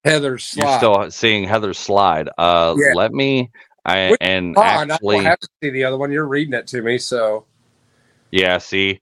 Heather's 0.04 0.44
slide. 0.44 0.68
You're 0.68 0.78
still 0.78 1.10
seeing 1.10 1.44
Heather's 1.44 1.78
slide. 1.78 2.28
Uh 2.36 2.74
yeah. 2.78 2.92
let 2.94 3.12
me 3.12 3.50
I 3.84 4.10
Which, 4.10 4.18
and 4.20 4.56
actually 4.58 5.20
I 5.20 5.22
have 5.22 5.40
to 5.40 5.48
see 5.62 5.70
the 5.70 5.84
other 5.84 5.96
one. 5.96 6.12
You're 6.12 6.26
reading 6.26 6.52
it 6.52 6.66
to 6.68 6.82
me, 6.82 6.98
so 6.98 7.46
yeah, 8.30 8.58
see. 8.58 9.00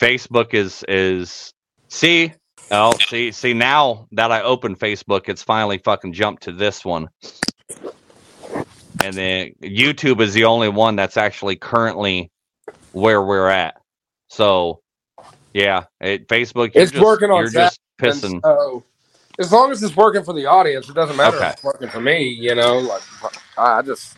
Facebook 0.00 0.54
is 0.54 0.84
is 0.88 1.52
see 1.88 2.32
Oh, 2.74 2.96
see, 3.06 3.32
see 3.32 3.52
now 3.52 4.08
that 4.12 4.32
I 4.32 4.40
open 4.40 4.76
Facebook, 4.76 5.28
it's 5.28 5.42
finally 5.42 5.76
fucking 5.76 6.14
jumped 6.14 6.44
to 6.44 6.52
this 6.52 6.86
one. 6.86 7.10
And 9.04 9.14
then 9.14 9.52
YouTube 9.60 10.22
is 10.22 10.32
the 10.32 10.44
only 10.44 10.70
one 10.70 10.96
that's 10.96 11.18
actually 11.18 11.56
currently 11.56 12.30
where 12.92 13.22
we're 13.22 13.48
at. 13.48 13.74
So, 14.28 14.80
yeah, 15.52 15.84
it, 16.00 16.28
Facebook. 16.28 16.70
It's 16.74 16.92
just, 16.92 17.04
working 17.04 17.30
on 17.30 17.42
you're 17.42 17.50
just 17.50 17.78
pissing. 18.00 18.40
So, 18.42 18.82
as 19.38 19.52
long 19.52 19.70
as 19.70 19.82
it's 19.82 19.94
working 19.94 20.24
for 20.24 20.32
the 20.32 20.46
audience, 20.46 20.88
it 20.88 20.94
doesn't 20.94 21.16
matter 21.16 21.36
okay. 21.36 21.48
if 21.48 21.52
it's 21.54 21.64
working 21.64 21.90
for 21.90 22.00
me. 22.00 22.22
You 22.22 22.54
know, 22.54 22.78
like 22.78 23.02
I 23.58 23.82
just, 23.82 24.16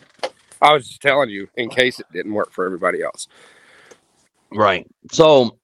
I 0.61 0.73
was 0.73 0.87
just 0.87 1.01
telling 1.01 1.29
you 1.29 1.49
in 1.55 1.69
case 1.69 1.99
it 1.99 2.05
didn't 2.13 2.33
work 2.33 2.53
for 2.53 2.65
everybody 2.65 3.01
else. 3.01 3.27
Right. 4.49 4.87
So 5.11 5.57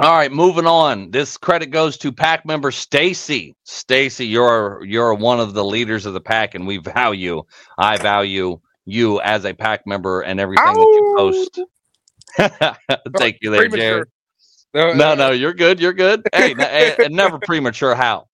all 0.00 0.16
right, 0.16 0.30
moving 0.30 0.66
on. 0.66 1.10
This 1.10 1.36
credit 1.36 1.66
goes 1.66 1.98
to 1.98 2.12
pack 2.12 2.46
member 2.46 2.70
Stacy. 2.70 3.56
Stacy, 3.64 4.26
you're 4.26 4.84
you're 4.84 5.12
one 5.14 5.40
of 5.40 5.54
the 5.54 5.64
leaders 5.64 6.06
of 6.06 6.14
the 6.14 6.20
pack, 6.20 6.54
and 6.54 6.66
we 6.66 6.78
value. 6.78 7.42
I 7.78 7.96
value 7.98 8.60
you 8.84 9.20
as 9.20 9.44
a 9.44 9.52
pack 9.52 9.86
member 9.86 10.20
and 10.20 10.38
everything 10.38 10.66
Ow! 10.66 10.74
that 10.74 10.92
you 10.94 11.14
post. 11.16 11.60
Thank 13.18 13.38
you, 13.40 13.50
there, 13.50 13.68
Jared. 13.68 14.08
No, 14.74 14.92
no, 14.92 15.12
uh, 15.12 15.14
no, 15.14 15.30
you're 15.32 15.54
good. 15.54 15.80
You're 15.80 15.92
good. 15.92 16.22
Hey, 16.32 16.52
n- 16.52 16.60
eh, 16.60 16.94
eh, 16.98 17.08
never 17.10 17.38
premature. 17.38 17.94
How? 17.94 18.28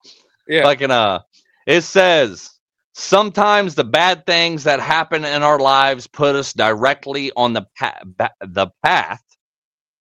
Yeah. 0.47 0.65
Like 0.65 0.83
in 0.83 0.91
uh, 0.91 1.21
it 1.67 1.83
says 1.83 2.51
sometimes 2.93 3.75
the 3.75 3.85
bad 3.85 4.27
things 4.27 4.65
that 4.65 4.81
happen 4.81 5.25
in 5.25 5.43
our 5.43 5.59
lives 5.59 6.07
put 6.07 6.37
us 6.37 6.53
directly 6.53 7.33
on 7.37 7.55
the 7.55 7.67
pa- 7.79 8.01
ba- 8.05 8.35
the 8.41 8.69
path 8.83 9.23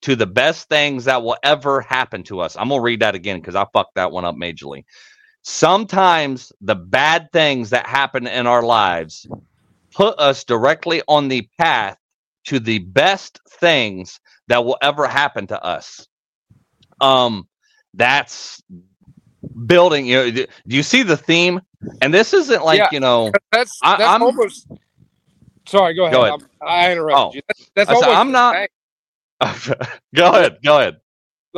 to 0.04 0.18
the 0.18 0.28
best 0.28 0.68
things 0.68 1.06
that 1.06 1.24
will 1.24 1.38
ever 1.44 1.80
happen 1.80 2.24
to 2.24 2.42
us. 2.42 2.58
I'm 2.58 2.68
going 2.68 2.80
to 2.80 2.84
read 2.84 3.00
that 3.00 3.16
again 3.16 3.40
because 3.40 3.56
I 3.56 3.66
fucked 3.72 3.96
that 3.96 4.12
one 4.12 4.26
up 4.26 4.36
majorly. 4.36 4.84
Sometimes 5.44 6.52
the 6.60 6.76
bad 6.76 7.30
things 7.32 7.70
that 7.70 7.88
happen 7.88 8.28
in 8.28 8.46
our 8.46 8.64
lives 8.64 9.26
put 9.94 10.20
us 10.20 10.44
directly 10.44 11.02
on 11.08 11.30
the 11.30 11.48
path 11.58 11.98
to 12.46 12.60
the 12.60 12.80
best 12.80 13.40
things 13.48 14.20
that 14.50 14.66
will 14.66 14.78
ever 14.82 15.08
happen 15.08 15.48
to 15.48 15.64
us. 15.64 16.06
Um, 17.00 17.48
that's 17.94 18.62
building. 19.66 20.06
You 20.06 20.16
know, 20.18 20.32
do 20.32 20.48
you 20.66 20.84
see 20.84 21.04
the 21.04 21.18
theme? 21.18 21.62
And 22.02 22.14
this 22.14 22.34
isn't 22.34 22.64
like 22.64 22.80
yeah, 22.80 22.90
you 22.92 23.00
know. 23.00 23.32
That's 23.52 23.78
that's 23.82 24.02
I, 24.02 24.16
am 24.16 24.24
almost. 24.24 24.68
Sorry, 25.66 25.94
go 25.94 26.04
ahead. 26.04 26.14
Go 26.14 26.26
ahead. 26.26 26.44
i 26.62 26.92
interrupted 26.92 27.18
oh, 27.18 27.32
you. 27.34 27.42
That's, 27.48 27.90
that's 27.90 27.90
almost. 27.90 28.18
I'm 28.18 28.32
not. 28.32 28.68
go 30.16 30.30
ahead. 30.32 30.58
Go 30.64 30.80
ahead. 30.80 31.02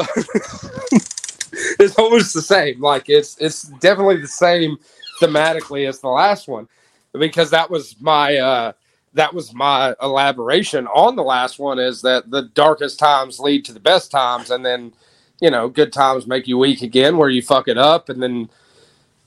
it's 1.79 1.95
almost 1.97 2.33
the 2.33 2.41
same. 2.41 2.81
Like 2.81 3.09
it's 3.09 3.37
it's 3.39 3.63
definitely 3.63 4.17
the 4.21 4.27
same 4.27 4.77
thematically 5.21 5.87
as 5.87 5.99
the 5.99 6.09
last 6.09 6.47
one, 6.47 6.67
because 7.13 7.49
that 7.51 7.69
was 7.69 7.95
my 8.01 8.37
uh, 8.37 8.71
that 9.13 9.33
was 9.33 9.53
my 9.53 9.95
elaboration 10.01 10.87
on 10.87 11.15
the 11.15 11.23
last 11.23 11.59
one. 11.59 11.79
Is 11.79 12.01
that 12.01 12.29
the 12.29 12.43
darkest 12.53 12.99
times 12.99 13.39
lead 13.39 13.65
to 13.65 13.73
the 13.73 13.79
best 13.79 14.11
times, 14.11 14.51
and 14.51 14.65
then 14.65 14.93
you 15.41 15.49
know 15.49 15.69
good 15.69 15.93
times 15.93 16.27
make 16.27 16.47
you 16.47 16.57
weak 16.57 16.81
again, 16.81 17.17
where 17.17 17.29
you 17.29 17.41
fuck 17.41 17.67
it 17.67 17.77
up, 17.77 18.09
and 18.09 18.21
then 18.21 18.49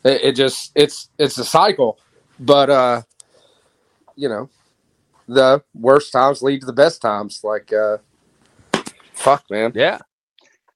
it, 0.05 0.23
it 0.23 0.37
just 0.37 0.73
it's 0.75 1.09
it's 1.19 1.39
a 1.39 1.45
cycle. 1.45 1.99
But 2.39 2.71
uh, 2.71 3.03
you 4.17 4.29
know, 4.29 4.51
the 5.27 5.63
worst 5.75 6.13
times 6.13 6.43
lead 6.43 6.61
to 6.61 6.67
the 6.67 6.73
best 6.73 7.01
times. 7.01 7.43
Like 7.43 7.73
uh, 7.73 7.99
Fuck, 9.19 9.45
man. 9.51 9.73
Yeah. 9.75 9.99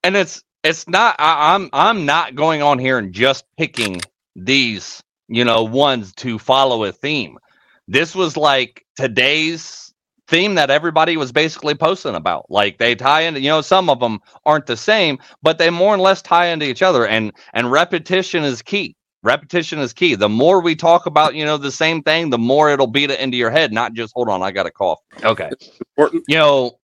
And 0.02 0.16
it's 0.16 0.42
it's 0.64 0.88
not 0.88 1.16
I, 1.18 1.54
I'm 1.54 1.70
I'm 1.72 2.04
not 2.04 2.34
going 2.34 2.60
on 2.60 2.78
here 2.78 2.98
and 2.98 3.12
just 3.12 3.44
picking 3.56 4.00
these, 4.34 5.02
you 5.28 5.44
know, 5.44 5.62
ones 5.62 6.12
to 6.16 6.38
follow 6.38 6.84
a 6.84 6.92
theme. 6.92 7.38
This 7.86 8.14
was 8.14 8.36
like 8.36 8.84
today's 8.96 9.94
theme 10.26 10.56
that 10.56 10.70
everybody 10.70 11.16
was 11.16 11.30
basically 11.30 11.74
posting 11.74 12.16
about. 12.16 12.46
Like 12.50 12.78
they 12.78 12.96
tie 12.96 13.20
into, 13.22 13.40
you 13.40 13.48
know, 13.48 13.60
some 13.60 13.88
of 13.88 14.00
them 14.00 14.18
aren't 14.44 14.66
the 14.66 14.76
same, 14.76 15.18
but 15.42 15.58
they 15.58 15.70
more 15.70 15.94
or 15.94 15.98
less 15.98 16.20
tie 16.20 16.46
into 16.46 16.66
each 16.66 16.82
other. 16.82 17.06
And 17.06 17.32
and 17.54 17.70
repetition 17.70 18.42
is 18.42 18.60
key. 18.60 18.96
Repetition 19.22 19.78
is 19.78 19.92
key. 19.92 20.16
The 20.16 20.28
more 20.28 20.60
we 20.60 20.74
talk 20.74 21.06
about, 21.06 21.36
you 21.36 21.44
know, 21.44 21.58
the 21.58 21.70
same 21.70 22.02
thing, 22.02 22.30
the 22.30 22.38
more 22.38 22.70
it'll 22.70 22.88
beat 22.88 23.12
it 23.12 23.20
into 23.20 23.36
your 23.36 23.52
head. 23.52 23.72
Not 23.72 23.92
just 23.92 24.12
hold 24.14 24.28
on, 24.28 24.42
I 24.42 24.50
got 24.50 24.66
a 24.66 24.70
cough. 24.72 24.98
Okay. 25.22 25.48
Important. 25.96 26.24
You 26.26 26.38
know, 26.38 26.78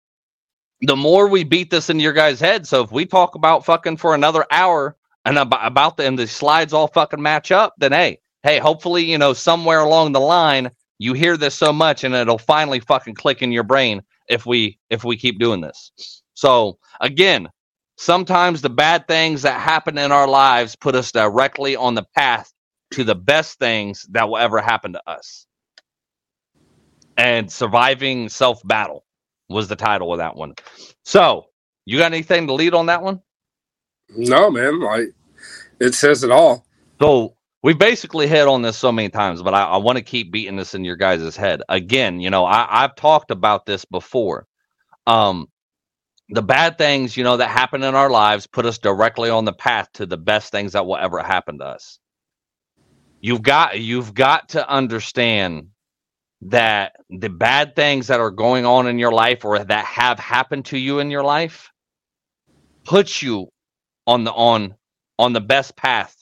the 0.82 0.96
more 0.96 1.28
we 1.28 1.44
beat 1.44 1.72
this 1.72 1.90
into 1.90 2.04
your 2.04 2.14
guys' 2.14 2.40
head. 2.40 2.68
So 2.68 2.84
if 2.84 2.92
we 2.92 3.06
talk 3.06 3.36
about 3.36 3.66
fucking 3.66 3.98
for 3.98 4.16
another 4.16 4.46
hour 4.52 4.96
and 5.26 5.38
about, 5.38 5.66
about 5.66 5.98
the 5.98 6.06
and 6.06 6.18
the 6.20 6.28
slides 6.28 6.74
all 6.74 6.88
fucking 6.88 7.22
match 7.22 7.52
up, 7.52 7.74
then 7.78 7.92
hey, 7.92 8.20
hey, 8.44 8.60
hopefully, 8.60 9.04
you 9.06 9.18
know, 9.18 9.34
somewhere 9.34 9.80
along 9.80 10.14
the 10.14 10.20
line 10.20 10.72
you 11.00 11.14
hear 11.14 11.38
this 11.38 11.56
so 11.56 11.74
much 11.74 12.04
and 12.04 12.16
it'll 12.16 12.38
finally 12.38 12.80
fucking 12.80 13.16
click 13.16 13.42
in 13.42 13.52
your 13.52 13.64
brain 13.64 14.02
if 14.30 14.46
we 14.46 14.80
if 14.90 15.04
we 15.04 15.18
keep 15.18 15.40
doing 15.40 15.62
this. 15.62 15.92
So 16.34 16.80
again, 17.02 17.50
sometimes 17.98 18.62
the 18.62 18.70
bad 18.70 19.08
things 19.08 19.44
that 19.44 19.62
happen 19.62 19.98
in 19.98 20.12
our 20.12 20.28
lives 20.28 20.76
put 20.76 20.96
us 20.96 21.12
directly 21.12 21.76
on 21.76 21.96
the 21.96 22.06
path 22.16 22.52
to 22.92 23.04
the 23.04 23.16
best 23.16 23.60
things 23.60 24.08
that 24.12 24.30
will 24.30 24.38
ever 24.38 24.60
happen 24.62 24.94
to 24.94 25.02
us. 25.10 25.46
And 27.18 27.52
surviving 27.52 28.30
self 28.30 28.62
battle 28.66 29.06
was 29.50 29.68
the 29.68 29.76
title 29.76 30.12
of 30.12 30.20
that 30.20 30.36
one. 30.36 30.54
So, 31.04 31.46
you 31.86 31.98
got 31.98 32.12
anything 32.12 32.48
to 32.48 32.54
lead 32.54 32.74
on 32.74 32.88
that 32.88 33.02
one? 33.02 33.22
No, 34.10 34.50
man. 34.52 34.80
Like 34.80 35.14
it 35.80 35.94
says 35.94 36.24
it 36.24 36.32
all. 36.32 36.66
So 37.02 37.36
we 37.64 37.74
basically 37.74 38.28
hit 38.28 38.48
on 38.48 38.62
this 38.62 38.78
so 38.78 38.92
many 38.92 39.10
times, 39.10 39.42
but 39.42 39.54
I, 39.54 39.64
I 39.64 39.78
want 39.78 39.98
to 39.98 40.04
keep 40.04 40.32
beating 40.32 40.56
this 40.56 40.74
in 40.74 40.84
your 40.84 40.96
guys' 40.96 41.36
head. 41.36 41.62
Again, 41.70 42.20
you 42.20 42.30
know, 42.30 42.46
I, 42.46 42.84
I've 42.84 42.96
talked 42.96 43.32
about 43.32 43.66
this 43.66 43.86
before. 43.86 44.48
Um, 45.06 45.48
the 46.30 46.42
bad 46.42 46.78
things, 46.78 47.16
you 47.16 47.24
know, 47.24 47.38
that 47.38 47.50
happen 47.50 47.84
in 47.84 47.96
our 47.96 48.10
lives 48.10 48.48
put 48.48 48.66
us 48.66 48.78
directly 48.78 49.30
on 49.30 49.46
the 49.46 49.54
path 49.54 49.88
to 49.94 50.06
the 50.06 50.18
best 50.18 50.52
things 50.52 50.74
that 50.74 50.86
will 50.86 50.98
ever 50.98 51.20
happen 51.24 51.60
to 51.60 51.66
us. 51.66 52.00
You've 53.22 53.42
got 53.42 53.80
you've 53.80 54.14
got 54.14 54.50
to 54.50 54.70
understand 54.70 55.70
that 56.42 56.96
the 57.10 57.30
bad 57.30 57.76
things 57.76 58.08
that 58.08 58.20
are 58.20 58.32
going 58.32 58.66
on 58.66 58.88
in 58.88 59.00
your 59.00 59.12
life 59.12 59.44
or 59.44 59.60
that 59.60 59.86
have 59.86 60.20
happened 60.20 60.66
to 60.66 60.78
you 60.78 61.00
in 61.00 61.10
your 61.10 61.24
life 61.24 61.72
puts 62.86 63.22
you 63.22 63.48
on 64.06 64.24
the 64.24 64.32
on 64.32 64.76
on 65.20 65.34
the 65.34 65.42
best 65.42 65.76
path 65.76 66.16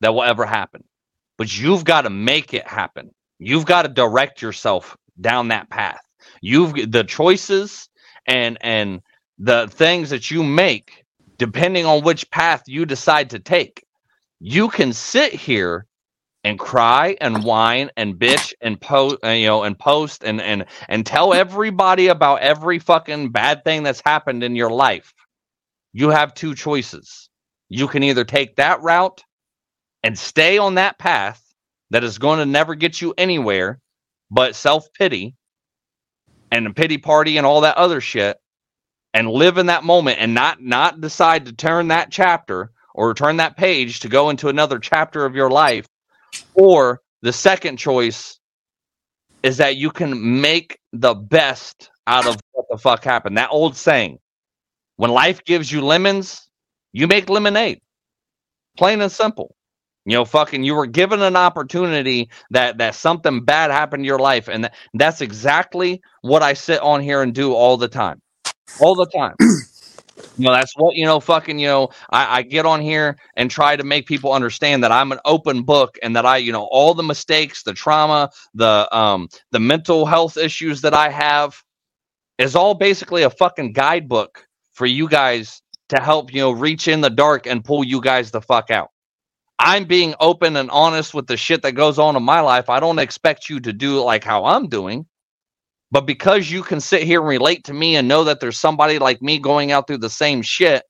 that 0.00 0.12
will 0.12 0.24
ever 0.24 0.44
happen. 0.44 0.82
But 1.38 1.56
you've 1.56 1.84
got 1.84 2.02
to 2.02 2.10
make 2.10 2.52
it 2.52 2.66
happen. 2.66 3.10
You've 3.38 3.66
got 3.66 3.82
to 3.82 3.88
direct 3.88 4.42
yourself 4.42 4.96
down 5.20 5.48
that 5.48 5.70
path. 5.70 6.00
You've 6.40 6.90
the 6.90 7.04
choices 7.04 7.88
and 8.26 8.58
and 8.60 9.02
the 9.38 9.68
things 9.68 10.10
that 10.10 10.30
you 10.30 10.42
make 10.42 11.04
depending 11.38 11.84
on 11.84 12.02
which 12.02 12.30
path 12.30 12.62
you 12.66 12.86
decide 12.86 13.30
to 13.30 13.38
take. 13.38 13.84
You 14.40 14.68
can 14.68 14.92
sit 14.92 15.32
here 15.32 15.86
and 16.44 16.58
cry 16.58 17.16
and 17.20 17.42
whine 17.42 17.90
and 17.96 18.14
bitch 18.16 18.52
and 18.60 18.80
post 18.80 19.16
uh, 19.24 19.28
you 19.30 19.46
know 19.46 19.64
and 19.64 19.78
post 19.78 20.24
and 20.24 20.40
and 20.40 20.66
and 20.88 21.06
tell 21.06 21.34
everybody 21.34 22.08
about 22.08 22.40
every 22.40 22.78
fucking 22.78 23.30
bad 23.30 23.64
thing 23.64 23.82
that's 23.82 24.02
happened 24.04 24.44
in 24.44 24.54
your 24.54 24.70
life. 24.70 25.14
You 25.92 26.10
have 26.10 26.34
two 26.34 26.54
choices. 26.54 27.30
You 27.68 27.88
can 27.88 28.02
either 28.02 28.24
take 28.24 28.56
that 28.56 28.82
route 28.82 29.22
and 30.02 30.18
stay 30.18 30.58
on 30.58 30.74
that 30.76 30.98
path 30.98 31.42
that 31.90 32.04
is 32.04 32.18
going 32.18 32.38
to 32.38 32.46
never 32.46 32.74
get 32.74 33.00
you 33.00 33.14
anywhere 33.16 33.80
but 34.30 34.54
self-pity 34.54 35.34
and 36.50 36.66
a 36.66 36.74
pity 36.74 36.98
party 36.98 37.36
and 37.38 37.46
all 37.46 37.62
that 37.62 37.76
other 37.76 38.00
shit 38.00 38.38
and 39.14 39.30
live 39.30 39.58
in 39.58 39.66
that 39.66 39.84
moment 39.84 40.18
and 40.20 40.34
not 40.34 40.62
not 40.62 41.00
decide 41.00 41.46
to 41.46 41.52
turn 41.52 41.88
that 41.88 42.10
chapter 42.10 42.70
or 42.94 43.14
turn 43.14 43.38
that 43.38 43.56
page 43.56 44.00
to 44.00 44.08
go 44.08 44.30
into 44.30 44.48
another 44.48 44.78
chapter 44.78 45.24
of 45.24 45.34
your 45.34 45.50
life 45.50 45.86
or 46.54 47.00
the 47.22 47.32
second 47.32 47.78
choice 47.78 48.38
is 49.42 49.58
that 49.58 49.76
you 49.76 49.90
can 49.90 50.40
make 50.40 50.78
the 50.92 51.14
best 51.14 51.90
out 52.06 52.26
of 52.26 52.40
what 52.52 52.66
the 52.70 52.78
fuck 52.78 53.04
happened. 53.04 53.36
That 53.36 53.50
old 53.50 53.76
saying, 53.76 54.18
when 54.96 55.10
life 55.10 55.44
gives 55.44 55.70
you 55.70 55.82
lemons, 55.82 56.48
you 56.92 57.06
make 57.06 57.28
lemonade. 57.28 57.80
Plain 58.76 59.00
and 59.00 59.12
simple. 59.12 59.54
You 60.06 60.14
know, 60.14 60.24
fucking, 60.24 60.64
you 60.64 60.74
were 60.74 60.86
given 60.86 61.22
an 61.22 61.36
opportunity 61.36 62.30
that 62.50 62.78
that 62.78 62.94
something 62.94 63.44
bad 63.44 63.70
happened 63.70 64.02
in 64.02 64.04
your 64.04 64.18
life, 64.18 64.48
and 64.48 64.64
that, 64.64 64.74
that's 64.92 65.22
exactly 65.22 66.02
what 66.20 66.42
I 66.42 66.52
sit 66.52 66.80
on 66.80 67.00
here 67.00 67.22
and 67.22 67.34
do 67.34 67.54
all 67.54 67.78
the 67.78 67.88
time, 67.88 68.20
all 68.80 68.94
the 68.94 69.06
time. 69.06 69.34
You 70.36 70.46
know, 70.46 70.52
that's 70.52 70.72
what, 70.76 70.96
you 70.96 71.04
know, 71.04 71.20
fucking, 71.20 71.58
you 71.58 71.68
know, 71.68 71.90
I, 72.10 72.38
I 72.38 72.42
get 72.42 72.66
on 72.66 72.80
here 72.80 73.16
and 73.36 73.50
try 73.50 73.76
to 73.76 73.84
make 73.84 74.06
people 74.06 74.32
understand 74.32 74.82
that 74.82 74.90
I'm 74.90 75.12
an 75.12 75.20
open 75.24 75.62
book 75.62 75.96
and 76.02 76.16
that 76.16 76.26
I, 76.26 76.38
you 76.38 76.52
know, 76.52 76.64
all 76.70 76.94
the 76.94 77.04
mistakes, 77.04 77.62
the 77.62 77.72
trauma, 77.72 78.30
the 78.54 78.88
um 78.96 79.28
the 79.52 79.60
mental 79.60 80.06
health 80.06 80.36
issues 80.36 80.80
that 80.80 80.94
I 80.94 81.08
have 81.10 81.62
is 82.38 82.56
all 82.56 82.74
basically 82.74 83.22
a 83.22 83.30
fucking 83.30 83.72
guidebook 83.72 84.46
for 84.72 84.86
you 84.86 85.08
guys 85.08 85.62
to 85.90 86.00
help, 86.00 86.32
you 86.34 86.40
know, 86.40 86.50
reach 86.50 86.88
in 86.88 87.00
the 87.00 87.10
dark 87.10 87.46
and 87.46 87.64
pull 87.64 87.84
you 87.84 88.00
guys 88.00 88.32
the 88.32 88.40
fuck 88.40 88.70
out. 88.70 88.88
I'm 89.60 89.84
being 89.84 90.14
open 90.18 90.56
and 90.56 90.70
honest 90.70 91.14
with 91.14 91.28
the 91.28 91.36
shit 91.36 91.62
that 91.62 91.72
goes 91.72 91.98
on 91.98 92.16
in 92.16 92.22
my 92.24 92.40
life. 92.40 92.68
I 92.68 92.80
don't 92.80 92.98
expect 92.98 93.48
you 93.48 93.60
to 93.60 93.72
do 93.72 94.02
like 94.02 94.24
how 94.24 94.44
I'm 94.46 94.68
doing. 94.68 95.06
But 95.94 96.06
because 96.06 96.50
you 96.50 96.64
can 96.64 96.80
sit 96.80 97.04
here 97.04 97.20
and 97.20 97.28
relate 97.28 97.62
to 97.66 97.72
me 97.72 97.94
and 97.94 98.08
know 98.08 98.24
that 98.24 98.40
there's 98.40 98.58
somebody 98.58 98.98
like 98.98 99.22
me 99.22 99.38
going 99.38 99.70
out 99.70 99.86
through 99.86 99.98
the 99.98 100.10
same 100.10 100.42
shit, 100.42 100.82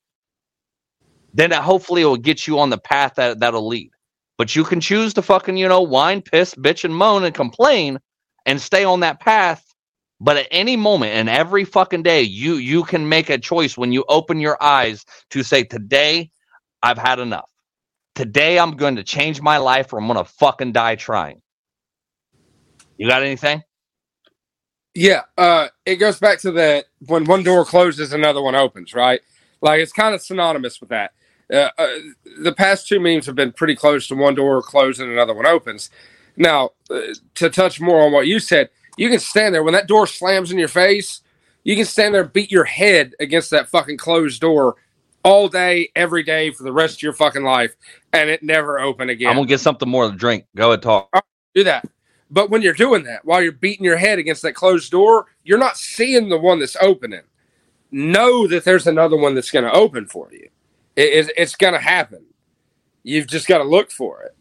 then 1.35 1.53
it 1.53 1.59
hopefully 1.59 2.01
it 2.01 2.07
will 2.07 2.17
get 2.17 2.47
you 2.47 2.59
on 2.59 2.71
the 2.71 2.79
path 2.79 3.17
that 3.17 3.39
that'll 3.39 3.69
lead. 3.69 3.91
But 4.39 4.57
you 4.57 4.65
can 4.65 4.81
choose 4.81 5.13
to 5.15 5.21
fucking, 5.23 5.59
you 5.59 5.69
know, 5.69 5.83
whine, 5.83 6.23
piss, 6.23 6.55
bitch, 6.55 6.85
and 6.85 6.97
moan 6.97 7.23
and 7.23 7.35
complain 7.35 7.99
and 8.47 8.59
stay 8.59 8.83
on 8.83 9.01
that 9.01 9.21
path. 9.21 9.63
But 10.21 10.39
at 10.39 10.49
any 10.51 10.75
moment 10.75 11.13
and 11.13 11.29
every 11.29 11.67
fucking 11.67 12.03
day, 12.03 12.23
you 12.23 12.55
you 12.55 12.83
can 12.83 13.07
make 13.07 13.29
a 13.29 13.37
choice 13.37 13.77
when 13.77 13.93
you 13.93 14.07
open 14.09 14.41
your 14.41 14.57
eyes 14.63 15.05
to 15.33 15.43
say, 15.43 15.65
Today 15.65 16.31
I've 16.83 16.97
had 16.97 17.19
enough. 17.19 17.51
Today 18.15 18.59
I'm 18.59 18.75
going 18.75 18.97
to 18.97 19.05
change 19.05 19.43
my 19.43 19.59
life 19.59 19.93
or 19.93 19.99
I'm 19.99 20.07
gonna 20.07 20.25
fucking 20.25 20.73
die 20.73 20.97
trying. 20.97 21.43
You 22.97 23.07
got 23.07 23.23
anything? 23.23 23.63
Yeah, 24.95 25.23
uh, 25.37 25.69
it 25.85 25.97
goes 25.97 26.21
back 26.21 26.39
to 26.41 26.53
that 26.53 26.87
when 27.07 27.25
one 27.25 27.43
door 27.43 27.65
closes, 27.65 28.13
another 28.13 28.41
one 28.41 28.55
opens, 28.55 28.95
right? 28.95 29.21
Like 29.61 29.81
it's 29.81 29.93
kind 29.93 30.15
of 30.15 30.23
synonymous 30.23 30.81
with 30.81 30.91
that. 30.91 31.13
Uh, 31.53 31.69
uh, 31.79 31.89
the 32.43 32.53
past 32.53 32.89
two 32.89 33.01
memes 33.01 33.27
have 33.27 33.35
been 33.35 33.53
pretty 33.53 33.75
close 33.75 34.07
to 34.09 34.15
one 34.15 34.35
door 34.35 34.63
closing, 34.63 35.11
another 35.11 35.35
one 35.35 35.47
opens. 35.47 35.91
Now, 36.37 36.71
uh, 36.91 37.01
to 37.35 37.51
touch 37.51 37.81
more 37.81 38.05
on 38.05 38.13
what 38.13 38.27
you 38.27 38.39
said, 38.39 38.71
you 38.97 39.09
can 39.09 39.19
stand 39.19 39.55
there 39.55 39.63
when 39.63 39.75
that 39.75 39.89
door 39.89 40.07
slams 40.07 40.53
in 40.53 40.59
your 40.59 40.69
face. 40.69 41.21
You 41.65 41.77
can 41.77 41.87
stand 41.87 42.15
there 42.15 42.23
and 42.23 42.33
beat 42.33 42.51
your 42.51 42.65
head 42.65 43.15
against 43.21 43.51
that 43.51 43.69
fucking 43.69 43.97
closed 43.97 44.41
door 44.41 44.77
all 45.25 45.49
day, 45.49 45.91
every 45.97 46.23
day 46.23 46.51
for 46.51 46.63
the 46.63 46.73
rest 46.73 46.99
of 46.99 47.03
your 47.03 47.15
fucking 47.15 47.43
life, 47.43 47.75
and 48.13 48.29
it 48.29 48.43
never 48.43 48.79
open 48.79 49.09
again. 49.09 49.31
I'm 49.31 49.37
gonna 49.37 49.47
get 49.47 49.61
something 49.61 49.89
more 49.89 50.11
to 50.11 50.17
drink. 50.17 50.45
Go 50.55 50.69
ahead, 50.69 50.83
talk. 50.83 51.09
do 51.55 51.65
that. 51.65 51.85
But 52.31 52.51
when 52.51 52.63
you're 52.63 52.75
doing 52.75 53.05
that, 53.05 53.25
while 53.25 53.43
you're 53.43 53.53
beating 53.53 53.85
your 53.85 53.97
head 53.97 54.19
against 54.19 54.43
that 54.43 54.55
closed 54.55 54.91
door, 54.91 55.27
you're 55.45 55.59
not 55.59 55.77
seeing 55.77 56.29
the 56.29 56.39
one 56.39 56.59
that's 56.59 56.77
opening. 56.81 57.23
Know 57.91 58.47
that 58.49 58.65
there's 58.65 58.87
another 58.87 59.17
one 59.17 59.35
that's 59.35 59.51
going 59.51 59.65
to 59.65 59.73
open 59.73 60.07
for 60.07 60.29
you. 60.33 60.49
It, 60.97 61.27
it, 61.27 61.33
it's 61.37 61.55
going 61.55 61.75
to 61.75 61.81
happen. 61.81 62.25
You've 63.03 63.27
just 63.27 63.47
got 63.47 63.59
to 63.59 63.65
look 63.65 63.91
for 63.91 64.23
it. 64.23 64.35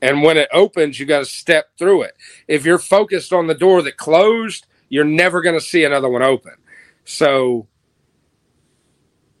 And 0.00 0.22
when 0.22 0.36
it 0.36 0.48
opens, 0.52 1.00
you 1.00 1.06
got 1.06 1.20
to 1.20 1.24
step 1.24 1.70
through 1.78 2.02
it. 2.02 2.14
If 2.46 2.64
you're 2.64 2.78
focused 2.78 3.32
on 3.32 3.46
the 3.46 3.54
door 3.54 3.82
that 3.82 3.96
closed, 3.96 4.66
you're 4.88 5.04
never 5.04 5.40
going 5.40 5.58
to 5.58 5.64
see 5.64 5.84
another 5.84 6.08
one 6.08 6.22
open. 6.22 6.52
So, 7.04 7.66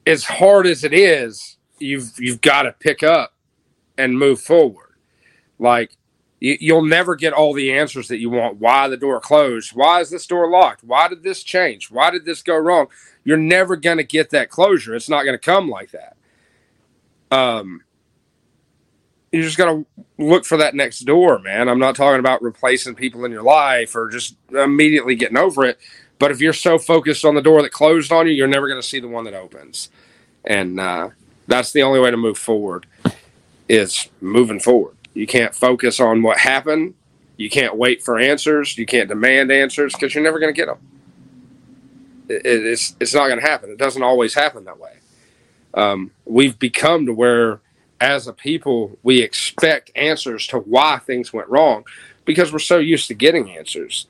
as 0.06 0.24
hard 0.24 0.66
as 0.66 0.84
it 0.84 0.92
is, 0.92 1.58
you've 1.78 2.12
you've 2.18 2.40
got 2.40 2.62
to 2.62 2.72
pick 2.72 3.02
up 3.02 3.34
and 3.96 4.18
move 4.18 4.40
forward. 4.40 4.94
Like 5.58 5.96
you, 6.44 6.74
will 6.74 6.84
never 6.84 7.16
get 7.16 7.32
all 7.32 7.54
the 7.54 7.72
answers 7.72 8.08
that 8.08 8.18
you 8.18 8.28
want. 8.28 8.58
Why 8.58 8.86
the 8.88 8.98
door 8.98 9.18
closed? 9.18 9.72
Why 9.74 10.00
is 10.00 10.10
this 10.10 10.26
door 10.26 10.50
locked? 10.50 10.84
Why 10.84 11.08
did 11.08 11.22
this 11.22 11.42
change? 11.42 11.90
Why 11.90 12.10
did 12.10 12.26
this 12.26 12.42
go 12.42 12.56
wrong? 12.56 12.88
You're 13.24 13.38
never 13.38 13.76
going 13.76 13.96
to 13.96 14.04
get 14.04 14.28
that 14.30 14.50
closure. 14.50 14.94
It's 14.94 15.08
not 15.08 15.22
going 15.22 15.34
to 15.34 15.38
come 15.38 15.70
like 15.70 15.92
that. 15.92 16.16
Um, 17.30 17.82
you 19.32 19.42
just 19.42 19.56
got 19.56 19.72
to 19.72 19.86
look 20.18 20.44
for 20.44 20.58
that 20.58 20.74
next 20.74 21.00
door, 21.00 21.38
man. 21.38 21.70
I'm 21.70 21.78
not 21.78 21.96
talking 21.96 22.20
about 22.20 22.42
replacing 22.42 22.94
people 22.94 23.24
in 23.24 23.32
your 23.32 23.42
life 23.42 23.96
or 23.96 24.10
just 24.10 24.36
immediately 24.50 25.14
getting 25.14 25.38
over 25.38 25.64
it. 25.64 25.78
But 26.18 26.30
if 26.30 26.42
you're 26.42 26.52
so 26.52 26.78
focused 26.78 27.24
on 27.24 27.34
the 27.34 27.42
door 27.42 27.62
that 27.62 27.72
closed 27.72 28.12
on 28.12 28.26
you, 28.26 28.34
you're 28.34 28.46
never 28.46 28.68
going 28.68 28.80
to 28.80 28.86
see 28.86 29.00
the 29.00 29.08
one 29.08 29.24
that 29.24 29.34
opens. 29.34 29.88
And 30.44 30.78
uh, 30.78 31.08
that's 31.46 31.72
the 31.72 31.82
only 31.82 32.00
way 32.00 32.10
to 32.10 32.18
move 32.18 32.36
forward 32.36 32.86
is 33.66 34.10
moving 34.20 34.60
forward. 34.60 34.94
You 35.14 35.26
can't 35.26 35.54
focus 35.54 36.00
on 36.00 36.22
what 36.22 36.38
happened. 36.38 36.94
You 37.36 37.48
can't 37.48 37.76
wait 37.76 38.02
for 38.02 38.18
answers. 38.18 38.76
You 38.76 38.86
can't 38.86 39.08
demand 39.08 39.50
answers 39.50 39.92
because 39.92 40.14
you're 40.14 40.24
never 40.24 40.38
going 40.38 40.54
to 40.54 40.56
get 40.56 40.66
them. 40.66 40.78
It, 42.28 42.42
it's 42.44 42.96
it's 43.00 43.14
not 43.14 43.28
going 43.28 43.40
to 43.40 43.46
happen. 43.46 43.70
It 43.70 43.78
doesn't 43.78 44.02
always 44.02 44.34
happen 44.34 44.64
that 44.64 44.78
way. 44.78 44.98
Um, 45.74 46.12
we've 46.24 46.58
become 46.58 47.06
to 47.06 47.12
where, 47.12 47.60
as 48.00 48.26
a 48.26 48.32
people, 48.32 48.96
we 49.02 49.20
expect 49.22 49.90
answers 49.96 50.46
to 50.48 50.58
why 50.58 50.98
things 50.98 51.32
went 51.32 51.48
wrong 51.48 51.84
because 52.24 52.52
we're 52.52 52.58
so 52.60 52.78
used 52.78 53.08
to 53.08 53.14
getting 53.14 53.50
answers. 53.50 54.06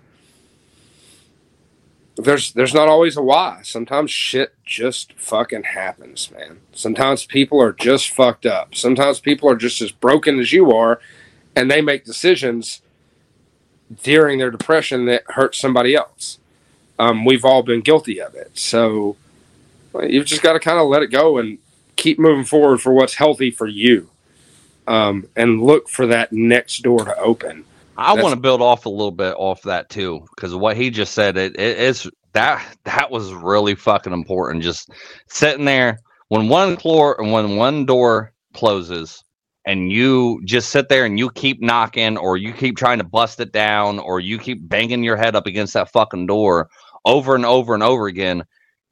There's 2.16 2.53
there's 2.53 2.74
not 2.74 2.89
always 2.89 3.16
a 3.16 3.23
why. 3.23 3.61
Sometimes 3.62 4.11
shit 4.11 4.55
just 4.65 5.12
fucking 5.15 5.65
happens, 5.65 6.31
man. 6.31 6.61
Sometimes 6.73 7.27
people 7.27 7.61
are 7.61 7.73
just 7.73 8.11
fucked 8.11 8.47
up. 8.47 8.74
Sometimes 8.74 9.20
people 9.20 9.49
are 9.51 9.57
just 9.57 9.81
as 9.82 9.91
broken 9.91 10.39
as 10.39 10.53
you 10.53 10.73
are, 10.73 11.01
and 11.57 11.70
they 11.70 11.81
make 11.81 12.05
decisions 12.05 12.82
during 14.03 14.39
their 14.39 14.51
depression 14.51 15.07
that 15.07 15.24
hurt 15.28 15.55
somebody 15.55 15.95
else. 15.95 16.39
Um, 16.99 17.24
we've 17.24 17.45
all 17.45 17.62
been 17.62 17.81
guilty 17.81 18.20
of 18.20 18.35
it. 18.35 18.51
So 18.55 19.16
you've 20.03 20.27
just 20.27 20.43
got 20.43 20.53
to 20.53 20.61
kind 20.61 20.78
of 20.78 20.86
let 20.86 21.03
it 21.03 21.09
go 21.09 21.39
and 21.39 21.59
keep 21.97 22.19
moving 22.19 22.45
forward 22.45 22.81
for 22.81 22.93
what's 22.93 23.15
healthy 23.15 23.51
for 23.51 23.66
you, 23.66 24.11
um, 24.86 25.28
and 25.35 25.61
look 25.61 25.89
for 25.89 26.07
that 26.07 26.32
next 26.32 26.82
door 26.82 27.05
to 27.05 27.16
open. 27.19 27.65
I 27.97 28.15
want 28.15 28.35
to 28.35 28.41
build 28.41 28.62
off 28.62 28.87
a 28.87 28.91
little 28.91 29.12
bit 29.12 29.35
off 29.37 29.62
that 29.62 29.89
too, 29.89 30.25
because 30.35 30.55
what 30.55 30.77
he 30.77 30.91
just 30.91 31.15
said, 31.15 31.37
it, 31.37 31.59
it 31.59 31.79
is 31.79 32.11
that 32.33 32.77
that 32.85 33.11
was 33.11 33.33
really 33.33 33.75
fucking 33.75 34.12
important. 34.12 34.62
Just 34.62 34.91
sitting 35.29 35.65
there 35.65 35.99
when 36.29 36.49
one 36.49 36.77
floor 36.77 37.21
and 37.21 37.33
when 37.33 37.57
one 37.57 37.87
door 37.87 38.33
closes, 38.53 39.23
and 39.66 39.91
you 39.91 40.43
just 40.45 40.71
sit 40.71 40.89
there 40.89 41.07
and 41.07 41.19
you 41.19 41.31
keep 41.31 41.62
knocking, 41.62 42.19
or 42.19 42.37
you 42.37 42.53
keep 42.53 42.77
trying 42.77 42.99
to 42.99 43.05
bust 43.05 43.41
it 43.41 43.53
down, 43.53 43.99
or 43.99 44.21
you 44.21 44.39
keep 44.39 44.69
banging 44.69 45.03
your 45.03 45.16
head 45.16 45.35
up 45.37 45.47
against 45.47 45.75
that 45.75 45.91
fucking 45.91 46.27
door 46.27 46.69
over 47.05 47.35
and 47.35 47.47
over 47.47 47.75
and 47.75 47.83
over 47.83 48.07
again. 48.07 48.45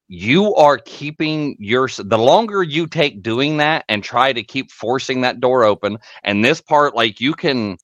You 0.09 0.55
are 0.55 0.79
keeping 0.79 1.57
your 1.59 1.89
the 1.89 2.19
longer 2.19 2.63
you 2.63 2.87
take 2.87 3.23
doing 3.23 3.57
that 3.59 3.85
and 3.89 4.03
try 4.03 4.33
to 4.33 4.43
keep 4.43 4.71
forcing 4.71 5.23
that 5.23 5.41
door 5.41 5.65
open. 5.65 5.99
And 6.23 6.45
this 6.45 6.61
part, 6.61 6.95
like 6.95 7.21
you 7.21 7.35
can 7.35 7.79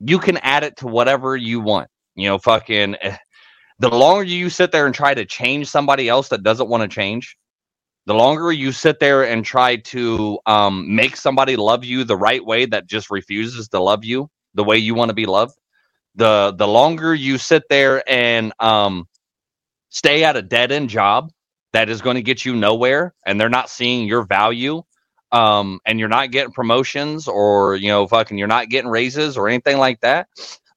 you 0.00 0.18
can 0.18 0.36
add 0.38 0.64
it 0.64 0.76
to 0.78 0.86
whatever 0.86 1.36
you 1.36 1.60
want. 1.60 1.88
You 2.14 2.28
know, 2.28 2.38
fucking 2.38 2.96
eh, 3.00 3.16
the 3.78 3.90
longer 3.90 4.24
you 4.24 4.50
sit 4.50 4.72
there 4.72 4.86
and 4.86 4.94
try 4.94 5.14
to 5.14 5.24
change 5.24 5.68
somebody 5.68 6.08
else 6.08 6.28
that 6.28 6.42
doesn't 6.42 6.68
want 6.68 6.82
to 6.82 6.88
change, 6.88 7.36
the 8.06 8.14
longer 8.14 8.52
you 8.52 8.72
sit 8.72 9.00
there 9.00 9.24
and 9.24 9.44
try 9.44 9.76
to 9.76 10.38
um, 10.46 10.94
make 10.94 11.16
somebody 11.16 11.56
love 11.56 11.84
you 11.84 12.04
the 12.04 12.16
right 12.16 12.44
way 12.44 12.66
that 12.66 12.86
just 12.86 13.10
refuses 13.10 13.68
to 13.68 13.80
love 13.80 14.04
you 14.04 14.28
the 14.54 14.64
way 14.64 14.76
you 14.76 14.94
want 14.94 15.08
to 15.08 15.14
be 15.14 15.26
loved, 15.26 15.54
the 16.14 16.54
the 16.56 16.68
longer 16.68 17.14
you 17.14 17.38
sit 17.38 17.64
there 17.68 18.08
and 18.08 18.52
um, 18.60 19.06
stay 19.88 20.24
at 20.24 20.36
a 20.36 20.42
dead 20.42 20.70
end 20.70 20.88
job 20.88 21.30
that 21.72 21.88
is 21.88 22.00
going 22.00 22.14
to 22.14 22.22
get 22.22 22.44
you 22.44 22.54
nowhere, 22.54 23.14
and 23.26 23.40
they're 23.40 23.48
not 23.48 23.68
seeing 23.68 24.06
your 24.06 24.24
value 24.24 24.82
um, 25.34 25.80
and 25.84 25.98
you're 25.98 26.08
not 26.08 26.30
getting 26.30 26.52
promotions 26.52 27.26
or 27.26 27.74
you 27.74 27.88
know 27.88 28.06
fucking 28.06 28.38
you're 28.38 28.46
not 28.46 28.68
getting 28.68 28.90
raises 28.90 29.36
or 29.36 29.48
anything 29.48 29.76
like 29.78 30.00
that 30.00 30.28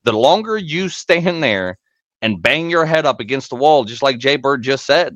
the 0.04 0.12
longer 0.12 0.58
you 0.58 0.90
stand 0.90 1.44
there 1.44 1.78
and 2.24 2.42
bang 2.42 2.70
your 2.70 2.86
head 2.86 3.06
up 3.06 3.20
against 3.20 3.52
the 3.52 3.56
wall 3.56 3.86
just 3.86 4.02
like 4.02 4.18
jay 4.18 4.36
bird 4.36 4.64
just 4.64 4.86
said 4.86 5.16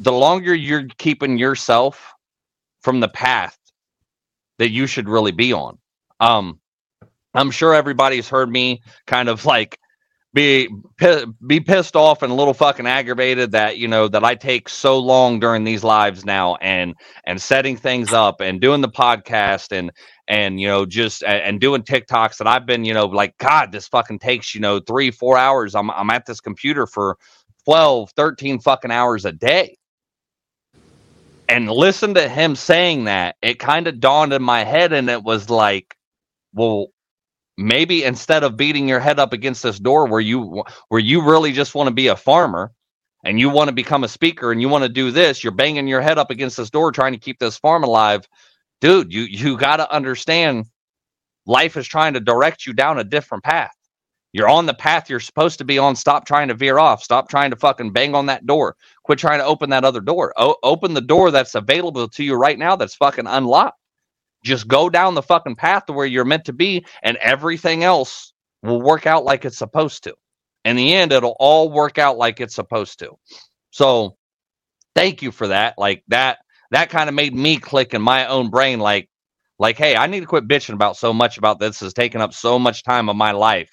the 0.00 0.12
longer 0.12 0.52
you're 0.52 0.88
keeping 0.98 1.38
yourself 1.38 2.12
from 2.80 2.98
the 2.98 3.08
path 3.08 3.56
that 4.58 4.70
you 4.70 4.86
should 4.88 5.08
really 5.08 5.30
be 5.32 5.52
on. 5.52 5.78
Um 6.18 6.58
i'm 7.34 7.52
sure 7.52 7.72
everybody's 7.72 8.28
heard 8.28 8.50
me 8.50 8.82
kind 9.06 9.28
of 9.28 9.46
like 9.46 9.78
be 10.34 10.68
be 11.46 11.60
pissed 11.60 11.94
off 11.94 12.22
and 12.22 12.32
a 12.32 12.34
little 12.34 12.54
fucking 12.54 12.86
aggravated 12.86 13.52
that 13.52 13.76
you 13.76 13.86
know 13.86 14.08
that 14.08 14.24
I 14.24 14.34
take 14.34 14.68
so 14.68 14.98
long 14.98 15.40
during 15.40 15.64
these 15.64 15.84
lives 15.84 16.24
now 16.24 16.56
and 16.56 16.94
and 17.24 17.40
setting 17.40 17.76
things 17.76 18.12
up 18.12 18.40
and 18.40 18.60
doing 18.60 18.80
the 18.80 18.88
podcast 18.88 19.76
and 19.76 19.92
and 20.28 20.58
you 20.58 20.66
know 20.66 20.86
just 20.86 21.22
and 21.22 21.60
doing 21.60 21.82
TikToks 21.82 22.38
that 22.38 22.46
I've 22.46 22.64
been 22.64 22.84
you 22.84 22.94
know 22.94 23.06
like 23.06 23.36
god 23.38 23.72
this 23.72 23.88
fucking 23.88 24.20
takes 24.20 24.54
you 24.54 24.60
know 24.60 24.80
3 24.80 25.10
4 25.10 25.36
hours. 25.36 25.74
I'm 25.74 25.90
I'm 25.90 26.10
at 26.10 26.24
this 26.24 26.40
computer 26.40 26.86
for 26.86 27.18
12 27.64 28.10
13 28.12 28.58
fucking 28.58 28.90
hours 28.90 29.26
a 29.26 29.32
day. 29.32 29.76
And 31.46 31.70
listen 31.70 32.14
to 32.14 32.26
him 32.26 32.56
saying 32.56 33.04
that 33.04 33.36
it 33.42 33.58
kind 33.58 33.86
of 33.86 34.00
dawned 34.00 34.32
in 34.32 34.42
my 34.42 34.64
head 34.64 34.94
and 34.94 35.10
it 35.10 35.22
was 35.22 35.50
like 35.50 35.94
well 36.54 36.86
maybe 37.58 38.04
instead 38.04 38.44
of 38.44 38.56
beating 38.56 38.88
your 38.88 39.00
head 39.00 39.18
up 39.18 39.32
against 39.32 39.62
this 39.62 39.78
door 39.78 40.06
where 40.06 40.20
you 40.20 40.64
where 40.88 41.00
you 41.00 41.22
really 41.22 41.52
just 41.52 41.74
want 41.74 41.88
to 41.88 41.94
be 41.94 42.08
a 42.08 42.16
farmer 42.16 42.72
and 43.24 43.38
you 43.38 43.50
want 43.50 43.68
to 43.68 43.74
become 43.74 44.04
a 44.04 44.08
speaker 44.08 44.52
and 44.52 44.60
you 44.60 44.68
want 44.68 44.84
to 44.84 44.88
do 44.88 45.10
this 45.10 45.44
you're 45.44 45.52
banging 45.52 45.86
your 45.88 46.00
head 46.00 46.18
up 46.18 46.30
against 46.30 46.56
this 46.56 46.70
door 46.70 46.92
trying 46.92 47.12
to 47.12 47.18
keep 47.18 47.38
this 47.38 47.58
farm 47.58 47.84
alive 47.84 48.26
dude 48.80 49.12
you 49.12 49.22
you 49.22 49.56
got 49.58 49.76
to 49.76 49.92
understand 49.92 50.66
life 51.46 51.76
is 51.76 51.86
trying 51.86 52.14
to 52.14 52.20
direct 52.20 52.66
you 52.66 52.72
down 52.72 52.98
a 52.98 53.04
different 53.04 53.44
path. 53.44 53.74
You're 54.32 54.48
on 54.48 54.64
the 54.64 54.74
path 54.74 55.10
you're 55.10 55.20
supposed 55.20 55.58
to 55.58 55.64
be 55.64 55.78
on. 55.78 55.94
Stop 55.94 56.24
trying 56.26 56.48
to 56.48 56.54
veer 56.54 56.78
off. 56.78 57.02
Stop 57.02 57.28
trying 57.28 57.50
to 57.50 57.56
fucking 57.56 57.92
bang 57.92 58.14
on 58.14 58.26
that 58.26 58.46
door. 58.46 58.76
Quit 59.04 59.18
trying 59.18 59.40
to 59.40 59.44
open 59.44 59.70
that 59.70 59.84
other 59.84 60.00
door. 60.00 60.32
O- 60.38 60.56
open 60.62 60.94
the 60.94 61.02
door 61.02 61.30
that's 61.30 61.54
available 61.54 62.08
to 62.08 62.24
you 62.24 62.34
right 62.34 62.58
now 62.58 62.74
that's 62.74 62.94
fucking 62.94 63.26
unlocked 63.26 63.78
just 64.44 64.68
go 64.68 64.90
down 64.90 65.14
the 65.14 65.22
fucking 65.22 65.56
path 65.56 65.86
to 65.86 65.92
where 65.92 66.06
you're 66.06 66.24
meant 66.24 66.46
to 66.46 66.52
be, 66.52 66.86
and 67.02 67.16
everything 67.18 67.84
else 67.84 68.32
will 68.62 68.82
work 68.82 69.06
out 69.06 69.24
like 69.24 69.44
it's 69.44 69.58
supposed 69.58 70.04
to. 70.04 70.14
In 70.64 70.76
the 70.76 70.94
end, 70.94 71.12
it'll 71.12 71.36
all 71.40 71.70
work 71.70 71.98
out 71.98 72.18
like 72.18 72.40
it's 72.40 72.54
supposed 72.54 73.00
to. 73.00 73.12
So 73.70 74.16
thank 74.94 75.22
you 75.22 75.32
for 75.32 75.48
that. 75.48 75.76
Like 75.78 76.04
that, 76.08 76.38
that 76.72 76.90
kind 76.90 77.08
of 77.08 77.14
made 77.14 77.34
me 77.34 77.58
click 77.58 77.94
in 77.94 78.02
my 78.02 78.26
own 78.26 78.50
brain, 78.50 78.80
like, 78.80 79.08
like, 79.58 79.78
hey, 79.78 79.96
I 79.96 80.06
need 80.08 80.20
to 80.20 80.26
quit 80.26 80.48
bitching 80.48 80.74
about 80.74 80.96
so 80.96 81.12
much 81.12 81.38
about 81.38 81.60
this 81.60 81.82
is 81.82 81.94
taking 81.94 82.20
up 82.20 82.34
so 82.34 82.58
much 82.58 82.84
time 82.84 83.08
of 83.08 83.16
my 83.16 83.32
life 83.32 83.70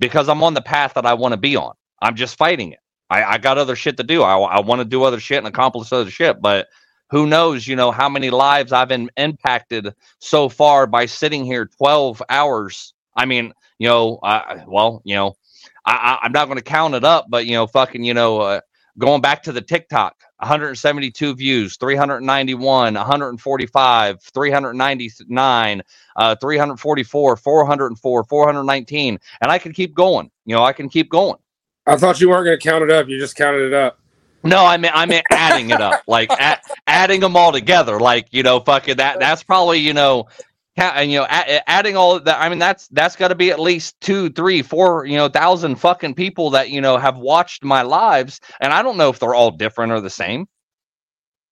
because 0.00 0.28
I'm 0.28 0.44
on 0.44 0.54
the 0.54 0.62
path 0.62 0.94
that 0.94 1.06
I 1.06 1.14
want 1.14 1.32
to 1.34 1.38
be 1.38 1.56
on. 1.56 1.74
I'm 2.02 2.16
just 2.16 2.38
fighting 2.38 2.72
it. 2.72 2.80
I, 3.10 3.24
I 3.24 3.38
got 3.38 3.58
other 3.58 3.76
shit 3.76 3.98
to 3.98 4.04
do. 4.04 4.22
I, 4.22 4.38
I 4.38 4.60
want 4.62 4.80
to 4.80 4.86
do 4.86 5.04
other 5.04 5.20
shit 5.20 5.38
and 5.38 5.48
accomplish 5.48 5.92
other 5.92 6.10
shit, 6.10 6.42
but 6.42 6.68
who 7.10 7.26
knows, 7.26 7.66
you 7.66 7.76
know, 7.76 7.90
how 7.90 8.08
many 8.08 8.30
lives 8.30 8.72
I've 8.72 8.88
been 8.88 9.10
impacted 9.16 9.94
so 10.20 10.48
far 10.48 10.86
by 10.86 11.06
sitting 11.06 11.44
here 11.44 11.66
12 11.66 12.22
hours. 12.28 12.94
I 13.16 13.26
mean, 13.26 13.52
you 13.78 13.88
know, 13.88 14.18
uh, 14.22 14.58
well, 14.66 15.02
you 15.04 15.16
know, 15.16 15.36
I, 15.84 16.18
am 16.22 16.32
not 16.32 16.46
going 16.46 16.58
to 16.58 16.64
count 16.64 16.94
it 16.94 17.04
up, 17.04 17.26
but, 17.28 17.46
you 17.46 17.52
know, 17.52 17.66
fucking, 17.66 18.04
you 18.04 18.14
know, 18.14 18.40
uh, 18.40 18.60
going 18.98 19.20
back 19.20 19.42
to 19.44 19.52
the 19.52 19.60
TikTok, 19.60 20.14
172 20.38 21.34
views, 21.34 21.76
391, 21.76 22.94
145, 22.94 24.22
399, 24.22 25.82
uh, 26.16 26.36
344, 26.36 27.36
404, 27.36 28.24
419. 28.24 29.18
And 29.40 29.50
I 29.50 29.58
can 29.58 29.72
keep 29.72 29.94
going. 29.94 30.30
You 30.44 30.54
know, 30.54 30.64
I 30.64 30.72
can 30.72 30.88
keep 30.88 31.10
going. 31.10 31.38
I 31.86 31.96
thought 31.96 32.20
you 32.20 32.28
weren't 32.28 32.44
going 32.44 32.58
to 32.58 32.62
count 32.62 32.84
it 32.84 32.90
up. 32.90 33.08
You 33.08 33.18
just 33.18 33.36
counted 33.36 33.66
it 33.66 33.74
up. 33.74 33.98
No, 34.42 34.64
I 34.64 34.76
mean 34.76 34.92
I 34.94 35.06
mean 35.06 35.22
adding 35.30 35.70
it 35.70 35.80
up, 35.80 36.02
like 36.06 36.30
at, 36.30 36.62
adding 36.86 37.20
them 37.20 37.36
all 37.36 37.52
together, 37.52 38.00
like 38.00 38.28
you 38.30 38.42
know, 38.42 38.60
fucking 38.60 38.96
that. 38.96 39.20
That's 39.20 39.42
probably 39.42 39.78
you 39.78 39.92
know, 39.92 40.28
and 40.76 41.10
you 41.10 41.18
know, 41.18 41.26
adding 41.28 41.96
all 41.96 42.18
that. 42.20 42.40
I 42.40 42.48
mean, 42.48 42.58
that's 42.58 42.88
that's 42.88 43.16
got 43.16 43.28
to 43.28 43.34
be 43.34 43.50
at 43.50 43.60
least 43.60 44.00
two, 44.00 44.30
three, 44.30 44.62
four, 44.62 45.04
you 45.04 45.16
know, 45.16 45.28
thousand 45.28 45.76
fucking 45.76 46.14
people 46.14 46.50
that 46.50 46.70
you 46.70 46.80
know 46.80 46.96
have 46.96 47.18
watched 47.18 47.64
my 47.64 47.82
lives, 47.82 48.40
and 48.60 48.72
I 48.72 48.82
don't 48.82 48.96
know 48.96 49.10
if 49.10 49.18
they're 49.18 49.34
all 49.34 49.50
different 49.50 49.92
or 49.92 50.00
the 50.00 50.10
same. 50.10 50.46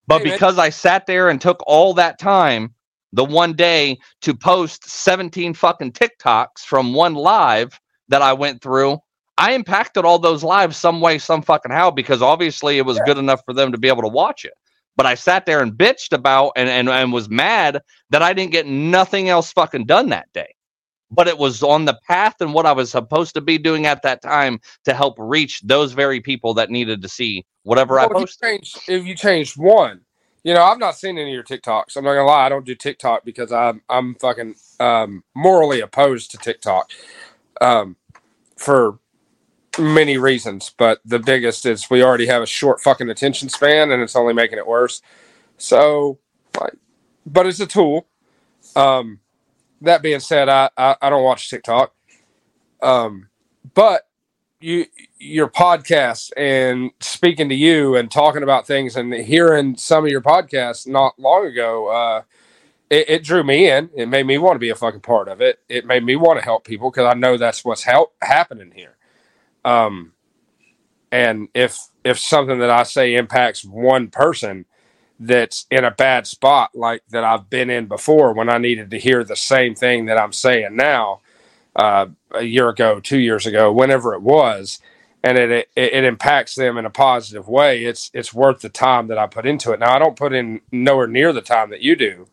But 0.06 0.22
hey, 0.22 0.32
because 0.32 0.58
I 0.58 0.70
sat 0.70 1.06
there 1.06 1.28
and 1.28 1.40
took 1.40 1.62
all 1.66 1.94
that 1.94 2.18
time 2.18 2.74
the 3.12 3.24
one 3.24 3.54
day 3.54 3.98
to 4.22 4.34
post 4.34 4.88
17 4.88 5.54
fucking 5.54 5.92
TikToks 5.92 6.60
from 6.60 6.94
one 6.94 7.14
live 7.14 7.78
that 8.08 8.22
I 8.22 8.32
went 8.32 8.62
through, 8.62 8.98
I 9.38 9.52
impacted 9.52 10.04
all 10.04 10.18
those 10.18 10.42
lives 10.42 10.76
some 10.76 11.00
way, 11.00 11.18
some 11.18 11.42
fucking 11.42 11.70
how, 11.70 11.92
because 11.92 12.20
obviously 12.20 12.76
it 12.76 12.84
was 12.84 12.96
yeah. 12.96 13.04
good 13.06 13.18
enough 13.18 13.40
for 13.44 13.54
them 13.54 13.70
to 13.70 13.78
be 13.78 13.86
able 13.86 14.02
to 14.02 14.08
watch 14.08 14.44
it. 14.44 14.54
But 14.96 15.06
I 15.06 15.14
sat 15.14 15.46
there 15.46 15.62
and 15.62 15.72
bitched 15.72 16.12
about 16.12 16.52
and, 16.56 16.68
and, 16.68 16.88
and 16.88 17.12
was 17.12 17.30
mad 17.30 17.80
that 18.10 18.20
I 18.20 18.32
didn't 18.32 18.50
get 18.50 18.66
nothing 18.66 19.28
else 19.28 19.52
fucking 19.52 19.86
done 19.86 20.08
that 20.08 20.26
day. 20.32 20.54
But 21.08 21.28
it 21.28 21.38
was 21.38 21.62
on 21.62 21.84
the 21.84 21.96
path 22.08 22.34
and 22.40 22.52
what 22.52 22.66
I 22.66 22.72
was 22.72 22.90
supposed 22.90 23.32
to 23.34 23.40
be 23.40 23.58
doing 23.58 23.86
at 23.86 24.02
that 24.02 24.22
time 24.22 24.60
to 24.84 24.92
help 24.92 25.14
reach 25.18 25.60
those 25.60 25.92
very 25.92 26.20
people 26.20 26.52
that 26.54 26.68
needed 26.68 27.00
to 27.02 27.08
see 27.08 27.46
whatever 27.62 27.94
well, 27.94 28.10
I 28.10 28.12
posted. 28.12 28.42
If 28.42 28.42
you, 28.42 28.48
changed, 28.48 28.78
if 28.88 29.06
you 29.06 29.14
changed 29.14 29.56
one, 29.56 30.00
you 30.42 30.52
know, 30.52 30.62
I've 30.62 30.78
not 30.78 30.96
seen 30.96 31.16
any 31.16 31.30
of 31.30 31.34
your 31.34 31.44
TikToks. 31.44 31.96
I'm 31.96 32.04
not 32.04 32.14
gonna 32.14 32.26
lie, 32.26 32.46
I 32.46 32.48
don't 32.48 32.66
do 32.66 32.74
TikTok 32.74 33.24
because 33.24 33.52
I'm 33.52 33.82
I'm 33.88 34.16
fucking 34.16 34.56
um, 34.80 35.22
morally 35.34 35.80
opposed 35.80 36.32
to 36.32 36.38
TikTok. 36.38 36.90
Um, 37.60 37.96
for 38.56 38.98
many 39.78 40.18
reasons, 40.18 40.72
but 40.76 41.00
the 41.04 41.18
biggest 41.18 41.66
is 41.66 41.90
we 41.90 42.02
already 42.02 42.26
have 42.26 42.42
a 42.42 42.46
short 42.46 42.80
fucking 42.80 43.08
attention 43.08 43.48
span, 43.48 43.90
and 43.90 44.02
it's 44.02 44.16
only 44.16 44.34
making 44.34 44.58
it 44.58 44.66
worse. 44.66 45.02
So, 45.56 46.18
but 47.26 47.46
it's 47.46 47.60
a 47.60 47.66
tool. 47.66 48.06
Um, 48.74 49.20
that 49.80 50.02
being 50.02 50.20
said, 50.20 50.48
I, 50.48 50.70
I, 50.76 50.96
I 51.00 51.10
don't 51.10 51.24
watch 51.24 51.50
TikTok. 51.50 51.94
Um, 52.82 53.28
but 53.74 54.08
you 54.60 54.86
your 55.18 55.48
podcast 55.48 56.30
and 56.36 56.90
speaking 57.00 57.48
to 57.48 57.54
you 57.54 57.96
and 57.96 58.10
talking 58.10 58.42
about 58.42 58.66
things 58.66 58.96
and 58.96 59.12
hearing 59.12 59.76
some 59.76 60.04
of 60.04 60.10
your 60.10 60.20
podcasts 60.20 60.86
not 60.86 61.18
long 61.18 61.46
ago, 61.46 61.88
uh, 61.88 62.22
it, 62.90 63.10
it, 63.10 63.24
drew 63.24 63.42
me 63.42 63.68
in. 63.68 63.90
It 63.94 64.08
made 64.08 64.26
me 64.26 64.38
want 64.38 64.56
to 64.56 64.60
be 64.60 64.70
a 64.70 64.74
fucking 64.74 65.00
part 65.00 65.28
of 65.28 65.40
it. 65.40 65.60
It 65.68 65.86
made 65.86 66.04
me 66.04 66.16
want 66.16 66.38
to 66.38 66.44
help 66.44 66.64
people 66.64 66.90
because 66.90 67.06
I 67.06 67.14
know 67.14 67.36
that's 67.36 67.64
what's 67.64 67.82
help, 67.82 68.14
happening 68.22 68.72
here. 68.74 68.97
Um, 69.68 70.08
And 71.10 71.48
if 71.54 71.78
if 72.04 72.18
something 72.18 72.58
that 72.58 72.70
I 72.70 72.82
say 72.82 73.14
impacts 73.14 73.64
one 73.64 74.08
person 74.08 74.66
that's 75.20 75.66
in 75.70 75.84
a 75.84 75.90
bad 75.90 76.26
spot 76.26 76.70
like 76.74 77.02
that 77.10 77.24
I've 77.24 77.50
been 77.50 77.70
in 77.70 77.86
before 77.86 78.32
when 78.34 78.48
I 78.50 78.58
needed 78.58 78.90
to 78.90 78.98
hear 78.98 79.24
the 79.24 79.36
same 79.36 79.74
thing 79.74 80.06
that 80.06 80.18
I'm 80.18 80.32
saying 80.32 80.76
now, 80.76 81.20
uh, 81.76 82.06
a 82.34 82.42
year 82.44 82.68
ago, 82.70 83.00
two 83.00 83.18
years 83.18 83.46
ago, 83.46 83.72
whenever 83.72 84.14
it 84.14 84.22
was, 84.22 84.80
and 85.24 85.38
it, 85.38 85.50
it, 85.50 85.68
it 85.76 86.04
impacts 86.04 86.54
them 86.56 86.78
in 86.78 86.86
a 86.86 86.90
positive 86.90 87.48
way, 87.48 87.84
it's 87.84 88.10
it's 88.14 88.34
worth 88.34 88.60
the 88.60 88.70
time 88.70 89.08
that 89.08 89.18
I 89.18 89.26
put 89.28 89.46
into 89.46 89.72
it. 89.72 89.80
Now 89.80 89.94
I 89.94 89.98
don't 90.00 90.16
put 90.16 90.34
in 90.34 90.62
nowhere 90.72 91.08
near 91.08 91.32
the 91.32 91.42
time 91.42 91.70
that 91.70 91.82
you 91.82 91.96
do 91.96 92.26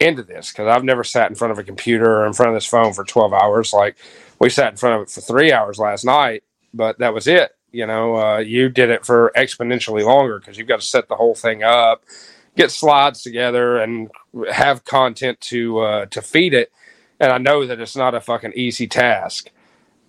into 0.00 0.22
this 0.22 0.52
because 0.52 0.68
I've 0.68 0.84
never 0.84 1.04
sat 1.04 1.30
in 1.30 1.36
front 1.36 1.52
of 1.52 1.58
a 1.58 1.64
computer 1.64 2.20
or 2.22 2.26
in 2.26 2.34
front 2.34 2.50
of 2.50 2.56
this 2.56 2.66
phone 2.66 2.92
for 2.92 3.04
12 3.04 3.32
hours. 3.32 3.72
Like 3.74 3.96
we 4.40 4.50
sat 4.50 4.72
in 4.72 4.76
front 4.78 4.96
of 4.96 5.02
it 5.02 5.10
for 5.10 5.22
three 5.22 5.52
hours 5.52 5.78
last 5.78 6.04
night, 6.06 6.43
but 6.74 6.98
that 6.98 7.14
was 7.14 7.26
it. 7.26 7.52
You 7.72 7.86
know, 7.86 8.16
uh, 8.16 8.38
you 8.38 8.68
did 8.68 8.90
it 8.90 9.06
for 9.06 9.32
exponentially 9.36 10.04
longer 10.04 10.38
because 10.38 10.58
you've 10.58 10.68
got 10.68 10.80
to 10.80 10.86
set 10.86 11.08
the 11.08 11.16
whole 11.16 11.34
thing 11.34 11.62
up, 11.62 12.04
get 12.56 12.70
slides 12.70 13.22
together, 13.22 13.78
and 13.78 14.10
have 14.52 14.84
content 14.84 15.40
to 15.42 15.80
uh, 15.80 16.06
to 16.06 16.22
feed 16.22 16.54
it. 16.54 16.72
And 17.20 17.32
I 17.32 17.38
know 17.38 17.66
that 17.66 17.80
it's 17.80 17.96
not 17.96 18.14
a 18.14 18.20
fucking 18.20 18.52
easy 18.54 18.86
task. 18.86 19.50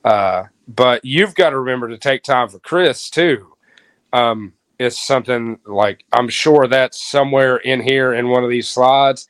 Uh, 0.05 0.45
but 0.67 1.03
you've 1.05 1.35
got 1.35 1.51
to 1.51 1.59
remember 1.59 1.89
to 1.89 1.97
take 1.97 2.23
time 2.23 2.49
for 2.49 2.59
Chris 2.59 3.09
too. 3.09 3.55
Um, 4.13 4.53
it's 4.79 5.03
something 5.05 5.59
like 5.65 6.05
I'm 6.13 6.29
sure 6.29 6.67
that's 6.67 7.01
somewhere 7.01 7.57
in 7.57 7.81
here 7.81 8.13
in 8.13 8.29
one 8.29 8.43
of 8.43 8.49
these 8.49 8.69
slides. 8.69 9.27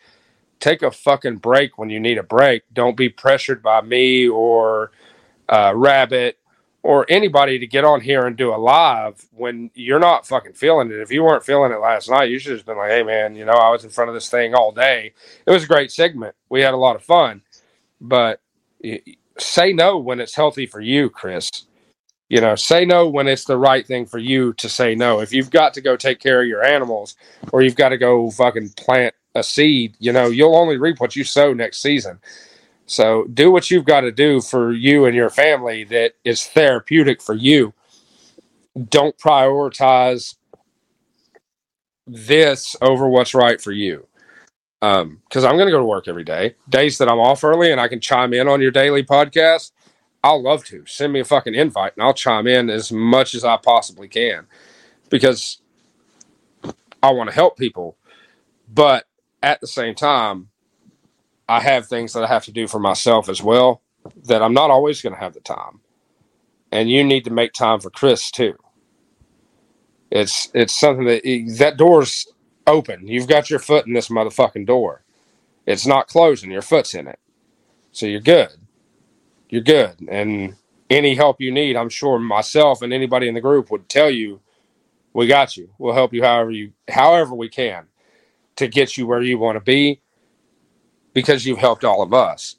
Take 0.59 0.81
a 0.81 0.91
fucking 0.91 1.37
break 1.37 1.77
when 1.77 1.89
you 1.89 1.99
need 1.99 2.17
a 2.17 2.23
break. 2.23 2.63
Don't 2.73 2.97
be 2.97 3.09
pressured 3.09 3.63
by 3.63 3.81
me 3.81 4.27
or 4.27 4.91
uh, 5.49 5.73
Rabbit 5.75 6.37
or 6.85 7.05
anybody 7.09 7.59
to 7.59 7.67
get 7.67 7.83
on 7.83 8.01
here 8.01 8.25
and 8.25 8.37
do 8.37 8.53
a 8.53 8.57
live 8.57 9.25
when 9.31 9.71
you're 9.73 9.99
not 9.99 10.27
fucking 10.27 10.53
feeling 10.53 10.91
it. 10.91 10.99
If 10.99 11.11
you 11.11 11.23
weren't 11.23 11.45
feeling 11.45 11.71
it 11.71 11.79
last 11.79 12.09
night, 12.09 12.29
you 12.29 12.39
should 12.39 12.57
have 12.57 12.65
been 12.65 12.77
like, 12.77 12.91
"Hey, 12.91 13.03
man, 13.03 13.35
you 13.35 13.45
know, 13.45 13.53
I 13.53 13.71
was 13.71 13.83
in 13.83 13.89
front 13.89 14.09
of 14.09 14.13
this 14.15 14.29
thing 14.29 14.53
all 14.53 14.71
day. 14.71 15.13
It 15.45 15.51
was 15.51 15.63
a 15.63 15.67
great 15.67 15.91
segment. 15.91 16.35
We 16.49 16.61
had 16.61 16.73
a 16.73 16.77
lot 16.77 16.95
of 16.95 17.03
fun, 17.03 17.41
but." 18.01 18.41
say 19.37 19.73
no 19.73 19.97
when 19.97 20.19
it's 20.19 20.35
healthy 20.35 20.65
for 20.65 20.81
you, 20.81 21.09
Chris. 21.09 21.49
You 22.29 22.41
know, 22.41 22.55
say 22.55 22.85
no 22.85 23.07
when 23.07 23.27
it's 23.27 23.45
the 23.45 23.57
right 23.57 23.85
thing 23.85 24.05
for 24.05 24.17
you 24.17 24.53
to 24.53 24.67
say 24.67 24.95
no. 24.95 25.19
If 25.19 25.31
you've 25.31 25.51
got 25.51 25.73
to 25.75 25.81
go 25.81 25.95
take 25.95 26.19
care 26.19 26.41
of 26.41 26.47
your 26.47 26.63
animals 26.63 27.15
or 27.51 27.61
you've 27.61 27.75
got 27.75 27.89
to 27.89 27.97
go 27.97 28.31
fucking 28.31 28.69
plant 28.77 29.13
a 29.35 29.43
seed, 29.43 29.95
you 29.99 30.11
know, 30.11 30.27
you'll 30.27 30.55
only 30.55 30.77
reap 30.77 30.99
what 30.99 31.15
you 31.15 31.23
sow 31.23 31.53
next 31.53 31.81
season. 31.81 32.19
So 32.85 33.25
do 33.33 33.51
what 33.51 33.71
you've 33.71 33.85
got 33.85 34.01
to 34.01 34.11
do 34.11 34.41
for 34.41 34.71
you 34.71 35.05
and 35.05 35.15
your 35.15 35.29
family 35.29 35.83
that 35.85 36.13
is 36.23 36.45
therapeutic 36.45 37.21
for 37.21 37.33
you. 37.33 37.73
Don't 38.89 39.17
prioritize 39.17 40.35
this 42.05 42.75
over 42.81 43.07
what's 43.09 43.33
right 43.33 43.59
for 43.59 43.71
you. 43.71 44.07
Um 44.81 45.21
because 45.27 45.43
i'm 45.43 45.55
going 45.55 45.67
to 45.67 45.71
go 45.71 45.79
to 45.79 45.85
work 45.85 46.07
every 46.07 46.23
day. 46.23 46.55
Days 46.69 46.97
that 46.99 47.09
i'm 47.09 47.19
off 47.19 47.43
early 47.43 47.71
and 47.71 47.81
i 47.81 47.87
can 47.87 47.99
chime 48.01 48.33
in 48.33 48.47
on 48.47 48.61
your 48.61 48.71
daily 48.71 49.03
podcast 49.03 49.71
i'll 50.23 50.41
love 50.41 50.63
to. 50.65 50.85
Send 50.85 51.13
me 51.13 51.21
a 51.21 51.25
fucking 51.25 51.55
invite 51.55 51.93
and 51.95 52.03
i'll 52.03 52.13
chime 52.13 52.45
in 52.45 52.69
as 52.69 52.91
much 52.91 53.33
as 53.33 53.43
i 53.43 53.57
possibly 53.57 54.07
can 54.07 54.45
because 55.09 55.61
i 57.01 57.11
want 57.11 57.29
to 57.29 57.35
help 57.35 57.57
people. 57.57 57.97
But 58.71 59.05
at 59.41 59.61
the 59.61 59.67
same 59.67 59.95
time 59.95 60.49
i 61.49 61.59
have 61.59 61.87
things 61.87 62.13
that 62.13 62.23
i 62.23 62.27
have 62.27 62.45
to 62.45 62.51
do 62.51 62.67
for 62.67 62.79
myself 62.79 63.29
as 63.29 63.43
well 63.43 63.81
that 64.25 64.41
i'm 64.43 64.53
not 64.53 64.71
always 64.71 65.01
going 65.01 65.13
to 65.13 65.19
have 65.21 65.33
the 65.33 65.41
time 65.41 65.81
and 66.71 66.89
you 66.89 67.03
need 67.03 67.25
to 67.25 67.31
make 67.31 67.53
time 67.53 67.79
for 67.79 67.89
chris 67.89 68.31
too 68.31 68.55
it's 70.11 70.49
it's 70.53 70.77
something 70.77 71.05
that 71.05 71.23
that 71.57 71.77
door's 71.77 72.27
open. 72.65 73.07
You've 73.07 73.27
got 73.27 73.49
your 73.49 73.59
foot 73.59 73.87
in 73.87 73.93
this 73.93 74.09
motherfucking 74.09 74.65
door. 74.65 75.03
It's 75.65 75.85
not 75.85 76.07
closing. 76.07 76.51
Your 76.51 76.61
foot's 76.61 76.93
in 76.93 77.07
it. 77.07 77.19
So 77.91 78.05
you're 78.05 78.21
good. 78.21 78.49
You're 79.49 79.61
good. 79.63 79.95
And 80.09 80.55
any 80.89 81.15
help 81.15 81.41
you 81.41 81.51
need, 81.51 81.75
I'm 81.75 81.89
sure 81.89 82.19
myself 82.19 82.81
and 82.81 82.93
anybody 82.93 83.27
in 83.27 83.35
the 83.35 83.41
group 83.41 83.71
would 83.71 83.89
tell 83.89 84.09
you, 84.09 84.41
we 85.13 85.27
got 85.27 85.57
you. 85.57 85.69
We'll 85.77 85.93
help 85.93 86.13
you 86.13 86.23
however 86.23 86.51
you 86.51 86.73
however 86.89 87.35
we 87.35 87.49
can 87.49 87.87
to 88.57 88.67
get 88.67 88.97
you 88.97 89.07
where 89.07 89.21
you 89.21 89.37
want 89.39 89.57
to 89.57 89.61
be 89.61 90.01
because 91.15 91.47
you've 91.47 91.57
helped 91.57 91.83
all 91.83 92.03
of 92.03 92.13
us. 92.13 92.57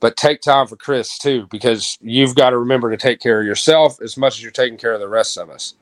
But 0.00 0.18
take 0.18 0.42
time 0.42 0.66
for 0.66 0.76
Chris 0.76 1.18
too, 1.18 1.46
because 1.50 1.96
you've 2.02 2.34
got 2.34 2.50
to 2.50 2.58
remember 2.58 2.90
to 2.90 2.98
take 2.98 3.20
care 3.20 3.40
of 3.40 3.46
yourself 3.46 4.02
as 4.02 4.18
much 4.18 4.36
as 4.36 4.42
you're 4.42 4.52
taking 4.52 4.78
care 4.78 4.92
of 4.92 5.00
the 5.00 5.08
rest 5.08 5.38
of 5.38 5.48
us. 5.48 5.74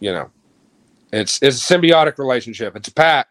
You 0.00 0.12
know. 0.12 0.30
It's 1.12 1.40
it's 1.42 1.70
a 1.70 1.74
symbiotic 1.74 2.18
relationship. 2.18 2.76
It's 2.76 2.88
a 2.88 2.94
pack. 2.94 3.28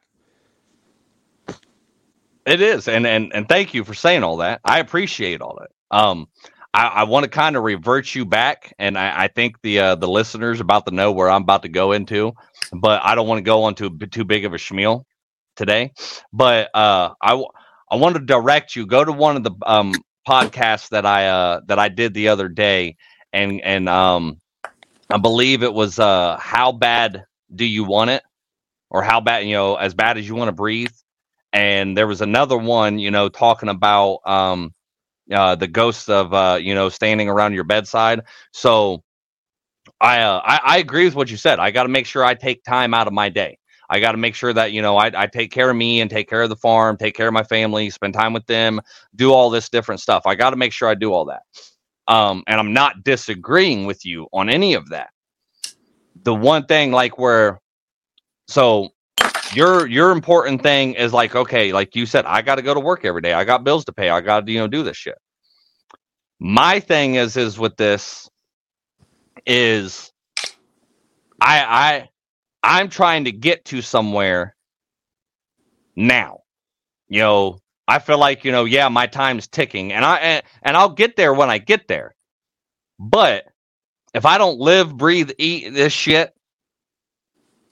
It 2.45 2.61
is, 2.61 2.87
and 2.87 3.05
and 3.05 3.31
and 3.33 3.47
thank 3.47 3.73
you 3.73 3.83
for 3.83 3.93
saying 3.93 4.23
all 4.23 4.37
that. 4.37 4.61
I 4.65 4.79
appreciate 4.79 5.41
all 5.41 5.59
that. 5.59 5.97
Um, 5.97 6.27
I, 6.73 6.87
I 6.87 7.03
want 7.03 7.23
to 7.23 7.29
kind 7.29 7.55
of 7.55 7.63
revert 7.63 8.13
you 8.15 8.25
back, 8.25 8.73
and 8.79 8.97
I, 8.97 9.23
I 9.23 9.27
think 9.27 9.61
the 9.61 9.79
uh, 9.79 9.95
the 9.95 10.07
listeners 10.07 10.59
about 10.59 10.85
to 10.87 10.93
know 10.93 11.11
where 11.11 11.29
I'm 11.29 11.43
about 11.43 11.63
to 11.63 11.69
go 11.69 11.91
into, 11.91 12.33
but 12.73 13.01
I 13.03 13.15
don't 13.15 13.27
want 13.27 13.37
to 13.37 13.43
go 13.43 13.63
on 13.63 13.75
to 13.75 13.89
too 13.89 14.25
big 14.25 14.45
of 14.45 14.53
a 14.53 14.57
schmeal 14.57 15.05
today. 15.59 15.93
But 16.33 16.71
uh, 16.75 17.13
I 17.21 17.43
I 17.91 17.97
want 17.97 18.15
to 18.17 18.21
direct 18.23 18.75
you. 18.75 18.87
Go 18.87 19.05
to 19.05 19.13
one 19.13 19.37
of 19.37 19.43
the 19.43 19.53
um 19.67 20.03
podcasts 20.27 20.89
that 20.89 21.05
I 21.05 21.27
uh 21.27 21.61
that 21.67 21.79
I 21.79 21.89
did 21.89 22.15
the 22.15 22.29
other 22.29 22.49
day, 22.49 22.97
and 23.33 23.61
and 23.61 23.89
um 23.89 24.39
I 25.11 25.19
believe 25.19 25.63
it 25.63 25.73
was 25.73 25.99
uh 25.99 26.37
how 26.39 26.73
bad 26.73 27.25
do 27.55 27.65
you 27.65 27.85
want 27.85 28.11
it 28.11 28.23
or 28.91 29.03
how 29.03 29.21
bad 29.21 29.45
you 29.45 29.53
know 29.53 29.75
as 29.75 29.93
bad 29.95 30.17
as 30.17 30.27
you 30.27 30.35
want 30.35 30.49
to 30.49 30.53
breathe 30.53 30.93
and 31.53 31.97
there 31.97 32.07
was 32.07 32.21
another 32.21 32.57
one 32.57 32.99
you 32.99 33.11
know 33.11 33.29
talking 33.29 33.69
about 33.69 34.19
um 34.25 34.73
uh 35.31 35.55
the 35.55 35.67
ghosts 35.67 36.09
of 36.09 36.33
uh 36.33 36.59
you 36.61 36.75
know 36.75 36.89
standing 36.89 37.29
around 37.29 37.53
your 37.53 37.65
bedside 37.65 38.21
so 38.53 39.03
i 40.01 40.21
uh 40.21 40.41
i, 40.43 40.61
I 40.63 40.77
agree 40.79 41.05
with 41.05 41.15
what 41.15 41.31
you 41.31 41.37
said 41.37 41.59
i 41.59 41.71
got 41.71 41.83
to 41.83 41.89
make 41.89 42.07
sure 42.07 42.25
i 42.25 42.35
take 42.35 42.63
time 42.63 42.93
out 42.93 43.07
of 43.07 43.13
my 43.13 43.29
day 43.29 43.57
I 43.89 43.99
got 43.99 44.11
to 44.13 44.17
make 44.17 44.35
sure 44.35 44.53
that 44.53 44.71
you 44.71 44.81
know 44.81 44.97
I, 44.97 45.11
I 45.15 45.27
take 45.27 45.51
care 45.51 45.69
of 45.69 45.75
me 45.75 46.01
and 46.01 46.09
take 46.09 46.29
care 46.29 46.43
of 46.43 46.49
the 46.49 46.55
farm, 46.55 46.97
take 46.97 47.15
care 47.15 47.27
of 47.27 47.33
my 47.33 47.43
family, 47.43 47.89
spend 47.89 48.13
time 48.13 48.33
with 48.33 48.45
them, 48.47 48.81
do 49.15 49.33
all 49.33 49.49
this 49.49 49.69
different 49.69 50.01
stuff. 50.01 50.23
I 50.25 50.35
got 50.35 50.51
to 50.51 50.55
make 50.57 50.73
sure 50.73 50.89
I 50.89 50.95
do 50.95 51.13
all 51.13 51.25
that. 51.25 51.43
Um, 52.07 52.43
and 52.47 52.59
I'm 52.59 52.73
not 52.73 53.03
disagreeing 53.03 53.85
with 53.85 54.05
you 54.05 54.27
on 54.33 54.49
any 54.49 54.73
of 54.73 54.89
that 54.89 55.09
the 56.23 56.35
one 56.35 56.65
thing 56.65 56.91
like 56.91 57.17
where 57.17 57.59
so 58.47 58.89
your 59.53 59.87
your 59.87 60.11
important 60.11 60.61
thing 60.61 60.93
is 60.93 61.13
like 61.13 61.35
okay 61.35 61.71
like 61.71 61.95
you 61.95 62.05
said 62.05 62.25
i 62.25 62.41
got 62.41 62.55
to 62.55 62.61
go 62.61 62.73
to 62.73 62.79
work 62.79 63.05
every 63.05 63.21
day 63.21 63.33
i 63.33 63.43
got 63.43 63.63
bills 63.63 63.85
to 63.85 63.93
pay 63.93 64.09
i 64.09 64.21
got 64.21 64.45
to 64.45 64.51
you 64.51 64.59
know 64.59 64.67
do 64.67 64.83
this 64.83 64.97
shit 64.97 65.17
my 66.39 66.79
thing 66.79 67.15
is 67.15 67.37
is 67.37 67.57
with 67.59 67.75
this 67.77 68.29
is 69.45 70.11
i 71.41 71.63
i 71.63 72.09
i'm 72.63 72.89
trying 72.89 73.25
to 73.25 73.31
get 73.31 73.65
to 73.65 73.81
somewhere 73.81 74.55
now. 75.95 76.39
You 77.07 77.19
know 77.21 77.59
i 77.87 77.99
feel 77.99 78.19
like 78.19 78.45
you 78.45 78.51
know 78.51 78.65
yeah 78.65 78.87
my 78.89 79.07
time's 79.07 79.47
ticking 79.47 79.91
and 79.93 80.05
i 80.05 80.17
and, 80.17 80.43
and 80.61 80.77
i'll 80.77 80.89
get 80.89 81.15
there 81.15 81.33
when 81.33 81.49
i 81.49 81.57
get 81.57 81.87
there. 81.87 82.15
But 82.99 83.45
if 84.13 84.25
I 84.25 84.37
don't 84.37 84.59
live, 84.59 84.95
breathe, 84.97 85.31
eat 85.37 85.73
this 85.73 85.93
shit, 85.93 86.33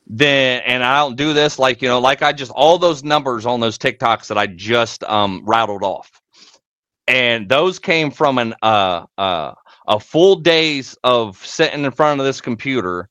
then 0.07 0.61
and 0.65 0.83
I 0.83 0.99
don't 0.99 1.17
do 1.17 1.33
this 1.33 1.59
like 1.59 1.81
you 1.81 1.89
know, 1.89 1.99
like 1.99 2.21
I 2.21 2.31
just 2.31 2.51
all 2.51 2.77
those 2.77 3.03
numbers 3.03 3.45
on 3.45 3.59
those 3.59 3.77
TikToks 3.77 4.27
that 4.27 4.37
I 4.37 4.47
just 4.47 5.03
um 5.03 5.43
rattled 5.45 5.83
off, 5.83 6.09
and 7.07 7.49
those 7.49 7.79
came 7.79 8.11
from 8.11 8.37
an 8.37 8.53
uh 8.61 9.05
uh 9.17 9.53
a 9.87 9.99
full 9.99 10.35
days 10.35 10.97
of 11.03 11.45
sitting 11.45 11.83
in 11.83 11.91
front 11.91 12.19
of 12.21 12.25
this 12.25 12.39
computer, 12.39 13.09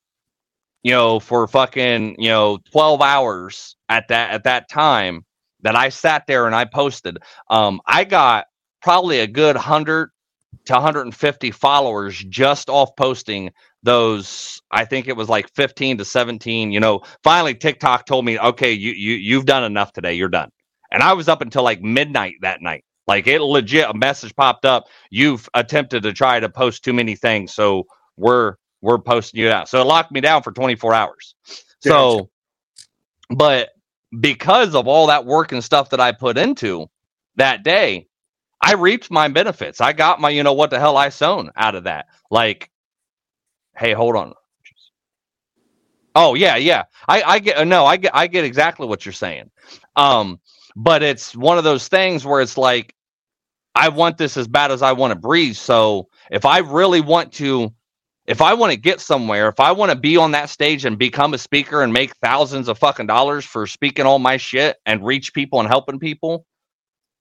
you 0.86 0.92
know, 0.92 1.18
for 1.18 1.48
fucking 1.48 2.14
you 2.16 2.28
know 2.28 2.58
twelve 2.70 3.02
hours 3.02 3.74
at 3.88 4.06
that 4.06 4.30
at 4.30 4.44
that 4.44 4.68
time 4.70 5.24
that 5.62 5.74
I 5.74 5.88
sat 5.88 6.28
there 6.28 6.46
and 6.46 6.54
I 6.54 6.64
posted. 6.64 7.18
Um, 7.50 7.80
I 7.88 8.04
got 8.04 8.46
probably 8.82 9.18
a 9.18 9.26
good 9.26 9.56
hundred 9.56 10.10
to 10.66 10.74
150 10.74 11.50
followers 11.50 12.24
just 12.28 12.70
off 12.70 12.90
posting 12.96 13.50
those 13.82 14.60
i 14.70 14.84
think 14.84 15.06
it 15.06 15.16
was 15.16 15.28
like 15.28 15.52
15 15.54 15.98
to 15.98 16.04
17 16.04 16.72
you 16.72 16.80
know 16.80 17.02
finally 17.22 17.54
tiktok 17.54 18.06
told 18.06 18.24
me 18.24 18.38
okay 18.38 18.72
you, 18.72 18.92
you 18.92 19.14
you've 19.14 19.44
done 19.44 19.64
enough 19.64 19.92
today 19.92 20.14
you're 20.14 20.28
done 20.28 20.48
and 20.92 21.02
i 21.02 21.12
was 21.12 21.28
up 21.28 21.42
until 21.42 21.62
like 21.62 21.82
midnight 21.82 22.34
that 22.40 22.62
night 22.62 22.84
like 23.06 23.26
it 23.26 23.42
legit 23.42 23.90
a 23.90 23.94
message 23.94 24.34
popped 24.34 24.64
up 24.64 24.86
you've 25.10 25.48
attempted 25.54 26.02
to 26.04 26.12
try 26.12 26.40
to 26.40 26.48
post 26.48 26.82
too 26.82 26.92
many 26.92 27.14
things 27.14 27.52
so 27.52 27.84
we're 28.16 28.54
we're 28.82 28.98
posting 28.98 29.40
you 29.40 29.50
out 29.50 29.68
so 29.68 29.80
it 29.80 29.84
locked 29.84 30.12
me 30.12 30.20
down 30.20 30.42
for 30.42 30.52
24 30.52 30.94
hours 30.94 31.34
so 31.80 32.30
but 33.30 33.70
because 34.20 34.74
of 34.74 34.86
all 34.86 35.08
that 35.08 35.24
work 35.26 35.52
and 35.52 35.62
stuff 35.64 35.90
that 35.90 36.00
i 36.00 36.12
put 36.12 36.38
into 36.38 36.88
that 37.36 37.62
day 37.62 38.06
I 38.58 38.72
reaped 38.72 39.10
my 39.10 39.28
benefits. 39.28 39.82
I 39.82 39.92
got 39.92 40.18
my, 40.18 40.30
you 40.30 40.42
know, 40.42 40.54
what 40.54 40.70
the 40.70 40.78
hell 40.78 40.96
I 40.96 41.10
sown 41.10 41.50
out 41.56 41.74
of 41.74 41.84
that. 41.84 42.06
Like, 42.30 42.70
Hey, 43.76 43.92
hold 43.92 44.16
on. 44.16 44.32
Oh 46.14 46.34
yeah, 46.34 46.56
yeah. 46.56 46.84
I, 47.06 47.22
I 47.22 47.38
get 47.38 47.66
no, 47.66 47.84
I 47.84 47.98
get 47.98 48.14
I 48.14 48.26
get 48.26 48.44
exactly 48.44 48.86
what 48.86 49.04
you're 49.04 49.12
saying. 49.12 49.50
Um, 49.96 50.40
but 50.74 51.02
it's 51.02 51.36
one 51.36 51.58
of 51.58 51.64
those 51.64 51.88
things 51.88 52.24
where 52.24 52.40
it's 52.40 52.56
like 52.56 52.94
I 53.74 53.90
want 53.90 54.16
this 54.16 54.38
as 54.38 54.48
bad 54.48 54.70
as 54.70 54.80
I 54.80 54.92
want 54.92 55.12
to 55.12 55.18
breathe. 55.18 55.56
So 55.56 56.08
if 56.30 56.46
I 56.46 56.58
really 56.58 57.02
want 57.02 57.32
to 57.34 57.72
if 58.26 58.42
I 58.42 58.54
want 58.54 58.72
to 58.72 58.78
get 58.78 59.00
somewhere, 59.00 59.48
if 59.48 59.60
I 59.60 59.72
want 59.72 59.92
to 59.92 59.98
be 59.98 60.16
on 60.16 60.32
that 60.32 60.50
stage 60.50 60.84
and 60.84 60.98
become 60.98 61.34
a 61.34 61.38
speaker 61.38 61.82
and 61.82 61.92
make 61.92 62.14
thousands 62.16 62.68
of 62.68 62.78
fucking 62.78 63.06
dollars 63.06 63.44
for 63.44 63.66
speaking 63.66 64.06
all 64.06 64.18
my 64.18 64.36
shit 64.36 64.76
and 64.84 65.04
reach 65.04 65.32
people 65.32 65.60
and 65.60 65.68
helping 65.68 65.98
people, 65.98 66.44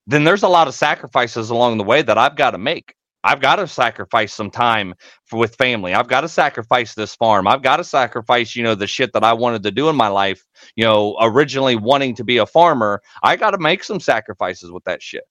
then 0.07 0.23
there's 0.23 0.43
a 0.43 0.47
lot 0.47 0.67
of 0.67 0.73
sacrifices 0.73 1.49
along 1.49 1.77
the 1.77 1.83
way 1.83 2.01
that 2.01 2.17
I've 2.17 2.35
got 2.35 2.51
to 2.51 2.57
make. 2.57 2.95
I've 3.23 3.41
got 3.41 3.55
to 3.57 3.67
sacrifice 3.67 4.33
some 4.33 4.51
time 4.51 4.93
for, 5.25 5.37
with 5.39 5.55
family. 5.55 5.95
I've 5.95 6.07
got 6.07 6.21
to 6.21 6.29
sacrifice 6.29 6.93
this 6.93 7.15
farm. 7.15 7.47
I've 7.47 7.63
got 7.63 7.77
to 7.77 7.83
sacrifice, 7.83 8.55
you 8.55 8.63
know, 8.63 8.75
the 8.75 8.87
shit 8.87 9.13
that 9.13 9.23
I 9.23 9.33
wanted 9.33 9.63
to 9.63 9.71
do 9.71 9.89
in 9.89 9.95
my 9.95 10.09
life. 10.09 10.43
You 10.75 10.85
know, 10.85 11.17
originally 11.19 11.75
wanting 11.75 12.15
to 12.15 12.23
be 12.23 12.37
a 12.37 12.45
farmer, 12.45 13.01
I 13.23 13.35
got 13.35 13.51
to 13.51 13.57
make 13.57 13.83
some 13.83 13.99
sacrifices 13.99 14.71
with 14.71 14.83
that 14.85 15.01
shit 15.01 15.23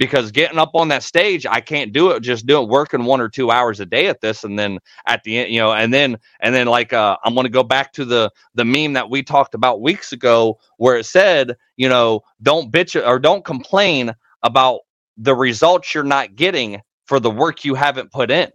because 0.00 0.32
getting 0.32 0.58
up 0.58 0.70
on 0.74 0.88
that 0.88 1.02
stage, 1.02 1.44
I 1.44 1.60
can't 1.60 1.92
do 1.92 2.10
it 2.12 2.20
just 2.20 2.46
do 2.46 2.62
it 2.62 2.68
working 2.70 3.04
one 3.04 3.20
or 3.20 3.28
two 3.28 3.50
hours 3.50 3.80
a 3.80 3.86
day 3.86 4.06
at 4.06 4.22
this, 4.22 4.44
and 4.44 4.58
then 4.58 4.78
at 5.06 5.22
the 5.24 5.38
end, 5.38 5.52
you 5.52 5.60
know, 5.60 5.72
and 5.72 5.92
then 5.92 6.18
and 6.40 6.54
then 6.54 6.66
like 6.66 6.94
uh, 6.94 7.18
I'm 7.22 7.34
going 7.34 7.44
to 7.44 7.50
go 7.50 7.62
back 7.62 7.92
to 7.92 8.06
the 8.06 8.32
the 8.54 8.64
meme 8.64 8.94
that 8.94 9.10
we 9.10 9.22
talked 9.22 9.54
about 9.54 9.82
weeks 9.82 10.12
ago, 10.12 10.58
where 10.78 10.96
it 10.96 11.04
said, 11.04 11.54
you 11.76 11.90
know, 11.90 12.22
don't 12.42 12.72
bitch 12.72 13.00
or 13.06 13.18
don't 13.18 13.44
complain 13.44 14.14
about 14.42 14.80
the 15.18 15.34
results 15.34 15.94
you're 15.94 16.02
not 16.02 16.34
getting 16.34 16.80
for 17.04 17.20
the 17.20 17.30
work 17.30 17.66
you 17.66 17.74
haven't 17.74 18.10
put 18.10 18.30
in 18.30 18.50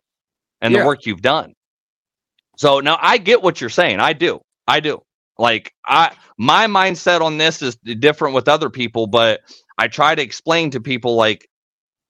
and 0.61 0.73
yeah. 0.73 0.79
the 0.79 0.85
work 0.87 1.05
you've 1.05 1.21
done. 1.21 1.53
So 2.57 2.79
now 2.79 2.97
I 2.99 3.19
get 3.19 3.43
what 3.43 3.61
you're 3.61 3.69
saying. 3.69 3.99
I 3.99 4.13
do. 4.13 4.41
I 4.67 4.79
do. 4.79 5.03
Like 5.37 5.73
I 5.85 6.15
my 6.39 6.65
mindset 6.65 7.21
on 7.21 7.37
this 7.37 7.61
is 7.61 7.75
different 7.75 8.33
with 8.33 8.47
other 8.47 8.71
people, 8.71 9.05
but 9.05 9.41
I 9.77 9.87
try 9.87 10.15
to 10.15 10.21
explain 10.21 10.71
to 10.71 10.79
people 10.81 11.15
like 11.15 11.49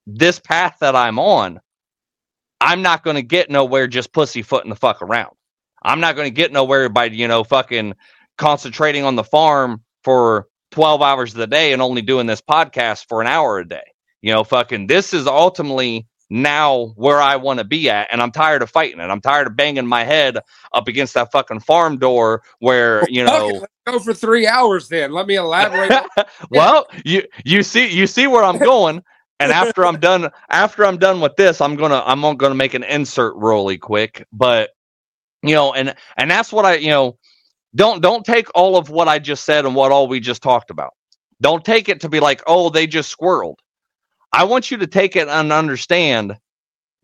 this 0.08 0.40
path 0.40 0.78
that 0.82 0.96
I'm 0.96 1.20
on, 1.20 1.60
I'm 2.62 2.82
not 2.82 3.04
going 3.04 3.16
to 3.16 3.22
get 3.22 3.50
nowhere 3.50 3.88
just 3.88 4.14
pussyfooting 4.14 4.70
the 4.70 4.76
fuck 4.76 5.02
around. 5.02 5.36
I'm 5.84 6.00
not 6.00 6.16
going 6.16 6.28
to 6.28 6.34
get 6.34 6.52
nowhere 6.52 6.90
by, 6.90 7.06
you 7.06 7.28
know, 7.28 7.44
fucking 7.44 7.94
concentrating 8.38 9.04
on 9.04 9.16
the 9.16 9.24
farm 9.24 9.84
for 10.04 10.48
12 10.72 11.02
hours 11.02 11.32
of 11.34 11.38
the 11.38 11.48
day 11.48 11.74
and 11.74 11.82
only 11.82 12.02
doing 12.02 12.28
this 12.28 12.42
podcast 12.42 13.06
for 13.08 13.22
an 13.22 13.28
hour 13.28 13.60
a 13.60 13.68
day. 13.68 13.84
You 14.22 14.34
know, 14.34 14.44
fucking 14.44 14.88
this 14.88 15.14
is 15.14 15.28
ultimately 15.28 16.08
now 16.30 16.94
where 16.96 17.22
I 17.22 17.36
want 17.36 17.60
to 17.60 17.66
be 17.66 17.90
at. 17.90 18.08
And 18.12 18.22
I'm 18.22 18.32
tired 18.32 18.62
of 18.62 18.70
fighting 18.70 19.00
it. 19.00 19.04
I'm 19.04 19.22
tired 19.22 19.48
of 19.48 19.56
banging 19.56 19.88
my 19.88 20.04
head 20.04 20.40
up 20.74 20.88
against 20.88 21.14
that 21.14 21.32
fucking 21.32 21.62
farm 21.62 21.98
door 21.98 22.42
where, 22.60 23.08
you 23.10 23.24
know. 23.24 23.66
go 23.86 24.00
for 24.00 24.14
three 24.14 24.48
hours 24.48 24.88
then. 24.90 25.12
Let 25.12 25.28
me 25.28 25.36
elaborate. 25.36 25.92
well, 26.50 26.88
you 27.04 27.24
you 27.44 27.64
see 27.64 27.88
you 27.88 28.08
see 28.08 28.28
where 28.28 28.44
I'm 28.44 28.58
going. 28.58 29.04
And 29.40 29.52
after 29.52 29.86
I'm 29.86 30.00
done, 30.00 30.30
after 30.50 30.86
I'm 30.86 30.98
done 30.98 31.20
with 31.20 31.36
this, 31.36 31.60
I'm 31.60 31.76
gonna 31.76 32.02
I'm 32.06 32.22
gonna 32.38 32.56
make 32.56 32.74
an 32.74 32.84
insert 32.84 33.36
really 33.36 33.78
quick. 33.78 34.26
But 34.32 34.72
you 35.44 35.54
know, 35.54 35.74
and 35.74 35.94
and 36.18 36.32
that's 36.32 36.54
what 36.54 36.66
I 36.66 36.76
you 36.76 36.90
know, 36.90 37.18
don't 37.76 38.02
don't 38.02 38.26
take 38.26 38.48
all 38.56 38.78
of 38.78 38.90
what 38.90 39.08
I 39.08 39.20
just 39.20 39.46
said 39.46 39.66
and 39.66 39.76
what 39.76 39.92
all 39.92 40.08
we 40.08 40.20
just 40.20 40.42
talked 40.42 40.72
about. 40.72 40.94
Don't 41.42 41.66
take 41.66 41.90
it 41.90 42.00
to 42.02 42.10
be 42.10 42.22
like, 42.22 42.42
oh, 42.48 42.70
they 42.70 42.88
just 42.88 43.16
squirreled. 43.16 43.58
I 44.36 44.44
want 44.44 44.70
you 44.70 44.76
to 44.78 44.88
take 44.88 45.16
it 45.16 45.30
and 45.30 45.54
understand 45.54 46.38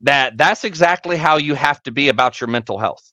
that 0.02 0.38
that's 0.38 0.66
exactly 0.66 1.16
how 1.16 1.38
you 1.38 1.56
have 1.56 1.82
to 1.84 1.92
be 1.92 2.10
about 2.10 2.42
your 2.42 2.50
mental 2.50 2.78
health. 2.78 3.10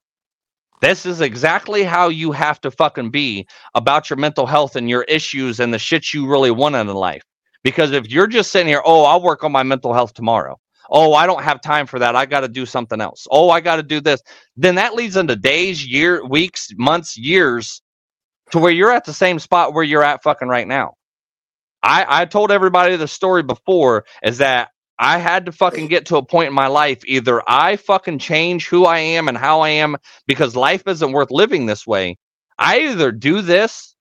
This 0.81 1.07
is 1.07 1.21
exactly 1.21 1.85
how 1.85 2.09
you 2.09 2.33
have 2.33 2.61
to 2.63 2.73
fucking 2.73 3.13
be 3.13 3.47
about 3.77 4.11
your 4.11 4.17
mental 4.17 4.45
health 4.45 4.75
and 4.75 4.91
your 4.91 5.05
issues 5.05 5.61
and 5.61 5.73
the 5.73 5.79
shit 5.79 6.13
you 6.13 6.27
really 6.27 6.51
want 6.51 6.75
in 6.75 6.89
life. 6.89 7.23
Because 7.63 7.93
if 7.93 8.11
you're 8.11 8.27
just 8.27 8.51
sitting 8.51 8.67
here, 8.67 8.83
oh, 8.85 9.05
I'll 9.05 9.23
work 9.23 9.45
on 9.45 9.53
my 9.53 9.63
mental 9.63 9.95
health 9.95 10.15
tomorrow. 10.15 10.59
Oh, 10.91 11.15
I 11.15 11.25
don't 11.25 11.45
have 11.45 11.61
time 11.61 11.87
for 11.87 12.01
that. 12.01 12.17
I 12.17 12.27
got 12.27 12.41
to 12.41 12.49
do 12.49 12.67
something 12.67 13.01
else. 13.01 13.25
Oh, 13.31 13.51
I 13.51 13.61
got 13.61 13.77
to 13.77 13.85
do 13.85 14.01
this. 14.01 14.21
Then 14.57 14.75
that 14.77 14.95
leads 14.95 15.17
into 15.17 15.37
days, 15.37 15.87
year, 15.87 16.27
weeks, 16.27 16.71
months, 16.77 17.17
years 17.17 17.83
to 18.51 18.59
where 18.59 18.73
you're 18.73 18.91
at 18.91 19.05
the 19.05 19.15
same 19.15 19.39
spot 19.39 19.75
where 19.75 19.85
you're 19.85 20.03
at 20.03 20.25
fucking 20.25 20.49
right 20.49 20.67
now. 20.67 20.95
I, 21.83 22.23
I 22.23 22.25
told 22.25 22.51
everybody 22.51 22.97
the 22.97 23.09
story 23.09 23.43
before 23.43 24.05
is 24.23 24.39
that 24.39 24.71
I 24.99 25.19
had 25.19 25.47
to 25.47 25.53
fucking 25.53 25.87
get 25.89 26.07
to 26.07 26.17
a 26.17 26.25
point 26.25 26.49
in 26.49 26.55
my 26.55 26.67
life. 26.67 27.01
Either 27.07 27.43
I 27.49 27.77
fucking 27.77 28.19
change 28.19 28.67
who 28.69 28.85
I 28.85 28.99
am 28.99 29.29
and 29.29 29.39
how 29.39 29.61
I 29.61 29.71
am 29.71 29.97
because 30.27 30.57
life 30.57 30.83
isn't 30.87 31.13
worth 31.13 31.31
living 31.31 31.67
this 31.67 31.87
way. 31.87 32.17
I 32.59 32.81
either 32.81 33.13
do 33.13 33.41
this 33.41 33.95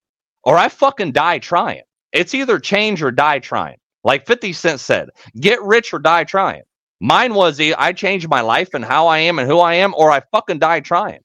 or 0.44 0.58
I 0.58 0.70
fucking 0.70 1.12
die 1.12 1.40
trying. 1.40 1.84
It's 2.14 2.34
either 2.34 2.60
change 2.60 3.04
or 3.04 3.12
die 3.12 3.40
trying. 3.40 3.78
Like 4.04 4.26
50 4.26 4.54
Cent 4.54 4.80
said, 4.80 5.10
get 5.40 5.62
rich 5.62 5.94
or 5.94 6.00
die 6.00 6.24
trying. 6.24 6.64
Mine 7.00 7.36
was 7.36 7.60
I 7.60 7.94
change 7.94 8.28
my 8.28 8.42
life 8.42 8.74
and 8.74 8.84
how 8.84 9.08
I 9.08 9.20
am 9.20 9.38
and 9.38 9.48
who 9.48 9.60
I 9.60 9.76
am, 9.76 9.94
or 9.96 10.10
I 10.10 10.22
fucking 10.32 10.60
die 10.60 10.80
trying. 10.80 11.20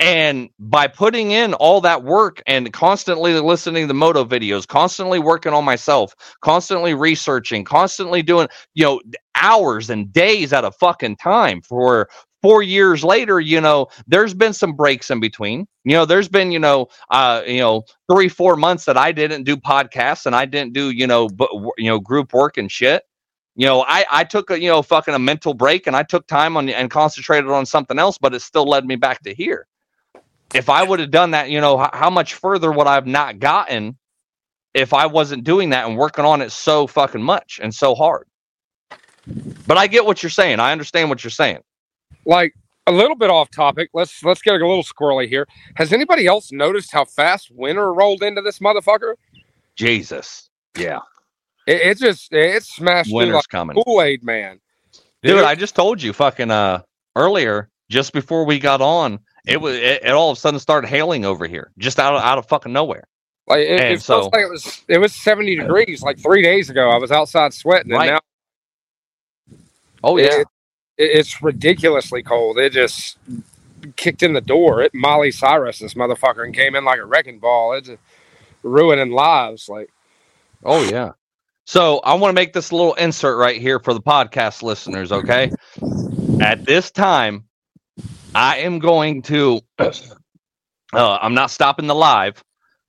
And 0.00 0.50
by 0.58 0.88
putting 0.88 1.30
in 1.30 1.54
all 1.54 1.80
that 1.82 2.02
work 2.02 2.42
and 2.46 2.72
constantly 2.72 3.32
listening 3.40 3.84
to 3.84 3.88
the 3.88 3.94
moto 3.94 4.24
videos, 4.24 4.66
constantly 4.66 5.20
working 5.20 5.52
on 5.52 5.64
myself, 5.64 6.14
constantly 6.42 6.94
researching, 6.94 7.64
constantly 7.64 8.20
doing, 8.20 8.48
you 8.74 8.84
know, 8.84 9.00
hours 9.36 9.90
and 9.90 10.12
days 10.12 10.52
at 10.52 10.64
a 10.64 10.72
fucking 10.72 11.16
time 11.16 11.62
for 11.62 12.08
four 12.42 12.62
years 12.62 13.04
later, 13.04 13.40
you 13.40 13.60
know, 13.60 13.86
there's 14.08 14.34
been 14.34 14.52
some 14.52 14.74
breaks 14.74 15.10
in 15.10 15.20
between. 15.20 15.66
You 15.84 15.92
know, 15.92 16.04
there's 16.04 16.28
been, 16.28 16.50
you 16.50 16.58
know, 16.58 16.88
uh, 17.10 17.42
you 17.46 17.60
know, 17.60 17.84
three, 18.12 18.28
four 18.28 18.56
months 18.56 18.86
that 18.86 18.98
I 18.98 19.12
didn't 19.12 19.44
do 19.44 19.56
podcasts 19.56 20.26
and 20.26 20.34
I 20.34 20.44
didn't 20.44 20.72
do, 20.74 20.90
you 20.90 21.06
know, 21.06 21.28
but 21.28 21.50
you 21.78 21.88
know, 21.88 22.00
group 22.00 22.34
work 22.34 22.58
and 22.58 22.70
shit. 22.70 23.04
You 23.56 23.66
know, 23.66 23.84
I 23.86 24.04
I 24.10 24.24
took 24.24 24.50
a 24.50 24.60
you 24.60 24.68
know 24.68 24.82
fucking 24.82 25.14
a 25.14 25.18
mental 25.20 25.54
break 25.54 25.86
and 25.86 25.94
I 25.94 26.02
took 26.02 26.26
time 26.26 26.56
on 26.56 26.68
and 26.68 26.90
concentrated 26.90 27.48
on 27.48 27.64
something 27.64 27.98
else, 27.98 28.18
but 28.18 28.34
it 28.34 28.40
still 28.42 28.68
led 28.68 28.84
me 28.84 28.96
back 28.96 29.22
to 29.22 29.32
here 29.32 29.68
if 30.54 30.68
I 30.68 30.82
would 30.82 31.00
have 31.00 31.10
done 31.10 31.32
that, 31.32 31.50
you 31.50 31.60
know, 31.60 31.76
how, 31.76 31.90
how 31.92 32.10
much 32.10 32.34
further 32.34 32.72
would 32.72 32.86
I 32.86 32.94
have 32.94 33.06
not 33.06 33.38
gotten 33.38 33.98
if 34.72 34.92
I 34.92 35.06
wasn't 35.06 35.44
doing 35.44 35.70
that 35.70 35.86
and 35.86 35.96
working 35.96 36.24
on 36.24 36.40
it 36.40 36.52
so 36.52 36.86
fucking 36.86 37.22
much 37.22 37.60
and 37.62 37.74
so 37.74 37.94
hard? 37.94 38.26
But 39.66 39.78
I 39.78 39.86
get 39.86 40.04
what 40.04 40.22
you're 40.22 40.30
saying. 40.30 40.60
I 40.60 40.72
understand 40.72 41.08
what 41.08 41.24
you're 41.24 41.30
saying. 41.30 41.60
Like 42.24 42.54
a 42.86 42.92
little 42.92 43.16
bit 43.16 43.30
off 43.30 43.50
topic. 43.50 43.90
Let's 43.94 44.22
let's 44.22 44.42
get 44.42 44.54
a 44.54 44.66
little 44.66 44.84
squirrely 44.84 45.28
here. 45.28 45.46
Has 45.76 45.92
anybody 45.92 46.26
else 46.26 46.52
noticed 46.52 46.92
how 46.92 47.04
fast 47.04 47.50
winter 47.50 47.92
rolled 47.92 48.22
into 48.22 48.42
this 48.42 48.58
motherfucker? 48.58 49.14
Jesus. 49.76 50.50
Yeah. 50.78 51.00
It, 51.66 51.80
it 51.80 51.98
just 51.98 52.32
it 52.32 52.62
smashed 52.62 53.12
Winter's 53.12 53.36
like 53.36 53.48
coming. 53.48 53.82
Kool-Aid 53.82 54.22
man. 54.22 54.60
Dude, 55.22 55.36
Dude, 55.36 55.44
I 55.44 55.54
just 55.54 55.74
told 55.74 56.02
you 56.02 56.12
fucking 56.12 56.50
uh 56.50 56.82
earlier, 57.16 57.70
just 57.88 58.12
before 58.12 58.44
we 58.44 58.58
got 58.58 58.82
on, 58.82 59.18
it 59.46 59.60
was 59.60 59.76
it, 59.76 60.02
it, 60.04 60.10
all 60.10 60.30
of 60.30 60.38
a 60.38 60.40
sudden 60.40 60.58
started 60.58 60.88
hailing 60.88 61.24
over 61.24 61.46
here, 61.46 61.70
just 61.78 61.98
out 61.98 62.14
of 62.14 62.22
out 62.22 62.38
of 62.38 62.46
fucking 62.46 62.72
nowhere. 62.72 63.04
Like 63.46 63.60
it, 63.60 63.80
it 63.80 64.02
so, 64.02 64.30
like 64.32 64.42
it 64.42 64.50
was 64.50 64.82
it 64.88 64.98
was 64.98 65.14
seventy 65.14 65.58
uh, 65.58 65.62
degrees 65.62 66.02
like 66.02 66.18
three 66.18 66.42
days 66.42 66.70
ago. 66.70 66.88
I 66.90 66.96
was 66.96 67.12
outside 67.12 67.52
sweating, 67.52 67.92
and 67.92 67.98
right. 67.98 68.10
now 68.12 68.20
oh 70.02 70.16
yeah, 70.16 70.40
it, 70.40 70.46
it's 70.96 71.42
ridiculously 71.42 72.22
cold. 72.22 72.58
It 72.58 72.72
just 72.72 73.18
kicked 73.96 74.22
in 74.22 74.32
the 74.32 74.40
door. 74.40 74.80
It 74.80 74.94
Miley 74.94 75.30
Cyrus 75.30 75.80
this 75.80 75.92
motherfucker 75.92 76.44
and 76.44 76.54
came 76.54 76.74
in 76.74 76.86
like 76.86 76.98
a 76.98 77.04
wrecking 77.04 77.38
ball. 77.38 77.74
It's 77.74 77.90
ruining 78.62 79.10
lives. 79.10 79.68
Like 79.68 79.90
oh 80.64 80.82
yeah. 80.88 81.12
So 81.66 81.98
I 81.98 82.14
want 82.14 82.30
to 82.30 82.34
make 82.34 82.54
this 82.54 82.72
little 82.72 82.94
insert 82.94 83.38
right 83.38 83.60
here 83.60 83.78
for 83.78 83.92
the 83.92 84.00
podcast 84.00 84.62
listeners. 84.62 85.12
Okay, 85.12 85.50
at 86.40 86.64
this 86.64 86.90
time 86.90 87.44
I 88.34 88.58
am 88.58 88.78
going 88.78 89.22
to. 89.22 89.60
Uh, 89.78 91.18
I'm 91.20 91.34
not 91.34 91.50
stopping 91.50 91.86
the 91.86 91.94
live, 91.94 92.42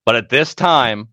but 0.06 0.16
at 0.16 0.30
this 0.30 0.56
time, 0.56 1.10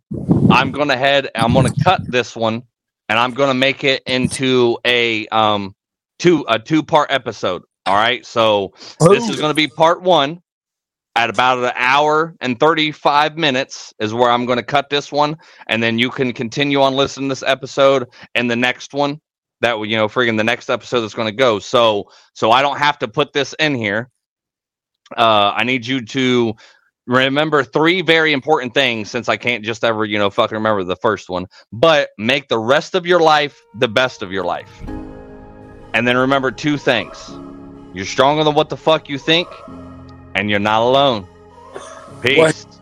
I'm 0.51 0.73
going 0.73 0.89
to 0.89 0.97
head. 0.97 1.31
I'm 1.35 1.53
going 1.53 1.73
to 1.73 1.85
cut 1.85 2.01
this 2.07 2.35
one, 2.35 2.63
and 3.09 3.19
I'm 3.19 3.33
going 3.33 3.51
to 3.51 3.55
make 3.55 3.85
it 3.85 4.03
into 4.07 4.79
a 4.85 5.27
um 5.29 5.75
two 6.19 6.45
a 6.49 6.59
two 6.59 6.83
part 6.83 7.11
episode. 7.11 7.63
All 7.87 7.95
right, 7.95 8.25
so 8.25 8.73
this 9.01 9.29
is 9.29 9.37
going 9.37 9.51
to 9.51 9.55
be 9.55 9.69
part 9.69 10.03
one. 10.03 10.41
At 11.15 11.29
about 11.29 11.59
an 11.59 11.73
hour 11.75 12.35
and 12.41 12.59
35 12.59 13.37
minutes 13.37 13.93
is 13.99 14.15
where 14.15 14.31
I'm 14.31 14.47
going 14.47 14.57
to 14.57 14.63
cut 14.63 14.89
this 14.89 15.13
one, 15.13 15.37
and 15.67 15.83
then 15.83 15.99
you 15.99 16.09
can 16.09 16.33
continue 16.33 16.81
on 16.81 16.95
listening 16.95 17.29
to 17.29 17.33
this 17.33 17.43
episode 17.43 18.09
and 18.35 18.51
the 18.51 18.57
next 18.57 18.95
one 18.95 19.21
that 19.61 19.79
you 19.81 19.97
know, 19.97 20.09
friggin' 20.09 20.39
the 20.39 20.45
next 20.45 20.71
episode 20.71 21.03
that's 21.03 21.13
going 21.13 21.29
to 21.29 21.37
go. 21.37 21.59
So, 21.59 22.11
so 22.33 22.51
I 22.51 22.63
don't 22.63 22.79
have 22.79 22.99
to 23.01 23.09
put 23.09 23.35
this 23.35 23.55
in 23.59 23.75
here 23.75 24.09
uh, 25.17 25.53
I 25.57 25.65
need 25.65 25.87
you 25.87 26.05
to 26.07 26.55
remember 27.07 27.65
three 27.65 28.03
very 28.03 28.33
important 28.33 28.75
things 28.75 29.11
since 29.11 29.29
I 29.29 29.37
can't 29.37 29.65
just 29.65 29.85
ever, 29.85 30.05
you 30.05 30.19
know, 30.19 30.31
fucking 30.31 30.55
remember 30.55 30.85
the 30.85 30.97
first 30.97 31.29
one, 31.29 31.47
but 31.73 32.11
make 32.19 32.49
the 32.49 32.59
rest 32.59 32.95
of 32.95 33.07
your 33.07 33.21
life 33.21 33.61
the 33.75 33.89
best 33.89 34.23
of 34.23 34.33
your 34.33 34.45
life. 34.45 34.83
And 35.95 36.07
then 36.07 36.17
remember 36.17 36.51
two 36.51 36.79
things 36.79 37.31
You're 37.93 38.07
stronger 38.07 38.45
than 38.45 38.55
what 38.55 38.71
the 38.71 38.77
fuck 38.77 39.09
you 39.09 39.19
think, 39.19 39.49
and 40.35 40.49
you're 40.49 40.59
not 40.59 40.83
alone. 40.83 41.27
Peace. 42.23 42.39
What? 42.39 42.82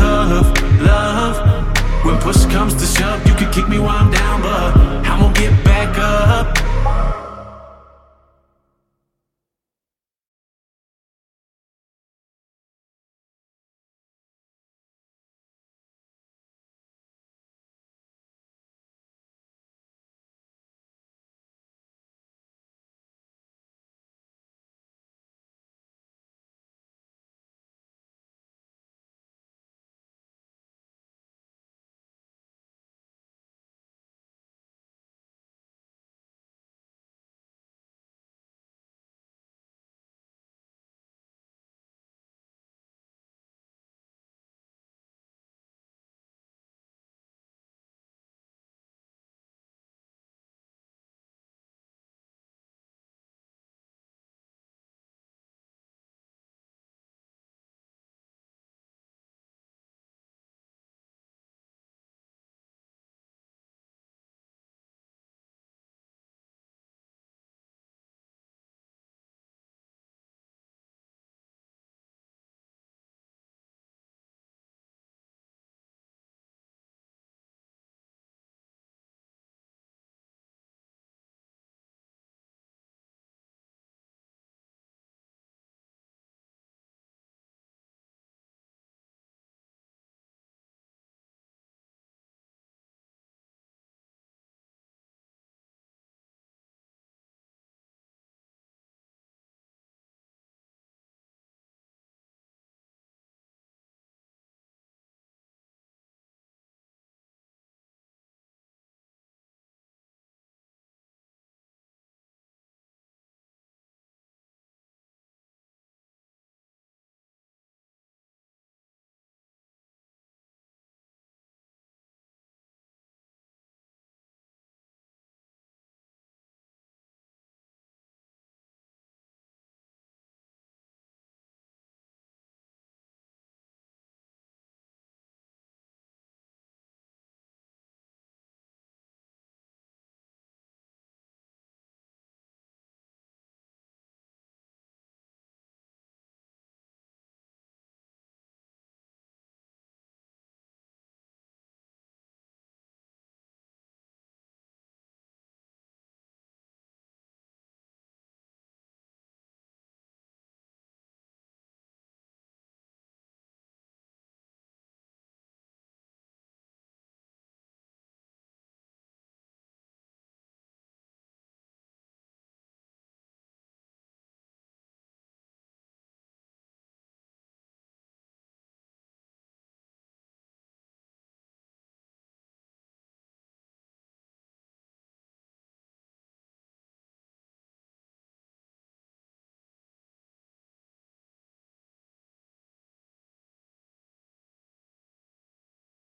tough 0.00 0.48
love. 0.80 1.36
When 2.04 2.16
push 2.18 2.46
comes 2.46 2.74
to 2.74 2.86
shove, 2.86 3.26
you 3.26 3.34
can 3.34 3.52
kick 3.52 3.68
me 3.68 3.78
while 3.78 3.98
I'm 4.02 4.10
down, 4.10 4.40
but 4.42 4.76
I'm 5.08 5.20
gonna 5.20 5.34
get 5.34 5.52
back 5.64 5.98
up. 5.98 6.59